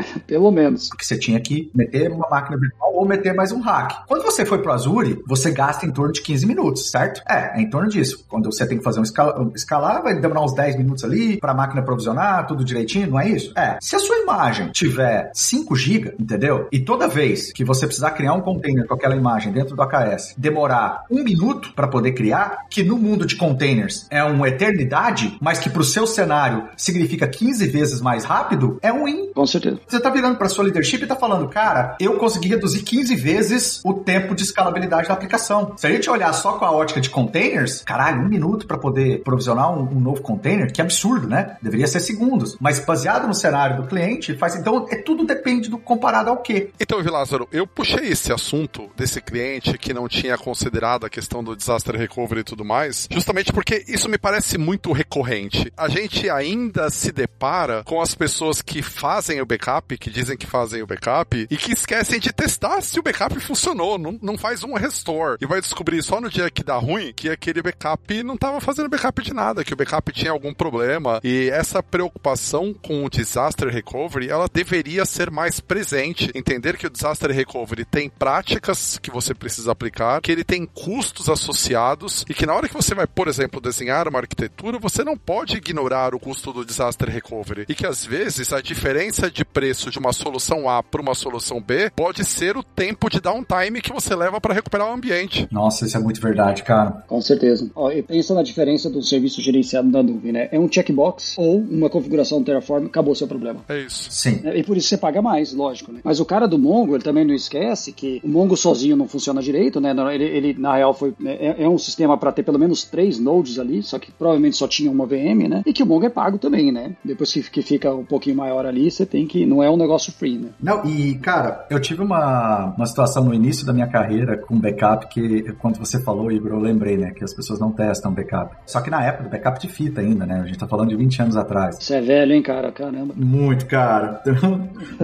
Pelo 0.27 0.51
menos. 0.51 0.89
Porque 0.89 1.05
você 1.05 1.17
tinha 1.17 1.39
que 1.39 1.69
meter 1.73 2.11
uma 2.11 2.27
máquina 2.29 2.57
virtual 2.57 2.93
ou 2.95 3.05
meter 3.05 3.33
mais 3.33 3.51
um 3.51 3.59
hack. 3.61 4.05
Quando 4.07 4.23
você 4.23 4.45
foi 4.45 4.61
para 4.61 4.71
o 4.71 4.75
Azure, 4.75 5.21
você 5.27 5.51
gasta 5.51 5.85
em 5.85 5.91
torno 5.91 6.11
de 6.11 6.21
15 6.21 6.45
minutos, 6.45 6.89
certo? 6.91 7.21
É, 7.29 7.57
é 7.57 7.61
em 7.61 7.69
torno 7.69 7.89
disso. 7.89 8.25
Quando 8.27 8.51
você 8.51 8.65
tem 8.67 8.77
que 8.77 8.83
fazer 8.83 8.99
um 8.99 9.03
escala, 9.03 9.51
escalar, 9.55 10.03
vai 10.03 10.19
demorar 10.19 10.43
uns 10.43 10.53
10 10.53 10.77
minutos 10.77 11.03
ali 11.03 11.37
para 11.37 11.51
a 11.51 11.55
máquina 11.55 11.81
provisionar, 11.81 12.45
tudo 12.47 12.63
direitinho, 12.63 13.09
não 13.09 13.19
é 13.19 13.29
isso? 13.29 13.53
É. 13.57 13.77
Se 13.81 13.95
a 13.95 13.99
sua 13.99 14.17
imagem 14.17 14.71
tiver 14.71 15.31
5 15.33 15.75
GB, 15.75 16.15
entendeu? 16.19 16.67
E 16.71 16.79
toda 16.79 17.07
vez 17.07 17.51
que 17.53 17.63
você 17.63 17.85
precisar 17.85 18.11
criar 18.11 18.33
um 18.33 18.41
container 18.41 18.85
com 18.85 18.93
aquela 18.93 19.15
imagem 19.15 19.51
dentro 19.51 19.75
do 19.75 19.81
AKS, 19.81 20.35
demorar 20.37 21.05
um 21.09 21.23
minuto 21.23 21.73
para 21.73 21.87
poder 21.87 22.11
criar, 22.13 22.65
que 22.69 22.83
no 22.83 22.97
mundo 22.97 23.25
de 23.25 23.35
containers 23.35 24.07
é 24.09 24.23
uma 24.23 24.47
eternidade, 24.47 25.37
mas 25.39 25.59
que 25.59 25.69
para 25.69 25.81
o 25.81 25.85
seu 25.85 26.05
cenário 26.05 26.67
significa 26.75 27.27
15 27.27 27.67
vezes 27.67 28.01
mais 28.01 28.23
rápido, 28.23 28.77
é 28.81 28.91
um 28.91 29.05
win. 29.05 29.31
Com 29.39 29.45
certeza. 29.45 29.79
Você 29.87 30.01
tá 30.01 30.09
virando 30.09 30.37
para 30.37 30.49
sua 30.49 30.65
leadership 30.65 31.01
e 31.01 31.07
tá 31.07 31.15
falando, 31.15 31.47
cara, 31.47 31.95
eu 31.97 32.17
consegui 32.17 32.49
reduzir 32.49 32.83
15 32.83 33.15
vezes 33.15 33.79
o 33.85 33.93
tempo 33.93 34.35
de 34.35 34.43
escalabilidade 34.43 35.07
da 35.07 35.13
aplicação. 35.13 35.75
Se 35.77 35.87
a 35.87 35.89
gente 35.89 36.09
olhar 36.09 36.33
só 36.33 36.57
com 36.57 36.65
a 36.65 36.71
ótica 36.73 36.99
de 36.99 37.09
containers, 37.09 37.81
caralho, 37.83 38.21
um 38.21 38.27
minuto 38.27 38.67
para 38.67 38.77
poder 38.77 39.23
provisionar 39.23 39.71
um, 39.71 39.83
um 39.95 39.99
novo 40.01 40.21
container, 40.21 40.73
que 40.73 40.81
absurdo, 40.81 41.25
né? 41.25 41.55
Deveria 41.61 41.87
ser 41.87 42.01
segundos. 42.01 42.57
Mas 42.59 42.81
baseado 42.81 43.29
no 43.29 43.33
cenário 43.33 43.81
do 43.81 43.87
cliente, 43.87 44.35
faz. 44.35 44.57
Então, 44.57 44.85
é 44.91 44.97
tudo 44.97 45.25
depende 45.25 45.69
do 45.69 45.77
comparado 45.77 46.29
ao 46.29 46.41
quê. 46.41 46.71
Então, 46.77 47.01
Vilázaro, 47.01 47.47
eu 47.49 47.65
puxei 47.65 48.09
esse 48.09 48.33
assunto 48.33 48.89
desse 48.97 49.21
cliente 49.21 49.77
que 49.77 49.93
não 49.93 50.09
tinha 50.09 50.37
considerado 50.37 51.05
a 51.05 51.09
questão 51.09 51.41
do 51.41 51.55
disaster 51.55 51.95
recovery 51.95 52.41
e 52.41 52.43
tudo 52.43 52.65
mais, 52.65 53.07
justamente 53.09 53.53
porque 53.53 53.85
isso 53.87 54.09
me 54.09 54.17
parece 54.17 54.57
muito 54.57 54.91
recorrente. 54.91 55.71
A 55.77 55.87
gente 55.87 56.29
ainda 56.29 56.89
se 56.89 57.13
depara 57.13 57.85
com 57.85 58.01
as 58.01 58.13
pessoas 58.13 58.61
que 58.61 58.81
fazem 58.81 59.18
o 59.41 59.45
backup, 59.45 59.97
que 59.97 60.09
dizem 60.09 60.37
que 60.37 60.47
fazem 60.47 60.81
o 60.81 60.87
backup, 60.87 61.47
e 61.49 61.57
que 61.57 61.73
esquecem 61.73 62.19
de 62.19 62.31
testar 62.31 62.81
se 62.81 62.99
o 62.99 63.03
backup 63.03 63.39
funcionou. 63.39 63.97
Não, 63.97 64.17
não 64.21 64.37
faz 64.37 64.63
um 64.63 64.73
restore. 64.73 65.37
E 65.41 65.45
vai 65.45 65.61
descobrir 65.61 66.01
só 66.01 66.21
no 66.21 66.29
dia 66.29 66.49
que 66.49 66.63
dá 66.63 66.77
ruim 66.77 67.13
que 67.13 67.29
aquele 67.29 67.61
backup 67.61 68.23
não 68.23 68.35
estava 68.35 68.61
fazendo 68.61 68.89
backup 68.89 69.21
de 69.21 69.33
nada, 69.33 69.63
que 69.63 69.73
o 69.73 69.75
backup 69.75 70.11
tinha 70.11 70.31
algum 70.31 70.53
problema. 70.53 71.19
E 71.23 71.49
essa 71.49 71.83
preocupação 71.83 72.73
com 72.73 73.05
o 73.05 73.09
disaster 73.09 73.67
recovery, 73.67 74.29
ela 74.29 74.47
deveria 74.51 75.05
ser 75.05 75.29
mais 75.29 75.59
presente. 75.59 76.31
Entender 76.33 76.77
que 76.77 76.87
o 76.87 76.89
disaster 76.89 77.31
recovery 77.31 77.85
tem 77.85 78.09
práticas 78.09 78.97
que 78.97 79.11
você 79.11 79.33
precisa 79.33 79.71
aplicar, 79.71 80.21
que 80.21 80.31
ele 80.31 80.43
tem 80.43 80.65
custos 80.65 81.29
associados 81.29 82.25
e 82.29 82.33
que 82.33 82.45
na 82.45 82.53
hora 82.53 82.67
que 82.67 82.73
você 82.73 82.95
vai, 82.95 83.07
por 83.07 83.27
exemplo, 83.27 83.61
desenhar 83.61 84.07
uma 84.07 84.19
arquitetura, 84.19 84.79
você 84.79 85.03
não 85.03 85.17
pode 85.17 85.57
ignorar 85.57 86.13
o 86.13 86.19
custo 86.19 86.53
do 86.53 86.65
disaster 86.65 87.09
recovery. 87.09 87.65
E 87.67 87.75
que 87.75 87.85
às 87.85 88.05
vezes 88.05 88.53
a 88.53 88.61
diferença 88.61 89.08
de 89.09 89.43
preço 89.43 89.89
de 89.89 89.97
uma 89.97 90.13
solução 90.13 90.69
A 90.69 90.83
para 90.83 91.01
uma 91.01 91.15
solução 91.15 91.61
B 91.61 91.91
pode 91.95 92.23
ser 92.23 92.55
o 92.55 92.63
tempo 92.63 93.09
de 93.09 93.19
downtime 93.19 93.81
que 93.81 93.91
você 93.91 94.15
leva 94.15 94.39
para 94.39 94.53
recuperar 94.53 94.87
o 94.87 94.93
ambiente. 94.93 95.47
Nossa, 95.51 95.85
isso 95.85 95.97
é 95.97 95.99
muito 95.99 96.21
verdade, 96.21 96.63
cara. 96.63 97.03
Com 97.07 97.21
certeza. 97.21 97.69
Ó, 97.75 97.91
e 97.91 98.03
pensa 98.03 98.33
na 98.33 98.43
diferença 98.43 98.89
do 98.89 99.01
serviço 99.01 99.41
gerenciado 99.41 99.89
na 99.89 100.03
nuvem, 100.03 100.31
né? 100.31 100.49
É 100.51 100.59
um 100.59 100.71
checkbox 100.71 101.35
ou 101.37 101.59
uma 101.59 101.89
configuração 101.89 102.43
Terraform, 102.43 102.85
acabou 102.85 103.15
seu 103.15 103.27
problema. 103.27 103.61
É 103.67 103.79
isso. 103.79 104.07
Sim. 104.11 104.41
É, 104.43 104.57
e 104.57 104.63
por 104.63 104.77
isso 104.77 104.87
você 104.87 104.97
paga 104.97 105.21
mais, 105.21 105.53
lógico, 105.53 105.91
né? 105.91 105.99
Mas 106.03 106.19
o 106.19 106.25
cara 106.25 106.47
do 106.47 106.57
Mongo, 106.57 106.95
ele 106.95 107.03
também 107.03 107.25
não 107.25 107.33
esquece 107.33 107.91
que 107.91 108.21
o 108.23 108.27
Mongo 108.27 108.55
sozinho 108.55 108.95
não 108.95 109.07
funciona 109.07 109.41
direito, 109.41 109.81
né? 109.81 109.93
Ele, 110.13 110.23
ele 110.23 110.53
na 110.57 110.75
real, 110.75 110.93
foi 110.93 111.13
é, 111.25 111.63
é 111.63 111.69
um 111.69 111.77
sistema 111.77 112.17
para 112.17 112.31
ter 112.31 112.43
pelo 112.43 112.59
menos 112.59 112.83
três 112.83 113.19
nodes 113.19 113.59
ali, 113.59 113.81
só 113.81 113.97
que 113.97 114.11
provavelmente 114.11 114.57
só 114.57 114.67
tinha 114.67 114.91
uma 114.91 115.05
VM, 115.05 115.47
né? 115.49 115.63
E 115.65 115.73
que 115.73 115.83
o 115.83 115.85
Mongo 115.85 116.05
é 116.05 116.09
pago 116.09 116.37
também, 116.37 116.71
né? 116.71 116.95
Depois 117.03 117.31
que, 117.31 117.41
que 117.43 117.61
fica 117.61 117.93
um 117.93 118.05
pouquinho 118.05 118.35
maior 118.35 118.65
ali, 118.65 118.89
você 118.99 119.05
tem 119.05 119.25
que. 119.25 119.45
Não 119.45 119.63
é 119.63 119.69
um 119.69 119.77
negócio 119.77 120.11
free, 120.11 120.37
né? 120.37 120.49
Não, 120.61 120.85
e 120.85 121.15
cara, 121.15 121.65
eu 121.69 121.79
tive 121.79 122.01
uma, 122.01 122.73
uma 122.75 122.85
situação 122.85 123.23
no 123.23 123.33
início 123.33 123.65
da 123.65 123.73
minha 123.73 123.87
carreira 123.87 124.37
com 124.37 124.59
backup 124.59 125.07
que, 125.07 125.43
quando 125.53 125.77
você 125.77 126.01
falou, 126.01 126.31
Igor, 126.31 126.51
eu 126.51 126.59
lembrei, 126.59 126.97
né? 126.97 127.11
Que 127.11 127.23
as 127.23 127.33
pessoas 127.33 127.59
não 127.59 127.71
testam 127.71 128.13
backup. 128.13 128.55
Só 128.65 128.81
que 128.81 128.89
na 128.89 129.03
época, 129.03 129.23
do 129.23 129.29
backup 129.29 129.59
de 129.59 129.67
fita 129.67 130.01
ainda, 130.01 130.25
né? 130.25 130.41
A 130.41 130.45
gente 130.45 130.57
tá 130.57 130.67
falando 130.67 130.89
de 130.89 130.95
20 130.95 131.21
anos 131.21 131.37
atrás. 131.37 131.77
Você 131.79 131.95
é 131.95 132.01
velho, 132.01 132.33
hein, 132.33 132.43
cara? 132.43 132.71
Caramba. 132.71 133.13
Muito, 133.15 133.65
cara. 133.65 134.21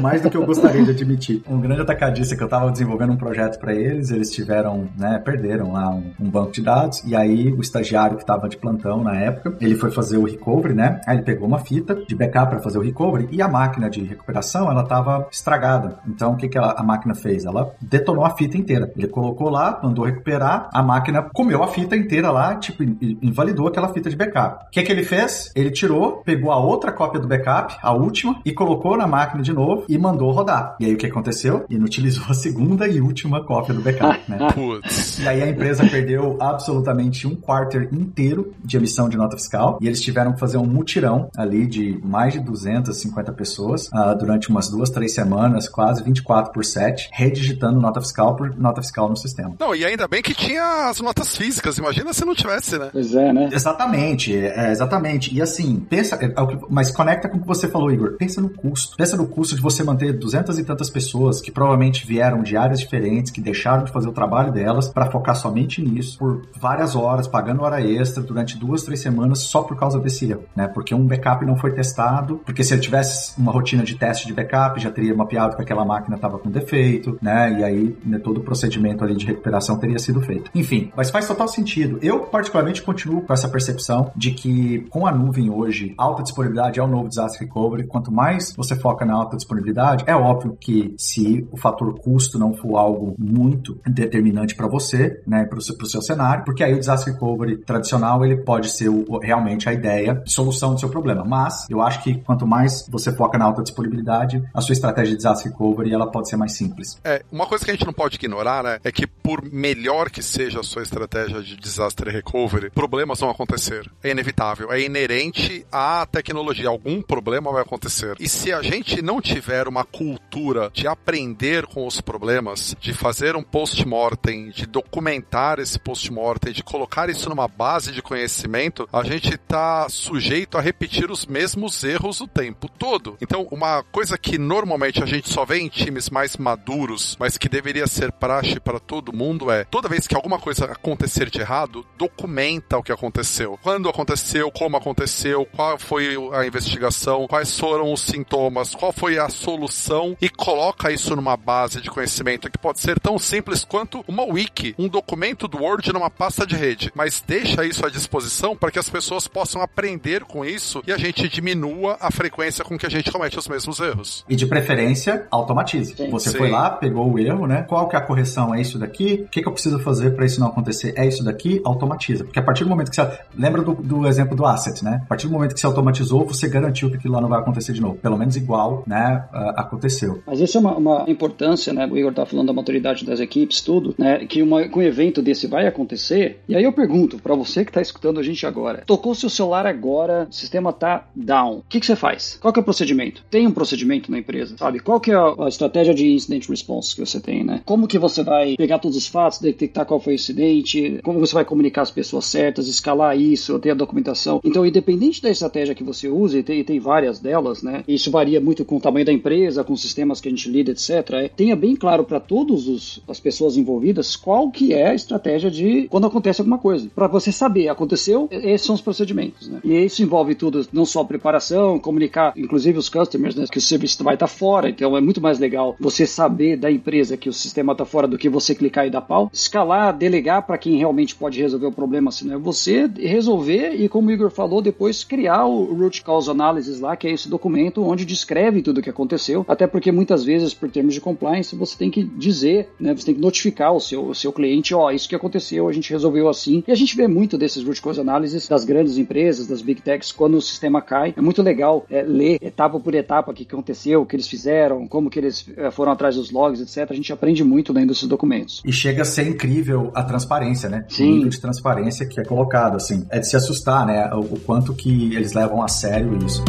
Mais 0.01 0.21
do 0.21 0.29
que 0.29 0.37
eu 0.37 0.45
gostaria 0.45 0.83
de 0.83 0.91
admitir. 0.91 1.41
Um 1.47 1.59
grande 1.59 1.81
atacadista 1.81 2.35
que 2.35 2.43
eu 2.43 2.49
tava 2.49 2.71
desenvolvendo 2.71 3.13
um 3.13 3.17
projeto 3.17 3.59
para 3.59 3.73
eles, 3.73 4.11
eles 4.11 4.29
tiveram, 4.31 4.89
né? 4.97 5.21
Perderam 5.23 5.71
lá 5.71 5.89
um, 5.89 6.11
um, 6.19 6.29
banco 6.29 6.51
de 6.51 6.61
dados. 6.61 7.03
E 7.05 7.15
aí, 7.15 7.51
o 7.51 7.61
estagiário 7.61 8.17
que 8.17 8.25
tava 8.25 8.49
de 8.49 8.57
plantão 8.57 9.03
na 9.03 9.15
época, 9.15 9.57
ele 9.61 9.75
foi 9.75 9.91
fazer 9.91 10.17
o 10.17 10.25
recovery, 10.25 10.73
né? 10.73 10.99
Aí 11.07 11.17
ele 11.17 11.23
pegou 11.23 11.47
uma 11.47 11.59
fita 11.59 11.95
de 11.95 12.15
backup 12.15 12.49
para 12.49 12.59
fazer 12.59 12.77
o 12.77 12.81
recovery 12.81 13.27
e 13.31 13.41
a 13.41 13.47
máquina 13.47 13.84
de 13.89 14.03
recuperação, 14.03 14.69
ela 14.69 14.83
tava 14.83 15.27
estragada. 15.31 15.99
Então, 16.07 16.33
o 16.33 16.37
que, 16.37 16.47
que 16.47 16.57
a, 16.57 16.71
a 16.71 16.83
máquina 16.83 17.15
fez? 17.15 17.45
Ela 17.45 17.73
detonou 17.81 18.25
a 18.25 18.31
fita 18.31 18.57
inteira. 18.57 18.91
Ele 18.95 19.07
colocou 19.07 19.49
lá, 19.49 19.79
mandou 19.83 20.05
recuperar, 20.05 20.69
a 20.73 20.83
máquina 20.83 21.23
comeu 21.33 21.63
a 21.63 21.67
fita 21.67 21.95
inteira 21.95 22.31
lá, 22.31 22.55
tipo, 22.55 22.83
invalidou 23.21 23.67
aquela 23.67 23.93
fita 23.93 24.09
de 24.09 24.15
backup. 24.15 24.65
O 24.65 24.69
que, 24.71 24.83
que 24.83 24.91
ele 24.91 25.03
fez? 25.03 25.51
Ele 25.55 25.71
tirou, 25.71 26.17
pegou 26.23 26.51
a 26.51 26.57
outra 26.57 26.91
cópia 26.91 27.19
do 27.19 27.27
backup, 27.27 27.75
a 27.81 27.93
última, 27.93 28.39
e 28.45 28.53
colocou 28.53 28.97
na 28.97 29.07
máquina 29.07 29.41
de 29.41 29.53
novo 29.53 29.85
e 29.87 29.97
mandou 29.97 30.31
rodar. 30.31 30.75
E 30.79 30.85
aí 30.85 30.93
o 30.93 30.97
que 30.97 31.07
aconteceu? 31.07 31.65
Inutilizou 31.69 32.25
a 32.29 32.33
segunda 32.33 32.87
e 32.87 33.01
última 33.01 33.43
cópia 33.43 33.73
do 33.73 33.81
backup, 33.81 34.19
né? 34.29 34.51
Putz. 34.53 35.19
E 35.19 35.27
aí 35.27 35.41
a 35.41 35.49
empresa 35.49 35.87
perdeu 35.87 36.37
absolutamente 36.39 37.27
um 37.27 37.35
quarter 37.35 37.89
inteiro 37.93 38.53
de 38.63 38.77
emissão 38.77 39.09
de 39.09 39.17
nota 39.17 39.37
fiscal 39.37 39.77
e 39.81 39.87
eles 39.87 40.01
tiveram 40.01 40.33
que 40.33 40.39
fazer 40.39 40.57
um 40.57 40.65
mutirão 40.65 41.29
ali 41.35 41.65
de 41.67 41.99
mais 42.03 42.33
de 42.33 42.39
250 42.39 43.31
pessoas 43.33 43.74
uh, 43.87 44.17
durante 44.17 44.49
umas 44.49 44.69
duas, 44.69 44.89
três 44.89 45.13
semanas, 45.13 45.67
quase 45.69 46.03
24 46.03 46.51
por 46.51 46.63
7, 46.63 47.09
redigitando 47.11 47.79
nota 47.79 48.01
fiscal 48.01 48.35
por 48.35 48.55
nota 48.57 48.81
fiscal 48.81 49.09
no 49.09 49.17
sistema. 49.17 49.55
Não, 49.59 49.75
e 49.75 49.85
ainda 49.85 50.07
bem 50.07 50.21
que 50.21 50.33
tinha 50.33 50.89
as 50.89 50.99
notas 50.99 51.35
físicas, 51.35 51.77
imagina 51.77 52.13
se 52.13 52.25
não 52.25 52.35
tivesse, 52.35 52.77
né? 52.77 52.89
Pois 52.91 53.13
é, 53.13 53.33
né? 53.33 53.49
Exatamente, 53.51 54.35
é, 54.35 54.71
exatamente. 54.71 55.33
E 55.33 55.41
assim, 55.41 55.85
pensa, 55.89 56.15
é, 56.21 56.25
é 56.25 56.33
mas 56.69 56.91
conecta 56.91 57.29
com 57.29 57.37
o 57.37 57.41
que 57.41 57.47
você 57.47 57.67
falou, 57.67 57.91
Igor. 57.91 58.15
Pensa 58.17 58.41
no 58.41 58.49
custo. 58.49 58.95
Pensa 58.97 59.17
no 59.17 59.27
custo 59.27 59.55
de 59.55 59.61
você 59.61 59.83
manter 59.83 60.13
duzentas 60.13 60.57
e 60.57 60.63
tantas 60.63 60.89
pessoas 60.89 61.41
que 61.41 61.51
provavelmente 61.51 62.05
vieram 62.05 62.41
de 62.41 62.55
áreas 62.55 62.79
diferentes, 62.79 63.31
que 63.31 63.41
deixaram 63.41 63.83
de 63.83 63.91
fazer 63.91 64.07
o 64.07 64.11
trabalho 64.13 64.51
delas 64.51 64.87
para 64.87 65.09
focar 65.09 65.35
somente 65.35 65.81
nisso 65.81 66.17
por 66.17 66.41
várias 66.59 66.95
horas, 66.95 67.27
pagando 67.27 67.63
hora 67.63 67.81
extra 67.81 68.23
durante 68.23 68.57
duas, 68.57 68.83
três 68.83 69.01
semanas 69.01 69.39
só 69.39 69.61
por 69.61 69.77
causa 69.77 69.99
desse 69.99 70.29
erro, 70.29 70.43
né? 70.55 70.67
Porque 70.67 70.93
um 70.93 71.05
backup 71.05 71.45
não 71.45 71.55
foi 71.55 71.71
testado, 71.71 72.41
porque 72.45 72.63
se 72.63 72.73
ele 72.73 72.81
tivesse 72.81 73.37
uma 73.37 73.51
rotina 73.51 73.64
de 73.65 73.95
teste 73.95 74.27
de 74.27 74.33
backup, 74.33 74.79
já 74.79 74.91
teria 74.91 75.15
mapeado 75.15 75.55
que 75.55 75.61
aquela 75.61 75.85
máquina 75.85 76.15
estava 76.15 76.37
com 76.37 76.49
defeito, 76.49 77.17
né? 77.21 77.59
E 77.59 77.63
aí 77.63 77.97
né, 78.05 78.19
todo 78.19 78.37
o 78.39 78.43
procedimento 78.43 79.03
ali 79.03 79.15
de 79.15 79.25
recuperação 79.25 79.77
teria 79.77 79.99
sido 79.99 80.21
feito. 80.21 80.51
Enfim, 80.53 80.91
mas 80.95 81.09
faz 81.09 81.27
total 81.27 81.47
sentido. 81.47 81.99
Eu, 82.01 82.21
particularmente, 82.21 82.81
continuo 82.81 83.21
com 83.21 83.33
essa 83.33 83.47
percepção 83.47 84.11
de 84.15 84.31
que 84.31 84.79
com 84.89 85.07
a 85.07 85.11
nuvem 85.11 85.49
hoje, 85.49 85.93
alta 85.97 86.23
disponibilidade 86.23 86.79
é 86.79 86.83
o 86.83 86.87
novo 86.87 87.09
disaster 87.09 87.41
recovery. 87.47 87.87
Quanto 87.87 88.11
mais 88.11 88.53
você 88.55 88.75
foca 88.75 89.05
na 89.05 89.13
alta 89.13 89.35
disponibilidade, 89.35 90.03
é 90.07 90.15
óbvio 90.15 90.57
que 90.59 90.93
se 90.97 91.47
o 91.51 91.57
fator 91.57 91.97
custo 91.99 92.37
não 92.37 92.53
for 92.53 92.77
algo 92.77 93.15
muito 93.17 93.79
determinante 93.87 94.55
para 94.55 94.67
você, 94.67 95.21
né, 95.25 95.45
para 95.45 95.57
o 95.57 95.61
seu, 95.61 95.75
seu, 95.85 96.01
cenário, 96.01 96.43
porque 96.43 96.63
aí 96.63 96.73
o 96.73 96.79
disaster 96.79 97.13
recovery 97.13 97.57
tradicional 97.57 98.23
ele 98.23 98.37
pode 98.37 98.69
ser 98.69 98.89
o, 98.89 99.17
realmente 99.19 99.67
a 99.69 99.73
ideia 99.73 100.15
de 100.15 100.31
solução 100.31 100.73
do 100.73 100.79
seu 100.79 100.89
problema. 100.89 101.23
Mas 101.25 101.67
eu 101.69 101.81
acho 101.81 102.03
que 102.03 102.15
quanto 102.21 102.45
mais 102.45 102.87
você 102.89 103.11
foca 103.11 103.37
na 103.37 103.45
alta 103.55 103.63
disponibilidade, 103.63 104.43
a 104.53 104.61
sua 104.61 104.73
estratégia 104.73 105.11
de 105.11 105.17
disaster 105.17 105.51
recovery 105.51 105.93
ela 105.93 106.11
pode 106.11 106.29
ser 106.29 106.35
mais 106.35 106.51
simples. 106.53 106.99
É, 107.03 107.23
uma 107.31 107.45
coisa 107.45 107.63
que 107.63 107.71
a 107.71 107.73
gente 107.73 107.85
não 107.85 107.93
pode 107.93 108.15
ignorar, 108.15 108.63
né, 108.63 108.79
é 108.83 108.91
que 108.91 109.07
por 109.07 109.43
melhor 109.43 110.09
que 110.09 110.21
seja 110.21 110.59
a 110.59 110.63
sua 110.63 110.83
estratégia 110.83 111.41
de 111.41 111.55
disaster 111.55 112.07
recovery, 112.07 112.69
problemas 112.69 113.19
vão 113.19 113.29
acontecer. 113.29 113.89
É 114.03 114.11
inevitável, 114.11 114.71
é 114.71 114.81
inerente 114.81 115.65
à 115.71 116.05
tecnologia. 116.05 116.69
Algum 116.69 117.01
problema 117.01 117.51
vai 117.51 117.61
acontecer. 117.61 118.15
E 118.19 118.27
se 118.27 118.51
a 118.51 118.61
gente 118.61 119.01
não 119.01 119.21
tiver 119.21 119.67
uma 119.67 119.83
cultura 119.83 120.69
de 120.73 120.87
aprender 120.87 121.65
com 121.65 121.87
os 121.87 122.01
problemas, 122.01 122.75
de 122.79 122.93
fazer 122.93 123.35
um 123.35 123.43
post-mortem, 123.43 124.49
de 124.49 124.65
documentar 124.65 125.59
esse 125.59 125.79
post-mortem, 125.79 126.53
de 126.53 126.63
colocar 126.63 127.09
isso 127.09 127.29
numa 127.29 127.47
base 127.47 127.91
de 127.91 128.01
conhecimento, 128.01 128.87
a 128.91 129.03
gente 129.03 129.35
está 129.35 129.87
sujeito 129.89 130.57
a 130.57 130.61
repetir 130.61 131.09
os 131.11 131.25
mesmos 131.25 131.83
erros 131.83 132.21
o 132.21 132.27
tempo 132.27 132.69
todo. 132.69 133.17
Então, 133.21 133.44
uma 133.51 133.83
coisa 133.83 134.17
que 134.17 134.37
normalmente 134.37 135.01
a 135.03 135.05
gente 135.05 135.29
só 135.29 135.45
vê 135.45 135.59
em 135.59 135.67
times 135.67 136.09
mais 136.09 136.37
maduros, 136.37 137.15
mas 137.19 137.37
que 137.37 137.49
deveria 137.49 137.87
ser 137.87 138.11
praxe 138.11 138.59
para 138.59 138.79
todo 138.79 139.15
mundo 139.15 139.51
é 139.51 139.63
toda 139.63 139.89
vez 139.89 140.07
que 140.07 140.15
alguma 140.15 140.39
coisa 140.39 140.65
acontecer 140.65 141.29
de 141.29 141.39
errado, 141.39 141.85
documenta 141.97 142.77
o 142.77 142.83
que 142.83 142.91
aconteceu. 142.91 143.59
Quando 143.61 143.89
aconteceu, 143.89 144.51
como 144.51 144.77
aconteceu, 144.77 145.45
qual 145.55 145.77
foi 145.77 146.15
a 146.33 146.45
investigação, 146.45 147.27
quais 147.27 147.57
foram 147.59 147.91
os 147.91 148.01
sintomas, 148.01 148.73
qual 148.73 148.91
foi 148.91 149.17
a 149.17 149.29
solução 149.29 150.15
e 150.21 150.29
coloca 150.29 150.91
isso 150.91 151.15
numa 151.15 151.37
base 151.37 151.81
de 151.81 151.89
conhecimento 151.89 152.49
que 152.49 152.57
pode 152.57 152.79
ser 152.79 152.99
tão 152.99 153.17
simples 153.17 153.63
quanto 153.63 154.03
uma 154.07 154.23
wiki, 154.23 154.75
um 154.77 154.87
documento 154.87 155.47
do 155.47 155.61
Word 155.61 155.91
numa 155.93 156.09
pasta 156.09 156.45
de 156.45 156.55
rede, 156.55 156.91
mas 156.95 157.23
deixa 157.25 157.65
isso 157.65 157.85
à 157.85 157.89
disposição 157.89 158.55
para 158.55 158.71
que 158.71 158.79
as 158.79 158.89
pessoas 158.89 159.27
possam 159.27 159.61
aprender 159.61 160.23
com 160.23 160.45
isso 160.45 160.83
e 160.87 160.91
a 160.91 160.97
gente 160.97 161.27
diminua 161.27 161.97
a 161.99 162.11
frequência 162.11 162.63
com 162.63 162.77
que 162.77 162.85
a 162.85 162.89
gente 162.89 163.11
comete 163.11 163.34
os 163.39 163.47
mesmos 163.47 163.79
erros. 163.79 164.25
E 164.29 164.35
de 164.35 164.45
preferência, 164.45 165.27
automatize. 165.31 165.95
Sim. 165.95 166.09
Você 166.09 166.29
Sim. 166.29 166.37
foi 166.37 166.49
lá, 166.49 166.69
pegou 166.69 167.11
o 167.11 167.19
erro, 167.19 167.47
né? 167.47 167.63
Qual 167.63 167.87
que 167.87 167.95
é 167.95 167.99
a 167.99 168.01
correção? 168.01 168.53
É 168.53 168.61
isso 168.61 168.77
daqui? 168.77 169.25
O 169.25 169.29
que, 169.29 169.41
que 169.41 169.47
eu 169.47 169.51
preciso 169.53 169.79
fazer 169.79 170.11
para 170.11 170.25
isso 170.25 170.39
não 170.39 170.47
acontecer? 170.47 170.93
É 170.97 171.07
isso 171.07 171.23
daqui? 171.23 171.61
Automatiza. 171.63 172.23
Porque 172.23 172.39
a 172.39 172.43
partir 172.43 172.63
do 172.63 172.69
momento 172.69 172.89
que 172.89 172.95
você... 172.95 173.19
Lembra 173.37 173.61
do, 173.61 173.73
do 173.73 174.07
exemplo 174.07 174.35
do 174.35 174.45
asset, 174.45 174.83
né? 174.83 175.01
A 175.03 175.07
partir 175.07 175.27
do 175.27 175.33
momento 175.33 175.53
que 175.53 175.59
você 175.59 175.65
automatizou, 175.65 176.25
você 176.25 176.47
garantiu 176.47 176.89
que 176.89 176.97
aquilo 176.97 177.13
lá 177.13 177.21
não 177.21 177.29
vai 177.29 177.39
acontecer 177.39 177.73
de 177.73 177.81
novo. 177.81 177.95
Pelo 177.95 178.17
menos 178.17 178.35
igual, 178.35 178.83
né? 178.87 179.23
Uh, 179.33 179.37
aconteceu. 179.55 180.21
Mas 180.25 180.39
isso 180.39 180.57
é 180.57 180.61
uma, 180.61 180.75
uma 180.75 181.05
importância, 181.07 181.73
né? 181.73 181.85
O 181.85 181.97
Igor 181.97 182.13
tá 182.13 182.25
falando 182.25 182.47
da 182.47 182.53
maturidade 182.53 183.05
das 183.05 183.19
equipes, 183.19 183.61
tudo, 183.61 183.95
né? 183.97 184.25
Que, 184.25 184.41
uma, 184.41 184.67
que 184.67 184.77
um 184.77 184.81
evento 184.81 185.21
desse 185.21 185.47
vai 185.47 185.67
acontecer. 185.67 186.41
E 186.47 186.55
aí 186.55 186.63
eu 186.63 186.73
pergunto 186.73 187.17
para 187.19 187.35
você 187.35 187.63
que 187.65 187.71
tá 187.71 187.81
escutando 187.81 188.19
a 188.19 188.23
gente 188.23 188.45
agora: 188.45 188.83
tocou 188.85 189.13
seu 189.15 189.29
celular 189.29 189.65
agora, 189.65 190.27
o 190.29 190.33
sistema 190.33 190.71
tá 190.71 191.05
down. 191.15 191.57
O 191.57 191.63
que, 191.67 191.79
que 191.79 191.85
você 191.85 191.95
faz? 191.95 192.37
Qual 192.41 192.53
que 192.53 192.59
é 192.59 192.61
o 192.61 192.65
procedimento? 192.65 193.14
Tem 193.29 193.47
um 193.47 193.51
procedimento 193.51 194.11
na 194.11 194.19
empresa, 194.19 194.55
sabe? 194.57 194.79
Qual 194.79 194.99
que 194.99 195.11
é 195.11 195.15
a, 195.15 195.33
a 195.39 195.47
estratégia 195.47 195.93
de 195.93 196.11
incident 196.11 196.47
response 196.47 196.95
que 196.95 197.01
você 197.01 197.19
tem, 197.19 197.43
né? 197.43 197.61
Como 197.65 197.87
que 197.87 197.97
você 197.97 198.23
vai 198.23 198.55
pegar 198.55 198.79
todos 198.79 198.97
os 198.97 199.07
fatos, 199.07 199.39
detectar 199.39 199.85
qual 199.85 199.99
foi 199.99 200.13
o 200.13 200.15
incidente, 200.15 200.99
como 201.03 201.19
você 201.19 201.33
vai 201.33 201.45
comunicar 201.45 201.81
as 201.81 201.91
pessoas 201.91 202.25
certas, 202.25 202.67
escalar 202.67 203.17
isso, 203.19 203.57
ter 203.59 203.71
a 203.71 203.75
documentação. 203.75 204.39
Então, 204.43 204.65
independente 204.65 205.21
da 205.21 205.29
estratégia 205.29 205.75
que 205.75 205.83
você 205.83 206.07
use, 206.07 206.39
e 206.39 206.43
tem, 206.43 206.63
tem 206.63 206.79
várias 206.79 207.19
delas, 207.19 207.63
né? 207.63 207.83
Isso 207.87 208.11
varia 208.11 208.39
muito 208.39 208.65
com 208.65 208.77
o 208.77 208.81
tamanho 208.81 209.05
da 209.05 209.13
empresa, 209.13 209.63
com 209.63 209.73
os 209.73 209.81
sistemas 209.81 210.19
que 210.19 210.27
a 210.27 210.31
gente 210.31 210.49
lida, 210.49 210.71
etc. 210.71 210.89
É, 211.13 211.27
tenha 211.29 211.55
bem 211.55 211.75
claro 211.75 212.03
para 212.03 212.19
todas 212.19 213.01
as 213.07 213.19
pessoas 213.19 213.57
envolvidas 213.57 214.15
qual 214.15 214.49
que 214.49 214.73
é 214.73 214.89
a 214.89 214.95
estratégia 214.95 215.49
de 215.49 215.87
quando 215.89 216.07
acontece 216.07 216.41
alguma 216.41 216.57
coisa. 216.57 216.89
Para 216.93 217.07
você 217.07 217.31
saber, 217.31 217.69
aconteceu, 217.69 218.27
esses 218.31 218.65
são 218.65 218.75
os 218.75 218.81
procedimentos, 218.81 219.47
né? 219.47 219.59
E 219.63 219.73
isso 219.73 220.03
envolve 220.03 220.35
tudo, 220.35 220.65
não 220.71 220.85
só 220.85 221.03
preparação, 221.03 221.79
comunicar, 221.79 222.33
inclusive 222.35 222.77
os 222.77 222.89
customers, 223.05 223.35
né? 223.35 223.45
Que 223.49 223.57
o 223.57 223.61
serviço 223.61 224.03
vai 224.03 224.15
estar 224.15 224.27
fora, 224.27 224.69
então 224.69 224.97
é 224.97 225.01
muito 225.01 225.21
mais 225.21 225.39
legal 225.39 225.75
você 225.79 226.05
saber 226.05 226.57
da 226.57 226.71
empresa 226.71 227.15
que 227.15 227.29
o 227.29 227.33
sistema 227.33 227.71
está 227.71 227.85
fora 227.85 228.07
do 228.07 228.17
que 228.17 228.29
você 228.29 228.55
clicar 228.55 228.87
e 228.87 228.89
dar 228.89 229.01
pau. 229.01 229.29
Escalar, 229.31 229.95
delegar 229.95 230.45
para 230.45 230.57
quem 230.57 230.77
realmente 230.77 231.15
pode 231.15 231.39
resolver 231.39 231.67
o 231.67 231.71
problema, 231.71 232.11
se 232.11 232.25
não 232.25 232.35
é 232.35 232.37
você 232.37 232.89
resolver 232.97 233.75
e, 233.75 233.87
como 233.87 234.09
o 234.09 234.11
Igor 234.11 234.31
falou, 234.31 234.61
depois 234.61 235.03
criar 235.03 235.45
o 235.45 235.73
root 235.73 236.03
cause 236.03 236.29
analysis 236.29 236.79
lá, 236.79 236.95
que 236.95 237.07
é 237.07 237.11
esse 237.11 237.29
documento 237.29 237.83
onde 237.83 238.05
descreve 238.05 238.61
tudo 238.61 238.79
o 238.79 238.81
que 238.81 238.89
aconteceu, 238.89 239.45
até 239.47 239.67
porque 239.67 239.91
muitas 239.91 240.23
vezes, 240.23 240.53
por 240.53 240.69
termos 240.69 240.93
de 240.93 241.01
compliance, 241.01 241.55
você 241.55 241.77
tem 241.77 241.91
que 241.91 242.03
dizer, 242.03 242.69
né, 242.79 242.95
você 242.95 243.05
tem 243.05 243.15
que 243.15 243.21
notificar 243.21 243.73
o 243.73 243.79
seu, 243.79 244.07
o 244.07 244.15
seu 244.15 244.31
cliente, 244.31 244.73
ó, 244.73 244.85
oh, 244.85 244.91
isso 244.91 245.07
que 245.07 245.15
aconteceu, 245.15 245.67
a 245.67 245.73
gente 245.73 245.91
resolveu 245.91 246.27
assim. 246.27 246.63
E 246.67 246.71
a 246.71 246.75
gente 246.75 246.95
vê 246.95 247.07
muito 247.07 247.37
desses 247.37 247.63
root 247.63 247.81
cause 247.81 247.99
analysis 247.99 248.47
das 248.47 248.63
grandes 248.63 248.97
empresas, 248.97 249.47
das 249.47 249.61
big 249.61 249.81
techs, 249.81 250.11
quando 250.11 250.35
o 250.35 250.41
sistema 250.41 250.81
cai. 250.81 251.13
É 251.15 251.21
muito 251.21 251.41
legal 251.41 251.85
é, 251.89 252.01
ler 252.01 252.37
etapa 252.41 252.79
por 252.79 252.94
etapa 252.99 253.31
o 253.31 253.33
que 253.33 253.43
aconteceu, 253.43 254.01
o 254.01 254.05
que 254.05 254.15
eles 254.15 254.27
fizeram, 254.27 254.87
como 254.87 255.09
que 255.09 255.19
eles 255.19 255.45
é, 255.57 255.71
foram 255.71 255.91
atrás 255.91 256.15
dos 256.15 256.31
logs, 256.31 256.61
etc. 256.61 256.89
A 256.91 256.93
gente 256.93 257.11
aprende 257.11 257.43
muito 257.43 257.73
lendo 257.73 257.91
esses 257.91 258.07
documentos. 258.07 258.61
E 258.65 258.71
chega 258.71 259.01
a 259.01 259.05
ser 259.05 259.27
incrível 259.27 259.91
a 259.93 260.03
transparência, 260.03 260.69
né? 260.69 260.85
Sim. 260.89 261.11
O 261.11 261.15
nível 261.15 261.29
de 261.29 261.41
transparência 261.41 262.05
que 262.05 262.19
é 262.19 262.23
colocado, 262.23 262.75
assim. 262.75 263.05
É 263.09 263.19
de 263.19 263.27
se 263.27 263.35
assustar, 263.35 263.85
né? 263.85 264.09
O, 264.13 264.35
o 264.35 264.39
quanto 264.39 264.73
que 264.73 265.15
eles 265.15 265.33
levam 265.33 265.61
a 265.61 265.67
sério 265.67 266.17
isso. 266.25 266.43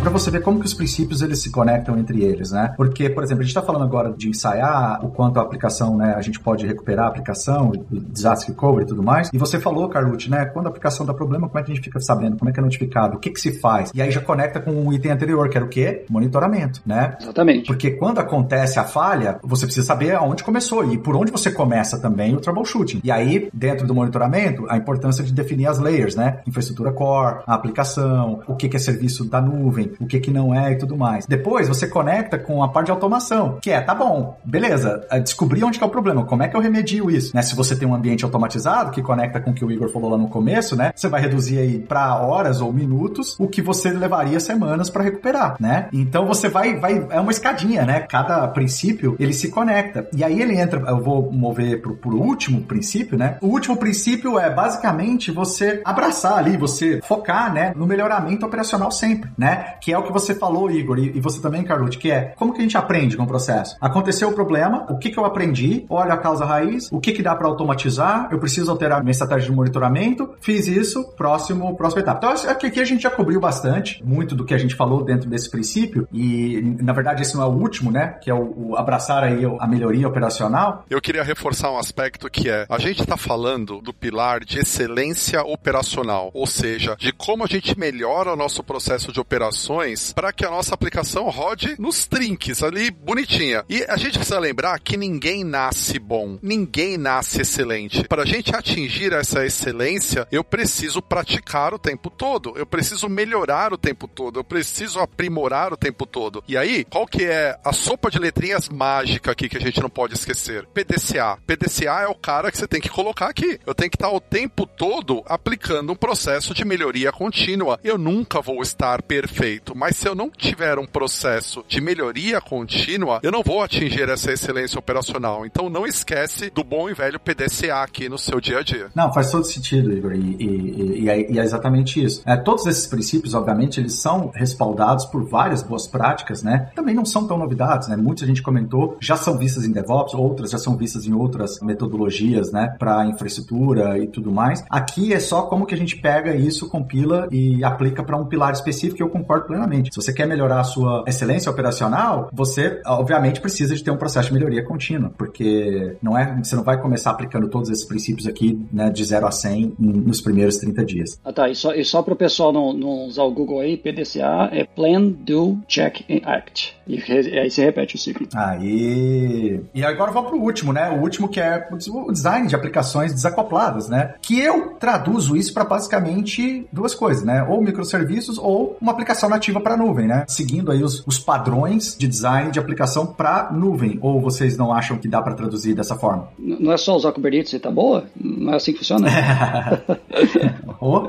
Para 0.00 0.10
você 0.10 0.30
ver 0.30 0.40
como 0.40 0.58
que 0.60 0.66
os 0.66 0.72
princípios 0.72 1.20
eles 1.20 1.42
se 1.42 1.50
conectam 1.50 1.98
entre 1.98 2.24
eles, 2.24 2.50
né? 2.50 2.72
Porque, 2.76 3.10
por 3.10 3.22
exemplo, 3.22 3.42
a 3.42 3.44
gente 3.44 3.50
está 3.50 3.62
falando 3.62 3.84
agora 3.84 4.12
de 4.16 4.28
ensaiar 4.30 5.04
o 5.04 5.10
quanto 5.10 5.38
a 5.38 5.42
aplicação, 5.42 5.96
né, 5.96 6.14
a 6.16 6.22
gente 6.22 6.40
pode 6.40 6.66
recuperar 6.66 7.06
a 7.06 7.08
aplicação, 7.08 7.70
o 7.70 8.00
disaster 8.00 8.48
recovery 8.48 8.84
e 8.84 8.88
tudo 8.88 9.02
mais. 9.02 9.30
E 9.32 9.36
você 9.36 9.60
falou, 9.60 9.88
Carlucci, 9.88 10.30
né, 10.30 10.46
quando 10.46 10.66
a 10.66 10.68
aplicação 10.70 11.04
dá 11.04 11.12
problema, 11.12 11.48
como 11.48 11.58
é 11.58 11.62
que 11.62 11.70
a 11.70 11.74
gente 11.74 11.84
fica 11.84 12.00
sabendo? 12.00 12.38
Como 12.38 12.48
é 12.48 12.52
que 12.52 12.58
é 12.58 12.62
notificado? 12.62 13.16
O 13.16 13.20
que 13.20 13.30
que 13.30 13.40
se 13.40 13.60
faz? 13.60 13.90
E 13.94 14.00
aí 14.00 14.10
já 14.10 14.20
conecta 14.22 14.58
com 14.58 14.70
o 14.86 14.92
item 14.92 15.12
anterior, 15.12 15.48
que 15.50 15.58
era 15.58 15.66
o 15.66 15.68
quê? 15.68 16.06
Monitoramento, 16.08 16.80
né? 16.86 17.16
Exatamente. 17.20 17.66
Porque 17.66 17.90
quando 17.90 18.18
acontece 18.18 18.78
a 18.78 18.84
falha, 18.84 19.38
você 19.42 19.66
precisa 19.66 19.86
saber 19.86 20.14
aonde 20.14 20.42
começou 20.42 20.90
e 20.90 20.96
por 20.96 21.14
onde 21.14 21.30
você 21.30 21.50
começa 21.50 21.98
também 22.00 22.34
o 22.34 22.40
troubleshooting. 22.40 23.00
E 23.04 23.10
aí, 23.10 23.50
dentro 23.52 23.86
do 23.86 23.94
monitoramento, 23.94 24.64
a 24.68 24.78
importância 24.78 25.22
de 25.22 25.32
definir 25.32 25.66
as 25.66 25.78
layers, 25.78 26.14
né? 26.14 26.40
Infraestrutura 26.46 26.90
core, 26.90 27.42
a 27.46 27.54
aplicação, 27.54 28.40
o 28.46 28.56
que 28.56 28.68
que 28.68 28.76
é 28.76 28.80
serviço 28.80 29.28
da 29.28 29.42
nuvem, 29.42 29.89
o 29.98 30.06
que 30.06 30.20
que 30.20 30.30
não 30.30 30.54
é 30.54 30.72
e 30.72 30.78
tudo 30.78 30.96
mais. 30.96 31.26
Depois 31.26 31.68
você 31.68 31.86
conecta 31.86 32.38
com 32.38 32.62
a 32.62 32.68
parte 32.68 32.86
de 32.86 32.92
automação, 32.92 33.58
que 33.60 33.70
é, 33.70 33.80
tá 33.80 33.94
bom, 33.94 34.38
beleza, 34.44 35.06
é 35.10 35.20
descobrir 35.20 35.64
onde 35.64 35.78
que 35.78 35.84
é 35.84 35.86
o 35.86 35.90
problema, 35.90 36.24
como 36.24 36.42
é 36.42 36.48
que 36.48 36.56
eu 36.56 36.60
remedio 36.60 37.10
isso, 37.10 37.34
né? 37.34 37.42
Se 37.42 37.54
você 37.54 37.74
tem 37.74 37.86
um 37.86 37.94
ambiente 37.94 38.24
automatizado 38.24 38.90
que 38.90 39.02
conecta 39.02 39.40
com 39.40 39.50
o 39.50 39.54
que 39.54 39.64
o 39.64 39.70
Igor 39.70 39.88
falou 39.90 40.10
lá 40.10 40.18
no 40.18 40.28
começo, 40.28 40.76
né? 40.76 40.92
Você 40.94 41.08
vai 41.08 41.20
reduzir 41.20 41.58
aí 41.58 41.78
para 41.78 42.16
horas 42.16 42.60
ou 42.60 42.72
minutos 42.72 43.36
o 43.38 43.48
que 43.48 43.62
você 43.62 43.90
levaria 43.90 44.40
semanas 44.40 44.90
para 44.90 45.02
recuperar, 45.02 45.56
né? 45.60 45.88
Então 45.92 46.26
você 46.26 46.48
vai, 46.48 46.76
vai, 46.76 47.06
é 47.10 47.20
uma 47.20 47.30
escadinha, 47.30 47.84
né? 47.84 48.00
Cada 48.00 48.46
princípio 48.48 49.16
ele 49.18 49.32
se 49.32 49.50
conecta. 49.50 50.08
E 50.14 50.22
aí 50.24 50.40
ele 50.40 50.58
entra, 50.58 50.80
eu 50.88 51.00
vou 51.00 51.30
mover 51.32 51.80
pro, 51.80 51.96
pro 51.96 52.16
último 52.16 52.62
princípio, 52.62 53.16
né? 53.16 53.38
O 53.40 53.48
último 53.48 53.76
princípio 53.76 54.38
é 54.38 54.50
basicamente 54.50 55.30
você 55.30 55.80
abraçar 55.84 56.38
ali, 56.38 56.56
você 56.56 57.00
focar, 57.02 57.52
né, 57.52 57.72
no 57.74 57.86
melhoramento 57.86 58.46
operacional 58.46 58.90
sempre, 58.90 59.30
né? 59.36 59.74
Que 59.80 59.92
é 59.92 59.98
o 59.98 60.02
que 60.02 60.12
você 60.12 60.34
falou, 60.34 60.70
Igor, 60.70 60.98
e, 60.98 61.16
e 61.16 61.20
você 61.20 61.40
também, 61.40 61.64
Carlucci, 61.64 61.98
que 61.98 62.10
é 62.10 62.34
como 62.36 62.52
que 62.52 62.58
a 62.58 62.62
gente 62.62 62.76
aprende 62.76 63.16
com 63.16 63.24
o 63.24 63.26
processo? 63.26 63.76
Aconteceu 63.80 64.28
o 64.28 64.32
problema, 64.32 64.86
o 64.88 64.98
que 64.98 65.10
que 65.10 65.18
eu 65.18 65.24
aprendi? 65.24 65.84
Olha 65.88 66.14
a 66.14 66.16
causa 66.16 66.44
raiz, 66.44 66.90
o 66.92 67.00
que 67.00 67.12
que 67.12 67.22
dá 67.22 67.34
para 67.34 67.48
automatizar? 67.48 68.28
Eu 68.30 68.38
preciso 68.38 68.70
alterar 68.70 69.02
minha 69.02 69.10
estratégia 69.12 69.50
de 69.50 69.56
monitoramento? 69.56 70.30
Fiz 70.40 70.66
isso, 70.66 71.04
próximo, 71.16 71.74
próxima 71.76 72.02
etapa. 72.02 72.18
Então, 72.18 72.50
aqui, 72.50 72.66
aqui 72.66 72.80
a 72.80 72.84
gente 72.84 73.02
já 73.02 73.10
cobriu 73.10 73.40
bastante, 73.40 74.02
muito 74.04 74.34
do 74.34 74.44
que 74.44 74.54
a 74.54 74.58
gente 74.58 74.74
falou 74.74 75.02
dentro 75.04 75.28
desse 75.28 75.50
princípio, 75.50 76.06
e 76.12 76.60
na 76.80 76.92
verdade 76.92 77.22
esse 77.22 77.34
não 77.34 77.42
é 77.42 77.46
o 77.46 77.50
último, 77.50 77.90
né? 77.90 78.18
Que 78.22 78.30
é 78.30 78.34
o, 78.34 78.70
o 78.70 78.76
abraçar 78.76 79.24
aí 79.24 79.42
a 79.58 79.66
melhoria 79.66 80.06
operacional. 80.06 80.84
Eu 80.90 81.00
queria 81.00 81.22
reforçar 81.22 81.70
um 81.70 81.78
aspecto 81.78 82.28
que 82.30 82.48
é, 82.48 82.66
a 82.68 82.78
gente 82.78 83.00
está 83.00 83.16
falando 83.16 83.80
do 83.80 83.92
pilar 83.92 84.44
de 84.44 84.58
excelência 84.58 85.42
operacional, 85.42 86.30
ou 86.34 86.46
seja, 86.46 86.96
de 86.98 87.12
como 87.12 87.44
a 87.44 87.46
gente 87.46 87.78
melhora 87.78 88.32
o 88.32 88.36
nosso 88.36 88.62
processo 88.62 89.12
de 89.12 89.20
operações 89.20 89.69
para 90.14 90.32
que 90.32 90.44
a 90.44 90.50
nossa 90.50 90.74
aplicação 90.74 91.28
rode 91.28 91.76
nos 91.78 92.06
trinques 92.06 92.62
ali, 92.62 92.90
bonitinha. 92.90 93.64
E 93.68 93.84
a 93.88 93.96
gente 93.96 94.18
precisa 94.18 94.38
lembrar 94.38 94.78
que 94.80 94.96
ninguém 94.96 95.44
nasce 95.44 95.98
bom, 95.98 96.38
ninguém 96.42 96.98
nasce 96.98 97.42
excelente. 97.42 98.06
Para 98.08 98.22
a 98.22 98.26
gente 98.26 98.54
atingir 98.54 99.12
essa 99.12 99.44
excelência, 99.44 100.26
eu 100.32 100.42
preciso 100.42 101.00
praticar 101.00 101.72
o 101.72 101.78
tempo 101.78 102.10
todo, 102.10 102.54
eu 102.56 102.66
preciso 102.66 103.08
melhorar 103.08 103.72
o 103.72 103.78
tempo 103.78 104.08
todo, 104.08 104.40
eu 104.40 104.44
preciso 104.44 104.98
aprimorar 104.98 105.72
o 105.72 105.76
tempo 105.76 106.04
todo. 106.04 106.42
E 106.48 106.56
aí, 106.56 106.84
qual 106.84 107.06
que 107.06 107.24
é 107.24 107.58
a 107.64 107.72
sopa 107.72 108.10
de 108.10 108.18
letrinhas 108.18 108.68
mágica 108.68 109.30
aqui 109.30 109.48
que 109.48 109.56
a 109.56 109.60
gente 109.60 109.80
não 109.80 109.90
pode 109.90 110.14
esquecer? 110.14 110.66
PDCA. 110.74 111.38
PDCA 111.46 112.00
é 112.02 112.08
o 112.08 112.14
cara 112.14 112.50
que 112.50 112.58
você 112.58 112.66
tem 112.66 112.80
que 112.80 112.88
colocar 112.88 113.28
aqui. 113.28 113.58
Eu 113.66 113.74
tenho 113.74 113.90
que 113.90 113.96
estar 113.96 114.10
o 114.10 114.20
tempo 114.20 114.66
todo 114.66 115.22
aplicando 115.26 115.92
um 115.92 115.96
processo 115.96 116.54
de 116.54 116.64
melhoria 116.64 117.12
contínua. 117.12 117.78
Eu 117.84 117.96
nunca 117.96 118.40
vou 118.40 118.62
estar 118.62 119.02
perfeito, 119.02 119.59
mas 119.74 119.96
se 119.96 120.08
eu 120.08 120.14
não 120.14 120.30
tiver 120.30 120.78
um 120.78 120.86
processo 120.86 121.64
de 121.68 121.80
melhoria 121.80 122.40
contínua, 122.40 123.20
eu 123.22 123.32
não 123.32 123.42
vou 123.42 123.62
atingir 123.62 124.08
essa 124.08 124.32
excelência 124.32 124.78
operacional. 124.78 125.44
Então 125.44 125.68
não 125.68 125.86
esquece 125.86 126.50
do 126.50 126.64
bom 126.64 126.88
e 126.88 126.94
velho 126.94 127.20
PDCA 127.20 127.82
aqui 127.82 128.08
no 128.08 128.18
seu 128.18 128.40
dia 128.40 128.58
a 128.58 128.62
dia. 128.62 128.88
Não, 128.94 129.12
faz 129.12 129.30
todo 129.30 129.44
sentido, 129.44 129.92
Igor, 129.92 130.12
e, 130.12 130.36
e, 130.38 131.02
e, 131.02 131.10
é, 131.10 131.32
e 131.32 131.38
é, 131.38 131.42
exatamente 131.42 132.02
isso. 132.02 132.22
É, 132.24 132.36
todos 132.36 132.66
esses 132.66 132.86
princípios, 132.86 133.34
obviamente, 133.34 133.80
eles 133.80 133.94
são 133.94 134.30
respaldados 134.34 135.04
por 135.06 135.28
várias 135.28 135.62
boas 135.62 135.86
práticas, 135.86 136.42
né? 136.42 136.70
Também 136.74 136.94
não 136.94 137.04
são 137.04 137.26
tão 137.26 137.36
novidades, 137.36 137.88
né? 137.88 137.96
Muitas 137.96 138.24
a 138.24 138.26
gente 138.26 138.42
comentou, 138.42 138.96
já 139.00 139.16
são 139.16 139.36
vistas 139.36 139.64
em 139.64 139.72
DevOps, 139.72 140.14
outras 140.14 140.50
já 140.50 140.58
são 140.58 140.76
vistas 140.76 141.06
em 141.06 141.12
outras 141.12 141.60
metodologias, 141.60 142.52
né? 142.52 142.74
Para 142.78 143.06
infraestrutura 143.06 143.98
e 143.98 144.06
tudo 144.06 144.30
mais. 144.30 144.64
Aqui 144.70 145.12
é 145.12 145.20
só 145.20 145.42
como 145.42 145.66
que 145.66 145.74
a 145.74 145.78
gente 145.78 145.96
pega 145.96 146.34
isso, 146.34 146.68
compila 146.68 147.28
e 147.30 147.62
aplica 147.64 148.02
para 148.02 148.16
um 148.16 148.26
pilar 148.26 148.52
específico 148.52 149.00
eu 149.02 149.08
concordo 149.08 149.46
plenamente 149.50 149.90
se 149.92 150.00
você 150.00 150.12
quer 150.12 150.26
melhorar 150.26 150.60
a 150.60 150.64
sua 150.64 151.04
excelência 151.08 151.50
operacional, 151.50 152.30
você 152.32 152.80
obviamente 152.86 153.40
precisa 153.40 153.74
de 153.74 153.82
ter 153.82 153.90
um 153.90 153.96
processo 153.96 154.28
de 154.28 154.34
melhoria 154.34 154.64
contínua, 154.64 155.12
porque 155.18 155.96
não 156.00 156.16
é, 156.16 156.38
você 156.42 156.54
não 156.54 156.62
vai 156.62 156.80
começar 156.80 157.10
aplicando 157.10 157.48
todos 157.48 157.68
esses 157.68 157.84
princípios 157.84 158.28
aqui, 158.28 158.64
né, 158.72 158.90
de 158.90 159.04
0 159.04 159.26
a 159.26 159.32
100 159.32 159.74
nos 159.78 160.20
primeiros 160.20 160.56
30 160.58 160.84
dias. 160.84 161.20
Ah, 161.24 161.32
tá. 161.32 161.48
E 161.48 161.54
só, 161.56 161.74
e 161.74 161.84
só 161.84 162.00
para 162.02 162.14
o 162.14 162.16
pessoal 162.16 162.52
não, 162.52 162.72
não 162.72 163.06
usar 163.06 163.24
o 163.24 163.32
Google 163.32 163.60
aí, 163.60 163.76
PDCA 163.76 164.50
é 164.52 164.64
Plan, 164.64 165.08
Do, 165.08 165.58
Check 165.66 166.04
and 166.08 166.20
Act. 166.24 166.78
E 166.86 167.38
aí 167.38 167.50
você 167.50 167.64
repete 167.64 167.94
o 167.94 167.98
ciclo. 167.98 168.26
Aí. 168.34 169.60
E 169.74 169.84
agora 169.84 170.10
vamos 170.10 170.30
pro 170.30 170.40
último, 170.40 170.72
né? 170.72 170.90
O 170.90 171.00
último 171.00 171.28
que 171.28 171.40
é 171.40 171.68
o 171.70 172.12
design 172.12 172.48
de 172.48 172.54
aplicações 172.54 173.12
desacopladas, 173.12 173.88
né? 173.88 174.14
Que 174.20 174.40
eu 174.40 174.74
traduzo 174.74 175.36
isso 175.36 175.54
para 175.54 175.64
basicamente 175.64 176.66
duas 176.72 176.94
coisas, 176.94 177.24
né? 177.24 177.44
Ou 177.44 177.62
microserviços 177.62 178.38
ou 178.38 178.76
uma 178.80 178.92
aplicação 178.92 179.28
nativa 179.40 179.58
para 179.58 179.74
nuvem, 179.74 180.06
né? 180.06 180.24
Seguindo 180.28 180.70
aí 180.70 180.82
os, 180.82 181.02
os 181.06 181.18
padrões 181.18 181.96
de 181.98 182.06
design 182.06 182.52
de 182.52 182.58
aplicação 182.58 183.06
para 183.06 183.50
nuvem. 183.50 183.98
Ou 184.02 184.20
vocês 184.20 184.56
não 184.56 184.70
acham 184.70 184.98
que 184.98 185.08
dá 185.08 185.22
para 185.22 185.34
traduzir 185.34 185.74
dessa 185.74 185.96
forma? 185.96 186.28
Não 186.38 186.70
é 186.70 186.76
só 186.76 186.94
usar 186.94 187.12
Kubernetes 187.12 187.54
e 187.54 187.58
tá 187.58 187.70
boa? 187.70 188.04
Não 188.14 188.52
é 188.52 188.56
assim 188.56 188.72
que 188.72 188.78
funciona? 188.78 189.08
oh, 190.78 191.08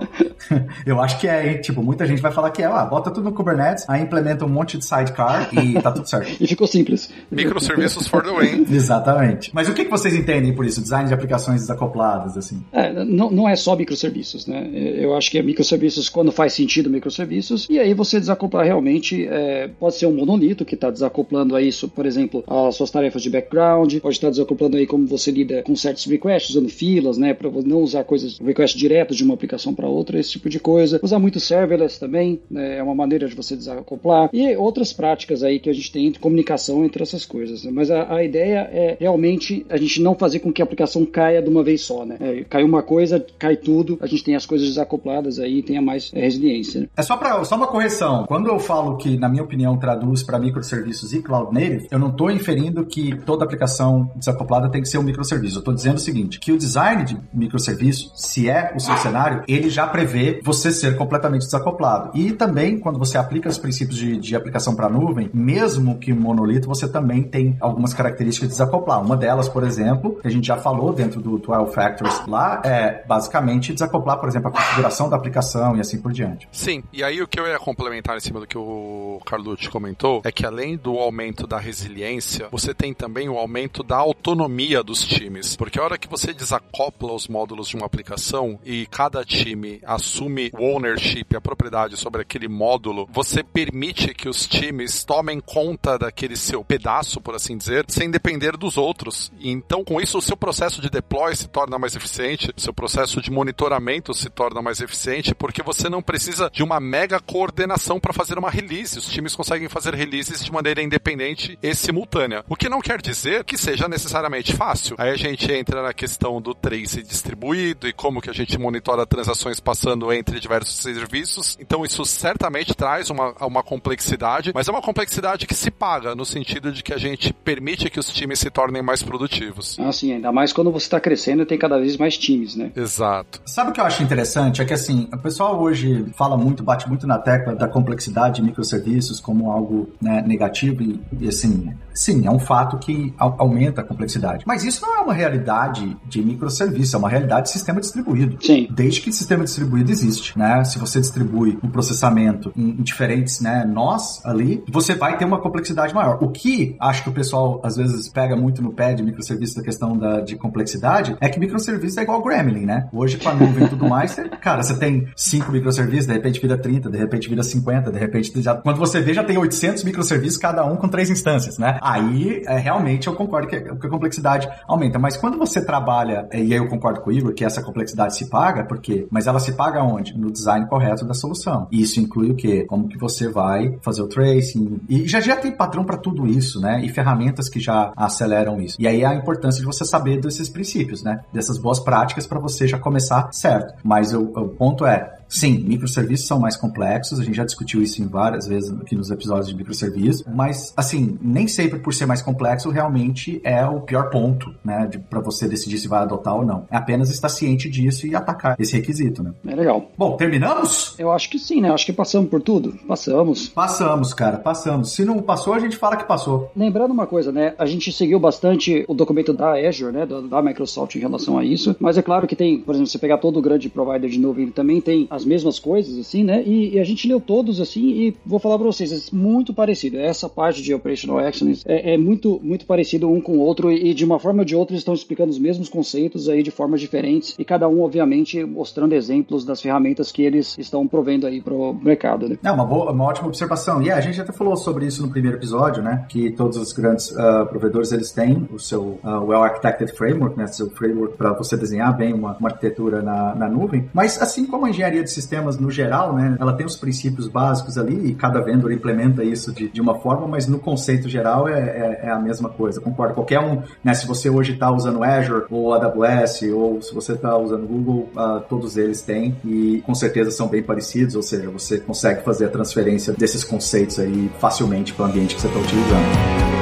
eu 0.85 1.01
acho 1.01 1.19
que 1.19 1.27
é, 1.27 1.55
tipo, 1.55 1.83
muita 1.83 2.05
gente 2.05 2.21
vai 2.21 2.31
falar 2.31 2.51
que 2.51 2.63
é, 2.63 2.65
ah, 2.65 2.85
bota 2.85 3.11
tudo 3.11 3.25
no 3.25 3.33
Kubernetes, 3.33 3.85
aí 3.89 4.01
implementa 4.01 4.45
um 4.45 4.49
monte 4.49 4.77
de 4.77 4.85
sidecar 4.85 5.49
e 5.53 5.73
tá 5.81 5.91
tudo 5.91 6.09
certo. 6.09 6.31
e 6.39 6.47
ficou 6.47 6.65
simples. 6.65 7.09
Microserviços 7.29 8.07
for 8.07 8.23
the 8.23 8.31
win. 8.31 8.65
Exatamente. 8.73 9.51
Mas 9.53 9.67
o 9.67 9.73
que, 9.73 9.83
que 9.83 9.91
vocês 9.91 10.15
entendem 10.15 10.55
por 10.55 10.65
isso? 10.65 10.81
Design 10.81 11.07
de 11.07 11.13
aplicações 11.13 11.61
desacopladas, 11.61 12.37
assim? 12.37 12.63
É, 12.71 13.03
não, 13.03 13.29
não 13.29 13.49
é 13.49 13.57
só 13.57 13.75
microserviços, 13.75 14.47
né? 14.47 14.69
Eu 14.73 15.17
acho 15.17 15.29
que 15.29 15.37
é 15.37 15.43
microserviços 15.43 16.07
quando 16.07 16.31
faz 16.31 16.53
sentido 16.53 16.89
microserviços, 16.89 17.67
e 17.69 17.77
aí 17.77 17.93
você 17.93 18.20
desacoplar 18.21 18.65
realmente, 18.65 19.27
é, 19.27 19.69
pode 19.79 19.95
ser 19.95 20.05
um 20.05 20.15
monolito 20.15 20.65
que 20.65 20.75
está 20.75 20.89
desacoplando 20.89 21.55
aí, 21.55 21.69
por 21.93 22.05
exemplo, 22.05 22.43
as 22.47 22.75
suas 22.75 22.89
tarefas 22.89 23.21
de 23.21 23.29
background, 23.29 23.97
pode 23.97 24.15
estar 24.15 24.29
desacoplando 24.29 24.77
aí 24.77 24.87
como 24.87 25.05
você 25.05 25.31
lida 25.31 25.63
com 25.63 25.75
certos 25.75 26.05
requests, 26.05 26.51
usando 26.51 26.69
filas, 26.69 27.17
né? 27.17 27.33
Para 27.33 27.49
não 27.65 27.81
usar 27.81 28.03
coisas, 28.03 28.39
request 28.39 28.77
direto 28.77 29.13
de 29.13 29.23
uma 29.23 29.33
aplicação 29.33 29.73
para 29.73 29.87
outra, 29.87 30.19
esse 30.19 30.31
tipo 30.31 30.49
de 30.49 30.59
coisa. 30.59 30.99
Usar 31.03 31.19
muito 31.19 31.39
serverless 31.39 31.99
também, 31.99 32.39
né? 32.49 32.77
é 32.77 32.83
uma 32.83 32.95
maneira 32.95 33.27
de 33.27 33.35
você 33.35 33.55
desacoplar. 33.55 34.29
E 34.33 34.55
outras 34.55 34.93
práticas 34.93 35.43
aí 35.43 35.59
que 35.59 35.69
a 35.69 35.73
gente 35.73 35.91
tem 35.91 36.07
entre 36.07 36.19
comunicação 36.19 36.85
entre 36.85 37.01
essas 37.03 37.25
coisas. 37.25 37.63
Né? 37.63 37.71
Mas 37.73 37.89
a, 37.89 38.15
a, 38.15 38.23
ideia 38.23 38.69
é 38.71 38.97
realmente 38.99 39.65
a 39.69 39.77
gente 39.77 40.01
não 40.01 40.15
fazer 40.15 40.39
com 40.39 40.51
que 40.51 40.61
a 40.61 40.65
aplicação 40.65 41.05
caia 41.05 41.41
de 41.41 41.49
uma 41.49 41.63
vez 41.63 41.81
só, 41.81 42.05
né? 42.05 42.17
É, 42.19 42.43
cai 42.43 42.63
uma 42.63 42.83
coisa, 42.83 43.25
cai 43.37 43.55
tudo, 43.55 43.97
a 44.01 44.07
gente 44.07 44.23
tem 44.23 44.35
as 44.35 44.45
coisas 44.45 44.67
desacopladas 44.67 45.39
aí 45.39 45.61
tenha 45.61 45.81
mais 45.81 46.11
é, 46.13 46.19
resiliência. 46.21 46.81
Né? 46.81 46.87
É 46.95 47.01
só, 47.01 47.17
pra, 47.17 47.43
só 47.43 47.55
uma 47.55 47.67
correção 47.67 48.00
Quando 48.27 48.47
eu 48.47 48.59
falo 48.59 48.97
que, 48.97 49.17
na 49.17 49.29
minha 49.29 49.43
opinião, 49.43 49.77
traduz 49.77 50.23
para 50.23 50.39
microserviços 50.39 51.13
e 51.13 51.21
cloud 51.21 51.53
native, 51.53 51.87
eu 51.91 51.99
não 51.99 52.09
estou 52.09 52.31
inferindo 52.31 52.83
que 52.85 53.15
toda 53.25 53.45
aplicação 53.45 54.11
desacoplada 54.15 54.69
tem 54.69 54.81
que 54.81 54.87
ser 54.89 54.97
um 54.97 55.03
microserviço. 55.03 55.57
Eu 55.57 55.59
estou 55.59 55.73
dizendo 55.73 55.97
o 55.97 55.99
seguinte, 55.99 56.39
que 56.39 56.51
o 56.51 56.57
design 56.57 57.03
de 57.05 57.17
microserviço, 57.31 58.11
se 58.15 58.49
é 58.49 58.73
o 58.75 58.79
seu 58.79 58.97
cenário, 58.97 59.43
ele 59.47 59.69
já 59.69 59.85
prevê 59.85 60.39
você 60.43 60.71
ser 60.71 60.97
completamente 60.97 61.45
desacoplado. 61.45 62.11
E 62.17 62.31
também, 62.31 62.79
quando 62.79 62.97
você 62.97 63.17
aplica 63.19 63.47
os 63.47 63.59
princípios 63.59 63.99
de, 63.99 64.17
de 64.17 64.35
aplicação 64.35 64.75
para 64.75 64.89
nuvem, 64.89 65.29
mesmo 65.31 65.99
que 65.99 66.11
monolito, 66.11 66.67
você 66.67 66.87
também 66.87 67.21
tem 67.21 67.55
algumas 67.59 67.93
características 67.93 68.49
de 68.49 68.53
desacoplar. 68.53 69.03
Uma 69.03 69.15
delas, 69.15 69.47
por 69.47 69.63
exemplo, 69.63 70.17
que 70.21 70.27
a 70.27 70.31
gente 70.31 70.47
já 70.47 70.57
falou 70.57 70.91
dentro 70.91 71.21
do 71.21 71.37
12 71.37 71.71
Factors 71.71 72.25
lá, 72.27 72.61
é 72.65 73.03
basicamente 73.07 73.73
desacoplar, 73.73 74.19
por 74.19 74.27
exemplo, 74.27 74.47
a 74.49 74.51
configuração 74.51 75.07
da 75.07 75.15
aplicação 75.15 75.77
e 75.77 75.79
assim 75.79 76.01
por 76.01 76.11
diante. 76.11 76.47
Sim, 76.51 76.83
e 76.91 77.03
aí 77.03 77.21
o 77.21 77.27
que 77.27 77.39
eu 77.39 77.45
ia 77.45 77.59
complementar 77.59 77.90
em 77.97 78.19
cima 78.19 78.39
do 78.39 78.47
que 78.47 78.57
o 78.57 79.21
Carlucci 79.25 79.69
comentou 79.69 80.21
é 80.23 80.31
que 80.31 80.45
além 80.45 80.77
do 80.77 80.97
aumento 80.97 81.45
da 81.45 81.59
resiliência, 81.59 82.47
você 82.51 82.73
tem 82.73 82.93
também 82.93 83.29
o 83.29 83.37
aumento 83.37 83.83
da 83.83 83.97
autonomia 83.97 84.83
dos 84.83 85.05
times. 85.05 85.55
Porque 85.55 85.79
a 85.79 85.83
hora 85.83 85.97
que 85.97 86.07
você 86.07 86.33
desacopla 86.33 87.13
os 87.13 87.27
módulos 87.27 87.67
de 87.67 87.75
uma 87.75 87.85
aplicação 87.85 88.59
e 88.63 88.85
cada 88.87 89.23
time 89.23 89.79
assume 89.85 90.51
o 90.57 90.63
ownership, 90.63 91.35
a 91.35 91.41
propriedade 91.41 91.97
sobre 91.97 92.21
aquele 92.21 92.47
módulo, 92.47 93.07
você 93.11 93.43
permite 93.43 94.13
que 94.13 94.29
os 94.29 94.47
times 94.47 95.03
tomem 95.03 95.39
conta 95.39 95.97
daquele 95.97 96.35
seu 96.35 96.63
pedaço, 96.63 97.21
por 97.21 97.35
assim 97.35 97.57
dizer, 97.57 97.85
sem 97.87 98.09
depender 98.09 98.57
dos 98.57 98.77
outros. 98.77 99.31
Então, 99.39 99.83
com 99.83 99.99
isso, 99.99 100.17
o 100.17 100.21
seu 100.21 100.37
processo 100.37 100.81
de 100.81 100.89
deploy 100.89 101.35
se 101.35 101.47
torna 101.47 101.77
mais 101.77 101.95
eficiente, 101.95 102.53
seu 102.57 102.73
processo 102.73 103.21
de 103.21 103.31
monitoramento 103.31 104.13
se 104.13 104.29
torna 104.29 104.61
mais 104.61 104.79
eficiente, 104.79 105.35
porque 105.35 105.61
você 105.63 105.89
não 105.89 106.01
precisa 106.01 106.49
de 106.51 106.63
uma 106.63 106.79
mega 106.79 107.19
coordenação 107.19 107.80
para 107.99 108.13
fazer 108.13 108.37
uma 108.37 108.49
release. 108.49 108.97
Os 108.97 109.07
times 109.07 109.35
conseguem 109.35 109.69
fazer 109.69 109.93
releases 109.93 110.43
de 110.43 110.51
maneira 110.51 110.81
independente 110.81 111.57
e 111.61 111.75
simultânea. 111.75 112.43
O 112.49 112.55
que 112.55 112.69
não 112.69 112.81
quer 112.81 113.01
dizer 113.01 113.43
que 113.43 113.57
seja 113.57 113.87
necessariamente 113.87 114.55
fácil. 114.55 114.95
Aí 114.97 115.09
a 115.09 115.17
gente 115.17 115.51
entra 115.51 115.81
na 115.81 115.93
questão 115.93 116.41
do 116.41 116.53
trace 116.53 117.03
distribuído 117.03 117.87
e 117.87 117.93
como 117.93 118.21
que 118.21 118.29
a 118.29 118.33
gente 118.33 118.57
monitora 118.57 119.05
transações 119.05 119.59
passando 119.59 120.11
entre 120.11 120.39
diversos 120.39 120.75
serviços. 120.75 121.57
Então 121.59 121.85
isso 121.85 122.03
certamente 122.05 122.73
traz 122.73 123.09
uma, 123.09 123.33
uma 123.41 123.63
complexidade, 123.63 124.51
mas 124.53 124.67
é 124.67 124.71
uma 124.71 124.81
complexidade 124.81 125.45
que 125.45 125.55
se 125.55 125.71
paga 125.71 126.15
no 126.15 126.25
sentido 126.25 126.71
de 126.71 126.83
que 126.83 126.93
a 126.93 126.97
gente 126.97 127.33
permite 127.33 127.89
que 127.89 127.99
os 127.99 128.11
times 128.11 128.39
se 128.39 128.49
tornem 128.49 128.81
mais 128.81 129.03
produtivos. 129.03 129.77
Ah, 129.79 129.91
sim, 129.91 130.13
ainda 130.13 130.31
mais 130.31 130.53
quando 130.53 130.71
você 130.71 130.85
está 130.85 130.99
crescendo 130.99 131.43
e 131.43 131.45
tem 131.45 131.57
cada 131.57 131.79
vez 131.79 131.97
mais 131.97 132.17
times, 132.17 132.55
né? 132.55 132.71
Exato. 132.75 133.41
Sabe 133.45 133.71
o 133.71 133.73
que 133.73 133.79
eu 133.79 133.85
acho 133.85 134.03
interessante? 134.03 134.61
É 134.61 134.65
que 134.65 134.73
assim, 134.73 135.07
o 135.11 135.17
pessoal 135.17 135.59
hoje 135.61 136.05
fala 136.15 136.37
muito, 136.37 136.63
bate 136.63 136.87
muito 136.87 137.05
na 137.07 137.17
tecla 137.17 137.55
da 137.55 137.67
complexidade 137.71 138.35
de 138.35 138.43
microserviços 138.43 139.19
como 139.19 139.51
algo 139.51 139.89
né, 140.01 140.23
negativo 140.25 140.83
e, 140.83 140.99
e, 141.19 141.27
assim, 141.27 141.73
sim, 141.93 142.25
é 142.25 142.31
um 142.31 142.39
fato 142.39 142.77
que 142.77 143.13
aumenta 143.17 143.81
a 143.81 143.83
complexidade. 143.83 144.43
Mas 144.45 144.63
isso 144.63 144.81
não 144.81 144.97
é 144.97 144.99
uma 144.99 145.13
realidade 145.13 145.97
de 146.05 146.21
microserviço, 146.21 146.95
é 146.95 146.99
uma 146.99 147.09
realidade 147.09 147.47
de 147.47 147.51
sistema 147.51 147.79
distribuído. 147.79 148.37
Sim. 148.41 148.67
Desde 148.71 149.01
que 149.01 149.11
sistema 149.11 149.43
distribuído 149.43 149.91
existe, 149.91 150.37
né? 150.37 150.63
Se 150.63 150.77
você 150.77 150.99
distribui 150.99 151.57
um 151.63 151.69
processamento 151.69 152.51
em, 152.55 152.71
em 152.71 152.83
diferentes 152.83 153.41
né, 153.41 153.65
nós 153.65 154.23
ali, 154.25 154.63
você 154.69 154.95
vai 154.95 155.17
ter 155.17 155.25
uma 155.25 155.39
complexidade 155.39 155.93
maior. 155.93 156.17
O 156.21 156.29
que 156.29 156.75
acho 156.79 157.03
que 157.03 157.09
o 157.09 157.13
pessoal 157.13 157.59
às 157.63 157.75
vezes 157.75 158.09
pega 158.09 158.35
muito 158.35 158.61
no 158.61 158.71
pé 158.71 158.93
de 158.93 159.03
microserviço 159.03 159.55
da 159.55 159.63
questão 159.63 159.97
da, 159.97 160.21
de 160.21 160.35
complexidade 160.35 161.15
é 161.19 161.29
que 161.29 161.39
microserviço 161.39 161.99
é 161.99 162.03
igual 162.03 162.21
Gremlin, 162.21 162.65
né? 162.65 162.87
Hoje 162.91 163.17
com 163.17 163.29
a 163.29 163.33
nuvem 163.33 163.65
e 163.65 163.69
tudo 163.69 163.87
mais, 163.87 164.11
você, 164.11 164.29
cara, 164.29 164.63
você 164.63 164.75
tem 164.75 165.07
cinco 165.15 165.51
microserviços, 165.51 166.07
de 166.07 166.13
repente 166.13 166.39
vira 166.39 166.57
30, 166.57 166.89
de 166.89 166.97
repente 166.97 167.29
vira 167.29 167.43
50, 167.43 167.60
de 167.91 167.99
repente 167.99 168.41
já, 168.41 168.55
quando 168.55 168.77
você 168.77 169.01
vê 169.01 169.13
já 169.13 169.23
tem 169.23 169.37
800 169.37 169.83
microserviços 169.83 170.37
cada 170.37 170.65
um 170.65 170.75
com 170.75 170.87
três 170.87 171.09
instâncias, 171.09 171.57
né? 171.57 171.77
Aí 171.81 172.43
é, 172.45 172.57
realmente 172.57 173.07
eu 173.07 173.15
concordo 173.15 173.47
que, 173.47 173.59
que 173.59 173.87
a 173.87 173.89
complexidade 173.89 174.49
aumenta, 174.67 174.99
mas 174.99 175.17
quando 175.17 175.37
você 175.37 175.63
trabalha, 175.63 176.27
e 176.33 176.37
aí 176.37 176.53
eu 176.53 176.67
concordo 176.67 177.01
com 177.01 177.09
o 177.09 177.13
Igor 177.13 177.33
que 177.33 177.45
essa 177.45 177.61
complexidade 177.61 178.15
se 178.15 178.29
paga, 178.29 178.63
porque, 178.63 179.07
mas 179.09 179.27
ela 179.27 179.39
se 179.39 179.53
paga 179.53 179.83
onde? 179.83 180.17
No 180.17 180.31
design 180.31 180.67
correto 180.67 181.05
da 181.05 181.13
solução. 181.13 181.67
Isso 181.71 181.99
inclui 181.99 182.31
o 182.31 182.35
quê? 182.35 182.65
Como 182.67 182.87
que 182.87 182.97
você 182.97 183.27
vai 183.27 183.77
fazer 183.81 184.01
o 184.01 184.07
tracing. 184.07 184.79
E 184.89 185.07
já 185.07 185.19
já 185.19 185.35
tem 185.35 185.51
padrão 185.51 185.83
para 185.83 185.97
tudo 185.97 186.27
isso, 186.27 186.59
né? 186.59 186.83
E 186.83 186.89
ferramentas 186.89 187.49
que 187.49 187.59
já 187.59 187.91
aceleram 187.95 188.61
isso. 188.61 188.77
E 188.79 188.87
aí 188.87 189.01
é 189.01 189.05
a 189.05 189.15
importância 189.15 189.59
de 189.59 189.65
você 189.65 189.85
saber 189.85 190.19
desses 190.19 190.49
princípios, 190.49 191.03
né? 191.03 191.23
Dessas 191.31 191.57
boas 191.57 191.79
práticas 191.79 192.27
para 192.27 192.39
você 192.39 192.67
já 192.67 192.77
começar 192.77 193.29
certo. 193.31 193.73
Mas 193.83 194.13
o, 194.13 194.21
o 194.21 194.49
ponto 194.49 194.85
é, 194.85 195.20
Sim, 195.31 195.59
microserviços 195.59 196.27
são 196.27 196.39
mais 196.39 196.57
complexos, 196.57 197.17
a 197.17 197.23
gente 197.23 197.35
já 197.35 197.45
discutiu 197.45 197.81
isso 197.81 198.03
em 198.03 198.07
várias 198.07 198.47
vezes 198.47 198.69
aqui 198.81 198.95
nos 198.95 199.09
episódios 199.09 199.47
de 199.47 199.55
microserviços, 199.55 200.25
mas, 200.27 200.73
assim, 200.75 201.17
nem 201.21 201.47
sempre 201.47 201.79
por 201.79 201.93
ser 201.93 202.05
mais 202.05 202.21
complexo 202.21 202.69
realmente 202.69 203.39
é 203.43 203.65
o 203.65 203.79
pior 203.79 204.09
ponto, 204.09 204.53
né, 204.63 204.89
para 205.09 205.21
você 205.21 205.47
decidir 205.47 205.77
se 205.77 205.87
vai 205.87 206.01
adotar 206.01 206.35
ou 206.35 206.45
não. 206.45 206.65
É 206.69 206.75
apenas 206.75 207.09
estar 207.09 207.29
ciente 207.29 207.69
disso 207.69 208.05
e 208.05 208.13
atacar 208.13 208.57
esse 208.59 208.75
requisito, 208.75 209.23
né. 209.23 209.31
É 209.47 209.55
legal. 209.55 209.89
Bom, 209.97 210.17
terminamos? 210.17 210.95
Eu 210.99 211.11
acho 211.11 211.29
que 211.29 211.39
sim, 211.39 211.61
né, 211.61 211.71
acho 211.71 211.85
que 211.85 211.93
passamos 211.93 212.29
por 212.29 212.41
tudo. 212.41 212.73
Passamos. 212.85 213.47
Passamos, 213.47 214.13
cara, 214.13 214.37
passamos. 214.37 214.91
Se 214.91 215.05
não 215.05 215.21
passou, 215.21 215.53
a 215.53 215.59
gente 215.59 215.77
fala 215.77 215.95
que 215.95 216.03
passou. 216.03 216.51
Lembrando 216.53 216.91
uma 216.91 217.07
coisa, 217.07 217.31
né, 217.31 217.55
a 217.57 217.65
gente 217.65 217.91
seguiu 217.93 218.19
bastante 218.19 218.83
o 218.85 218.93
documento 218.93 219.31
da 219.31 219.53
Azure, 219.53 219.93
né, 219.93 220.05
da, 220.05 220.41
Microsoft 220.41 220.95
em 220.95 220.99
relação 220.99 221.37
a 221.37 221.45
isso, 221.45 221.73
mas 221.79 221.97
é 221.97 222.01
claro 222.01 222.27
que 222.27 222.35
tem, 222.35 222.59
por 222.59 222.73
exemplo, 222.73 222.89
você 222.89 222.97
pegar 222.97 223.19
todo 223.19 223.37
o 223.37 223.41
grande 223.41 223.69
provider 223.69 224.09
de 224.09 224.19
nuvem, 224.19 224.43
ele 224.43 224.51
também 224.51 224.81
tem 224.81 225.07
as 225.09 225.20
as 225.21 225.25
mesmas 225.25 225.59
coisas, 225.59 225.97
assim, 225.97 226.23
né? 226.23 226.43
E, 226.43 226.75
e, 226.75 226.79
a 226.79 226.83
gente 226.83 227.07
leu 227.07 227.19
todos, 227.19 227.61
assim, 227.61 227.81
e 227.81 228.17
vou 228.25 228.39
falar 228.39 228.57
para 228.57 228.67
vocês, 228.67 228.91
é 228.91 229.15
muito 229.15 229.53
parecido. 229.53 229.97
Essa 229.97 230.27
parte 230.27 230.61
de 230.61 230.73
Operational 230.73 231.21
Excellence 231.21 231.63
é, 231.65 231.93
é, 231.93 231.97
muito, 231.97 232.39
muito 232.43 232.65
parecido 232.65 233.09
um 233.09 233.21
com 233.21 233.33
o 233.33 233.39
outro 233.39 233.71
e, 233.71 233.93
de 233.93 234.03
uma 234.03 234.19
forma 234.19 234.39
ou 234.39 234.45
de 234.45 234.55
outra 234.55 234.75
estão 234.75 234.93
explicando 234.93 235.31
os 235.31 235.39
mesmos 235.39 235.69
conceitos 235.69 236.27
aí 236.27 236.43
de 236.43 236.51
formas 236.51 236.81
diferentes 236.81 237.35
e 237.37 237.45
cada 237.45 237.67
um, 237.67 237.81
obviamente, 237.81 238.43
mostrando 238.43 238.93
exemplos 238.93 239.45
das 239.45 239.61
ferramentas 239.61 240.11
que 240.11 240.23
eles 240.23 240.57
estão 240.57 240.87
provendo 240.87 241.27
aí 241.27 241.41
pro 241.41 241.73
mercado, 241.73 242.27
né? 242.27 242.37
É 242.43 242.51
uma, 242.51 242.65
boa, 242.65 242.91
uma 242.91 243.05
ótima 243.05 243.27
observação. 243.27 243.81
E 243.81 243.85
yeah, 243.85 244.01
a 244.01 244.01
gente 244.01 244.19
até 244.19 244.33
falou 244.33 244.57
sobre 244.57 244.85
isso 244.85 245.01
no 245.01 245.09
primeiro 245.09 245.37
episódio, 245.37 245.83
né? 245.83 246.05
Que 246.09 246.31
todos 246.31 246.57
os 246.57 246.73
grandes 246.73 247.11
uh, 247.11 247.45
provedores, 247.49 247.91
eles 247.91 248.11
têm 248.11 248.47
o 248.51 248.59
seu 248.59 248.99
uh, 249.03 249.25
Well-Architected 249.27 249.93
Framework, 249.93 250.37
né? 250.37 250.47
Seu 250.47 250.69
framework 250.71 251.17
para 251.17 251.33
você 251.33 251.55
desenhar 251.55 251.95
bem 251.95 252.13
uma, 252.13 252.35
uma 252.37 252.49
arquitetura 252.49 253.01
na, 253.01 253.35
na 253.35 253.49
nuvem. 253.49 253.89
Mas 253.93 254.21
assim 254.21 254.45
como 254.45 254.65
a 254.65 254.69
engenharia 254.69 255.03
de 255.03 255.10
sistemas 255.11 255.57
no 255.57 255.69
geral, 255.69 256.15
né? 256.15 256.35
Ela 256.39 256.53
tem 256.53 256.65
os 256.65 256.75
princípios 256.75 257.27
básicos 257.27 257.77
ali 257.77 258.09
e 258.09 258.15
cada 258.15 258.39
vendedor 258.41 258.71
implementa 258.71 259.23
isso 259.23 259.51
de, 259.53 259.69
de 259.69 259.81
uma 259.81 259.99
forma, 259.99 260.27
mas 260.27 260.47
no 260.47 260.59
conceito 260.59 261.07
geral 261.09 261.47
é, 261.47 261.59
é, 261.59 261.99
é 262.03 262.09
a 262.09 262.19
mesma 262.19 262.49
coisa. 262.49 262.81
Concordo. 262.81 263.13
Qualquer 263.13 263.39
um, 263.39 263.61
né? 263.83 263.93
Se 263.93 264.07
você 264.07 264.29
hoje 264.29 264.53
está 264.53 264.71
usando 264.71 265.03
Azure 265.03 265.45
ou 265.49 265.73
AWS 265.73 266.43
ou 266.53 266.81
se 266.81 266.93
você 266.93 267.13
está 267.13 267.37
usando 267.37 267.67
Google, 267.67 268.09
uh, 268.15 268.41
todos 268.49 268.77
eles 268.77 269.01
têm 269.01 269.35
e 269.43 269.81
com 269.85 269.93
certeza 269.93 270.31
são 270.31 270.47
bem 270.47 270.63
parecidos, 270.63 271.15
ou 271.15 271.21
seja, 271.21 271.49
você 271.49 271.79
consegue 271.79 272.23
fazer 272.23 272.45
a 272.45 272.49
transferência 272.49 273.13
desses 273.13 273.43
conceitos 273.43 273.99
aí 273.99 274.31
facilmente 274.39 274.93
para 274.93 275.05
o 275.05 275.09
ambiente 275.09 275.35
que 275.35 275.41
você 275.41 275.47
está 275.47 275.59
utilizando. 275.59 276.60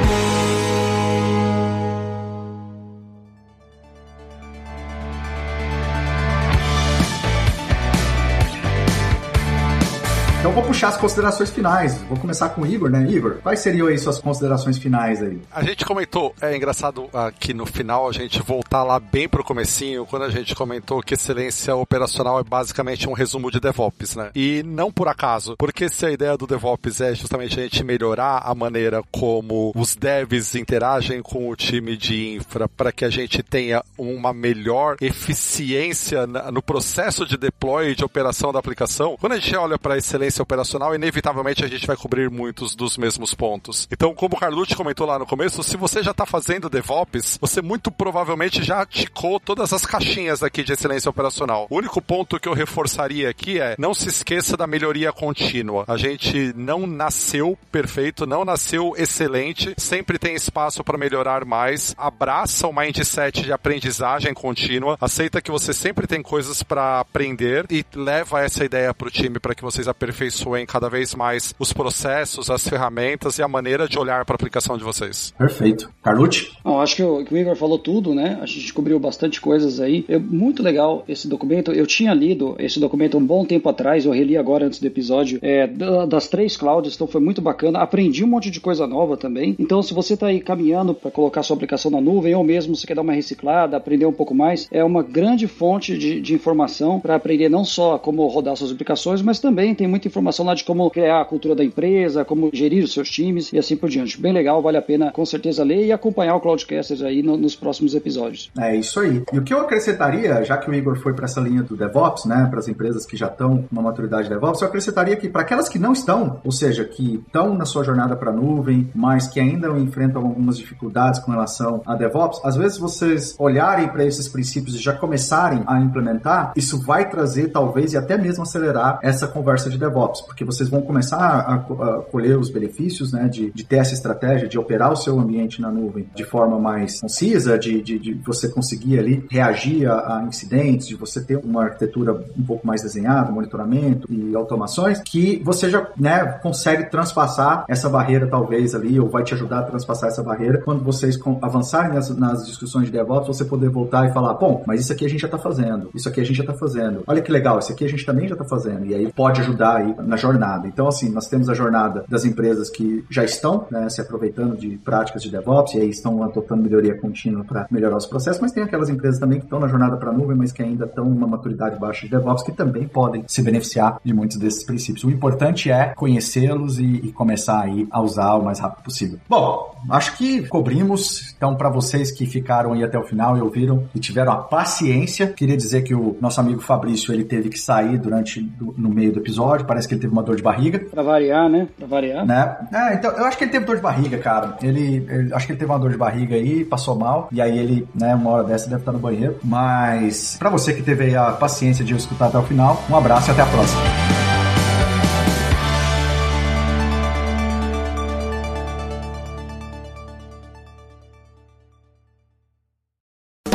As 10.90 10.96
considerações 10.96 11.50
finais. 11.50 12.02
Vou 12.02 12.18
começar 12.18 12.48
com 12.50 12.62
o 12.62 12.66
Igor, 12.66 12.90
né? 12.90 13.06
Igor, 13.08 13.36
quais 13.42 13.60
seriam 13.60 13.86
aí 13.86 13.96
suas 13.96 14.18
considerações 14.18 14.76
finais 14.76 15.22
aí? 15.22 15.40
A 15.52 15.62
gente 15.62 15.84
comentou, 15.84 16.34
é 16.40 16.56
engraçado 16.56 17.08
aqui 17.14 17.54
no 17.54 17.64
final 17.64 18.08
a 18.08 18.12
gente 18.12 18.42
voltar 18.42 18.82
lá 18.82 18.98
bem 18.98 19.28
pro 19.28 19.44
comecinho, 19.44 20.04
quando 20.04 20.24
a 20.24 20.30
gente 20.30 20.54
comentou 20.54 21.00
que 21.00 21.14
excelência 21.14 21.76
operacional 21.76 22.40
é 22.40 22.42
basicamente 22.42 23.08
um 23.08 23.12
resumo 23.12 23.50
de 23.50 23.60
DevOps, 23.60 24.16
né? 24.16 24.30
E 24.34 24.64
não 24.64 24.90
por 24.90 25.06
acaso, 25.06 25.54
porque 25.56 25.88
se 25.88 26.06
a 26.06 26.10
ideia 26.10 26.36
do 26.36 26.46
DevOps 26.46 27.00
é 27.00 27.14
justamente 27.14 27.58
a 27.58 27.62
gente 27.62 27.84
melhorar 27.84 28.42
a 28.44 28.54
maneira 28.54 29.00
como 29.12 29.72
os 29.76 29.94
devs 29.94 30.56
interagem 30.56 31.22
com 31.22 31.48
o 31.48 31.54
time 31.54 31.96
de 31.96 32.34
infra 32.34 32.68
para 32.68 32.90
que 32.90 33.04
a 33.04 33.10
gente 33.10 33.42
tenha 33.44 33.84
uma 33.96 34.32
melhor 34.32 34.96
eficiência 35.00 36.26
no 36.26 36.60
processo 36.60 37.24
de 37.24 37.36
deploy 37.36 37.90
e 37.90 37.94
de 37.94 38.04
operação 38.04 38.52
da 38.52 38.58
aplicação, 38.58 39.16
quando 39.20 39.34
a 39.34 39.38
gente 39.38 39.54
olha 39.54 39.78
para 39.78 39.96
excelência 39.96 40.42
operacional 40.42 40.79
inevitavelmente 40.94 41.64
a 41.64 41.68
gente 41.68 41.86
vai 41.86 41.96
cobrir 41.96 42.30
muitos 42.30 42.74
dos 42.74 42.96
mesmos 42.96 43.34
pontos. 43.34 43.88
Então, 43.90 44.14
como 44.14 44.36
o 44.36 44.38
Carlucci 44.38 44.74
comentou 44.74 45.06
lá 45.06 45.18
no 45.18 45.26
começo, 45.26 45.62
se 45.62 45.76
você 45.76 46.02
já 46.02 46.10
está 46.10 46.24
fazendo 46.24 46.70
DevOps, 46.70 47.38
você 47.40 47.60
muito 47.60 47.90
provavelmente 47.90 48.62
já 48.62 48.84
ticou 48.86 49.38
todas 49.38 49.72
as 49.72 49.84
caixinhas 49.84 50.42
aqui 50.42 50.62
de 50.62 50.72
excelência 50.72 51.10
operacional. 51.10 51.66
O 51.70 51.76
único 51.76 52.00
ponto 52.00 52.38
que 52.40 52.48
eu 52.48 52.54
reforçaria 52.54 53.28
aqui 53.28 53.60
é 53.60 53.74
não 53.78 53.94
se 53.94 54.08
esqueça 54.08 54.56
da 54.56 54.66
melhoria 54.66 55.12
contínua. 55.12 55.84
A 55.86 55.96
gente 55.96 56.52
não 56.56 56.86
nasceu 56.86 57.58
perfeito, 57.70 58.26
não 58.26 58.44
nasceu 58.44 58.94
excelente, 58.96 59.74
sempre 59.76 60.18
tem 60.18 60.34
espaço 60.34 60.82
para 60.82 60.98
melhorar 60.98 61.44
mais. 61.44 61.94
Abraça 61.96 62.66
o 62.66 62.72
mindset 62.72 63.42
de 63.42 63.52
aprendizagem 63.52 64.32
contínua, 64.34 64.96
aceita 65.00 65.42
que 65.42 65.50
você 65.50 65.72
sempre 65.72 66.06
tem 66.06 66.22
coisas 66.22 66.62
para 66.62 67.00
aprender 67.00 67.66
e 67.70 67.84
leva 67.94 68.42
essa 68.42 68.64
ideia 68.64 68.94
para 68.94 69.08
o 69.08 69.10
time 69.10 69.38
para 69.38 69.54
que 69.54 69.62
vocês 69.62 69.88
aperfeiçoem 69.88 70.59
cada 70.66 70.88
vez 70.88 71.14
mais 71.14 71.54
os 71.58 71.72
processos, 71.72 72.50
as 72.50 72.66
ferramentas 72.66 73.38
e 73.38 73.42
a 73.42 73.48
maneira 73.48 73.88
de 73.88 73.98
olhar 73.98 74.24
para 74.24 74.34
a 74.34 74.36
aplicação 74.36 74.76
de 74.76 74.84
vocês. 74.84 75.32
Perfeito. 75.36 75.90
Carlucci? 76.02 76.52
Não, 76.64 76.80
acho 76.80 76.96
que 76.96 77.02
o, 77.02 77.24
que 77.24 77.34
o 77.34 77.36
Igor 77.36 77.56
falou 77.56 77.78
tudo, 77.78 78.14
né? 78.14 78.38
A 78.40 78.46
gente 78.46 78.72
cobriu 78.72 78.98
bastante 78.98 79.40
coisas 79.40 79.80
aí. 79.80 80.04
É 80.08 80.18
muito 80.18 80.62
legal 80.62 81.04
esse 81.08 81.28
documento. 81.28 81.72
Eu 81.72 81.86
tinha 81.86 82.14
lido 82.14 82.54
esse 82.58 82.78
documento 82.80 83.18
um 83.18 83.24
bom 83.24 83.44
tempo 83.44 83.68
atrás, 83.68 84.04
eu 84.04 84.12
reli 84.12 84.36
agora 84.36 84.66
antes 84.66 84.80
do 84.80 84.86
episódio, 84.86 85.38
é, 85.42 85.66
das 85.66 86.28
três 86.28 86.56
clouds, 86.56 86.94
então 86.94 87.06
foi 87.06 87.20
muito 87.20 87.40
bacana. 87.40 87.80
Aprendi 87.80 88.24
um 88.24 88.28
monte 88.28 88.50
de 88.50 88.60
coisa 88.60 88.86
nova 88.86 89.16
também. 89.16 89.54
Então, 89.58 89.82
se 89.82 89.94
você 89.94 90.14
está 90.14 90.26
aí 90.26 90.40
caminhando 90.40 90.94
para 90.94 91.10
colocar 91.10 91.42
sua 91.42 91.56
aplicação 91.56 91.90
na 91.90 92.00
nuvem, 92.00 92.34
ou 92.34 92.44
mesmo 92.44 92.74
você 92.74 92.86
quer 92.86 92.94
dar 92.94 93.02
uma 93.02 93.12
reciclada, 93.12 93.76
aprender 93.76 94.06
um 94.06 94.12
pouco 94.12 94.34
mais, 94.34 94.68
é 94.70 94.82
uma 94.84 95.02
grande 95.02 95.46
fonte 95.46 95.96
de, 95.96 96.20
de 96.20 96.34
informação 96.34 97.00
para 97.00 97.14
aprender 97.14 97.48
não 97.48 97.64
só 97.64 97.98
como 97.98 98.26
rodar 98.26 98.56
suas 98.56 98.72
aplicações, 98.72 99.22
mas 99.22 99.40
também 99.40 99.74
tem 99.74 99.86
muita 99.86 100.08
informação 100.08 100.44
lá 100.50 100.54
de 100.54 100.64
como 100.64 100.90
criar 100.90 101.20
a 101.20 101.24
cultura 101.24 101.54
da 101.54 101.64
empresa, 101.64 102.24
como 102.24 102.50
gerir 102.52 102.84
os 102.84 102.92
seus 102.92 103.08
times 103.08 103.52
e 103.52 103.58
assim 103.58 103.76
por 103.76 103.88
diante. 103.88 104.20
Bem 104.20 104.32
legal, 104.32 104.60
vale 104.60 104.76
a 104.76 104.82
pena 104.82 105.10
com 105.12 105.24
certeza 105.24 105.64
ler 105.64 105.86
e 105.86 105.92
acompanhar 105.92 106.34
o 106.34 106.40
Cloudcasters 106.40 107.02
aí 107.02 107.22
no, 107.22 107.36
nos 107.36 107.54
próximos 107.54 107.94
episódios. 107.94 108.50
É 108.58 108.74
isso 108.74 109.00
aí. 109.00 109.22
E 109.32 109.38
o 109.38 109.42
que 109.42 109.54
eu 109.54 109.60
acrescentaria, 109.60 110.44
já 110.44 110.56
que 110.58 110.70
o 110.70 110.74
Igor 110.74 110.96
foi 110.96 111.14
para 111.14 111.24
essa 111.24 111.40
linha 111.40 111.62
do 111.62 111.76
DevOps, 111.76 112.24
né, 112.24 112.46
para 112.50 112.58
as 112.58 112.68
empresas 112.68 113.06
que 113.06 113.16
já 113.16 113.26
estão 113.26 113.62
com 113.62 113.68
uma 113.72 113.82
maturidade 113.82 114.24
de 114.24 114.34
DevOps, 114.34 114.60
eu 114.60 114.68
acrescentaria 114.68 115.16
que 115.16 115.28
para 115.28 115.42
aquelas 115.42 115.68
que 115.68 115.78
não 115.78 115.92
estão, 115.92 116.40
ou 116.44 116.52
seja, 116.52 116.84
que 116.84 117.22
estão 117.26 117.54
na 117.54 117.64
sua 117.64 117.84
jornada 117.84 118.16
para 118.16 118.30
a 118.30 118.34
nuvem, 118.34 118.90
mas 118.94 119.28
que 119.28 119.38
ainda 119.38 119.68
enfrentam 119.78 120.22
algumas 120.22 120.58
dificuldades 120.58 121.20
com 121.20 121.30
relação 121.30 121.82
a 121.86 121.94
DevOps, 121.94 122.40
às 122.44 122.56
vezes 122.56 122.78
vocês 122.78 123.36
olharem 123.38 123.88
para 123.88 124.04
esses 124.04 124.28
princípios 124.28 124.74
e 124.74 124.78
já 124.78 124.92
começarem 124.92 125.62
a 125.66 125.78
implementar, 125.80 126.52
isso 126.56 126.82
vai 126.82 127.08
trazer 127.08 127.48
talvez 127.48 127.92
e 127.92 127.96
até 127.96 128.18
mesmo 128.18 128.42
acelerar 128.42 128.98
essa 129.02 129.26
conversa 129.26 129.70
de 129.70 129.78
DevOps, 129.78 130.22
porque 130.22 130.39
vocês 130.44 130.68
vão 130.68 130.82
começar 130.82 131.18
a, 131.18 131.54
a 131.54 132.02
colher 132.02 132.38
os 132.38 132.50
benefícios 132.50 133.12
né, 133.12 133.28
de, 133.28 133.50
de 133.50 133.64
ter 133.64 133.76
essa 133.76 133.94
estratégia, 133.94 134.48
de 134.48 134.58
operar 134.58 134.92
o 134.92 134.96
seu 134.96 135.18
ambiente 135.18 135.60
na 135.60 135.70
nuvem 135.70 136.06
de 136.14 136.24
forma 136.24 136.58
mais 136.58 137.00
concisa, 137.00 137.58
de, 137.58 137.80
de, 137.80 137.98
de 137.98 138.14
você 138.14 138.48
conseguir 138.48 138.98
ali 138.98 139.24
reagir 139.30 139.86
a, 139.86 140.18
a, 140.18 140.22
incidentes, 140.24 140.86
de 140.86 140.94
você 140.94 141.20
ter 141.22 141.36
uma 141.36 141.64
arquitetura 141.64 142.12
um 142.36 142.42
pouco 142.42 142.66
mais 142.66 142.82
desenhada, 142.82 143.30
monitoramento 143.30 144.10
e 144.12 144.34
automações, 144.34 145.00
que 145.00 145.40
você 145.44 145.68
já 145.68 145.86
né, 145.96 146.24
consegue 146.42 146.90
transpassar 146.90 147.64
essa 147.68 147.88
barreira 147.88 148.26
talvez 148.26 148.74
ali, 148.74 148.98
ou 148.98 149.08
vai 149.08 149.22
te 149.22 149.34
ajudar 149.34 149.60
a 149.60 149.62
transpassar 149.64 150.08
essa 150.08 150.22
barreira 150.22 150.58
quando 150.58 150.82
vocês 150.82 151.18
avançarem 151.42 151.94
nas, 151.94 152.10
nas 152.16 152.46
discussões 152.46 152.86
de 152.86 152.92
DevOps, 152.92 153.28
você 153.28 153.44
poder 153.44 153.68
voltar 153.68 154.08
e 154.08 154.12
falar, 154.12 154.34
bom, 154.34 154.62
mas 154.66 154.80
isso 154.80 154.92
aqui 154.92 155.04
a 155.04 155.08
gente 155.08 155.20
já 155.20 155.26
está 155.26 155.38
fazendo, 155.38 155.90
isso 155.94 156.08
aqui 156.08 156.20
a 156.20 156.24
gente 156.24 156.36
já 156.36 156.44
está 156.44 156.54
fazendo, 156.54 157.02
olha 157.06 157.22
que 157.22 157.30
legal, 157.30 157.58
isso 157.58 157.72
aqui 157.72 157.84
a 157.84 157.88
gente 157.88 158.04
também 158.04 158.28
já 158.28 158.34
está 158.34 158.44
fazendo, 158.44 158.86
e 158.86 158.94
aí 158.94 159.12
pode 159.12 159.40
ajudar 159.40 159.76
aí 159.76 159.94
na 159.98 160.16
jornada. 160.16 160.29
Então, 160.68 160.88
assim, 160.88 161.10
nós 161.10 161.28
temos 161.28 161.48
a 161.48 161.54
jornada 161.54 162.04
das 162.08 162.24
empresas 162.24 162.70
que 162.70 163.04
já 163.10 163.24
estão 163.24 163.66
né, 163.70 163.88
se 163.88 164.00
aproveitando 164.00 164.56
de 164.56 164.78
práticas 164.78 165.22
de 165.22 165.30
DevOps 165.30 165.74
e 165.74 165.80
aí 165.80 165.90
estão 165.90 166.22
adotando 166.22 166.62
melhoria 166.62 166.94
contínua 166.94 167.44
para 167.44 167.66
melhorar 167.70 167.96
os 167.96 168.06
processos, 168.06 168.40
mas 168.40 168.52
tem 168.52 168.62
aquelas 168.62 168.88
empresas 168.88 169.18
também 169.18 169.38
que 169.38 169.44
estão 169.44 169.58
na 169.58 169.68
jornada 169.68 169.96
para 169.96 170.10
a 170.10 170.12
nuvem, 170.12 170.36
mas 170.36 170.52
que 170.52 170.62
ainda 170.62 170.84
estão 170.84 171.04
numa 171.04 171.26
maturidade 171.26 171.78
baixa 171.78 172.06
de 172.06 172.10
DevOps, 172.10 172.42
que 172.42 172.52
também 172.52 172.86
podem 172.86 173.24
se 173.26 173.42
beneficiar 173.42 174.00
de 174.04 174.12
muitos 174.12 174.36
desses 174.36 174.64
princípios. 174.64 175.04
O 175.04 175.10
importante 175.10 175.70
é 175.70 175.92
conhecê-los 175.94 176.78
e, 176.78 176.84
e 176.84 177.12
começar 177.12 177.60
aí 177.60 177.86
a 177.90 178.00
usar 178.00 178.34
o 178.34 178.44
mais 178.44 178.58
rápido 178.58 178.84
possível. 178.84 179.18
Bom, 179.28 179.74
acho 179.90 180.16
que 180.16 180.46
cobrimos. 180.48 181.34
Então, 181.36 181.54
para 181.54 181.70
vocês 181.70 182.10
que 182.10 182.26
ficaram 182.26 182.72
aí 182.72 182.84
até 182.84 182.98
o 182.98 183.02
final 183.02 183.36
e 183.36 183.40
ouviram 183.40 183.84
e 183.94 183.98
tiveram 183.98 184.32
a 184.32 184.36
paciência, 184.36 185.28
queria 185.28 185.56
dizer 185.56 185.82
que 185.82 185.94
o 185.94 186.16
nosso 186.20 186.40
amigo 186.40 186.60
Fabrício 186.60 187.12
ele 187.12 187.24
teve 187.24 187.48
que 187.48 187.58
sair 187.58 187.98
durante 187.98 188.40
no 188.76 188.88
meio 188.88 189.12
do 189.12 189.20
episódio. 189.20 189.66
Parece 189.66 189.88
que 189.88 189.94
ele 189.94 190.00
teve 190.00 190.12
uma 190.12 190.19
dor 190.22 190.36
de 190.36 190.42
barriga. 190.42 190.78
Para 190.78 191.02
variar, 191.02 191.48
né? 191.48 191.68
Para 191.76 191.86
variar. 191.86 192.26
Né? 192.26 192.56
É, 192.72 192.94
então 192.94 193.10
eu 193.12 193.24
acho 193.24 193.36
que 193.38 193.44
ele 193.44 193.50
teve 193.52 193.64
dor 193.64 193.76
de 193.76 193.82
barriga, 193.82 194.18
cara. 194.18 194.56
Ele, 194.62 195.06
ele, 195.08 195.34
acho 195.34 195.46
que 195.46 195.52
ele 195.52 195.58
teve 195.58 195.70
uma 195.70 195.78
dor 195.78 195.90
de 195.90 195.96
barriga 195.96 196.36
aí, 196.36 196.64
passou 196.64 196.96
mal 196.96 197.28
e 197.32 197.40
aí 197.40 197.58
ele, 197.58 197.88
né, 197.94 198.14
uma 198.14 198.30
hora 198.30 198.44
dessa 198.44 198.68
deve 198.68 198.82
estar 198.82 198.92
no 198.92 198.98
banheiro. 198.98 199.38
Mas 199.42 200.36
para 200.38 200.50
você 200.50 200.72
que 200.72 200.82
teve 200.82 201.14
a 201.16 201.32
paciência 201.32 201.84
de 201.84 201.94
escutar 201.94 202.26
até 202.26 202.38
o 202.38 202.42
final, 202.42 202.82
um 202.88 202.96
abraço 202.96 203.30
e 203.30 203.32
até 203.32 203.42
a 203.42 203.46
próxima. 203.46 203.80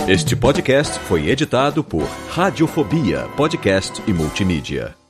Este 0.07 0.35
podcast 0.35 0.99
foi 0.99 1.29
editado 1.29 1.83
por 1.83 2.07
Radiofobia, 2.29 3.27
podcast 3.35 4.03
e 4.05 4.13
multimídia. 4.13 5.04